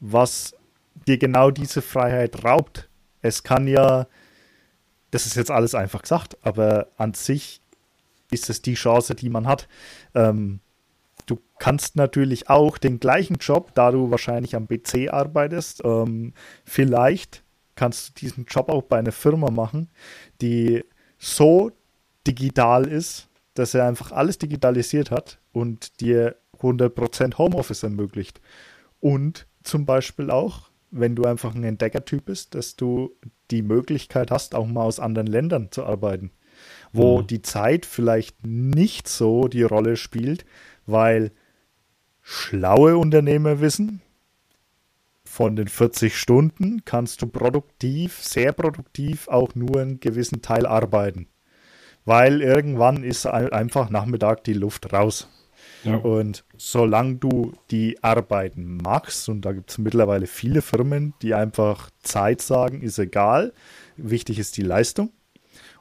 was 0.00 0.54
dir 1.06 1.18
genau 1.18 1.50
diese 1.50 1.82
Freiheit 1.82 2.44
raubt? 2.44 2.88
Es 3.20 3.42
kann 3.42 3.66
ja 3.66 4.06
das 5.16 5.24
ist 5.24 5.34
jetzt 5.34 5.50
alles 5.50 5.74
einfach 5.74 6.02
gesagt, 6.02 6.36
aber 6.42 6.88
an 6.98 7.14
sich 7.14 7.62
ist 8.30 8.50
es 8.50 8.60
die 8.60 8.74
Chance, 8.74 9.14
die 9.14 9.30
man 9.30 9.46
hat. 9.46 9.66
Ähm, 10.14 10.60
du 11.24 11.38
kannst 11.58 11.96
natürlich 11.96 12.50
auch 12.50 12.76
den 12.76 13.00
gleichen 13.00 13.36
Job, 13.36 13.74
da 13.74 13.92
du 13.92 14.10
wahrscheinlich 14.10 14.54
am 14.54 14.68
PC 14.68 15.08
arbeitest, 15.10 15.82
ähm, 15.86 16.34
vielleicht 16.66 17.42
kannst 17.76 18.10
du 18.10 18.12
diesen 18.20 18.44
Job 18.44 18.68
auch 18.68 18.82
bei 18.82 18.98
einer 18.98 19.12
Firma 19.12 19.50
machen, 19.50 19.88
die 20.42 20.84
so 21.16 21.72
digital 22.26 22.86
ist, 22.86 23.28
dass 23.54 23.72
er 23.72 23.86
einfach 23.86 24.12
alles 24.12 24.36
digitalisiert 24.36 25.10
hat 25.10 25.38
und 25.52 25.98
dir 26.00 26.36
100% 26.60 27.38
Homeoffice 27.38 27.84
ermöglicht. 27.84 28.42
Und 29.00 29.46
zum 29.62 29.86
Beispiel 29.86 30.30
auch, 30.30 30.68
wenn 30.98 31.14
du 31.14 31.24
einfach 31.24 31.54
ein 31.54 31.64
Entdeckertyp 31.64 32.26
bist, 32.26 32.54
dass 32.54 32.76
du 32.76 33.14
die 33.50 33.62
Möglichkeit 33.62 34.30
hast, 34.30 34.54
auch 34.54 34.66
mal 34.66 34.82
aus 34.82 35.00
anderen 35.00 35.26
Ländern 35.26 35.70
zu 35.70 35.84
arbeiten, 35.84 36.30
wo 36.92 37.20
mhm. 37.20 37.26
die 37.26 37.42
Zeit 37.42 37.86
vielleicht 37.86 38.46
nicht 38.46 39.08
so 39.08 39.48
die 39.48 39.62
Rolle 39.62 39.96
spielt, 39.96 40.44
weil 40.86 41.32
schlaue 42.22 42.96
Unternehmer 42.96 43.60
wissen, 43.60 44.02
von 45.24 45.54
den 45.54 45.68
40 45.68 46.16
Stunden 46.16 46.84
kannst 46.84 47.20
du 47.20 47.26
produktiv, 47.26 48.22
sehr 48.22 48.52
produktiv 48.52 49.28
auch 49.28 49.54
nur 49.54 49.80
einen 49.80 50.00
gewissen 50.00 50.40
Teil 50.40 50.64
arbeiten. 50.64 51.28
Weil 52.06 52.40
irgendwann 52.40 53.02
ist 53.02 53.26
einfach 53.26 53.90
Nachmittag 53.90 54.44
die 54.44 54.54
Luft 54.54 54.92
raus. 54.92 55.28
Ja. 55.84 55.96
Und 55.96 56.44
solange 56.56 57.16
du 57.16 57.52
die 57.70 58.02
Arbeiten 58.02 58.78
machst, 58.78 59.28
und 59.28 59.42
da 59.42 59.52
gibt 59.52 59.70
es 59.70 59.78
mittlerweile 59.78 60.26
viele 60.26 60.62
Firmen, 60.62 61.14
die 61.22 61.34
einfach 61.34 61.90
Zeit 62.02 62.40
sagen, 62.40 62.82
ist 62.82 62.98
egal, 62.98 63.52
wichtig 63.96 64.38
ist 64.38 64.56
die 64.56 64.62
Leistung. 64.62 65.10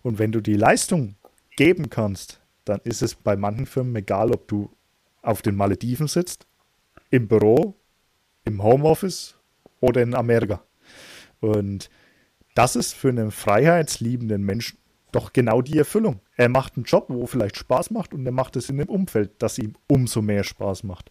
Und 0.01 0.19
wenn 0.19 0.31
du 0.31 0.41
die 0.41 0.55
Leistung 0.55 1.15
geben 1.55 1.89
kannst, 1.89 2.41
dann 2.65 2.79
ist 2.83 3.01
es 3.01 3.15
bei 3.15 3.35
manchen 3.35 3.65
Firmen 3.65 3.95
egal, 3.95 4.31
ob 4.31 4.47
du 4.47 4.71
auf 5.21 5.41
den 5.41 5.55
Malediven 5.55 6.07
sitzt, 6.07 6.45
im 7.09 7.27
Büro, 7.27 7.75
im 8.43 8.61
Homeoffice 8.61 9.35
oder 9.79 10.01
in 10.01 10.13
Amerika. 10.13 10.63
Und 11.39 11.89
das 12.53 12.75
ist 12.75 12.93
für 12.93 13.09
einen 13.09 13.31
freiheitsliebenden 13.31 14.43
Menschen 14.43 14.77
doch 15.15 15.33
genau 15.33 15.61
die 15.61 15.77
Erfüllung. 15.77 16.19
Er 16.35 16.49
macht 16.49 16.75
einen 16.75 16.85
Job, 16.85 17.05
wo 17.07 17.25
vielleicht 17.25 17.57
Spaß 17.57 17.91
macht 17.91 18.13
und 18.13 18.25
er 18.25 18.31
macht 18.31 18.55
es 18.55 18.69
in 18.69 18.79
einem 18.79 18.89
Umfeld, 18.89 19.31
das 19.39 19.57
ihm 19.57 19.73
umso 19.87 20.21
mehr 20.21 20.43
Spaß 20.43 20.83
macht. 20.83 21.09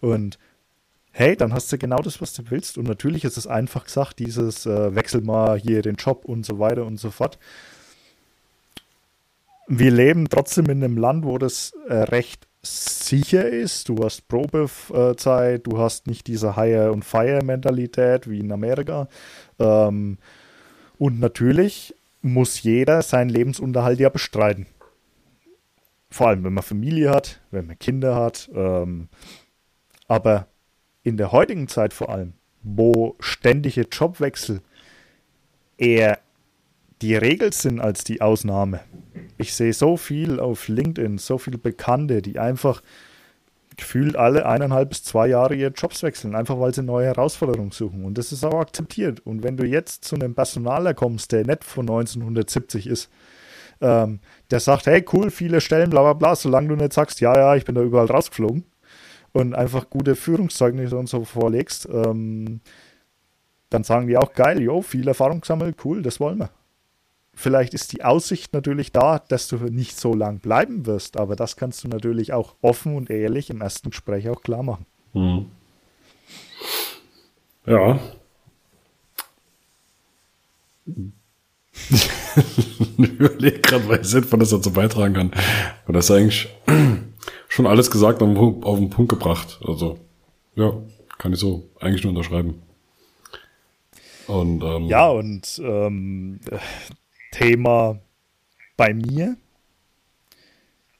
Und 0.00 0.38
hey, 1.12 1.36
dann 1.36 1.52
hast 1.52 1.72
du 1.72 1.78
genau 1.78 1.98
das, 1.98 2.20
was 2.20 2.32
du 2.32 2.44
willst. 2.50 2.78
Und 2.78 2.86
natürlich 2.86 3.24
ist 3.24 3.36
es 3.36 3.46
einfach 3.46 3.84
gesagt, 3.84 4.18
dieses 4.20 4.66
äh, 4.66 4.94
wechsel 4.94 5.22
mal 5.22 5.58
hier 5.58 5.82
den 5.82 5.96
Job 5.96 6.24
und 6.24 6.46
so 6.46 6.58
weiter 6.58 6.86
und 6.86 6.98
so 6.98 7.10
fort. 7.10 7.38
Wir 9.66 9.90
leben 9.90 10.28
trotzdem 10.28 10.66
in 10.66 10.82
einem 10.82 10.96
Land, 10.96 11.24
wo 11.24 11.38
das 11.38 11.72
äh, 11.88 11.94
recht 11.94 12.46
sicher 12.62 13.48
ist. 13.48 13.88
Du 13.88 13.96
hast 14.04 14.28
Probezeit, 14.28 15.66
du 15.66 15.78
hast 15.78 16.06
nicht 16.06 16.26
diese 16.26 16.56
Hire- 16.56 16.92
und 16.92 17.04
Fire-Mentalität 17.04 18.28
wie 18.28 18.40
in 18.40 18.52
Amerika. 18.52 19.08
Ähm, 19.58 20.18
und 20.98 21.18
natürlich 21.18 21.94
muss 22.22 22.62
jeder 22.62 23.02
seinen 23.02 23.30
Lebensunterhalt 23.30 23.98
ja 24.00 24.08
bestreiten. 24.08 24.66
Vor 26.10 26.28
allem, 26.28 26.44
wenn 26.44 26.54
man 26.54 26.64
Familie 26.64 27.10
hat, 27.10 27.40
wenn 27.50 27.66
man 27.66 27.78
Kinder 27.78 28.16
hat. 28.16 28.50
Ähm, 28.54 29.08
aber 30.08 30.48
in 31.02 31.16
der 31.16 31.32
heutigen 31.32 31.68
Zeit 31.68 31.94
vor 31.94 32.10
allem, 32.10 32.34
wo 32.62 33.16
ständige 33.20 33.82
Jobwechsel 33.90 34.60
eher 35.78 36.18
die 37.00 37.16
Regel 37.16 37.52
sind 37.52 37.80
als 37.80 38.04
die 38.04 38.20
Ausnahme. 38.20 38.80
Ich 39.38 39.54
sehe 39.54 39.72
so 39.72 39.96
viel 39.96 40.38
auf 40.38 40.68
LinkedIn, 40.68 41.16
so 41.18 41.38
viele 41.38 41.58
Bekannte, 41.58 42.20
die 42.20 42.38
einfach 42.38 42.82
gefühlt 43.80 44.16
alle 44.16 44.46
eineinhalb 44.46 44.90
bis 44.90 45.02
zwei 45.02 45.26
Jahre 45.26 45.54
ihre 45.54 45.72
Jobs 45.72 46.02
wechseln, 46.02 46.34
einfach 46.34 46.60
weil 46.60 46.72
sie 46.72 46.82
neue 46.82 47.06
Herausforderungen 47.06 47.72
suchen. 47.72 48.04
Und 48.04 48.16
das 48.16 48.32
ist 48.32 48.44
auch 48.44 48.60
akzeptiert. 48.60 49.20
Und 49.26 49.42
wenn 49.42 49.56
du 49.56 49.66
jetzt 49.66 50.04
zu 50.04 50.14
einem 50.14 50.34
Personaler 50.34 50.94
kommst, 50.94 51.32
der 51.32 51.46
nicht 51.46 51.64
von 51.64 51.88
1970 51.88 52.86
ist, 52.86 53.10
ähm, 53.80 54.20
der 54.50 54.60
sagt, 54.60 54.86
hey, 54.86 55.04
cool, 55.12 55.30
viele 55.30 55.60
Stellen, 55.60 55.90
bla 55.90 56.02
bla 56.02 56.12
bla, 56.12 56.36
solange 56.36 56.68
du 56.68 56.76
nicht 56.76 56.92
sagst, 56.92 57.20
ja, 57.20 57.36
ja, 57.36 57.56
ich 57.56 57.64
bin 57.64 57.74
da 57.74 57.82
überall 57.82 58.06
rausgeflogen 58.06 58.64
und 59.32 59.54
einfach 59.54 59.90
gute 59.90 60.16
Führungszeugnisse 60.16 60.96
und 60.96 61.08
so 61.08 61.24
vorlegst, 61.24 61.88
ähm, 61.90 62.60
dann 63.70 63.84
sagen 63.84 64.06
die 64.06 64.16
auch, 64.16 64.32
geil, 64.32 64.60
jo, 64.60 64.82
viel 64.82 65.08
Erfahrung 65.08 65.40
gesammelt, 65.40 65.76
cool, 65.84 66.02
das 66.02 66.20
wollen 66.20 66.38
wir. 66.38 66.50
Vielleicht 67.40 67.72
ist 67.72 67.94
die 67.94 68.04
Aussicht 68.04 68.52
natürlich 68.52 68.92
da, 68.92 69.18
dass 69.18 69.48
du 69.48 69.56
nicht 69.56 69.98
so 69.98 70.12
lang 70.12 70.40
bleiben 70.40 70.84
wirst, 70.84 71.16
aber 71.16 71.36
das 71.36 71.56
kannst 71.56 71.82
du 71.82 71.88
natürlich 71.88 72.34
auch 72.34 72.54
offen 72.60 72.94
und 72.94 73.08
ehrlich 73.08 73.48
im 73.48 73.62
ersten 73.62 73.88
Gespräch 73.88 74.28
auch 74.28 74.42
klar 74.42 74.62
machen. 74.62 74.84
Mhm. 75.14 75.46
Ja. 77.64 77.98
ich 82.98 82.98
überlege 82.98 83.60
gerade, 83.60 83.88
weil 83.88 84.02
ich 84.02 84.08
sinnvoll 84.08 84.40
das 84.40 84.50
dazu 84.50 84.70
beitragen 84.70 85.14
kann. 85.14 85.30
Und 85.86 85.94
das 85.94 86.10
ist 86.10 86.10
eigentlich 86.10 86.48
schon 87.48 87.66
alles 87.66 87.90
gesagt 87.90 88.20
und 88.20 88.36
auf 88.36 88.78
den 88.78 88.90
Punkt 88.90 89.08
gebracht. 89.08 89.58
Also, 89.66 89.98
ja, 90.56 90.74
kann 91.16 91.32
ich 91.32 91.38
so 91.38 91.70
eigentlich 91.80 92.04
nur 92.04 92.10
unterschreiben. 92.10 92.60
Und, 94.26 94.62
ähm, 94.62 94.84
ja, 94.88 95.08
und 95.08 95.58
ähm, 95.64 96.38
Thema 97.30 98.00
bei 98.76 98.94
mir. 98.94 99.36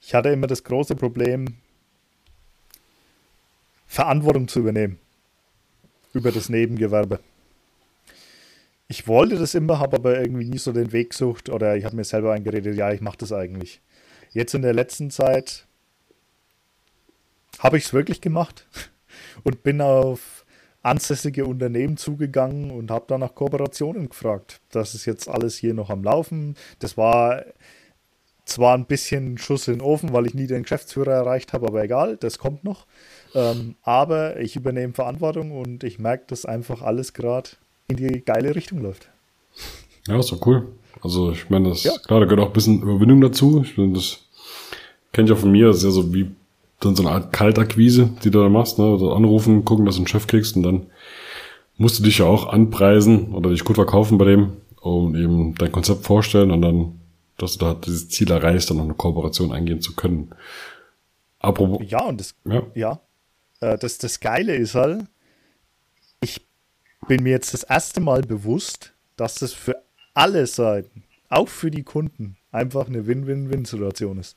Ich 0.00 0.14
hatte 0.14 0.30
immer 0.30 0.46
das 0.46 0.64
große 0.64 0.96
Problem, 0.96 1.56
Verantwortung 3.86 4.48
zu 4.48 4.60
übernehmen 4.60 4.98
über 6.12 6.32
das 6.32 6.48
Nebengewerbe. 6.48 7.20
Ich 8.88 9.06
wollte 9.06 9.36
das 9.36 9.54
immer, 9.54 9.78
habe 9.78 9.98
aber 9.98 10.20
irgendwie 10.20 10.44
nie 10.44 10.58
so 10.58 10.72
den 10.72 10.92
Weg 10.92 11.10
gesucht 11.10 11.48
oder 11.48 11.76
ich 11.76 11.84
habe 11.84 11.96
mir 11.96 12.04
selber 12.04 12.32
eingeredet, 12.32 12.76
ja, 12.76 12.92
ich 12.92 13.00
mache 13.00 13.18
das 13.18 13.32
eigentlich. 13.32 13.80
Jetzt 14.32 14.54
in 14.54 14.62
der 14.62 14.74
letzten 14.74 15.10
Zeit 15.10 15.66
habe 17.58 17.78
ich 17.78 17.84
es 17.84 17.92
wirklich 17.92 18.20
gemacht 18.20 18.66
und 19.44 19.62
bin 19.62 19.80
auf 19.80 20.39
ansässige 20.82 21.44
Unternehmen 21.44 21.96
zugegangen 21.96 22.70
und 22.70 22.90
habe 22.90 23.04
da 23.08 23.18
nach 23.18 23.34
Kooperationen 23.34 24.08
gefragt. 24.08 24.60
Das 24.70 24.94
ist 24.94 25.04
jetzt 25.04 25.28
alles 25.28 25.56
hier 25.56 25.74
noch 25.74 25.90
am 25.90 26.02
Laufen. 26.02 26.56
Das 26.78 26.96
war 26.96 27.44
zwar 28.46 28.74
ein 28.74 28.86
bisschen 28.86 29.38
Schuss 29.38 29.68
in 29.68 29.74
den 29.74 29.82
Ofen, 29.82 30.12
weil 30.12 30.26
ich 30.26 30.34
nie 30.34 30.46
den 30.46 30.62
Geschäftsführer 30.62 31.12
erreicht 31.12 31.52
habe, 31.52 31.68
aber 31.68 31.82
egal, 31.84 32.16
das 32.16 32.38
kommt 32.38 32.64
noch. 32.64 32.86
Ähm, 33.34 33.76
aber 33.82 34.40
ich 34.40 34.56
übernehme 34.56 34.92
Verantwortung 34.92 35.52
und 35.52 35.84
ich 35.84 35.98
merke, 35.98 36.24
dass 36.26 36.44
einfach 36.44 36.82
alles 36.82 37.12
gerade 37.12 37.50
in 37.88 37.96
die 37.96 38.24
geile 38.24 38.54
Richtung 38.54 38.80
läuft. 38.80 39.08
Ja, 40.08 40.18
ist 40.18 40.32
doch 40.32 40.44
cool. 40.46 40.68
Also 41.02 41.30
ich 41.30 41.48
meine, 41.50 41.68
das 41.70 41.84
ja. 41.84 41.92
klar, 42.06 42.20
da 42.20 42.26
gehört 42.26 42.40
auch 42.40 42.48
ein 42.48 42.52
bisschen 42.52 42.82
Überwindung 42.82 43.20
dazu. 43.20 43.62
Ich 43.62 43.76
meine, 43.76 43.92
das 43.92 44.24
kenne 45.12 45.26
ich 45.28 45.32
auch 45.32 45.38
von 45.38 45.52
mir, 45.52 45.68
das 45.68 45.78
ist 45.78 45.84
ja 45.84 45.90
so 45.90 46.12
wie 46.12 46.30
dann 46.80 46.96
so 46.96 47.02
eine 47.02 47.12
Art 47.12 47.32
Kaltakquise, 47.32 48.10
die 48.24 48.30
du 48.30 48.40
da 48.42 48.48
machst, 48.48 48.78
ne? 48.78 48.86
Also 48.86 49.12
anrufen, 49.12 49.64
gucken, 49.64 49.84
dass 49.84 49.96
du 49.96 50.00
einen 50.00 50.08
Chef 50.08 50.26
kriegst 50.26 50.56
und 50.56 50.62
dann 50.62 50.86
musst 51.76 51.98
du 51.98 52.02
dich 52.02 52.18
ja 52.18 52.26
auch 52.26 52.48
anpreisen 52.48 53.34
oder 53.34 53.50
dich 53.50 53.64
gut 53.64 53.76
verkaufen 53.76 54.18
bei 54.18 54.24
dem 54.24 54.56
und 54.80 55.14
eben 55.14 55.54
dein 55.54 55.72
Konzept 55.72 56.04
vorstellen 56.04 56.50
und 56.50 56.62
dann, 56.62 57.00
dass 57.38 57.52
du 57.56 57.66
da 57.66 57.74
dieses 57.74 58.08
Ziel 58.08 58.30
erreichst, 58.30 58.70
dann 58.70 58.78
noch 58.78 58.84
eine 58.84 58.94
Kooperation 58.94 59.52
eingehen 59.52 59.80
zu 59.80 59.94
können. 59.94 60.34
Apropos. 61.38 61.80
Ja, 61.88 62.04
und 62.04 62.20
das, 62.20 62.34
ja, 62.44 62.62
ja 62.74 63.00
äh, 63.60 63.78
das, 63.78 63.98
das 63.98 64.20
Geile 64.20 64.54
ist 64.54 64.74
halt, 64.74 65.06
ich 66.20 66.46
bin 67.08 67.22
mir 67.22 67.30
jetzt 67.30 67.54
das 67.54 67.62
erste 67.62 68.00
Mal 68.00 68.22
bewusst, 68.22 68.92
dass 69.16 69.36
das 69.36 69.52
für 69.52 69.82
alle 70.14 70.46
Seiten, 70.46 71.04
auch 71.28 71.48
für 71.48 71.70
die 71.70 71.82
Kunden, 71.82 72.36
einfach 72.52 72.88
eine 72.88 73.06
Win-Win-Win-Situation 73.06 74.18
ist. 74.18 74.36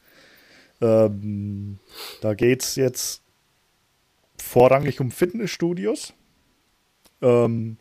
Ähm, 0.84 1.80
da 2.20 2.34
geht 2.34 2.62
es 2.62 2.76
jetzt 2.76 3.22
vorrangig 4.38 5.00
um 5.00 5.12
Fitnessstudios. 5.12 6.14
Ähm, 7.22 7.78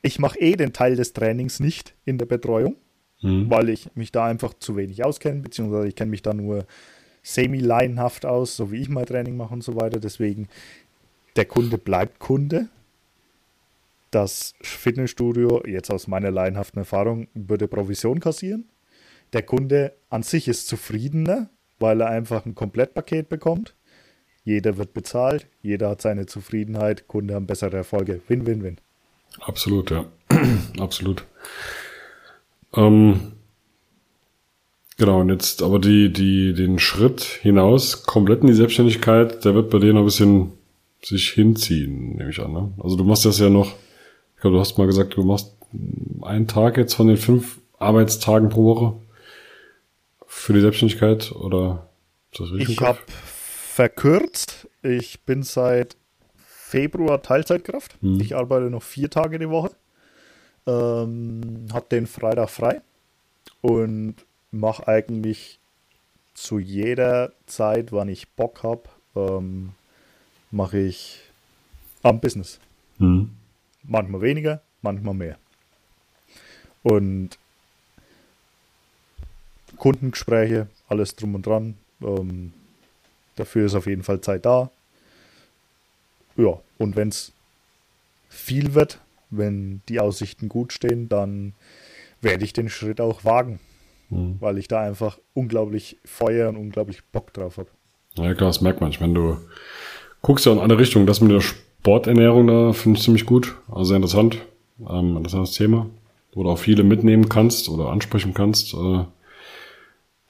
ich 0.00 0.18
mache 0.18 0.38
eh 0.40 0.56
den 0.56 0.72
Teil 0.72 0.96
des 0.96 1.12
Trainings 1.12 1.60
nicht 1.60 1.94
in 2.06 2.16
der 2.16 2.24
Betreuung, 2.24 2.76
mhm. 3.20 3.50
weil 3.50 3.68
ich 3.68 3.94
mich 3.94 4.12
da 4.12 4.24
einfach 4.24 4.54
zu 4.54 4.76
wenig 4.76 5.04
auskenne, 5.04 5.42
beziehungsweise 5.42 5.88
ich 5.88 5.94
kenne 5.94 6.10
mich 6.10 6.22
da 6.22 6.32
nur 6.32 6.66
semi-laienhaft 7.22 8.24
aus, 8.24 8.56
so 8.56 8.72
wie 8.72 8.80
ich 8.80 8.88
mein 8.88 9.06
Training 9.06 9.36
mache 9.36 9.52
und 9.52 9.62
so 9.62 9.76
weiter. 9.76 10.00
Deswegen, 10.00 10.48
der 11.36 11.44
Kunde 11.44 11.76
bleibt 11.76 12.18
Kunde. 12.18 12.68
Das 14.10 14.54
Fitnessstudio, 14.60 15.62
jetzt 15.66 15.90
aus 15.90 16.06
meiner 16.06 16.30
laienhaften 16.30 16.80
Erfahrung, 16.80 17.28
würde 17.34 17.68
Provision 17.68 18.20
kassieren. 18.20 18.68
Der 19.32 19.42
Kunde 19.42 19.94
an 20.10 20.22
sich 20.22 20.48
ist 20.48 20.66
zufriedener, 20.66 21.48
weil 21.82 22.00
er 22.00 22.08
einfach 22.08 22.46
ein 22.46 22.54
Komplettpaket 22.54 23.28
bekommt. 23.28 23.74
Jeder 24.44 24.78
wird 24.78 24.94
bezahlt, 24.94 25.46
jeder 25.60 25.90
hat 25.90 26.00
seine 26.02 26.26
Zufriedenheit, 26.26 27.06
Kunde 27.06 27.34
haben 27.34 27.46
bessere 27.46 27.76
Erfolge. 27.76 28.22
Win, 28.28 28.46
win, 28.46 28.62
win. 28.62 28.76
Absolut, 29.40 29.90
ja. 29.90 30.06
Absolut. 30.78 31.24
Ähm, 32.74 33.32
genau, 34.96 35.20
und 35.20 35.28
jetzt 35.28 35.62
aber 35.62 35.78
die, 35.78 36.12
die, 36.12 36.54
den 36.54 36.78
Schritt 36.78 37.22
hinaus, 37.22 38.04
komplett 38.04 38.40
in 38.40 38.48
die 38.48 38.54
Selbstständigkeit, 38.54 39.44
der 39.44 39.54
wird 39.54 39.70
bei 39.70 39.78
dir 39.78 39.92
noch 39.92 40.00
ein 40.00 40.06
bisschen 40.06 40.52
sich 41.02 41.30
hinziehen, 41.30 42.16
nehme 42.16 42.30
ich 42.30 42.40
an. 42.40 42.52
Ne? 42.52 42.72
Also 42.82 42.96
du 42.96 43.04
machst 43.04 43.24
das 43.24 43.38
ja 43.38 43.48
noch, 43.48 43.74
ich 44.34 44.40
glaube, 44.40 44.56
du 44.56 44.60
hast 44.60 44.78
mal 44.78 44.86
gesagt, 44.86 45.16
du 45.16 45.22
machst 45.22 45.56
einen 46.22 46.46
Tag 46.46 46.76
jetzt 46.76 46.94
von 46.94 47.06
den 47.06 47.16
fünf 47.16 47.60
Arbeitstagen 47.78 48.48
pro 48.48 48.64
Woche 48.64 48.94
für 50.42 50.52
die 50.52 50.60
Selbstständigkeit 50.60 51.30
oder? 51.32 51.88
Ich 52.58 52.80
habe 52.80 52.98
verkürzt. 53.06 54.68
Ich 54.82 55.20
bin 55.20 55.44
seit 55.44 55.96
Februar 56.36 57.22
Teilzeitkraft. 57.22 57.96
Hm. 58.00 58.20
Ich 58.20 58.34
arbeite 58.34 58.68
noch 58.68 58.82
vier 58.82 59.08
Tage 59.08 59.38
die 59.38 59.48
Woche. 59.48 59.70
Ähm, 60.66 61.68
habe 61.72 61.86
den 61.90 62.06
Freitag 62.06 62.50
frei 62.50 62.80
und 63.60 64.16
mache 64.50 64.88
eigentlich 64.88 65.60
zu 66.34 66.58
jeder 66.58 67.32
Zeit, 67.46 67.92
wann 67.92 68.08
ich 68.08 68.28
Bock 68.30 68.62
habe, 68.62 68.82
ähm, 69.14 69.72
mache 70.50 70.78
ich 70.78 71.20
am 72.02 72.20
Business. 72.20 72.58
Hm. 72.98 73.30
Manchmal 73.84 74.22
weniger, 74.22 74.62
manchmal 74.80 75.14
mehr. 75.14 75.38
Und 76.82 77.38
Kundengespräche, 79.82 80.68
alles 80.86 81.16
drum 81.16 81.34
und 81.34 81.44
dran. 81.44 81.74
Ähm, 82.04 82.52
dafür 83.34 83.66
ist 83.66 83.74
auf 83.74 83.88
jeden 83.88 84.04
Fall 84.04 84.20
Zeit 84.20 84.46
da. 84.46 84.70
Ja, 86.36 86.60
und 86.78 86.94
wenn 86.94 87.08
es 87.08 87.32
viel 88.28 88.74
wird, 88.74 89.00
wenn 89.30 89.82
die 89.88 89.98
Aussichten 89.98 90.48
gut 90.48 90.72
stehen, 90.72 91.08
dann 91.08 91.54
werde 92.20 92.44
ich 92.44 92.52
den 92.52 92.68
Schritt 92.68 93.00
auch 93.00 93.24
wagen, 93.24 93.58
mhm. 94.08 94.36
weil 94.38 94.56
ich 94.58 94.68
da 94.68 94.80
einfach 94.80 95.18
unglaublich 95.34 95.96
Feuer 96.04 96.48
und 96.50 96.58
unglaublich 96.58 97.02
Bock 97.10 97.32
drauf 97.32 97.56
habe. 97.56 97.68
Ja 98.14 98.34
klar, 98.34 98.50
das 98.50 98.60
merkt 98.60 98.80
man. 98.80 98.90
Ich 98.90 99.00
meine, 99.00 99.14
du 99.14 99.36
guckst 100.20 100.46
ja 100.46 100.52
in 100.52 100.60
andere 100.60 100.78
Richtungen. 100.78 101.08
Das 101.08 101.20
mit 101.20 101.32
der 101.32 101.40
Sporternährung 101.40 102.46
da 102.46 102.72
finde 102.72 102.98
ich 102.98 103.04
ziemlich 103.04 103.26
gut, 103.26 103.56
also 103.66 103.82
sehr 103.82 103.96
interessant, 103.96 104.38
ähm, 104.88 105.16
interessantes 105.16 105.54
Thema. 105.54 105.90
wo 106.34 106.44
du 106.44 106.50
auch 106.50 106.58
viele 106.58 106.84
mitnehmen 106.84 107.28
kannst 107.28 107.68
oder 107.68 107.88
ansprechen 107.88 108.32
kannst 108.32 108.74
äh, 108.74 109.04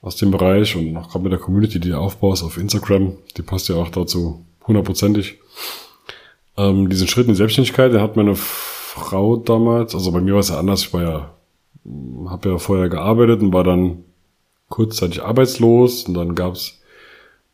aus 0.03 0.16
dem 0.16 0.31
Bereich 0.31 0.77
und 0.77 0.97
auch 0.97 1.09
gerade 1.09 1.24
mit 1.24 1.33
der 1.33 1.39
Community, 1.39 1.81
die 1.81 1.91
du 1.91 1.99
aufbaust 1.99 2.45
auf 2.45 2.59
Instagram, 2.59 3.16
die 3.37 3.43
passt 3.43 3.69
ja 3.69 3.77
auch 3.77 3.89
dazu 3.89 4.45
hundertprozentig. 4.66 5.39
Ähm, 6.57 6.91
diesen 6.91 7.09
Schritt 7.09 7.27
in 7.27 7.33
die 7.33 7.39
Selbstständigkeit, 7.39 7.93
der 7.93 8.03
hat 8.03 8.16
meine 8.16 8.35
Frau 8.35 9.37
damals, 9.37 9.95
also 9.95 10.12
bei 10.12 10.20
mir 10.20 10.35
war 10.35 10.41
es 10.41 10.51
ja 10.51 10.59
anders, 10.59 10.83
ich 10.83 10.93
war 10.93 11.03
ja, 11.03 11.35
habe 12.29 12.51
ja 12.51 12.59
vorher 12.59 12.89
gearbeitet 12.91 13.41
und 13.41 13.55
war 13.55 13.65
dann 13.65 14.05
kurzzeitig 14.69 15.23
arbeitslos 15.23 16.05
und 16.05 16.15
dann 16.15 16.35
gab's 16.35 16.83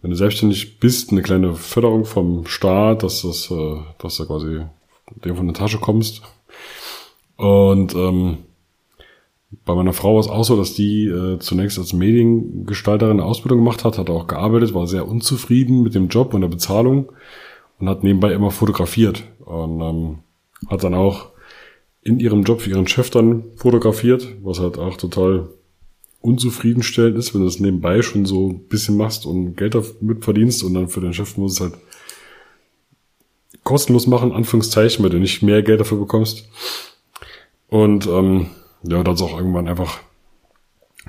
wenn 0.01 0.11
du 0.11 0.17
selbstständig 0.17 0.79
bist, 0.79 1.11
eine 1.11 1.23
kleine 1.23 1.55
Förderung 1.55 2.05
vom 2.05 2.47
Staat, 2.47 3.03
dass 3.03 3.23
das, 3.23 3.51
äh, 3.51 3.77
dass 3.99 4.17
du 4.17 4.27
quasi 4.27 4.61
dem 5.25 5.37
von 5.37 5.47
der 5.47 5.55
Tasche 5.55 5.79
kommst. 5.79 6.23
Und 7.37 7.95
ähm, 7.95 8.39
bei 9.51 9.75
meiner 9.75 9.95
Frau 9.95 10.15
war 10.15 10.21
es 10.21 10.29
auch 10.29 10.45
so, 10.45 10.57
dass 10.57 10.75
die 10.75 11.07
äh, 11.07 11.39
zunächst 11.39 11.79
als 11.79 11.93
Mediengestalterin 11.93 13.19
eine 13.19 13.25
Ausbildung 13.25 13.61
gemacht 13.61 13.85
hat, 13.85 13.97
hat 13.97 14.11
auch 14.11 14.27
gearbeitet, 14.27 14.75
war 14.75 14.87
sehr 14.87 15.09
unzufrieden 15.09 15.83
mit 15.83 15.95
dem 15.95 16.09
Job 16.09 16.35
und 16.35 16.43
der 16.43 16.49
Bezahlung 16.49 17.13
und 17.79 17.89
hat 17.89 18.05
nebenbei 18.05 18.33
immer 18.33 18.51
fotografiert 18.51 19.25
und 19.45 19.81
ähm, 19.81 20.19
hat 20.69 20.85
dann 20.85 20.95
auch 20.95 21.31
in 22.03 22.21
ihrem 22.21 22.43
Job 22.43 22.61
für 22.61 22.71
ihren 22.71 22.89
Chef 22.89 23.11
dann 23.11 23.45
fotografiert, 23.57 24.27
was 24.43 24.61
halt 24.61 24.79
auch 24.79 24.97
total 24.97 25.49
unzufriedenstellend 26.21 27.17
ist, 27.17 27.33
wenn 27.33 27.43
du 27.43 27.47
das 27.47 27.61
nebenbei 27.61 28.03
schon 28.03 28.27
so 28.27 28.51
ein 28.51 28.69
bisschen 28.69 28.97
machst 28.97 29.25
und 29.25 29.57
Geld 29.57 29.75
damit 29.75 30.25
verdienst 30.25 30.63
und 30.63 30.75
dann 30.75 30.89
für 30.89 31.01
den 31.01 31.15
Chef 31.15 31.37
muss 31.37 31.55
es 31.55 31.61
halt 31.61 31.75
kostenlos 33.63 34.07
machen, 34.07 34.33
Anführungszeichen, 34.33 35.03
weil 35.03 35.11
du 35.11 35.19
nicht 35.19 35.43
mehr 35.43 35.63
Geld 35.63 35.81
dafür 35.81 35.99
bekommst. 35.99 36.49
Und 37.69 38.07
ähm, 38.07 38.49
ja, 38.83 39.03
da 39.03 39.11
hat 39.13 39.23
auch 39.23 39.37
irgendwann 39.37 39.69
einfach 39.69 40.01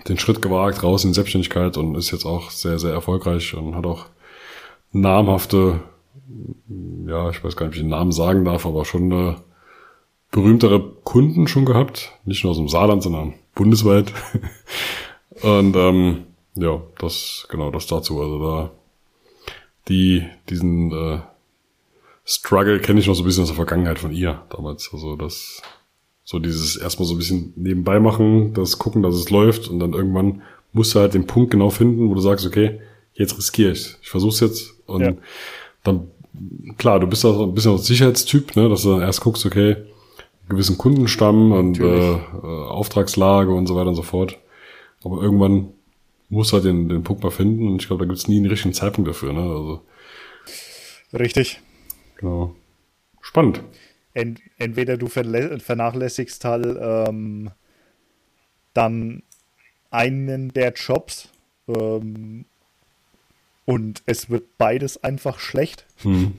den 0.07 0.17
Schritt 0.17 0.41
gewagt, 0.41 0.83
raus 0.83 1.03
in 1.03 1.13
Selbstständigkeit 1.13 1.77
und 1.77 1.95
ist 1.95 2.11
jetzt 2.11 2.25
auch 2.25 2.51
sehr, 2.51 2.79
sehr 2.79 2.93
erfolgreich 2.93 3.53
und 3.53 3.75
hat 3.75 3.85
auch 3.85 4.05
namhafte, 4.91 5.81
ja, 7.05 7.29
ich 7.29 7.43
weiß 7.43 7.55
gar 7.55 7.65
nicht, 7.65 7.73
ob 7.73 7.75
ich 7.75 7.81
den 7.81 7.89
Namen 7.89 8.11
sagen 8.11 8.45
darf, 8.45 8.65
aber 8.65 8.85
schon 8.85 9.11
eine 9.11 9.37
berühmtere 10.31 10.79
Kunden 11.03 11.47
schon 11.47 11.65
gehabt. 11.65 12.13
Nicht 12.25 12.43
nur 12.43 12.51
aus 12.51 12.57
dem 12.57 12.69
Saarland, 12.69 13.03
sondern 13.03 13.33
bundesweit. 13.55 14.13
Und 15.41 15.75
ähm, 15.75 16.25
ja, 16.55 16.81
das, 16.99 17.47
genau, 17.49 17.71
das 17.71 17.87
dazu. 17.87 18.21
Also 18.21 18.39
da 18.39 18.71
die, 19.87 20.25
diesen 20.49 20.91
äh, 20.91 21.19
Struggle 22.25 22.79
kenne 22.79 22.99
ich 22.99 23.07
noch 23.07 23.15
so 23.15 23.23
ein 23.23 23.25
bisschen 23.25 23.43
aus 23.43 23.49
der 23.49 23.55
Vergangenheit 23.55 23.99
von 23.99 24.11
ihr 24.11 24.43
damals. 24.49 24.89
Also 24.93 25.15
das, 25.15 25.61
so 26.29 26.37
dieses 26.37 26.75
erstmal 26.75 27.07
so 27.07 27.15
ein 27.15 27.17
bisschen 27.17 27.53
nebenbei 27.55 27.99
machen, 27.99 28.53
das 28.53 28.77
gucken, 28.77 29.01
dass 29.01 29.15
es 29.15 29.31
läuft 29.31 29.67
und 29.67 29.79
dann 29.79 29.93
irgendwann 29.93 30.43
musst 30.73 30.93
du 30.93 30.99
halt 30.99 31.15
den 31.15 31.25
Punkt 31.25 31.49
genau 31.49 31.71
finden, 31.71 32.07
wo 32.07 32.13
du 32.13 32.21
sagst, 32.21 32.45
okay, 32.45 32.79
jetzt 33.15 33.35
riskiere 33.35 33.71
ich 33.71 33.95
Ich 34.03 34.09
versuch's 34.11 34.39
jetzt 34.39 34.75
und 34.85 35.01
ja. 35.01 35.13
dann, 35.83 36.11
klar, 36.77 36.99
du 36.99 37.07
bist 37.07 37.25
auch 37.25 37.41
ein 37.41 37.55
bisschen 37.55 37.71
auch 37.71 37.79
Sicherheitstyp, 37.79 38.55
ne, 38.55 38.69
dass 38.69 38.83
du 38.83 38.91
dann 38.91 39.01
erst 39.01 39.21
guckst, 39.21 39.43
okay, 39.43 39.77
gewissen 40.49 40.77
Kundenstamm 40.77 41.51
und 41.51 41.79
äh, 41.79 42.11
äh, 42.11 42.17
Auftragslage 42.43 43.51
und 43.51 43.65
so 43.65 43.75
weiter 43.75 43.89
und 43.89 43.95
so 43.95 44.03
fort. 44.03 44.37
Aber 45.03 45.23
irgendwann 45.23 45.69
muss 46.29 46.53
halt 46.53 46.63
den, 46.63 46.89
den 46.89 47.01
Punkt 47.01 47.23
mal 47.23 47.31
finden 47.31 47.69
und 47.69 47.81
ich 47.81 47.87
glaube, 47.87 48.05
da 48.05 48.07
gibt's 48.07 48.27
nie 48.27 48.37
einen 48.37 48.51
richtigen 48.51 48.75
Zeitpunkt 48.75 49.09
dafür. 49.09 49.33
Ne? 49.33 49.41
Also, 49.41 49.81
Richtig. 51.11 51.59
Genau. 52.17 52.53
Spannend. 53.19 53.63
Ent, 54.13 54.41
entweder 54.57 54.97
du 54.97 55.07
vernachlässigst 55.07 56.43
halt 56.45 56.77
ähm, 56.81 57.51
dann 58.73 59.23
einen 59.91 60.53
der 60.53 60.73
Jobs 60.73 61.29
ähm, 61.67 62.45
und 63.65 64.01
es 64.05 64.29
wird 64.29 64.57
beides 64.57 65.03
einfach 65.03 65.39
schlecht. 65.39 65.85
Hm. 66.01 66.33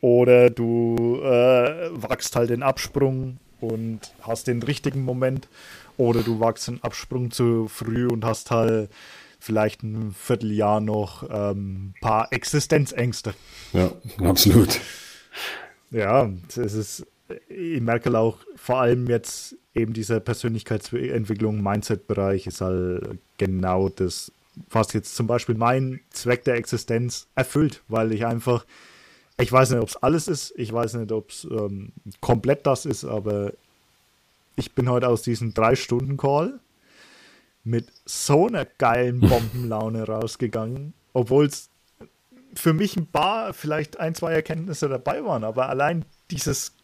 Oder 0.00 0.50
du 0.50 1.20
äh, 1.22 1.88
wachst 1.92 2.36
halt 2.36 2.50
den 2.50 2.62
Absprung 2.62 3.38
und 3.60 4.00
hast 4.20 4.46
den 4.46 4.62
richtigen 4.62 5.02
Moment. 5.02 5.48
Oder 5.96 6.22
du 6.22 6.40
wachst 6.40 6.68
den 6.68 6.82
Absprung 6.82 7.30
zu 7.30 7.68
früh 7.68 8.06
und 8.06 8.24
hast 8.24 8.50
halt 8.50 8.90
vielleicht 9.38 9.82
ein 9.82 10.12
Vierteljahr 10.12 10.80
noch 10.80 11.22
ein 11.22 11.56
ähm, 11.56 11.94
paar 12.00 12.32
Existenzängste. 12.32 13.34
Ja, 13.72 13.90
absolut. 14.22 14.80
Ja, 15.90 16.30
es 16.48 16.56
ist, 16.56 17.06
ich 17.48 17.80
merke 17.80 18.16
auch 18.18 18.38
vor 18.56 18.80
allem 18.80 19.06
jetzt 19.08 19.56
eben 19.74 19.92
dieser 19.92 20.20
Persönlichkeitsentwicklung, 20.20 21.62
Mindset-Bereich 21.62 22.46
ist 22.46 22.60
halt 22.60 23.18
genau 23.38 23.88
das, 23.88 24.32
was 24.70 24.92
jetzt 24.92 25.14
zum 25.16 25.26
Beispiel 25.26 25.54
mein 25.54 26.00
Zweck 26.10 26.44
der 26.44 26.54
Existenz 26.54 27.26
erfüllt, 27.34 27.82
weil 27.88 28.12
ich 28.12 28.24
einfach 28.26 28.64
ich 29.38 29.52
weiß 29.52 29.70
nicht, 29.70 29.82
ob 29.82 29.88
es 29.88 29.96
alles 29.96 30.28
ist. 30.28 30.54
Ich 30.56 30.72
weiß 30.72 30.94
nicht, 30.94 31.12
ob 31.12 31.30
es 31.30 31.44
ähm, 31.50 31.92
komplett 32.20 32.66
das 32.66 32.86
ist, 32.86 33.04
aber 33.04 33.52
ich 34.56 34.72
bin 34.72 34.88
heute 34.88 35.08
aus 35.08 35.22
diesem 35.22 35.52
Drei-Stunden-Call 35.52 36.58
mit 37.64 37.88
so 38.06 38.46
einer 38.46 38.64
geilen 38.64 39.20
Bombenlaune 39.28 40.04
rausgegangen, 40.04 40.94
obwohl 41.12 41.46
es 41.46 41.68
für 42.56 42.72
mich 42.72 42.96
ein 42.96 43.06
paar, 43.06 43.52
vielleicht 43.54 43.98
ein, 43.98 44.14
zwei 44.14 44.32
Erkenntnisse 44.32 44.88
dabei 44.88 45.24
waren, 45.24 45.44
aber 45.44 45.68
allein 45.68 46.04
dieses 46.30 46.74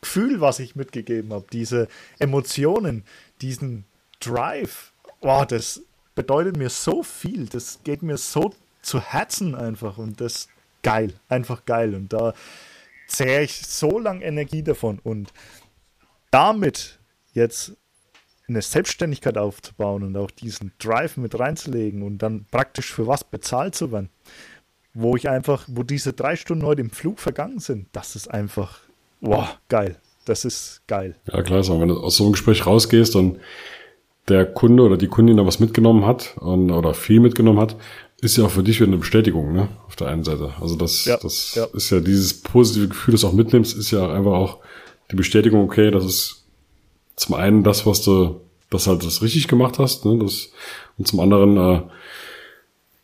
Gefühl, 0.00 0.40
was 0.40 0.58
ich 0.58 0.76
mitgegeben 0.76 1.32
habe, 1.32 1.46
diese 1.52 1.88
Emotionen, 2.18 3.04
diesen 3.40 3.84
Drive, 4.20 4.92
oh, 5.20 5.44
das 5.48 5.82
bedeutet 6.14 6.56
mir 6.56 6.70
so 6.70 7.02
viel, 7.02 7.46
das 7.46 7.80
geht 7.84 8.02
mir 8.02 8.16
so 8.16 8.52
zu 8.82 9.00
Herzen 9.00 9.54
einfach 9.54 9.98
und 9.98 10.20
das 10.20 10.48
geil, 10.82 11.14
einfach 11.28 11.64
geil. 11.64 11.94
Und 11.94 12.12
da 12.12 12.34
zehre 13.06 13.42
ich 13.42 13.66
so 13.66 13.98
lange 13.98 14.24
Energie 14.24 14.62
davon. 14.62 14.98
Und 15.02 15.32
damit 16.30 16.98
jetzt 17.32 17.76
eine 18.48 18.62
Selbstständigkeit 18.62 19.36
aufzubauen 19.36 20.02
und 20.02 20.16
auch 20.16 20.30
diesen 20.30 20.72
Drive 20.78 21.16
mit 21.16 21.38
reinzulegen 21.38 22.02
und 22.02 22.18
dann 22.18 22.46
praktisch 22.50 22.92
für 22.92 23.06
was 23.06 23.24
bezahlt 23.24 23.74
zu 23.74 23.92
werden, 23.92 24.08
wo 25.00 25.14
ich 25.14 25.28
einfach, 25.28 25.64
wo 25.68 25.84
diese 25.84 26.12
drei 26.12 26.34
Stunden 26.34 26.64
heute 26.64 26.80
im 26.80 26.90
Flug 26.90 27.20
vergangen 27.20 27.60
sind, 27.60 27.86
das 27.92 28.16
ist 28.16 28.28
einfach, 28.28 28.80
wow, 29.20 29.56
geil. 29.68 29.96
Das 30.24 30.44
ist 30.44 30.82
geil. 30.88 31.14
Ja, 31.32 31.42
klar, 31.42 31.62
so, 31.62 31.80
wenn 31.80 31.88
du 31.88 31.98
aus 32.00 32.16
so 32.16 32.24
einem 32.24 32.32
Gespräch 32.32 32.66
rausgehst 32.66 33.14
und 33.16 33.38
der 34.28 34.44
Kunde 34.44 34.82
oder 34.82 34.96
die 34.96 35.06
Kundin 35.06 35.36
da 35.36 35.46
was 35.46 35.60
mitgenommen 35.60 36.04
hat 36.04 36.36
und, 36.38 36.70
oder 36.70 36.94
viel 36.94 37.20
mitgenommen 37.20 37.60
hat, 37.60 37.76
ist 38.20 38.36
ja 38.36 38.44
auch 38.44 38.50
für 38.50 38.64
dich 38.64 38.80
wieder 38.80 38.88
eine 38.88 38.98
Bestätigung, 38.98 39.52
ne? 39.52 39.68
Auf 39.86 39.94
der 39.94 40.08
einen 40.08 40.24
Seite. 40.24 40.52
Also 40.60 40.74
das, 40.74 41.04
ja, 41.04 41.16
das 41.16 41.54
ja. 41.54 41.64
ist 41.72 41.90
ja 41.90 42.00
dieses 42.00 42.42
positive 42.42 42.88
Gefühl, 42.88 43.12
das 43.12 43.20
du 43.20 43.28
auch 43.28 43.32
mitnimmst, 43.32 43.78
ist 43.78 43.92
ja 43.92 44.12
einfach 44.12 44.32
auch 44.32 44.58
die 45.12 45.16
Bestätigung, 45.16 45.64
okay, 45.64 45.90
das 45.92 46.04
ist 46.04 46.44
zum 47.14 47.36
einen 47.36 47.62
das, 47.62 47.86
was 47.86 48.02
du, 48.02 48.40
das 48.68 48.88
halt 48.88 49.04
das 49.04 49.22
richtig 49.22 49.46
gemacht 49.46 49.78
hast, 49.78 50.04
ne? 50.04 50.18
Das, 50.18 50.50
und 50.98 51.06
zum 51.06 51.20
anderen, 51.20 51.56
äh, 51.56 51.82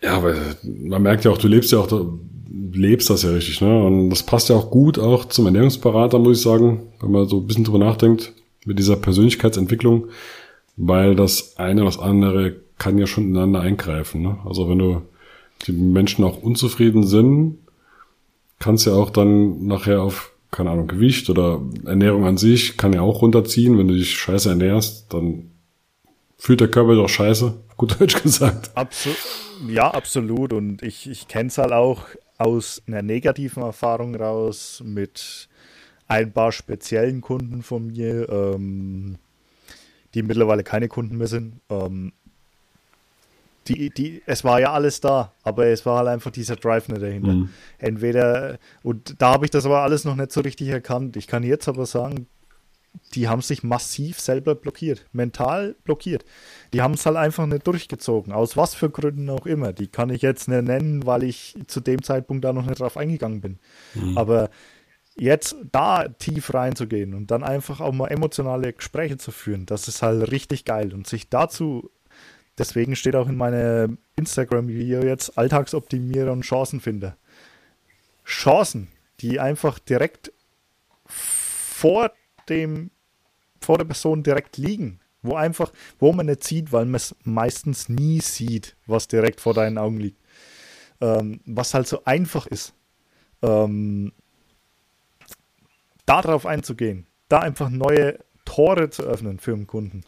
ja, 0.04 0.22
weil 0.22 0.36
man 0.62 1.02
merkt 1.02 1.24
ja 1.24 1.30
auch, 1.30 1.38
du 1.38 1.48
lebst 1.48 1.72
ja 1.72 1.78
auch, 1.78 1.86
du 1.86 2.20
lebst 2.72 3.08
das 3.08 3.22
ja 3.22 3.30
richtig, 3.30 3.60
ne? 3.60 3.84
Und 3.84 4.10
das 4.10 4.22
passt 4.22 4.50
ja 4.50 4.56
auch 4.56 4.70
gut 4.70 4.98
auch 4.98 5.24
zum 5.26 5.46
Ernährungsberater, 5.46 6.18
muss 6.18 6.38
ich 6.38 6.44
sagen, 6.44 6.82
wenn 7.00 7.10
man 7.10 7.26
so 7.26 7.38
ein 7.38 7.46
bisschen 7.46 7.64
drüber 7.64 7.78
nachdenkt, 7.78 8.32
mit 8.66 8.78
dieser 8.78 8.96
Persönlichkeitsentwicklung, 8.96 10.08
weil 10.76 11.16
das 11.16 11.56
eine 11.56 11.82
oder 11.82 11.90
das 11.90 11.98
andere 11.98 12.56
kann 12.78 12.98
ja 12.98 13.06
schon 13.06 13.24
ineinander 13.24 13.60
eingreifen. 13.60 14.22
Ne? 14.22 14.38
Also 14.44 14.68
wenn 14.68 14.78
du 14.78 15.02
die 15.66 15.72
Menschen 15.72 16.24
auch 16.24 16.42
unzufrieden 16.42 17.06
sind, 17.06 17.58
kannst 18.58 18.86
ja 18.86 18.92
auch 18.92 19.10
dann 19.10 19.66
nachher 19.66 20.02
auf, 20.02 20.32
keine 20.50 20.70
Ahnung, 20.70 20.86
Gewicht 20.86 21.30
oder 21.30 21.62
Ernährung 21.84 22.24
an 22.24 22.36
sich 22.36 22.76
kann 22.76 22.92
ja 22.92 23.00
auch 23.00 23.22
runterziehen. 23.22 23.78
Wenn 23.78 23.88
du 23.88 23.94
dich 23.94 24.10
scheiße 24.10 24.50
ernährst, 24.50 25.12
dann 25.12 25.50
fühlt 26.36 26.60
der 26.60 26.68
Körper 26.68 26.94
doch 26.94 27.08
scheiße, 27.08 27.54
gut 27.76 28.00
Deutsch 28.00 28.22
gesagt. 28.22 28.70
Absol 28.76 29.43
ja, 29.68 29.90
absolut. 29.90 30.52
Und 30.52 30.82
ich, 30.82 31.08
ich 31.08 31.28
kenne 31.28 31.48
es 31.48 31.58
halt 31.58 31.72
auch 31.72 32.06
aus 32.38 32.82
einer 32.86 33.02
negativen 33.02 33.62
Erfahrung 33.62 34.14
raus 34.14 34.82
mit 34.84 35.48
ein 36.08 36.32
paar 36.32 36.52
speziellen 36.52 37.20
Kunden 37.20 37.62
von 37.62 37.88
mir, 37.88 38.28
ähm, 38.28 39.16
die 40.14 40.22
mittlerweile 40.22 40.64
keine 40.64 40.88
Kunden 40.88 41.16
mehr 41.16 41.26
sind. 41.26 41.60
Ähm, 41.70 42.12
die, 43.68 43.88
die, 43.90 44.22
es 44.26 44.44
war 44.44 44.60
ja 44.60 44.72
alles 44.72 45.00
da, 45.00 45.32
aber 45.42 45.66
es 45.66 45.86
war 45.86 45.98
halt 45.98 46.08
einfach 46.08 46.30
dieser 46.30 46.56
Drive 46.56 46.88
nicht 46.88 47.00
dahinter. 47.00 47.32
Mhm. 47.32 47.48
Entweder, 47.78 48.58
und 48.82 49.14
da 49.20 49.32
habe 49.32 49.46
ich 49.46 49.50
das 49.50 49.64
aber 49.64 49.80
alles 49.80 50.04
noch 50.04 50.16
nicht 50.16 50.32
so 50.32 50.42
richtig 50.42 50.68
erkannt. 50.68 51.16
Ich 51.16 51.26
kann 51.26 51.42
jetzt 51.42 51.66
aber 51.68 51.86
sagen, 51.86 52.26
die 53.14 53.28
haben 53.28 53.42
sich 53.42 53.62
massiv 53.62 54.20
selber 54.20 54.54
blockiert, 54.54 55.06
mental 55.12 55.76
blockiert. 55.84 56.24
Die 56.72 56.82
haben 56.82 56.94
es 56.94 57.06
halt 57.06 57.16
einfach 57.16 57.46
nicht 57.46 57.66
durchgezogen, 57.66 58.32
aus 58.32 58.56
was 58.56 58.74
für 58.74 58.90
Gründen 58.90 59.30
auch 59.30 59.46
immer. 59.46 59.72
Die 59.72 59.86
kann 59.86 60.10
ich 60.10 60.22
jetzt 60.22 60.48
nicht 60.48 60.64
nennen, 60.64 61.06
weil 61.06 61.22
ich 61.22 61.56
zu 61.66 61.80
dem 61.80 62.02
Zeitpunkt 62.02 62.44
da 62.44 62.52
noch 62.52 62.66
nicht 62.66 62.80
drauf 62.80 62.96
eingegangen 62.96 63.40
bin. 63.40 63.58
Mhm. 63.94 64.18
Aber 64.18 64.50
jetzt 65.16 65.56
da 65.70 66.08
tief 66.08 66.54
reinzugehen 66.54 67.14
und 67.14 67.30
dann 67.30 67.44
einfach 67.44 67.80
auch 67.80 67.92
mal 67.92 68.08
emotionale 68.08 68.72
Gespräche 68.72 69.16
zu 69.16 69.30
führen, 69.30 69.66
das 69.66 69.86
ist 69.88 70.02
halt 70.02 70.30
richtig 70.30 70.64
geil. 70.64 70.92
Und 70.92 71.06
sich 71.06 71.28
dazu, 71.28 71.90
deswegen 72.58 72.96
steht 72.96 73.16
auch 73.16 73.28
in 73.28 73.36
meinem 73.36 73.98
Instagram-Video 74.16 75.02
jetzt 75.04 75.38
Alltagsoptimierer 75.38 76.32
und 76.32 76.44
Chancenfinder. 76.44 77.16
Chancen, 78.24 78.88
die 79.20 79.38
einfach 79.38 79.78
direkt 79.78 80.32
vor 81.06 82.10
dem, 82.48 82.90
vor 83.60 83.78
der 83.78 83.84
Person 83.84 84.22
direkt 84.22 84.56
liegen. 84.56 85.00
Wo 85.22 85.34
einfach, 85.34 85.72
wo 85.98 86.12
man 86.12 86.26
nicht 86.26 86.44
sieht, 86.44 86.72
weil 86.72 86.84
man 86.84 86.96
es 86.96 87.16
meistens 87.24 87.88
nie 87.88 88.20
sieht, 88.20 88.76
was 88.86 89.08
direkt 89.08 89.40
vor 89.40 89.54
deinen 89.54 89.78
Augen 89.78 89.98
liegt. 89.98 90.20
Ähm, 91.00 91.40
was 91.46 91.72
halt 91.72 91.88
so 91.88 92.04
einfach 92.04 92.46
ist. 92.46 92.74
Ähm, 93.42 94.12
darauf 96.06 96.46
einzugehen, 96.46 97.06
da 97.28 97.40
einfach 97.40 97.70
neue 97.70 98.18
Tore 98.44 98.90
zu 98.90 99.02
öffnen 99.02 99.38
für 99.38 99.52
den 99.52 99.66
Kunden 99.66 100.04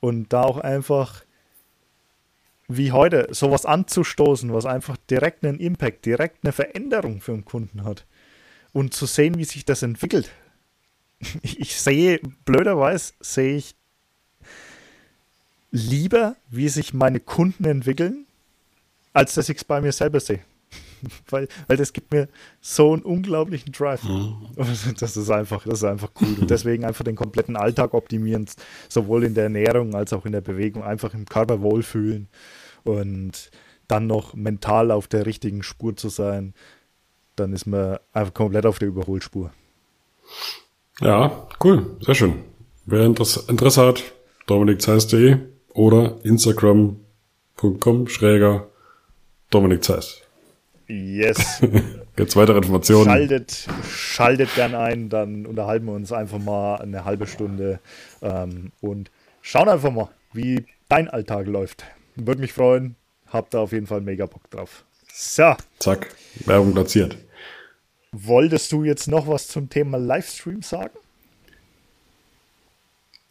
und 0.00 0.32
da 0.32 0.42
auch 0.42 0.58
einfach 0.58 1.24
wie 2.68 2.92
heute 2.92 3.28
sowas 3.30 3.66
anzustoßen, 3.66 4.52
was 4.52 4.66
einfach 4.66 4.96
direkt 5.10 5.44
einen 5.44 5.58
Impact, 5.58 6.06
direkt 6.06 6.44
eine 6.44 6.52
Veränderung 6.52 7.20
für 7.20 7.32
den 7.32 7.44
Kunden 7.44 7.84
hat 7.84 8.06
und 8.72 8.94
zu 8.94 9.06
sehen, 9.06 9.38
wie 9.38 9.44
sich 9.44 9.64
das 9.64 9.82
entwickelt. 9.82 10.30
Ich 11.42 11.80
sehe, 11.80 12.20
blöderweise 12.44 13.12
sehe 13.20 13.56
ich 13.56 13.74
lieber, 15.70 16.36
wie 16.50 16.68
sich 16.68 16.92
meine 16.92 17.20
Kunden 17.20 17.64
entwickeln, 17.64 18.26
als 19.12 19.34
dass 19.34 19.48
ich 19.48 19.58
es 19.58 19.64
bei 19.64 19.80
mir 19.80 19.92
selber 19.92 20.20
sehe. 20.20 20.40
weil, 21.30 21.48
weil 21.66 21.76
das 21.76 21.92
gibt 21.92 22.12
mir 22.12 22.28
so 22.60 22.92
einen 22.92 23.02
unglaublichen 23.02 23.72
Drive. 23.72 24.02
Mhm. 24.04 24.48
Das 24.98 25.16
ist 25.16 25.30
einfach, 25.30 25.64
das 25.64 25.78
ist 25.78 25.84
einfach 25.84 26.10
cool. 26.20 26.36
Und 26.40 26.50
deswegen 26.50 26.84
einfach 26.84 27.04
den 27.04 27.16
kompletten 27.16 27.56
Alltag 27.56 27.94
optimieren, 27.94 28.46
sowohl 28.88 29.24
in 29.24 29.34
der 29.34 29.44
Ernährung 29.44 29.94
als 29.94 30.12
auch 30.12 30.26
in 30.26 30.32
der 30.32 30.40
Bewegung, 30.40 30.82
einfach 30.82 31.14
im 31.14 31.26
Körper 31.26 31.60
wohlfühlen 31.60 32.28
und 32.84 33.50
dann 33.88 34.06
noch 34.06 34.34
mental 34.34 34.90
auf 34.90 35.08
der 35.08 35.26
richtigen 35.26 35.62
Spur 35.62 35.96
zu 35.96 36.08
sein, 36.08 36.54
dann 37.36 37.52
ist 37.52 37.66
man 37.66 37.98
einfach 38.12 38.34
komplett 38.34 38.66
auf 38.66 38.78
der 38.78 38.88
Überholspur. 38.88 39.52
Ja, 41.02 41.48
cool, 41.64 41.96
sehr 42.00 42.14
schön. 42.14 42.44
Wer 42.86 43.04
Interesse 43.04 43.86
hat, 43.86 44.04
dominikzeiss.de 44.46 45.36
oder 45.74 46.18
instagram.com 46.22 48.06
schräger 48.06 48.68
Dominik 49.50 49.82
Zeiss. 49.82 50.22
Yes. 50.86 51.60
Gibt 52.16 52.36
weitere 52.36 52.58
Informationen? 52.58 53.06
Schaltet, 53.06 53.66
schaltet 53.84 54.54
gern 54.54 54.76
ein, 54.76 55.08
dann 55.08 55.44
unterhalten 55.44 55.86
wir 55.86 55.94
uns 55.94 56.12
einfach 56.12 56.38
mal 56.38 56.76
eine 56.76 57.04
halbe 57.04 57.26
Stunde 57.26 57.80
ähm, 58.20 58.70
und 58.80 59.10
schauen 59.40 59.68
einfach 59.68 59.90
mal, 59.90 60.08
wie 60.32 60.66
dein 60.88 61.08
Alltag 61.08 61.48
läuft. 61.48 61.84
Würde 62.14 62.40
mich 62.40 62.52
freuen. 62.52 62.94
Habt 63.26 63.54
da 63.54 63.60
auf 63.60 63.72
jeden 63.72 63.86
Fall 63.88 64.02
mega 64.02 64.26
Bock 64.26 64.48
drauf. 64.50 64.84
So. 65.12 65.54
Zack, 65.80 66.14
Werbung 66.46 66.74
platziert. 66.74 67.16
Wolltest 68.12 68.70
du 68.72 68.84
jetzt 68.84 69.08
noch 69.08 69.26
was 69.26 69.48
zum 69.48 69.70
Thema 69.70 69.98
Livestream 69.98 70.62
sagen? 70.62 70.96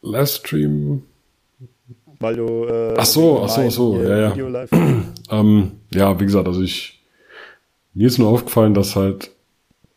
Livestream. 0.01 1.03
Weil 2.19 2.35
du. 2.35 2.65
Äh, 2.65 2.95
ach 2.97 3.05
so, 3.05 3.43
ach 3.43 3.49
so, 3.49 3.61
ach 3.61 3.71
so, 3.71 4.01
ja, 4.01 4.35
ja. 4.35 4.67
ähm, 5.29 5.71
ja, 5.93 6.19
wie 6.19 6.25
gesagt, 6.25 6.47
also 6.47 6.61
ich 6.61 7.01
mir 7.93 8.07
ist 8.07 8.17
nur 8.17 8.29
aufgefallen, 8.29 8.73
dass 8.73 8.95
halt, 8.95 9.31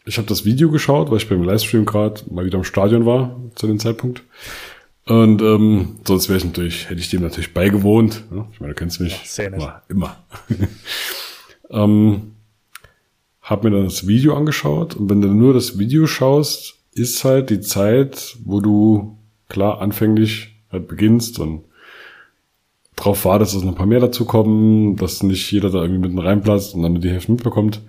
ich 0.04 0.18
habe 0.18 0.26
das 0.26 0.44
Video 0.44 0.70
geschaut, 0.70 1.10
weil 1.10 1.18
ich 1.18 1.28
beim 1.28 1.42
Livestream 1.42 1.84
gerade 1.84 2.22
mal 2.30 2.44
wieder 2.44 2.58
im 2.58 2.64
Stadion 2.64 3.06
war 3.06 3.40
zu 3.54 3.66
dem 3.66 3.78
Zeitpunkt. 3.78 4.22
Und 5.06 5.42
ähm, 5.42 5.96
sonst 6.04 6.28
wäre 6.28 6.38
ich 6.38 6.44
natürlich, 6.44 6.88
hätte 6.88 7.00
ich 7.00 7.10
dem 7.10 7.22
natürlich 7.22 7.52
beigewohnt. 7.52 8.24
Ja? 8.34 8.48
Ich 8.52 8.60
meine, 8.60 8.72
du 8.72 8.78
kennst 8.78 9.00
mich. 9.00 9.20
Nett. 9.38 9.52
Immer. 9.54 9.82
immer. 9.88 10.16
ähm, 11.70 12.33
hab 13.44 13.62
mir 13.62 13.70
dann 13.70 13.84
das 13.84 14.08
Video 14.08 14.34
angeschaut 14.36 14.96
und 14.96 15.08
wenn 15.08 15.20
du 15.20 15.28
nur 15.28 15.54
das 15.54 15.78
Video 15.78 16.06
schaust, 16.06 16.74
ist 16.94 17.24
halt 17.24 17.50
die 17.50 17.60
Zeit, 17.60 18.36
wo 18.44 18.60
du 18.60 19.18
klar 19.48 19.80
anfänglich 19.80 20.56
halt 20.72 20.88
beginnst 20.88 21.38
und 21.38 21.64
drauf 22.96 23.24
wartest, 23.24 23.54
dass 23.54 23.62
noch 23.62 23.72
ein 23.72 23.76
paar 23.76 23.86
mehr 23.86 24.00
dazukommen, 24.00 24.96
dass 24.96 25.22
nicht 25.22 25.50
jeder 25.52 25.70
da 25.70 25.82
irgendwie 25.82 26.08
mitten 26.08 26.18
reinplatzt 26.18 26.74
und 26.74 26.82
dann 26.82 27.00
die 27.00 27.10
Hälfte 27.10 27.32
mitbekommt, 27.32 27.82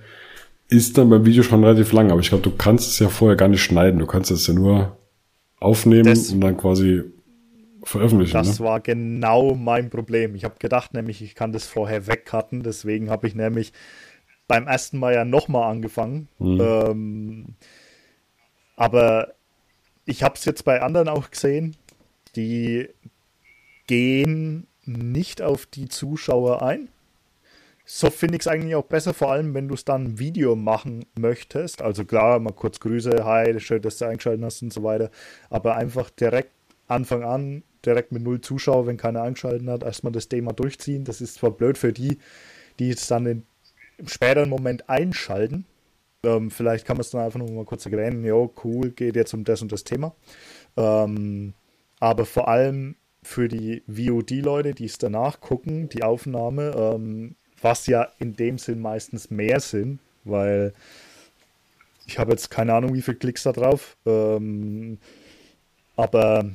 ist 0.68 0.98
dann 0.98 1.10
beim 1.10 1.26
Video 1.26 1.44
schon 1.44 1.64
relativ 1.64 1.92
lang. 1.94 2.12
Aber 2.12 2.20
ich 2.20 2.30
glaube, 2.30 2.44
du 2.44 2.52
kannst 2.52 2.90
es 2.90 3.00
ja 3.00 3.08
vorher 3.08 3.38
gar 3.38 3.48
nicht 3.48 3.64
schneiden. 3.64 4.00
Du 4.00 4.08
kannst 4.08 4.32
es 4.32 4.48
ja 4.48 4.54
nur 4.54 4.98
aufnehmen 5.60 6.06
das, 6.06 6.32
und 6.32 6.42
dann 6.42 6.58
quasi 6.58 7.04
veröffentlichen. 7.84 8.34
Das 8.34 8.60
ne? 8.60 8.66
war 8.66 8.80
genau 8.80 9.54
mein 9.54 9.90
Problem. 9.90 10.34
Ich 10.36 10.44
habe 10.44 10.56
gedacht 10.60 10.94
nämlich, 10.94 11.22
ich 11.22 11.36
kann 11.36 11.54
das 11.54 11.68
vorher 11.68 12.08
wegcutten. 12.08 12.64
Deswegen 12.64 13.12
habe 13.12 13.28
ich 13.28 13.36
nämlich 13.36 13.74
beim 14.48 14.68
ersten 14.68 14.98
Mal 15.00 15.14
ja 15.14 15.26
nochmal 15.26 15.72
angefangen. 15.72 16.28
Mhm. 16.40 16.62
Ähm, 16.62 17.46
aber 18.76 19.34
ich 20.06 20.24
habe 20.24 20.36
es 20.36 20.46
jetzt 20.46 20.66
bei 20.66 20.82
anderen 20.82 21.10
auch 21.10 21.32
gesehen, 21.32 21.76
die 22.36 22.90
gehen 23.88 24.68
nicht 24.86 25.42
auf 25.42 25.66
die 25.66 25.88
Zuschauer 25.88 26.62
ein. 26.62 26.90
So 27.88 28.10
finde 28.10 28.36
ich 28.36 28.42
es 28.42 28.48
eigentlich 28.48 28.76
auch 28.76 28.86
besser, 28.86 29.14
vor 29.14 29.32
allem 29.32 29.54
wenn 29.54 29.68
du 29.68 29.76
es 29.76 29.86
dann 29.86 30.18
Video 30.18 30.56
machen 30.56 31.06
möchtest. 31.18 31.82
Also 31.84 32.04
klar, 32.04 32.40
mal 32.40 32.52
kurz 32.52 32.80
Grüße, 32.80 33.24
hi, 33.24 33.60
schön, 33.60 33.82
dass 33.82 34.00
du 34.00 34.06
eingeschaltet 34.06 34.44
hast 34.44 34.64
und 34.64 34.74
so 34.74 34.84
weiter. 34.84 35.12
Aber 35.50 35.76
einfach 35.76 36.10
direkt 36.10 36.52
Anfang 36.88 37.24
an, 37.24 37.64
direkt 37.86 38.12
mit 38.12 38.24
null 38.24 38.42
Zuschauer, 38.42 38.88
wenn 38.88 38.98
keiner 38.98 39.22
eingeschaltet 39.22 39.68
hat, 39.68 39.84
erstmal 39.84 40.14
das 40.14 40.28
Thema 40.28 40.52
durchziehen. 40.52 41.04
Das 41.04 41.22
ist 41.22 41.36
zwar 41.36 41.52
blöd 41.52 41.78
für 41.78 41.94
die, 41.94 42.18
die 42.80 42.90
es 42.90 43.08
dann 43.08 43.26
in, 43.28 43.44
im 43.98 44.08
späteren 44.08 44.50
Moment 44.50 44.90
einschalten. 44.90 45.66
Ähm, 46.24 46.52
vielleicht 46.52 46.86
kann 46.86 46.98
man 46.98 47.02
es 47.02 47.12
dann 47.12 47.22
einfach 47.22 47.40
nur 47.40 47.52
mal 47.52 47.66
kurz 47.66 47.86
erwähnen, 47.86 48.26
jo, 48.26 48.52
cool, 48.64 48.92
geht 48.92 49.16
jetzt 49.16 49.34
um 49.34 49.44
das 49.44 49.62
und 49.62 49.72
das 49.72 49.84
Thema. 49.84 50.16
Ähm, 50.76 51.54
aber 52.00 52.26
vor 52.26 52.48
allem 52.48 52.96
für 53.24 53.48
die 53.48 53.84
VOD-Leute, 53.88 54.74
die 54.74 54.86
es 54.86 54.98
danach 54.98 55.40
gucken, 55.40 55.90
die 55.90 56.04
Aufnahme, 56.04 56.74
ähm, 56.76 57.36
was 57.62 57.88
ja 57.88 58.10
in 58.20 58.36
dem 58.36 58.58
Sinn 58.58 58.80
meistens 58.82 59.32
mehr 59.32 59.60
sind, 59.60 60.00
weil 60.24 60.74
ich 62.06 62.20
habe 62.20 62.32
jetzt 62.32 62.52
keine 62.52 62.74
Ahnung, 62.74 62.94
wie 62.94 63.02
viele 63.02 63.18
Klicks 63.18 63.44
da 63.44 63.52
drauf, 63.52 63.98
ähm, 64.06 65.00
aber 65.96 66.50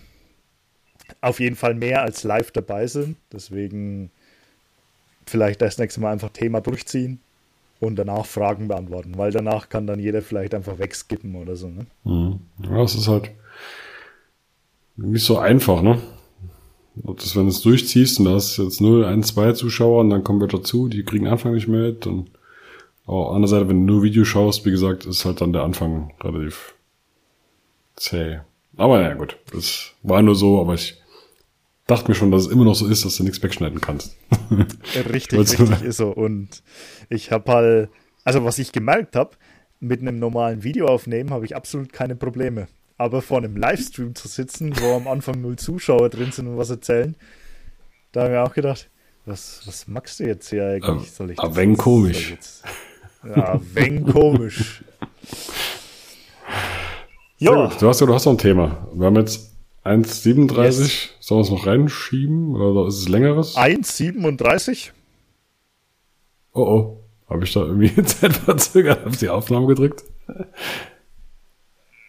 auf 1.20 1.40
jeden 1.40 1.56
Fall 1.56 1.74
mehr 1.74 2.02
als 2.02 2.22
live 2.22 2.52
dabei 2.52 2.86
sind. 2.86 3.16
Deswegen 3.32 4.10
vielleicht 5.26 5.60
das 5.62 5.78
nächste 5.78 6.00
Mal 6.00 6.12
einfach 6.12 6.30
Thema 6.30 6.60
durchziehen 6.60 7.20
und 7.80 7.96
danach 7.96 8.26
Fragen 8.26 8.68
beantworten, 8.68 9.16
weil 9.16 9.32
danach 9.32 9.68
kann 9.68 9.86
dann 9.86 9.98
jeder 9.98 10.22
vielleicht 10.22 10.54
einfach 10.54 10.78
wegskippen 10.78 11.34
oder 11.34 11.56
so. 11.56 11.68
Ne? 11.68 11.86
Mhm. 12.04 12.40
Ja, 12.62 12.82
es 12.82 12.94
ist 12.94 13.08
halt 13.08 13.30
nicht 14.96 15.24
so 15.24 15.38
einfach, 15.38 15.82
ne? 15.82 15.98
Ob 17.04 17.18
das, 17.18 17.34
wenn 17.34 17.44
du 17.44 17.48
es 17.48 17.62
durchziehst 17.62 18.18
und 18.18 18.26
da 18.26 18.32
hast 18.32 18.58
jetzt 18.58 18.80
nur 18.80 19.06
ein, 19.06 19.22
zwei 19.22 19.52
Zuschauer 19.52 20.00
und 20.00 20.10
dann 20.10 20.24
kommen 20.24 20.40
wir 20.40 20.48
dazu, 20.48 20.88
die 20.88 21.04
kriegen 21.04 21.26
Anfang 21.26 21.54
nicht 21.54 21.68
mit. 21.68 22.06
Und 22.06 22.30
aber 23.06 23.32
andererseits, 23.32 23.68
wenn 23.68 23.86
du 23.86 23.94
nur 23.94 24.02
Video 24.02 24.24
schaust, 24.24 24.66
wie 24.66 24.70
gesagt, 24.70 25.06
ist 25.06 25.24
halt 25.24 25.40
dann 25.40 25.52
der 25.52 25.62
Anfang 25.62 26.12
relativ 26.20 26.74
zäh. 27.96 28.40
Aber 28.76 29.00
ja 29.00 29.14
gut, 29.14 29.36
das 29.52 29.92
war 30.02 30.20
nur 30.20 30.34
so, 30.34 30.60
aber 30.60 30.74
ich 30.74 30.99
dachte 31.90 32.10
mir 32.10 32.14
schon, 32.14 32.30
dass 32.30 32.46
es 32.46 32.52
immer 32.52 32.64
noch 32.64 32.74
so 32.74 32.86
ist, 32.86 33.04
dass 33.04 33.16
du 33.16 33.24
nichts 33.24 33.42
wegschneiden 33.42 33.80
kannst. 33.80 34.16
richtig, 35.12 35.38
richtig 35.38 35.82
ist 35.82 35.96
so. 35.96 36.10
Und 36.10 36.62
ich 37.08 37.32
habe 37.32 37.52
halt, 37.52 37.90
also 38.24 38.44
was 38.44 38.58
ich 38.58 38.72
gemerkt 38.72 39.16
habe, 39.16 39.30
mit 39.80 40.00
einem 40.00 40.18
normalen 40.18 40.62
Video 40.62 40.86
aufnehmen 40.86 41.30
habe 41.30 41.44
ich 41.44 41.56
absolut 41.56 41.92
keine 41.92 42.14
Probleme. 42.14 42.68
Aber 42.98 43.22
vor 43.22 43.38
einem 43.38 43.56
Livestream 43.56 44.14
zu 44.14 44.28
sitzen, 44.28 44.78
wo 44.78 44.94
am 44.94 45.08
Anfang 45.08 45.40
null 45.40 45.56
Zuschauer 45.56 46.10
drin 46.10 46.32
sind 46.32 46.48
und 46.48 46.58
was 46.58 46.70
erzählen, 46.70 47.16
da 48.12 48.24
habe 48.24 48.34
ich 48.34 48.38
auch 48.38 48.54
gedacht, 48.54 48.90
was, 49.24 49.62
was 49.66 49.88
magst 49.88 50.20
du 50.20 50.24
jetzt 50.24 50.50
hier 50.50 50.66
eigentlich? 50.66 51.10
Soll 51.10 51.30
ich 51.30 51.36
das, 51.38 51.56
wenn 51.56 51.76
komisch. 51.76 52.36
Ja, 53.24 53.60
wenn 53.74 54.06
komisch. 54.06 54.84
ja. 57.38 57.68
Du 57.68 57.88
hast 57.88 58.00
ja, 58.00 58.06
du 58.06 58.14
hast 58.14 58.24
noch 58.26 58.32
ein 58.32 58.38
Thema. 58.38 58.88
Wir 58.94 59.06
haben 59.06 59.16
jetzt 59.16 59.49
1,37. 59.84 60.64
Yes. 60.64 61.08
Sollen 61.20 61.40
wir 61.40 61.44
es 61.44 61.50
noch 61.50 61.66
reinschieben? 61.66 62.54
Oder 62.54 62.88
ist 62.88 62.98
es 62.98 63.08
längeres? 63.08 63.56
1,37? 63.56 64.90
Oh 66.52 66.62
oh. 66.62 66.96
Habe 67.28 67.44
ich 67.44 67.52
da 67.52 67.60
irgendwie 67.60 67.94
Zeit 68.04 68.36
verzögert 68.36 69.06
auf 69.06 69.16
die 69.16 69.28
Aufnahme 69.28 69.68
gedrückt? 69.68 70.02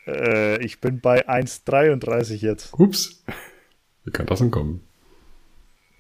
Äh, 0.07 0.63
ich 0.63 0.81
bin 0.81 0.99
bei 0.99 1.27
1,33 1.29 2.35
jetzt. 2.37 2.73
Ups. 2.77 3.23
Wie 4.03 4.11
kann 4.11 4.25
das 4.25 4.39
denn 4.39 4.49
kommen? 4.49 4.81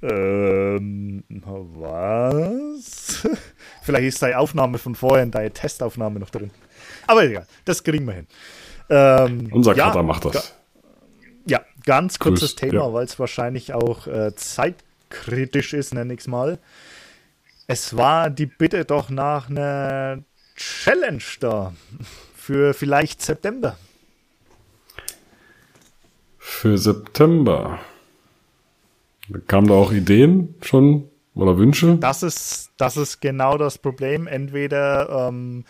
Ähm, 0.01 1.23
was? 1.29 3.27
Vielleicht 3.83 4.07
ist 4.07 4.21
deine 4.23 4.39
Aufnahme 4.39 4.79
von 4.79 4.95
vorher, 4.95 5.25
deine 5.27 5.51
Testaufnahme 5.51 6.19
noch 6.19 6.31
drin. 6.31 6.49
Aber 7.05 7.23
egal, 7.23 7.45
das 7.65 7.83
kriegen 7.83 8.07
wir 8.07 8.13
hin. 8.13 8.27
Ähm, 8.89 9.49
Unser 9.51 9.75
Cutter 9.75 9.97
ja, 9.97 10.03
macht 10.03 10.25
das. 10.25 10.55
Ganz 11.85 12.19
kurzes 12.19 12.51
Grüß, 12.51 12.55
Thema, 12.55 12.87
ja. 12.87 12.93
weil 12.93 13.05
es 13.05 13.19
wahrscheinlich 13.19 13.73
auch 13.73 14.07
äh, 14.07 14.35
zeitkritisch 14.35 15.73
ist, 15.73 15.93
nenne 15.93 16.13
ich 16.13 16.21
es 16.21 16.27
mal. 16.27 16.59
Es 17.67 17.95
war 17.95 18.29
die 18.29 18.45
Bitte 18.45 18.85
doch 18.85 19.09
nach 19.09 19.49
einer 19.49 20.23
Challenge 20.55 21.23
da 21.39 21.73
für 22.35 22.73
vielleicht 22.73 23.21
September. 23.21 23.77
Für 26.37 26.77
September. 26.77 27.79
Kamen 29.47 29.67
da 29.67 29.73
auch 29.75 29.91
Ideen 29.91 30.55
schon 30.61 31.09
oder 31.33 31.57
Wünsche? 31.57 31.97
Das 31.97 32.23
ist, 32.23 32.71
das 32.77 32.97
ist 32.97 33.21
genau 33.21 33.57
das 33.57 33.77
Problem. 33.77 34.27
Entweder 34.27 35.27
ähm, 35.29 35.63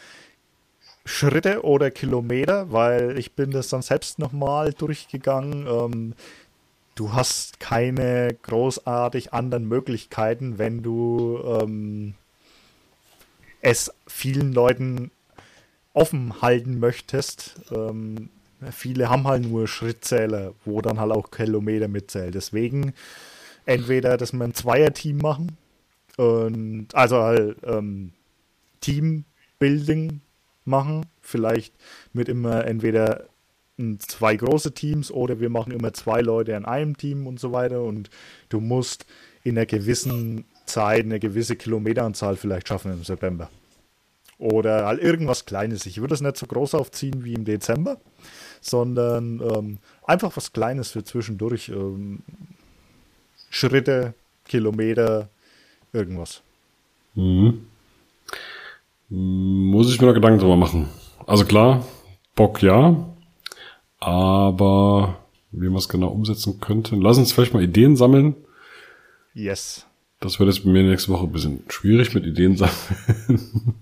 Schritte 1.06 1.64
oder 1.64 1.91
Kilometer, 1.91 2.72
weil 2.72 3.18
ich 3.18 3.34
bin 3.34 3.52
das 3.52 3.69
dann 3.69 3.82
selbst 3.82 4.19
nochmal 4.19 4.73
durchgegangen. 4.73 5.68
Ähm, 5.68 6.14
du 6.95 7.14
hast 7.14 7.60
keine 7.60 8.38
großartig 8.44 9.34
anderen 9.34 9.68
Möglichkeiten, 9.68 10.57
wenn 10.57 10.84
du 10.84 11.40
ähm, 11.44 12.14
es 13.61 13.91
vielen 14.07 14.53
Leuten 14.53 15.11
offen 15.94 16.41
halten 16.41 16.80
möchtest. 16.80 17.61
Ähm, 17.72 18.30
viele 18.72 19.10
haben 19.10 19.28
halt 19.28 19.44
nur 19.44 19.68
Schrittzähler, 19.68 20.53
wo 20.65 20.82
dann 20.82 20.99
halt 20.99 21.11
auch 21.11 21.32
Kilometer 21.32 21.88
mitzählt. 21.88 22.36
Deswegen 22.36 22.94
entweder, 23.65 24.18
dass 24.18 24.34
wir 24.34 24.44
ein 24.44 24.53
Zweierteam 24.53 25.18
machen 25.18 25.57
und 26.18 26.88
also 26.94 27.18
halt 27.22 27.57
ähm, 27.64 28.14
Teambuilding 28.82 30.22
machen, 30.66 31.06
vielleicht 31.22 31.74
mit 32.14 32.30
immer 32.30 32.66
entweder 32.66 33.28
zwei 34.00 34.36
große 34.36 34.74
Teams 34.74 35.12
oder 35.12 35.40
wir 35.40 35.50
machen 35.50 35.72
immer 35.72 35.94
zwei 35.94 36.22
Leute 36.22 36.52
in 36.52 36.66
einem 36.66 36.98
Team 36.98 37.26
und 37.26 37.40
so 37.40 37.52
weiter 37.52 37.82
und 37.82 38.10
du 38.50 38.60
musst 38.60 39.06
in 39.44 39.58
einer 39.58 39.66
gewissen 39.66 40.46
Zeit 40.66 41.06
eine 41.06 41.20
gewisse 41.20 41.56
Kilometeranzahl 41.56 42.36
vielleicht 42.36 42.68
schaffen 42.68 42.94
im 42.94 43.04
September. 43.04 43.50
Oder 44.38 44.86
halt 44.86 45.02
irgendwas 45.02 45.46
Kleines. 45.46 45.86
Ich 45.86 46.02
würde 46.02 46.14
es 46.14 46.22
nicht 46.22 46.38
so 46.38 46.48
groß 46.48 46.76
aufziehen 46.76 47.24
wie 47.24 47.34
im 47.34 47.46
Dezember, 47.46 48.00
sondern 48.60 49.40
ähm, 49.40 49.78
einfach 50.04 50.36
was 50.36 50.52
Kleines 50.52 50.92
für 50.92 51.04
zwischendurch. 51.04 51.70
Ähm, 51.70 52.20
Schritte, 53.52 54.14
Kilometer, 54.46 55.30
irgendwas. 55.94 56.42
Mhm. 57.16 57.68
Muss 59.14 59.94
ich 59.94 60.00
mir 60.00 60.08
noch 60.08 60.14
Gedanken 60.14 60.40
drüber 60.40 60.56
machen. 60.56 60.88
Also 61.28 61.44
klar, 61.44 61.86
Bock 62.34 62.62
ja, 62.62 63.14
aber 64.00 65.18
wie 65.52 65.68
man 65.68 65.80
es 65.80 65.90
genau 65.90 66.08
umsetzen 66.08 66.62
könnte. 66.62 66.96
Lass 66.96 67.18
uns 67.18 67.34
vielleicht 67.34 67.54
mal 67.54 67.62
Ideen 67.62 67.98
sammeln. 67.98 68.36
Yes. 69.34 69.86
Das 70.22 70.40
wird 70.40 70.48
jetzt 70.48 70.64
bei 70.64 70.72
mir 70.72 70.84
nächste 70.84 71.12
Woche 71.12 71.26
ein 71.26 71.32
bisschen 71.34 71.64
schwierig 71.68 72.14
mit 72.14 72.26
Ideen 72.26 72.56
sammeln. 72.56 73.76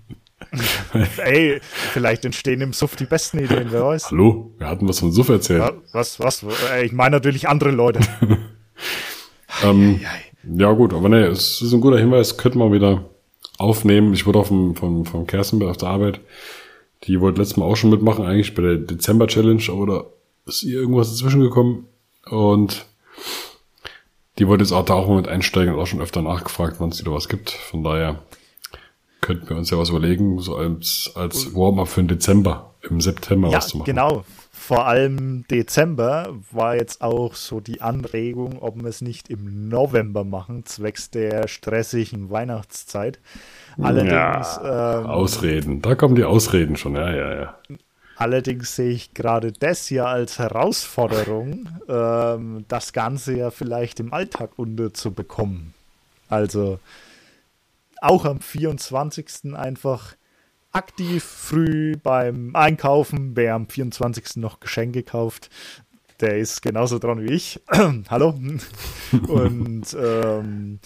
Ey, 1.18 1.60
vielleicht 1.62 2.24
entstehen 2.24 2.60
im 2.60 2.72
Suff 2.72 2.96
die 2.96 3.04
besten 3.04 3.38
Ideen, 3.38 3.68
wer 3.70 3.84
weiß. 3.84 4.10
Hallo, 4.10 4.52
wir 4.58 4.66
hatten 4.66 4.88
was 4.88 4.98
von 4.98 5.12
Suff 5.12 5.28
erzählt. 5.28 5.74
Was, 5.92 6.18
was? 6.18 6.44
Ich 6.82 6.90
meine 6.90 7.14
natürlich 7.14 7.48
andere 7.48 7.70
Leute. 7.70 8.00
ähm, 9.62 10.00
ja 10.56 10.72
gut, 10.72 10.92
aber 10.92 11.08
nee, 11.08 11.22
es 11.22 11.62
ist 11.62 11.72
ein 11.72 11.80
guter 11.80 12.00
Hinweis, 12.00 12.36
könnte 12.36 12.58
man 12.58 12.72
wieder 12.72 13.09
aufnehmen. 13.60 14.14
Ich 14.14 14.26
wurde 14.26 14.38
auch 14.38 14.46
vom, 14.46 14.74
vom, 14.74 15.04
vom 15.04 15.26
Kerstin 15.26 15.62
auf 15.62 15.76
der 15.76 15.88
Arbeit, 15.88 16.20
die 17.04 17.20
wollte 17.20 17.40
letztes 17.40 17.56
Mal 17.56 17.64
auch 17.64 17.76
schon 17.76 17.90
mitmachen, 17.90 18.24
eigentlich 18.24 18.54
bei 18.54 18.62
der 18.62 18.76
Dezember-Challenge, 18.76 19.62
aber 19.70 19.86
da 19.86 20.04
ist 20.46 20.62
ihr 20.62 20.80
irgendwas 20.80 21.10
dazwischen 21.10 21.40
gekommen 21.40 21.86
und 22.26 22.86
die 24.38 24.48
wollte 24.48 24.64
jetzt 24.64 24.72
auch 24.72 24.84
da 24.84 24.94
auch 24.94 25.08
mal 25.08 25.16
mit 25.16 25.28
einsteigen 25.28 25.74
und 25.74 25.80
auch 25.80 25.86
schon 25.86 26.00
öfter 26.00 26.22
nachgefragt, 26.22 26.76
wann 26.78 26.90
es 26.90 27.00
wieder 27.00 27.12
was 27.12 27.28
gibt. 27.28 27.50
Von 27.50 27.84
daher 27.84 28.22
könnten 29.20 29.48
wir 29.48 29.56
uns 29.56 29.70
ja 29.70 29.78
was 29.78 29.90
überlegen, 29.90 30.38
so 30.40 30.56
als, 30.56 31.12
als 31.14 31.54
Warm-up 31.54 31.88
für 31.88 32.02
den 32.02 32.08
Dezember, 32.08 32.74
im 32.88 33.00
September 33.00 33.48
ja, 33.50 33.58
was 33.58 33.68
zu 33.68 33.78
machen. 33.78 33.86
Genau. 33.86 34.24
Vor 34.70 34.86
allem 34.86 35.48
Dezember 35.48 36.32
war 36.52 36.76
jetzt 36.76 37.02
auch 37.02 37.34
so 37.34 37.58
die 37.58 37.80
Anregung, 37.80 38.62
ob 38.62 38.76
wir 38.76 38.84
es 38.84 39.00
nicht 39.00 39.28
im 39.28 39.68
November 39.68 40.22
machen, 40.22 40.64
zwecks 40.64 41.10
der 41.10 41.48
stressigen 41.48 42.30
Weihnachtszeit. 42.30 43.18
Allerdings. 43.82 44.12
Ja, 44.12 45.00
ähm, 45.00 45.06
Ausreden, 45.06 45.82
da 45.82 45.96
kommen 45.96 46.14
die 46.14 46.22
Ausreden 46.22 46.76
schon, 46.76 46.94
ja, 46.94 47.12
ja, 47.12 47.34
ja. 47.34 47.58
Allerdings 48.14 48.76
sehe 48.76 48.92
ich 48.92 49.12
gerade 49.12 49.50
das 49.50 49.90
ja 49.90 50.04
als 50.04 50.38
Herausforderung, 50.38 51.68
ähm, 51.88 52.64
das 52.68 52.92
Ganze 52.92 53.36
ja 53.36 53.50
vielleicht 53.50 53.98
im 53.98 54.14
Alltag 54.14 54.50
unterzubekommen. 54.54 55.74
Also 56.28 56.78
auch 58.00 58.24
am 58.24 58.38
24. 58.38 59.52
einfach 59.56 60.14
aktiv 60.72 61.24
früh 61.24 61.96
beim 61.96 62.54
Einkaufen. 62.54 63.36
Wer 63.36 63.54
am 63.54 63.68
24. 63.68 64.36
noch 64.36 64.60
Geschenke 64.60 65.02
kauft, 65.02 65.50
der 66.20 66.38
ist 66.38 66.62
genauso 66.62 66.98
dran 66.98 67.22
wie 67.22 67.32
ich. 67.32 67.60
Hallo. 68.10 68.34
Und 69.28 69.96
ähm, 69.98 70.80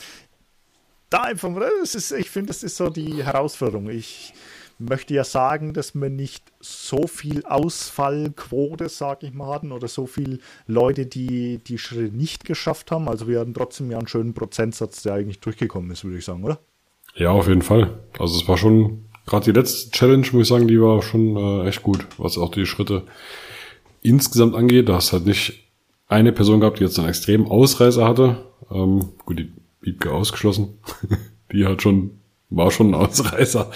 da 1.10 1.22
einfach, 1.22 1.50
das 1.80 1.94
ist, 1.94 2.12
ich 2.12 2.30
finde, 2.30 2.48
das 2.48 2.62
ist 2.62 2.76
so 2.76 2.88
die 2.90 3.24
Herausforderung. 3.24 3.88
Ich 3.90 4.32
möchte 4.78 5.14
ja 5.14 5.24
sagen, 5.24 5.72
dass 5.72 5.94
wir 5.94 6.10
nicht 6.10 6.44
so 6.60 7.06
viel 7.06 7.44
Ausfallquote, 7.44 8.88
sag 8.88 9.22
ich 9.22 9.32
mal, 9.32 9.54
hatten 9.54 9.72
oder 9.72 9.88
so 9.88 10.06
viele 10.06 10.38
Leute, 10.66 11.06
die 11.06 11.58
die 11.58 11.78
Schritte 11.78 12.14
nicht 12.14 12.44
geschafft 12.44 12.90
haben. 12.90 13.08
Also 13.08 13.28
wir 13.28 13.40
hatten 13.40 13.54
trotzdem 13.54 13.90
ja 13.90 13.98
einen 13.98 14.08
schönen 14.08 14.34
Prozentsatz, 14.34 15.02
der 15.02 15.14
eigentlich 15.14 15.40
durchgekommen 15.40 15.90
ist, 15.90 16.04
würde 16.04 16.18
ich 16.18 16.24
sagen, 16.24 16.44
oder? 16.44 16.58
Ja, 17.14 17.30
auf 17.30 17.46
jeden 17.46 17.62
Fall. 17.62 18.00
Also 18.18 18.36
es 18.40 18.48
war 18.48 18.56
schon, 18.56 19.04
gerade 19.26 19.44
die 19.44 19.58
letzte 19.58 19.90
Challenge, 19.90 20.26
muss 20.32 20.42
ich 20.42 20.48
sagen, 20.48 20.68
die 20.68 20.80
war 20.80 21.02
schon 21.02 21.36
äh, 21.36 21.68
echt 21.68 21.82
gut, 21.82 22.06
was 22.18 22.38
auch 22.38 22.50
die 22.50 22.66
Schritte 22.66 23.02
insgesamt 24.02 24.54
angeht. 24.54 24.88
Da 24.88 24.94
hast 24.94 25.12
halt 25.12 25.26
nicht 25.26 25.64
eine 26.08 26.32
Person 26.32 26.60
gehabt, 26.60 26.78
die 26.78 26.84
jetzt 26.84 26.98
einen 26.98 27.08
extremen 27.08 27.46
Ausreißer 27.46 28.06
hatte. 28.06 28.44
Ähm, 28.70 29.10
gut, 29.24 29.38
die 29.38 29.52
Biebke 29.80 30.12
ausgeschlossen. 30.12 30.78
die 31.52 31.66
hat 31.66 31.82
schon, 31.82 32.18
war 32.50 32.70
schon 32.70 32.88
ein 32.88 32.94
Ausreißer. 32.94 33.70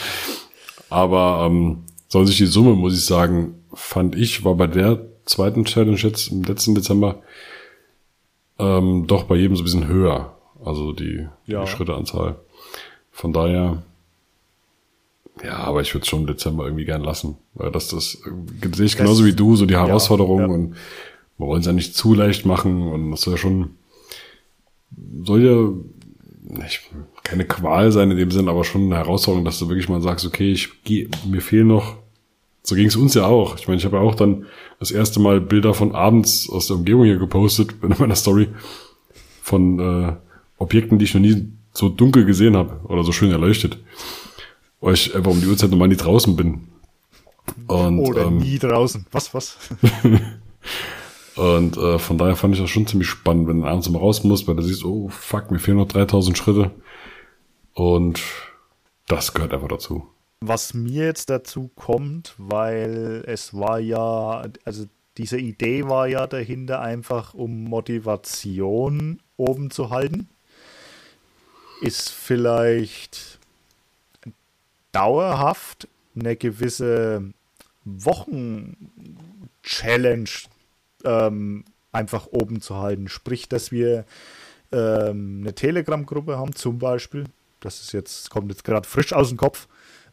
Aber 0.91 1.47
ähm, 1.47 1.85
soll 2.09 2.27
sich 2.27 2.37
die 2.39 2.47
Summe, 2.47 2.75
muss 2.75 2.95
ich 2.95 3.05
sagen, 3.05 3.55
fand 3.73 4.17
ich, 4.17 4.45
war 4.45 4.55
bei 4.55 4.67
der 4.67 5.01
zweiten 5.25 5.65
Challenge 5.65 5.99
jetzt 5.99 6.33
im 6.33 6.43
letzten 6.43 6.75
Dezember 6.75 7.23
ähm, 8.59 9.07
doch 9.07 9.25
bei 9.25 9.37
jedem 9.37 9.57
so 9.57 9.63
ein 9.63 9.65
bisschen 9.65 9.89
höher. 9.89 10.35
Also 10.65 10.93
die, 10.93 11.29
ja. 11.47 11.63
die 11.63 11.71
Schritteanzahl. 11.71 12.37
Von 13.11 13.33
daher, 13.33 13.83
ja, 15.45 15.59
aber 15.59 15.81
ich 15.81 15.95
würde 15.95 16.03
es 16.03 16.09
schon 16.09 16.21
im 16.21 16.27
Dezember 16.27 16.65
irgendwie 16.65 16.85
gern 16.85 17.03
lassen. 17.03 17.37
Weil 17.55 17.71
das, 17.71 17.89
das 17.89 18.17
äh, 18.27 18.69
sehe 18.75 18.87
ich 18.87 18.97
genauso 18.97 19.25
wie 19.25 19.33
du, 19.33 19.57
so 19.57 19.67
die 19.67 19.77
Herausforderungen 19.77 20.43
ja, 20.43 20.49
ja. 20.49 20.55
und 20.55 20.75
wir 21.39 21.47
wollen 21.47 21.61
es 21.61 21.67
ja 21.67 21.73
nicht 21.73 21.95
zu 21.95 22.15
leicht 22.15 22.47
machen 22.47 22.89
und 22.89 23.11
das 23.13 23.23
soll 23.23 23.35
ja 23.35 23.39
schon, 23.39 23.71
soll 25.23 25.45
ja 25.45 26.63
nicht, 26.63 26.91
keine 27.23 27.45
Qual 27.45 27.93
sein 27.93 28.11
in 28.11 28.17
dem 28.17 28.31
Sinn, 28.31 28.49
aber 28.49 28.65
schon 28.65 28.85
eine 28.85 28.97
Herausforderung, 28.97 29.45
dass 29.45 29.59
du 29.59 29.69
wirklich 29.69 29.89
mal 29.89 30.01
sagst, 30.01 30.27
okay, 30.27 30.51
ich 30.51 30.83
gehe, 30.83 31.09
mir 31.27 31.41
fehlen 31.41 31.69
noch, 31.69 31.97
so 32.63 32.75
ging 32.75 32.87
es 32.87 32.97
uns 32.97 33.15
ja 33.15 33.27
auch. 33.27 33.57
Ich 33.59 33.69
meine, 33.69 33.79
ich 33.79 33.85
habe 33.85 33.97
ja 33.97 34.03
auch 34.03 34.15
dann 34.15 34.47
das 34.79 34.91
erste 34.91 35.21
Mal 35.21 35.41
Bilder 35.41 35.75
von 35.75 35.95
abends 35.95 36.49
aus 36.51 36.67
der 36.67 36.77
Umgebung 36.77 37.05
hier 37.05 37.19
gepostet 37.19 37.75
in 37.83 37.95
meiner 37.99 38.17
Story 38.17 38.49
von 39.43 39.79
äh, 39.79 40.13
Objekten, 40.59 40.99
die 40.99 41.05
ich 41.05 41.15
noch 41.15 41.21
nie 41.21 41.49
so 41.73 41.89
dunkel 41.89 42.25
gesehen 42.25 42.57
habe 42.57 42.81
oder 42.85 43.05
so 43.05 43.13
schön 43.13 43.31
erleuchtet. 43.31 43.79
Weil 44.81 44.95
ich 44.95 45.15
einfach 45.15 45.31
um 45.31 45.41
die 45.41 45.47
Uhrzeit 45.47 45.71
nochmal 45.71 45.89
nie 45.89 45.97
draußen 45.97 46.37
bin. 46.37 46.69
Und, 47.67 47.99
oder 47.99 48.27
ähm, 48.27 48.39
nie 48.39 48.59
draußen. 48.59 49.07
Was, 49.11 49.35
was? 49.35 49.57
und 51.37 51.77
äh, 51.77 51.99
von 51.99 52.19
daher 52.19 52.37
fand 52.37 52.55
ich 52.55 52.61
das 52.61 52.71
schon 52.71 52.87
ziemlich 52.87 53.09
spannend, 53.09 53.49
wenn 53.49 53.61
du 53.61 53.67
abends 53.67 53.89
mal 53.89 53.99
raus 53.99 54.23
musst, 54.25 54.47
weil 54.47 54.57
du 54.57 54.63
siehst, 54.63 54.85
oh 54.85 55.09
fuck, 55.09 55.51
mir 55.51 55.59
fehlen 55.59 55.79
noch 55.79 55.89
3000 55.89 56.37
Schritte. 56.37 56.71
Und 57.75 58.21
das 59.07 59.33
gehört 59.33 59.53
einfach 59.53 59.69
dazu. 59.69 60.07
Was 60.41 60.75
mir 60.75 61.07
jetzt 61.07 61.31
dazu 61.31 61.71
kommt, 61.75 62.35
weil 62.39 63.25
es 63.27 63.55
war 63.55 63.81
ja, 63.81 64.45
also 64.65 64.85
diese 65.17 65.39
Idee 65.39 65.89
war 65.89 66.07
ja 66.07 66.27
dahinter 66.27 66.81
einfach, 66.81 67.35
um 67.35 67.65
Motivation 67.65 69.21
oben 69.37 69.71
zu 69.71 69.91
halten 69.91 70.29
ist 71.81 72.11
vielleicht 72.11 73.38
dauerhaft 74.93 75.89
eine 76.19 76.37
gewisse 76.37 77.33
Wochen-Challenge 77.85 80.31
ähm, 81.05 81.65
einfach 81.93 82.27
oben 82.31 82.61
zu 82.61 82.77
halten. 82.77 83.09
Sprich, 83.09 83.49
dass 83.49 83.73
wir 83.73 84.05
ähm, 84.73 85.41
eine 85.43 85.55
Telegram-Gruppe 85.55 86.37
haben, 86.39 86.55
zum 86.55 86.79
Beispiel. 86.79 87.25
Das 87.61 87.81
ist 87.81 87.93
jetzt, 87.93 88.31
kommt 88.31 88.51
jetzt 88.51 88.65
gerade 88.65 88.87
frisch 88.87 89.13
aus 89.13 89.29
dem 89.29 89.39
Kopf, 89.39 89.67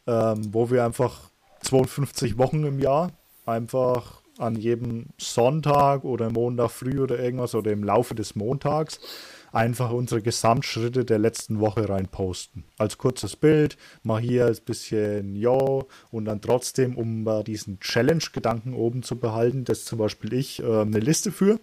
ähm, 0.08 0.54
wo 0.54 0.72
wir 0.72 0.86
einfach 0.86 1.30
52 1.62 2.38
Wochen 2.38 2.64
im 2.66 2.80
Jahr 2.80 3.12
einfach 3.46 4.22
an 4.38 4.56
jedem 4.56 5.08
Sonntag 5.18 6.04
oder 6.04 6.30
Montag 6.30 6.72
früh 6.72 7.00
oder 7.00 7.20
irgendwas 7.20 7.56
oder 7.56 7.72
im 7.72 7.84
Laufe 7.84 8.16
des 8.16 8.36
Montags 8.36 9.00
einfach 9.56 9.92
unsere 9.92 10.22
Gesamtschritte 10.22 11.06
der 11.06 11.18
letzten 11.18 11.60
Woche 11.60 11.88
reinposten. 11.88 12.66
Als 12.78 12.98
kurzes 12.98 13.38
Bild, 13.38 13.78
mal 14.04 14.22
hier 14.22 14.48
ein 14.48 14.58
bisschen 14.66 15.36
Jo 15.36 15.88
und 16.12 16.26
dann 16.26 16.42
trotzdem, 16.42 16.98
um 16.98 17.26
diesen 17.46 17.80
Challenge-Gedanken 17.80 18.74
oben 18.74 19.02
zu 19.02 19.16
behalten, 19.18 19.64
das 19.64 19.86
zum 19.86 20.00
Beispiel 20.00 20.34
ich 20.34 20.62
äh, 20.62 20.82
eine 20.82 21.00
Liste 21.00 21.32
für 21.32 21.60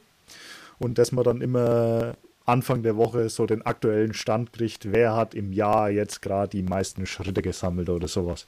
und 0.78 0.96
dass 0.96 1.12
man 1.12 1.24
dann 1.24 1.42
immer 1.42 2.14
Anfang 2.46 2.82
der 2.82 2.96
Woche 2.96 3.28
so 3.28 3.46
den 3.46 3.62
aktuellen 3.62 4.14
Stand 4.14 4.52
kriegt, 4.52 4.90
wer 4.90 5.14
hat 5.14 5.34
im 5.34 5.52
Jahr 5.52 5.90
jetzt 5.90 6.22
gerade 6.22 6.48
die 6.48 6.62
meisten 6.62 7.06
Schritte 7.06 7.42
gesammelt 7.42 7.90
oder 7.90 8.08
sowas. 8.08 8.46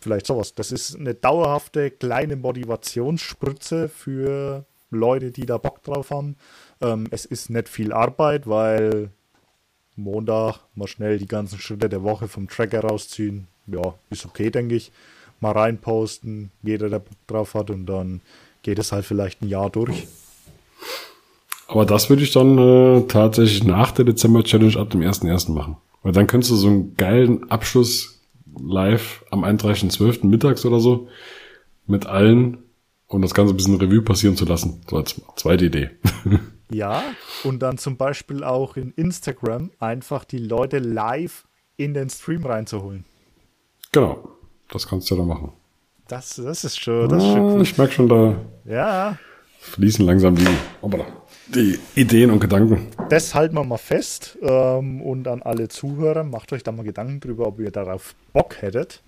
Vielleicht 0.00 0.26
sowas. 0.26 0.54
Das 0.54 0.70
ist 0.70 0.94
eine 0.94 1.14
dauerhafte 1.14 1.90
kleine 1.90 2.36
Motivationsspritze 2.36 3.88
für 3.88 4.64
Leute, 4.90 5.30
die 5.32 5.46
da 5.46 5.58
Bock 5.58 5.82
drauf 5.82 6.10
haben. 6.10 6.36
Ähm, 6.80 7.06
es 7.10 7.24
ist 7.24 7.50
nicht 7.50 7.68
viel 7.68 7.92
Arbeit, 7.92 8.46
weil 8.46 9.10
Montag 9.96 10.60
mal 10.74 10.86
schnell 10.86 11.18
die 11.18 11.26
ganzen 11.26 11.58
Schritte 11.58 11.88
der 11.88 12.02
Woche 12.02 12.28
vom 12.28 12.48
Tracker 12.48 12.80
rausziehen. 12.80 13.48
Ja, 13.66 13.94
ist 14.10 14.24
okay, 14.24 14.50
denke 14.50 14.76
ich. 14.76 14.92
Mal 15.40 15.52
reinposten, 15.52 16.50
jeder, 16.62 16.88
der 16.88 17.02
drauf 17.26 17.54
hat, 17.54 17.70
und 17.70 17.86
dann 17.86 18.20
geht 18.62 18.78
es 18.78 18.92
halt 18.92 19.04
vielleicht 19.04 19.42
ein 19.42 19.48
Jahr 19.48 19.70
durch. 19.70 20.08
Aber 21.68 21.84
das 21.84 22.08
würde 22.08 22.22
ich 22.22 22.32
dann 22.32 22.58
äh, 22.58 23.02
tatsächlich 23.02 23.62
nach 23.62 23.92
der 23.92 24.04
Dezember-Challenge 24.06 24.78
ab 24.78 24.90
dem 24.90 25.02
1.1. 25.02 25.52
machen. 25.52 25.76
Weil 26.02 26.12
dann 26.12 26.26
könntest 26.26 26.50
du 26.52 26.56
so 26.56 26.68
einen 26.68 26.96
geilen 26.96 27.50
Abschluss 27.50 28.20
live 28.58 29.24
am 29.30 29.44
31.12. 29.44 30.26
mittags 30.26 30.64
oder 30.64 30.80
so 30.80 31.08
mit 31.86 32.06
allen 32.06 32.58
um 33.08 33.22
das 33.22 33.34
Ganze 33.34 33.54
ein 33.54 33.56
bisschen 33.56 33.76
Revue 33.76 34.02
passieren 34.02 34.36
zu 34.36 34.44
lassen. 34.44 34.82
So 34.88 34.96
als 34.96 35.20
zweite 35.36 35.66
Idee. 35.66 35.90
Ja, 36.70 37.02
und 37.44 37.60
dann 37.60 37.78
zum 37.78 37.96
Beispiel 37.96 38.44
auch 38.44 38.76
in 38.76 38.92
Instagram 38.92 39.70
einfach 39.78 40.24
die 40.24 40.38
Leute 40.38 40.78
live 40.78 41.46
in 41.76 41.94
den 41.94 42.10
Stream 42.10 42.44
reinzuholen. 42.44 43.04
Genau, 43.92 44.28
das 44.70 44.86
kannst 44.86 45.10
du 45.10 45.14
ja 45.14 45.20
da 45.22 45.26
machen. 45.26 45.52
Das, 46.08 46.36
das 46.36 46.64
ist 46.64 46.78
schon, 46.80 47.08
das 47.08 47.22
ist 47.22 47.30
schon 47.30 47.58
ah. 47.58 47.62
Ich 47.62 47.78
merke 47.78 47.92
schon, 47.92 48.08
da 48.08 48.36
Ja, 48.64 49.18
fließen 49.60 50.04
langsam 50.06 50.34
die, 50.36 50.46
hoppala, 50.82 51.04
die 51.48 51.78
Ideen 51.94 52.30
und 52.30 52.40
Gedanken. 52.40 52.88
das 53.08 53.34
halten 53.34 53.54
wir 53.54 53.64
mal 53.64 53.76
fest. 53.78 54.36
Ähm, 54.42 55.00
und 55.02 55.26
an 55.28 55.42
alle 55.42 55.68
Zuhörer, 55.68 56.24
macht 56.24 56.52
euch 56.52 56.62
da 56.62 56.72
mal 56.72 56.82
Gedanken 56.84 57.20
drüber, 57.20 57.46
ob 57.46 57.60
ihr 57.60 57.70
darauf 57.70 58.14
Bock 58.32 58.60
hättet. 58.62 59.02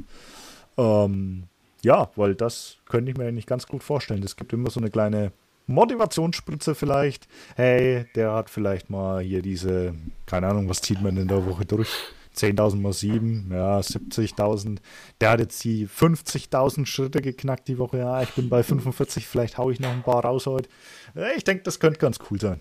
Ähm, 0.77 1.45
ja, 1.83 2.11
weil 2.17 2.35
das 2.35 2.77
könnte 2.89 3.11
ich 3.11 3.17
mir 3.17 3.27
eigentlich 3.27 3.47
ganz 3.47 3.67
gut 3.67 3.83
vorstellen. 3.83 4.23
Es 4.23 4.37
gibt 4.37 4.53
immer 4.53 4.71
so 4.71 4.81
eine 4.81 4.91
kleine 4.91 5.33
Motivationsspritze 5.67 6.75
vielleicht. 6.75 7.29
Hey, 7.57 8.07
der 8.15 8.33
hat 8.33 8.51
vielleicht 8.51 8.91
mal 8.91 9.21
hier 9.23 9.43
diese, 9.43 9.95
keine 10.27 10.49
Ahnung, 10.49 10.69
was 10.69 10.81
zieht 10.81 11.01
man 11.01 11.17
in 11.17 11.29
der 11.29 11.47
Woche 11.47 11.65
durch? 11.65 11.89
10.000 12.37 12.77
mal 12.77 12.93
7, 12.93 13.51
ja, 13.53 13.81
70.000. 13.81 14.79
Der 15.21 15.31
hat 15.31 15.41
jetzt 15.41 15.63
die 15.65 15.89
50.000 15.89 16.87
Schritte 16.87 17.21
geknackt 17.21 17.69
die 17.69 17.79
Woche. 17.79 17.99
Ja, 17.99 18.23
ich 18.23 18.31
bin 18.31 18.49
bei 18.49 18.63
45, 18.63 19.27
vielleicht 19.27 19.59
haue 19.59 19.73
ich 19.73 19.81
noch 19.81 19.91
ein 19.91 20.03
paar 20.03 20.25
raus 20.25 20.47
heute. 20.47 20.69
Ich 21.37 21.45
denke, 21.45 21.65
das 21.65 21.81
könnte 21.81 21.99
ganz 21.99 22.19
cool 22.31 22.41
sein. 22.41 22.61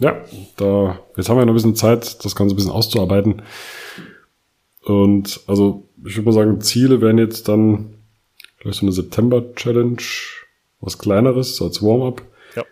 Ja, 0.00 0.24
da, 0.56 0.98
jetzt 1.16 1.28
haben 1.28 1.36
wir 1.36 1.44
noch 1.44 1.52
ein 1.52 1.54
bisschen 1.54 1.76
Zeit, 1.76 2.24
das 2.24 2.34
Ganze 2.34 2.54
ein 2.54 2.56
bisschen 2.56 2.72
auszuarbeiten. 2.72 3.42
Und 4.82 5.40
also, 5.46 5.88
ich 6.04 6.16
würde 6.16 6.26
mal 6.26 6.32
sagen, 6.32 6.60
Ziele 6.62 7.02
wären 7.02 7.18
jetzt 7.18 7.48
dann 7.48 7.96
vielleicht 8.56 8.80
so 8.80 8.86
eine 8.86 8.92
September-Challenge, 8.92 10.02
was 10.80 10.98
kleineres, 10.98 11.56
so 11.56 11.66
als 11.66 11.82
Warm-up. 11.82 12.22
Ja. 12.56 12.64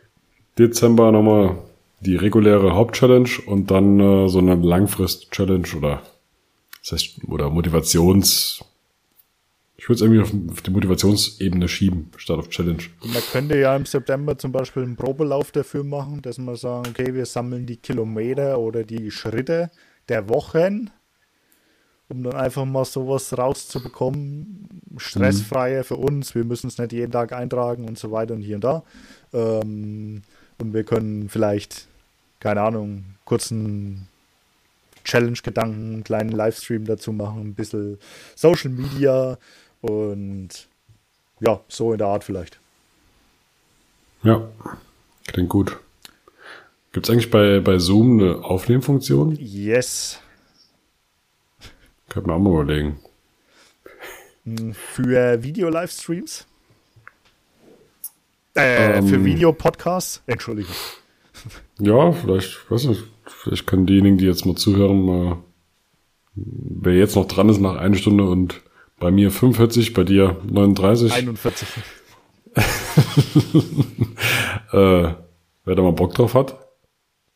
Dezember 0.59 1.12
nochmal 1.12 1.59
die 2.01 2.16
reguläre 2.16 2.74
Hauptchallenge 2.74 3.30
und 3.47 3.70
dann 3.70 4.01
äh, 4.01 4.28
so 4.28 4.39
eine 4.39 4.55
Langfrist-Challenge 4.55 5.68
oder 5.76 6.02
das 6.82 6.93
heißt, 6.93 7.24
oder 7.28 7.51
Motivations. 7.51 8.64
Ich 9.76 9.89
würde 9.89 9.94
es 9.94 10.01
irgendwie 10.01 10.20
auf, 10.22 10.32
auf 10.52 10.62
die 10.62 10.70
Motivationsebene 10.70 11.68
schieben, 11.68 12.10
statt 12.16 12.39
auf 12.39 12.48
Challenge. 12.48 12.82
Man 13.02 13.22
könnte 13.32 13.59
ja 13.59 13.76
im 13.76 13.86
September 13.86 14.36
zum 14.39 14.52
Beispiel 14.52 14.82
einen 14.82 14.97
Probelauf 14.97 15.52
dafür 15.52 15.85
machen, 15.85 16.22
dass 16.22 16.39
man 16.39 16.56
sagen, 16.56 16.90
okay, 16.90 17.14
wir 17.14 17.26
sammeln 17.26 17.66
die 17.66 17.76
Kilometer 17.76 18.59
oder 18.59 18.85
die 18.85 19.10
Schritte 19.10 19.70
der 20.09 20.28
Wochen, 20.28 20.90
um 22.09 22.22
dann 22.22 22.35
einfach 22.35 22.64
mal 22.64 22.85
sowas 22.85 23.36
rauszubekommen. 23.36 24.68
Stressfreier 24.97 25.85
für 25.85 25.97
uns, 25.97 26.35
wir 26.35 26.44
müssen 26.44 26.68
es 26.68 26.78
nicht 26.78 26.93
jeden 26.93 27.12
Tag 27.12 27.32
eintragen 27.32 27.86
und 27.86 27.98
so 27.98 28.10
weiter 28.10 28.35
und 28.35 28.40
hier 28.40 28.56
und 28.56 28.64
da. 28.64 28.82
Ähm, 29.32 30.22
und 30.59 30.74
wir 30.74 30.85
können 30.85 31.28
vielleicht, 31.28 31.86
keine 32.40 32.62
Ahnung, 32.62 33.05
kurzen 33.24 34.09
Challenge-Gedanken, 35.05 35.94
einen 35.94 36.05
kleinen 36.05 36.30
Livestream 36.30 36.85
dazu 36.85 37.12
machen, 37.12 37.48
ein 37.48 37.55
bisschen 37.55 37.98
Social 38.35 38.70
Media 38.70 39.39
und 39.80 40.48
ja, 41.40 41.60
so 41.68 41.93
in 41.93 41.98
der 41.98 42.09
Art 42.09 42.24
vielleicht. 42.24 42.59
Ja, 44.22 44.48
klingt 45.26 45.48
gut. 45.48 45.78
Gibt 46.93 47.06
es 47.06 47.10
eigentlich 47.10 47.30
bei, 47.30 47.60
bei 47.60 47.78
Zoom 47.78 48.18
eine 48.18 48.44
Aufnehmfunktion? 48.44 49.36
Yes. 49.39 50.20
Könnte 52.09 52.28
man 52.28 52.36
auch 52.36 52.43
mal 52.43 52.62
überlegen. 52.62 52.98
Für 54.94 55.43
Video-Livestreams? 55.43 56.47
Äh, 58.55 59.02
für 59.02 59.16
Ähm. 59.16 59.24
Videopodcasts? 59.24 60.22
Entschuldigung. 60.26 60.74
Ja, 61.78 62.12
vielleicht, 62.12 62.70
weiß 62.70 62.85
nicht, 62.85 63.05
vielleicht 63.26 63.66
können 63.66 63.86
diejenigen, 63.86 64.18
die 64.18 64.26
jetzt 64.26 64.47
mal 64.47 64.56
zuhören, 64.56 65.05
mal, 65.05 65.36
wer 66.35 66.94
jetzt 66.94 67.14
noch 67.14 67.28
dran 67.28 67.48
ist 67.48 67.60
nach 67.60 67.76
einer 67.76 67.94
Stunde 67.94 68.24
und 68.24 68.60
bei 68.98 69.10
mir 69.12 69.30
45, 69.30 69.93
bei 69.93 70.02
dir 70.02 70.36
39, 70.51 71.12
41. 71.12 71.68
äh, 74.72 74.72
wer 74.72 75.14
da 75.64 75.82
mal 75.82 75.93
Bock 75.93 76.14
drauf 76.14 76.35
hat, 76.35 76.56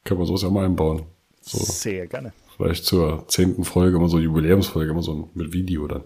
können 0.05 0.19
wir 0.19 0.27
sowas 0.27 0.43
ja 0.43 0.51
mal 0.51 0.65
einbauen. 0.65 1.03
So, 1.43 1.59
Sehr 1.59 2.09
gerne. 2.09 2.33
Vielleicht 2.57 2.85
zur 2.85 3.27
zehnten 3.29 3.65
Folge, 3.65 3.97
immer 3.97 4.09
so 4.09 4.19
Jubiläumsfolge, 4.19 4.91
immer 4.91 5.03
so 5.03 5.31
mit 5.35 5.53
Video 5.53 5.87
dann. 5.87 6.05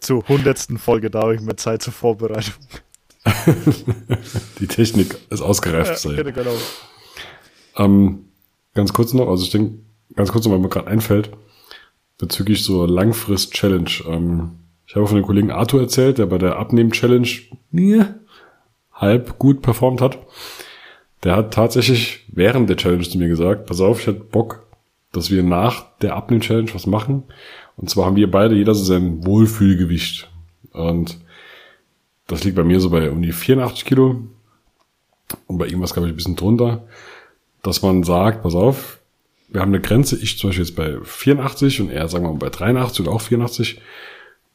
Zur 0.00 0.26
hundertsten 0.28 0.78
Folge 0.78 1.10
da 1.10 1.22
habe 1.22 1.34
ich 1.34 1.40
mir 1.40 1.56
Zeit 1.56 1.82
zur 1.82 1.92
Vorbereitung. 1.92 2.54
Die 4.60 4.66
Technik 4.66 5.16
ist 5.28 5.42
ausgereift. 5.42 6.04
Ja, 6.04 6.22
genau, 6.22 6.32
genau. 6.32 6.56
Ähm, 7.76 8.24
ganz 8.74 8.92
kurz 8.92 9.12
noch, 9.12 9.28
also 9.28 9.44
ich 9.44 9.50
denke, 9.50 9.78
ganz 10.14 10.32
kurz 10.32 10.44
noch, 10.44 10.52
weil 10.52 10.58
mir 10.58 10.68
gerade 10.68 10.88
einfällt, 10.88 11.30
bezüglich 12.18 12.64
so 12.64 12.86
Langfrist-Challenge. 12.86 13.90
Ähm, 14.06 14.52
ich 14.86 14.96
habe 14.96 15.06
von 15.06 15.16
dem 15.16 15.24
Kollegen 15.26 15.50
Arthur 15.50 15.82
erzählt, 15.82 16.18
der 16.18 16.26
bei 16.26 16.38
der 16.38 16.56
Abnehmen-Challenge 16.56 17.28
halb 18.92 19.38
gut 19.38 19.62
performt 19.62 20.00
hat. 20.00 20.18
Der 21.22 21.36
hat 21.36 21.52
tatsächlich 21.52 22.24
während 22.28 22.68
der 22.68 22.76
Challenge 22.76 23.08
zu 23.08 23.18
mir 23.18 23.28
gesagt, 23.28 23.66
pass 23.66 23.80
auf, 23.80 24.00
ich 24.00 24.06
hätte 24.06 24.20
Bock, 24.20 24.66
dass 25.12 25.30
wir 25.30 25.42
nach 25.42 25.84
der 25.98 26.16
Abnehmen-Challenge 26.16 26.72
was 26.74 26.86
machen. 26.86 27.24
Und 27.76 27.90
zwar 27.90 28.06
haben 28.06 28.16
wir 28.16 28.30
beide 28.30 28.54
jeder 28.54 28.74
so 28.74 28.84
sein 28.84 29.24
Wohlfühlgewicht. 29.24 30.30
Und 30.72 31.18
das 32.26 32.44
liegt 32.44 32.56
bei 32.56 32.64
mir 32.64 32.80
so 32.80 32.90
bei 32.90 33.10
um 33.10 33.22
die 33.22 33.32
84 33.32 33.84
Kilo. 33.84 34.22
Und 35.46 35.58
bei 35.58 35.66
ihm 35.66 35.80
was, 35.80 35.92
glaube 35.92 36.08
ich, 36.08 36.14
ein 36.14 36.16
bisschen 36.16 36.36
drunter 36.36 36.84
dass 37.62 37.82
man 37.82 38.02
sagt, 38.02 38.42
pass 38.42 38.54
auf, 38.54 38.98
wir 39.48 39.60
haben 39.60 39.70
eine 39.70 39.80
Grenze, 39.80 40.16
ich 40.16 40.38
zum 40.38 40.50
Beispiel 40.50 40.64
jetzt 40.64 40.76
bei 40.76 40.98
84 41.02 41.80
und 41.80 41.90
er, 41.90 42.08
sagen 42.08 42.24
wir 42.24 42.30
mal, 42.30 42.38
bei 42.38 42.50
83 42.50 43.00
oder 43.00 43.14
auch 43.14 43.20
84 43.20 43.80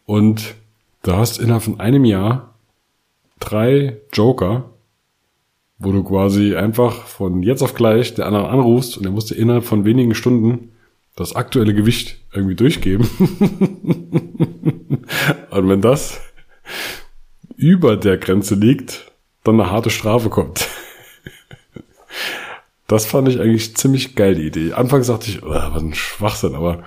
und 0.06 0.56
du 1.04 1.14
hast 1.14 1.40
innerhalb 1.40 1.64
von 1.64 1.80
einem 1.80 2.06
Jahr 2.06 2.56
drei 3.40 3.98
Joker, 4.14 4.70
wo 5.78 5.92
du 5.92 6.04
quasi 6.04 6.56
einfach 6.56 7.06
von 7.06 7.44
jetzt 7.44 7.62
auf 7.62 7.74
gleich 7.74 8.14
der 8.14 8.28
anderen 8.28 8.46
anrufst 8.46 8.98
und 8.98 9.06
er 9.06 9.12
musste 9.12 9.36
innerhalb 9.36 9.66
von 9.66 9.86
wenigen 9.86 10.16
Stunden 10.16 10.72
das 11.16 11.36
aktuelle 11.36 11.74
Gewicht 11.74 12.20
irgendwie 12.34 12.56
durchgeben. 12.56 13.08
und 15.52 15.70
wenn 15.70 15.82
das 15.82 16.22
über 17.56 17.98
der 17.98 18.18
Grenze 18.18 18.56
liegt, 18.56 19.12
dann 19.44 19.60
eine 19.60 19.72
harte 19.72 19.90
Strafe 19.90 20.30
kommt. 20.30 20.68
Das 22.88 23.08
fand 23.08 23.28
ich 23.28 23.40
eigentlich 23.40 23.76
ziemlich 23.76 24.16
geil, 24.16 24.36
die 24.36 24.46
Idee. 24.46 24.74
Anfangs 24.74 25.08
dachte 25.08 25.28
ich, 25.28 25.42
oh, 25.42 25.50
was 25.50 25.82
ein 25.82 25.96
Schwachsinn, 25.96 26.54
aber 26.54 26.84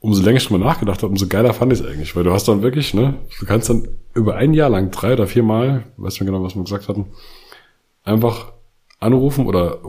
umso 0.00 0.22
länger 0.22 0.36
ich 0.36 0.46
drüber 0.46 0.62
nachgedacht 0.62 1.02
habe, 1.02 1.10
umso 1.10 1.28
geiler 1.28 1.54
fand 1.54 1.72
ich 1.72 1.80
es 1.80 1.86
eigentlich, 1.86 2.14
weil 2.14 2.24
du 2.24 2.32
hast 2.32 2.46
dann 2.46 2.60
wirklich, 2.60 2.92
ne, 2.92 3.14
du 3.38 3.46
kannst 3.46 3.70
dann 3.70 3.88
über 4.12 4.36
ein 4.36 4.52
Jahr 4.52 4.68
lang, 4.68 4.90
drei 4.90 5.14
oder 5.14 5.26
vier 5.26 5.42
Mal, 5.42 5.84
weiß 5.96 6.20
mehr 6.20 6.26
genau, 6.26 6.42
was 6.42 6.56
wir 6.56 6.62
gesagt 6.62 6.88
hatten, 6.88 7.06
einfach 8.10 8.52
anrufen 8.98 9.46
oder 9.46 9.80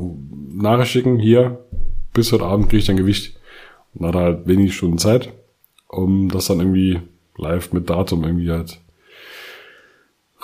Nachricht 0.53 0.91
schicken, 0.91 1.19
hier, 1.19 1.65
bis 2.13 2.31
heute 2.31 2.45
Abend 2.45 2.69
kriege 2.69 2.79
ich 2.79 2.85
dein 2.85 2.97
Gewicht. 2.97 3.37
Und 3.93 4.03
dann 4.03 4.15
hat 4.15 4.21
halt 4.21 4.47
wenig 4.47 4.75
Stunden 4.75 4.97
Zeit, 4.97 5.33
um 5.87 6.29
das 6.29 6.47
dann 6.47 6.59
irgendwie 6.59 7.01
live 7.37 7.73
mit 7.73 7.89
Datum 7.89 8.23
irgendwie 8.23 8.51
halt 8.51 8.79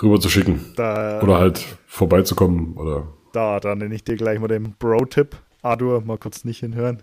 rüber 0.02 0.20
zu 0.20 0.28
schicken. 0.28 0.64
Da, 0.76 1.20
Oder 1.22 1.38
halt 1.38 1.64
vorbeizukommen 1.86 2.74
oder 2.76 3.08
da, 3.32 3.60
da 3.60 3.74
nenne 3.74 3.94
ich 3.94 4.04
dir 4.04 4.16
gleich 4.16 4.40
mal 4.40 4.48
den 4.48 4.74
Bro-Tipp. 4.78 5.36
Adur, 5.62 6.00
mal 6.00 6.18
kurz 6.18 6.44
nicht 6.44 6.60
hinhören. 6.60 7.02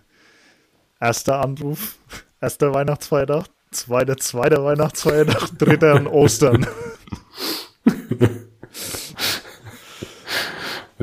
Erster 1.00 1.42
Anruf, 1.42 1.98
erster 2.42 2.74
Weihnachtsfeiertag, 2.74 3.46
zweiter, 3.72 4.18
zweiter 4.18 4.64
Weihnachtsfeiertag, 4.64 5.58
dritter 5.58 5.96
an 5.96 6.08
Ostern. 6.08 6.66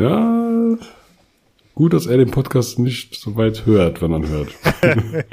Ja, 0.03 0.79
gut, 1.77 1.93
dass 1.93 2.07
er 2.07 2.16
den 2.16 2.33
Podcast 2.33 2.81
nicht 2.81 3.15
so 3.15 3.37
weit 3.37 3.66
hört, 3.66 4.03
wenn 4.03 4.12
ihn 4.12 4.29
hört. 4.29 4.49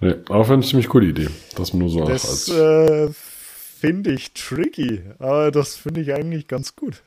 nee, 0.00 0.14
aber 0.26 0.44
fand 0.46 0.64
ich 0.64 0.70
ziemlich 0.70 0.88
coole 0.88 1.08
Idee, 1.08 1.28
dass 1.56 1.74
man 1.74 1.80
nur 1.80 1.90
so 1.90 2.06
Das 2.06 2.24
als, 2.30 2.48
äh, 2.48 3.10
finde 3.12 4.12
ich 4.12 4.32
tricky, 4.32 5.02
aber 5.18 5.50
das 5.50 5.76
finde 5.76 6.00
ich 6.00 6.14
eigentlich 6.14 6.48
ganz 6.48 6.74
gut. 6.74 7.02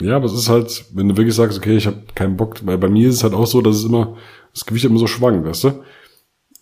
Ja, 0.00 0.16
aber 0.16 0.24
es 0.26 0.32
ist 0.32 0.48
halt, 0.48 0.86
wenn 0.94 1.10
du 1.10 1.16
wirklich 1.16 1.36
sagst, 1.36 1.56
okay, 1.56 1.76
ich 1.76 1.86
habe 1.86 2.02
keinen 2.16 2.36
Bock, 2.36 2.66
weil 2.66 2.78
bei 2.78 2.88
mir 2.88 3.08
ist 3.08 3.14
es 3.14 3.22
halt 3.22 3.34
auch 3.34 3.46
so, 3.46 3.62
dass 3.62 3.76
es 3.76 3.84
immer, 3.84 4.16
das 4.52 4.66
Gewicht 4.66 4.84
immer 4.84 4.98
so 4.98 5.06
schwankt, 5.06 5.46
weißt 5.46 5.62
du? 5.62 5.84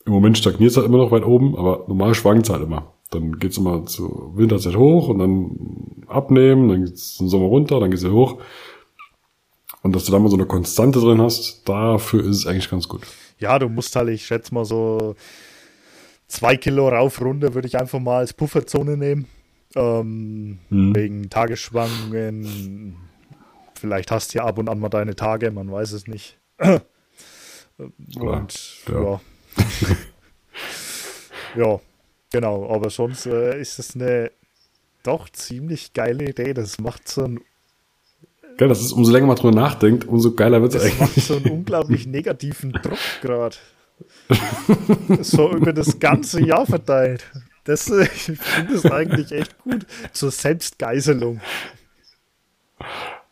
Im 0.04 0.12
Moment 0.12 0.36
stagniert 0.36 0.72
es 0.72 0.76
halt 0.76 0.86
immer 0.86 0.98
noch 0.98 1.10
weit 1.10 1.24
oben, 1.24 1.56
aber 1.56 1.86
normal 1.88 2.14
schwankt 2.14 2.44
es 2.44 2.52
halt 2.52 2.64
immer. 2.64 2.92
Dann 3.10 3.38
geht's 3.38 3.58
immer 3.58 3.86
zur 3.86 4.36
Winterzeit 4.36 4.76
hoch 4.76 5.08
und 5.08 5.18
dann 5.18 6.04
abnehmen, 6.08 6.68
dann 6.68 6.84
geht's 6.84 7.20
im 7.20 7.28
Sommer 7.28 7.46
runter, 7.46 7.80
dann 7.80 7.90
geht's 7.90 8.02
wieder 8.02 8.14
hoch. 8.14 8.40
Und 9.82 9.94
dass 9.94 10.04
du 10.04 10.12
da 10.12 10.18
mal 10.18 10.28
so 10.28 10.36
eine 10.36 10.46
Konstante 10.46 10.98
drin 10.98 11.20
hast, 11.20 11.68
dafür 11.68 12.20
ist 12.24 12.38
es 12.38 12.46
eigentlich 12.46 12.70
ganz 12.70 12.88
gut. 12.88 13.02
Ja, 13.38 13.58
du 13.58 13.68
musst 13.68 13.94
halt, 13.94 14.08
ich 14.08 14.26
schätze 14.26 14.52
mal 14.52 14.64
so 14.64 15.14
zwei 16.26 16.56
Kilo 16.56 16.88
rauf, 16.88 17.20
runter 17.20 17.54
würde 17.54 17.68
ich 17.68 17.78
einfach 17.78 18.00
mal 18.00 18.18
als 18.18 18.32
Pufferzone 18.32 18.96
nehmen. 18.96 19.26
Ähm, 19.74 20.58
Wegen 20.70 21.28
Tagesschwankungen. 21.30 22.96
Vielleicht 23.74 24.10
hast 24.10 24.34
du 24.34 24.38
ja 24.38 24.44
ab 24.44 24.58
und 24.58 24.68
an 24.68 24.80
mal 24.80 24.88
deine 24.88 25.14
Tage, 25.14 25.50
man 25.50 25.70
weiß 25.70 25.92
es 25.92 26.06
nicht. 26.06 26.38
Und 27.78 28.86
ja. 28.88 29.02
ja. 29.02 29.20
Ja, 31.56 31.80
genau. 32.30 32.68
Aber 32.70 32.90
sonst 32.90 33.26
äh, 33.26 33.60
ist 33.60 33.78
es 33.78 33.94
eine 33.94 34.30
doch 35.02 35.28
ziemlich 35.30 35.92
geile 35.92 36.28
Idee. 36.28 36.54
Das 36.54 36.78
macht 36.80 37.08
so 37.08 37.24
ein, 37.24 37.40
Geil, 38.56 38.68
das 38.68 38.80
ist, 38.80 38.92
umso 38.92 39.12
länger 39.12 39.26
man 39.26 39.36
drüber 39.36 39.54
nachdenkt, 39.54 40.08
umso 40.08 40.32
geiler 40.32 40.62
wird's 40.62 40.74
das 40.74 40.84
eigentlich. 40.84 41.00
macht 41.00 41.14
so 41.20 41.36
einen 41.36 41.50
unglaublich 41.50 42.06
negativen 42.06 42.72
Druck 42.72 42.98
gerade. 43.20 43.56
so 45.20 45.52
über 45.52 45.72
das 45.72 45.98
ganze 45.98 46.42
Jahr 46.42 46.66
verteilt. 46.66 47.24
Das, 47.64 47.90
äh, 47.90 48.04
ich 48.04 48.38
finde 48.38 48.74
es 48.74 48.86
eigentlich 48.86 49.32
echt 49.32 49.58
gut. 49.58 49.86
Zur 50.12 50.30
Selbstgeißelung. 50.30 51.40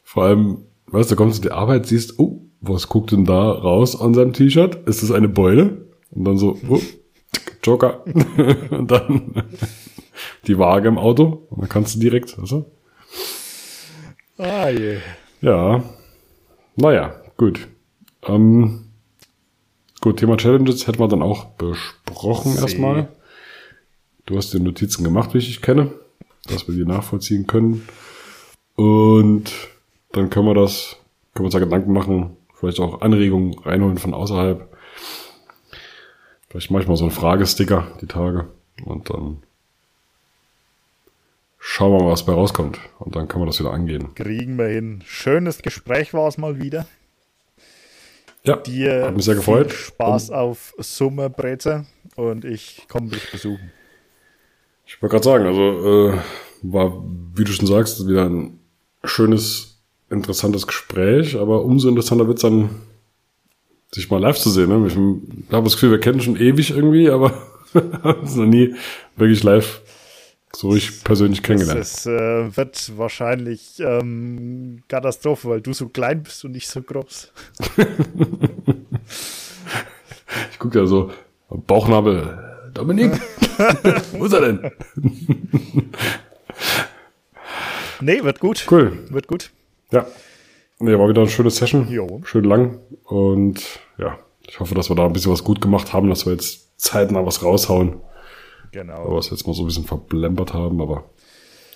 Vor 0.02 0.24
allem, 0.24 0.58
weißt 0.88 1.10
du, 1.10 1.16
kommst 1.16 1.38
du 1.38 1.48
die 1.48 1.54
Arbeit, 1.54 1.86
siehst, 1.86 2.18
oh, 2.18 2.42
was 2.60 2.88
guckt 2.88 3.12
denn 3.12 3.24
da 3.24 3.50
raus 3.50 3.98
an 3.98 4.14
seinem 4.14 4.32
T-Shirt? 4.32 4.86
Ist 4.86 5.02
das 5.02 5.10
eine 5.10 5.28
Beule? 5.28 5.86
Und 6.10 6.24
dann 6.24 6.36
so, 6.36 6.58
oh, 6.68 6.80
Joker. 7.64 8.04
und 8.06 8.90
dann 8.90 9.42
die 10.46 10.58
Waage 10.58 10.88
im 10.88 10.98
Auto. 10.98 11.46
Und 11.50 11.62
dann 11.62 11.68
kannst 11.68 11.96
du 11.96 12.00
direkt, 12.00 12.36
du? 12.36 12.64
Ah 14.38 14.68
je. 14.68 14.98
Ja. 15.40 15.82
Naja, 16.76 17.14
gut. 17.36 17.68
Ähm, 18.26 18.86
gut, 20.00 20.18
Thema 20.18 20.36
Challenges 20.36 20.86
hätten 20.86 20.98
wir 20.98 21.08
dann 21.08 21.22
auch 21.22 21.46
besprochen 21.56 22.52
See. 22.52 22.60
erstmal. 22.60 23.08
Du 24.26 24.36
hast 24.36 24.52
dir 24.52 24.60
Notizen 24.60 25.04
gemacht, 25.04 25.34
wie 25.34 25.38
ich 25.38 25.46
dich 25.46 25.62
kenne, 25.62 25.92
dass 26.46 26.66
wir 26.66 26.74
die 26.74 26.84
nachvollziehen 26.84 27.46
können. 27.46 27.86
Und 28.74 29.52
dann 30.12 30.30
können 30.30 30.46
wir 30.46 30.54
das, 30.54 30.96
können 31.34 31.44
wir 31.44 31.46
uns 31.46 31.52
da 31.54 31.60
Gedanken 31.60 31.92
machen, 31.92 32.36
vielleicht 32.54 32.80
auch 32.80 33.02
Anregungen 33.02 33.58
reinholen 33.58 33.98
von 33.98 34.14
außerhalb. 34.14 34.73
Vielleicht 36.54 36.70
manchmal 36.70 36.96
so 36.96 37.04
ein 37.04 37.10
Fragesticker 37.10 37.88
die 38.00 38.06
Tage 38.06 38.46
und 38.84 39.10
dann 39.10 39.38
schauen 41.58 41.90
wir 41.90 42.04
mal, 42.04 42.12
was 42.12 42.24
bei 42.24 42.32
rauskommt. 42.32 42.78
Und 43.00 43.16
dann 43.16 43.26
können 43.26 43.42
wir 43.42 43.46
das 43.46 43.58
wieder 43.58 43.72
angehen. 43.72 44.14
Kriegen 44.14 44.56
wir 44.56 44.68
hin. 44.68 45.02
Schönes 45.04 45.62
Gespräch 45.62 46.14
war 46.14 46.28
es 46.28 46.38
mal 46.38 46.60
wieder. 46.62 46.86
Ja, 48.44 48.54
Dir 48.54 49.06
hat 49.06 49.16
mich 49.16 49.24
sehr 49.24 49.34
gefreut. 49.34 49.72
Spaß 49.72 50.30
auf 50.30 50.74
Summerbreze 50.78 51.86
und 52.14 52.44
ich 52.44 52.86
komme 52.88 53.08
dich 53.08 53.32
besuchen. 53.32 53.72
Ich 54.86 55.02
wollte 55.02 55.14
gerade 55.14 55.24
sagen, 55.24 55.46
also 55.46 56.12
äh, 56.12 56.18
war, 56.62 57.02
wie 57.34 57.42
du 57.42 57.50
schon 57.50 57.66
sagst, 57.66 58.06
wieder 58.06 58.26
ein 58.26 58.60
schönes, 59.02 59.82
interessantes 60.08 60.68
Gespräch, 60.68 61.36
aber 61.36 61.64
umso 61.64 61.88
interessanter 61.88 62.28
wird's 62.28 62.42
dann, 62.42 62.70
sich 63.94 64.10
mal 64.10 64.20
live 64.20 64.38
zu 64.38 64.50
sehen. 64.50 64.68
Ne? 64.68 64.86
Ich 64.86 64.96
habe 65.52 65.64
das 65.64 65.74
Gefühl, 65.74 65.92
wir 65.92 66.00
kennen 66.00 66.20
schon 66.20 66.36
ewig 66.36 66.70
irgendwie, 66.70 67.08
aber 67.08 67.32
haben 68.02 68.20
uns 68.20 68.34
noch 68.34 68.46
nie 68.46 68.74
wirklich 69.16 69.42
live 69.42 69.80
so 70.54 70.68
richtig 70.68 71.02
persönlich 71.04 71.42
kennengelernt. 71.42 71.80
Es 71.80 72.06
äh, 72.06 72.56
wird 72.56 72.92
wahrscheinlich 72.96 73.80
ähm, 73.80 74.82
Katastrophe, 74.88 75.48
weil 75.48 75.60
du 75.60 75.72
so 75.72 75.88
klein 75.88 76.22
bist 76.22 76.44
und 76.44 76.56
ich 76.56 76.68
so 76.68 76.82
groß. 76.82 77.32
Ich 80.50 80.58
gucke 80.58 80.80
ja 80.80 80.86
so, 80.86 81.12
Bauchnabel, 81.48 82.70
Dominik, 82.72 83.12
wo 84.12 84.24
ist 84.24 84.32
er 84.32 84.40
denn? 84.40 84.70
Nee, 88.00 88.24
wird 88.24 88.40
gut. 88.40 88.66
Cool, 88.68 88.98
Wird 89.10 89.28
gut. 89.28 89.50
ja. 89.92 90.06
Nee, 90.80 90.98
war 90.98 91.08
wieder 91.08 91.20
eine 91.20 91.30
schöne 91.30 91.50
Session. 91.50 91.88
Jo. 91.88 92.20
Schön 92.24 92.44
lang. 92.44 92.80
Und 93.04 93.62
ja, 93.98 94.18
ich 94.46 94.60
hoffe, 94.60 94.74
dass 94.74 94.90
wir 94.90 94.96
da 94.96 95.06
ein 95.06 95.12
bisschen 95.12 95.32
was 95.32 95.44
gut 95.44 95.60
gemacht 95.60 95.92
haben, 95.92 96.08
dass 96.08 96.26
wir 96.26 96.32
jetzt 96.32 96.80
zeitnah 96.80 97.24
was 97.24 97.42
raushauen. 97.42 98.00
Genau. 98.72 99.06
Aber 99.06 99.18
es 99.18 99.30
jetzt 99.30 99.46
mal 99.46 99.54
so 99.54 99.62
ein 99.62 99.66
bisschen 99.66 99.84
verblempert 99.84 100.52
haben, 100.52 100.80
aber 100.80 101.10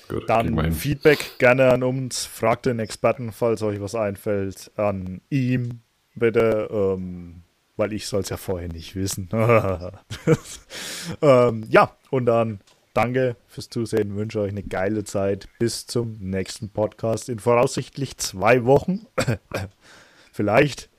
gut, 0.08 0.28
Dann. 0.28 0.72
Feedback 0.72 1.38
gerne 1.38 1.72
an 1.72 1.82
uns. 1.82 2.26
Fragt 2.26 2.66
den 2.66 2.80
Experten, 2.80 3.32
falls 3.32 3.62
euch 3.62 3.80
was 3.80 3.94
einfällt, 3.94 4.72
an 4.76 5.20
ihm 5.30 5.80
bitte, 6.16 6.68
ähm, 6.70 7.42
weil 7.76 7.92
ich 7.92 8.06
soll 8.08 8.22
es 8.22 8.28
ja 8.28 8.36
vorher 8.36 8.68
nicht 8.68 8.96
wissen. 8.96 9.28
ähm, 11.22 11.66
ja, 11.68 11.92
und 12.10 12.26
dann 12.26 12.60
danke 12.94 13.36
fürs 13.46 13.68
Zusehen, 13.68 14.16
wünsche 14.16 14.40
euch 14.40 14.50
eine 14.50 14.64
geile 14.64 15.04
Zeit. 15.04 15.48
Bis 15.60 15.86
zum 15.86 16.16
nächsten 16.18 16.70
Podcast 16.70 17.28
in 17.28 17.38
voraussichtlich 17.38 18.16
zwei 18.18 18.64
Wochen. 18.64 19.06
Vielleicht. 20.32 20.90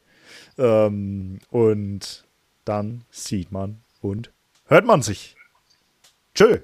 Ähm, 0.60 1.40
und 1.50 2.26
dann 2.66 3.06
sieht 3.10 3.52
man 3.52 3.78
und 4.02 4.32
hört 4.68 4.86
man 4.86 5.02
sich. 5.02 5.36
Tschö. 6.36 6.60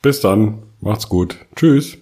Bis 0.00 0.20
dann, 0.20 0.62
macht's 0.80 1.08
gut. 1.08 1.36
Tschüss. 1.56 1.98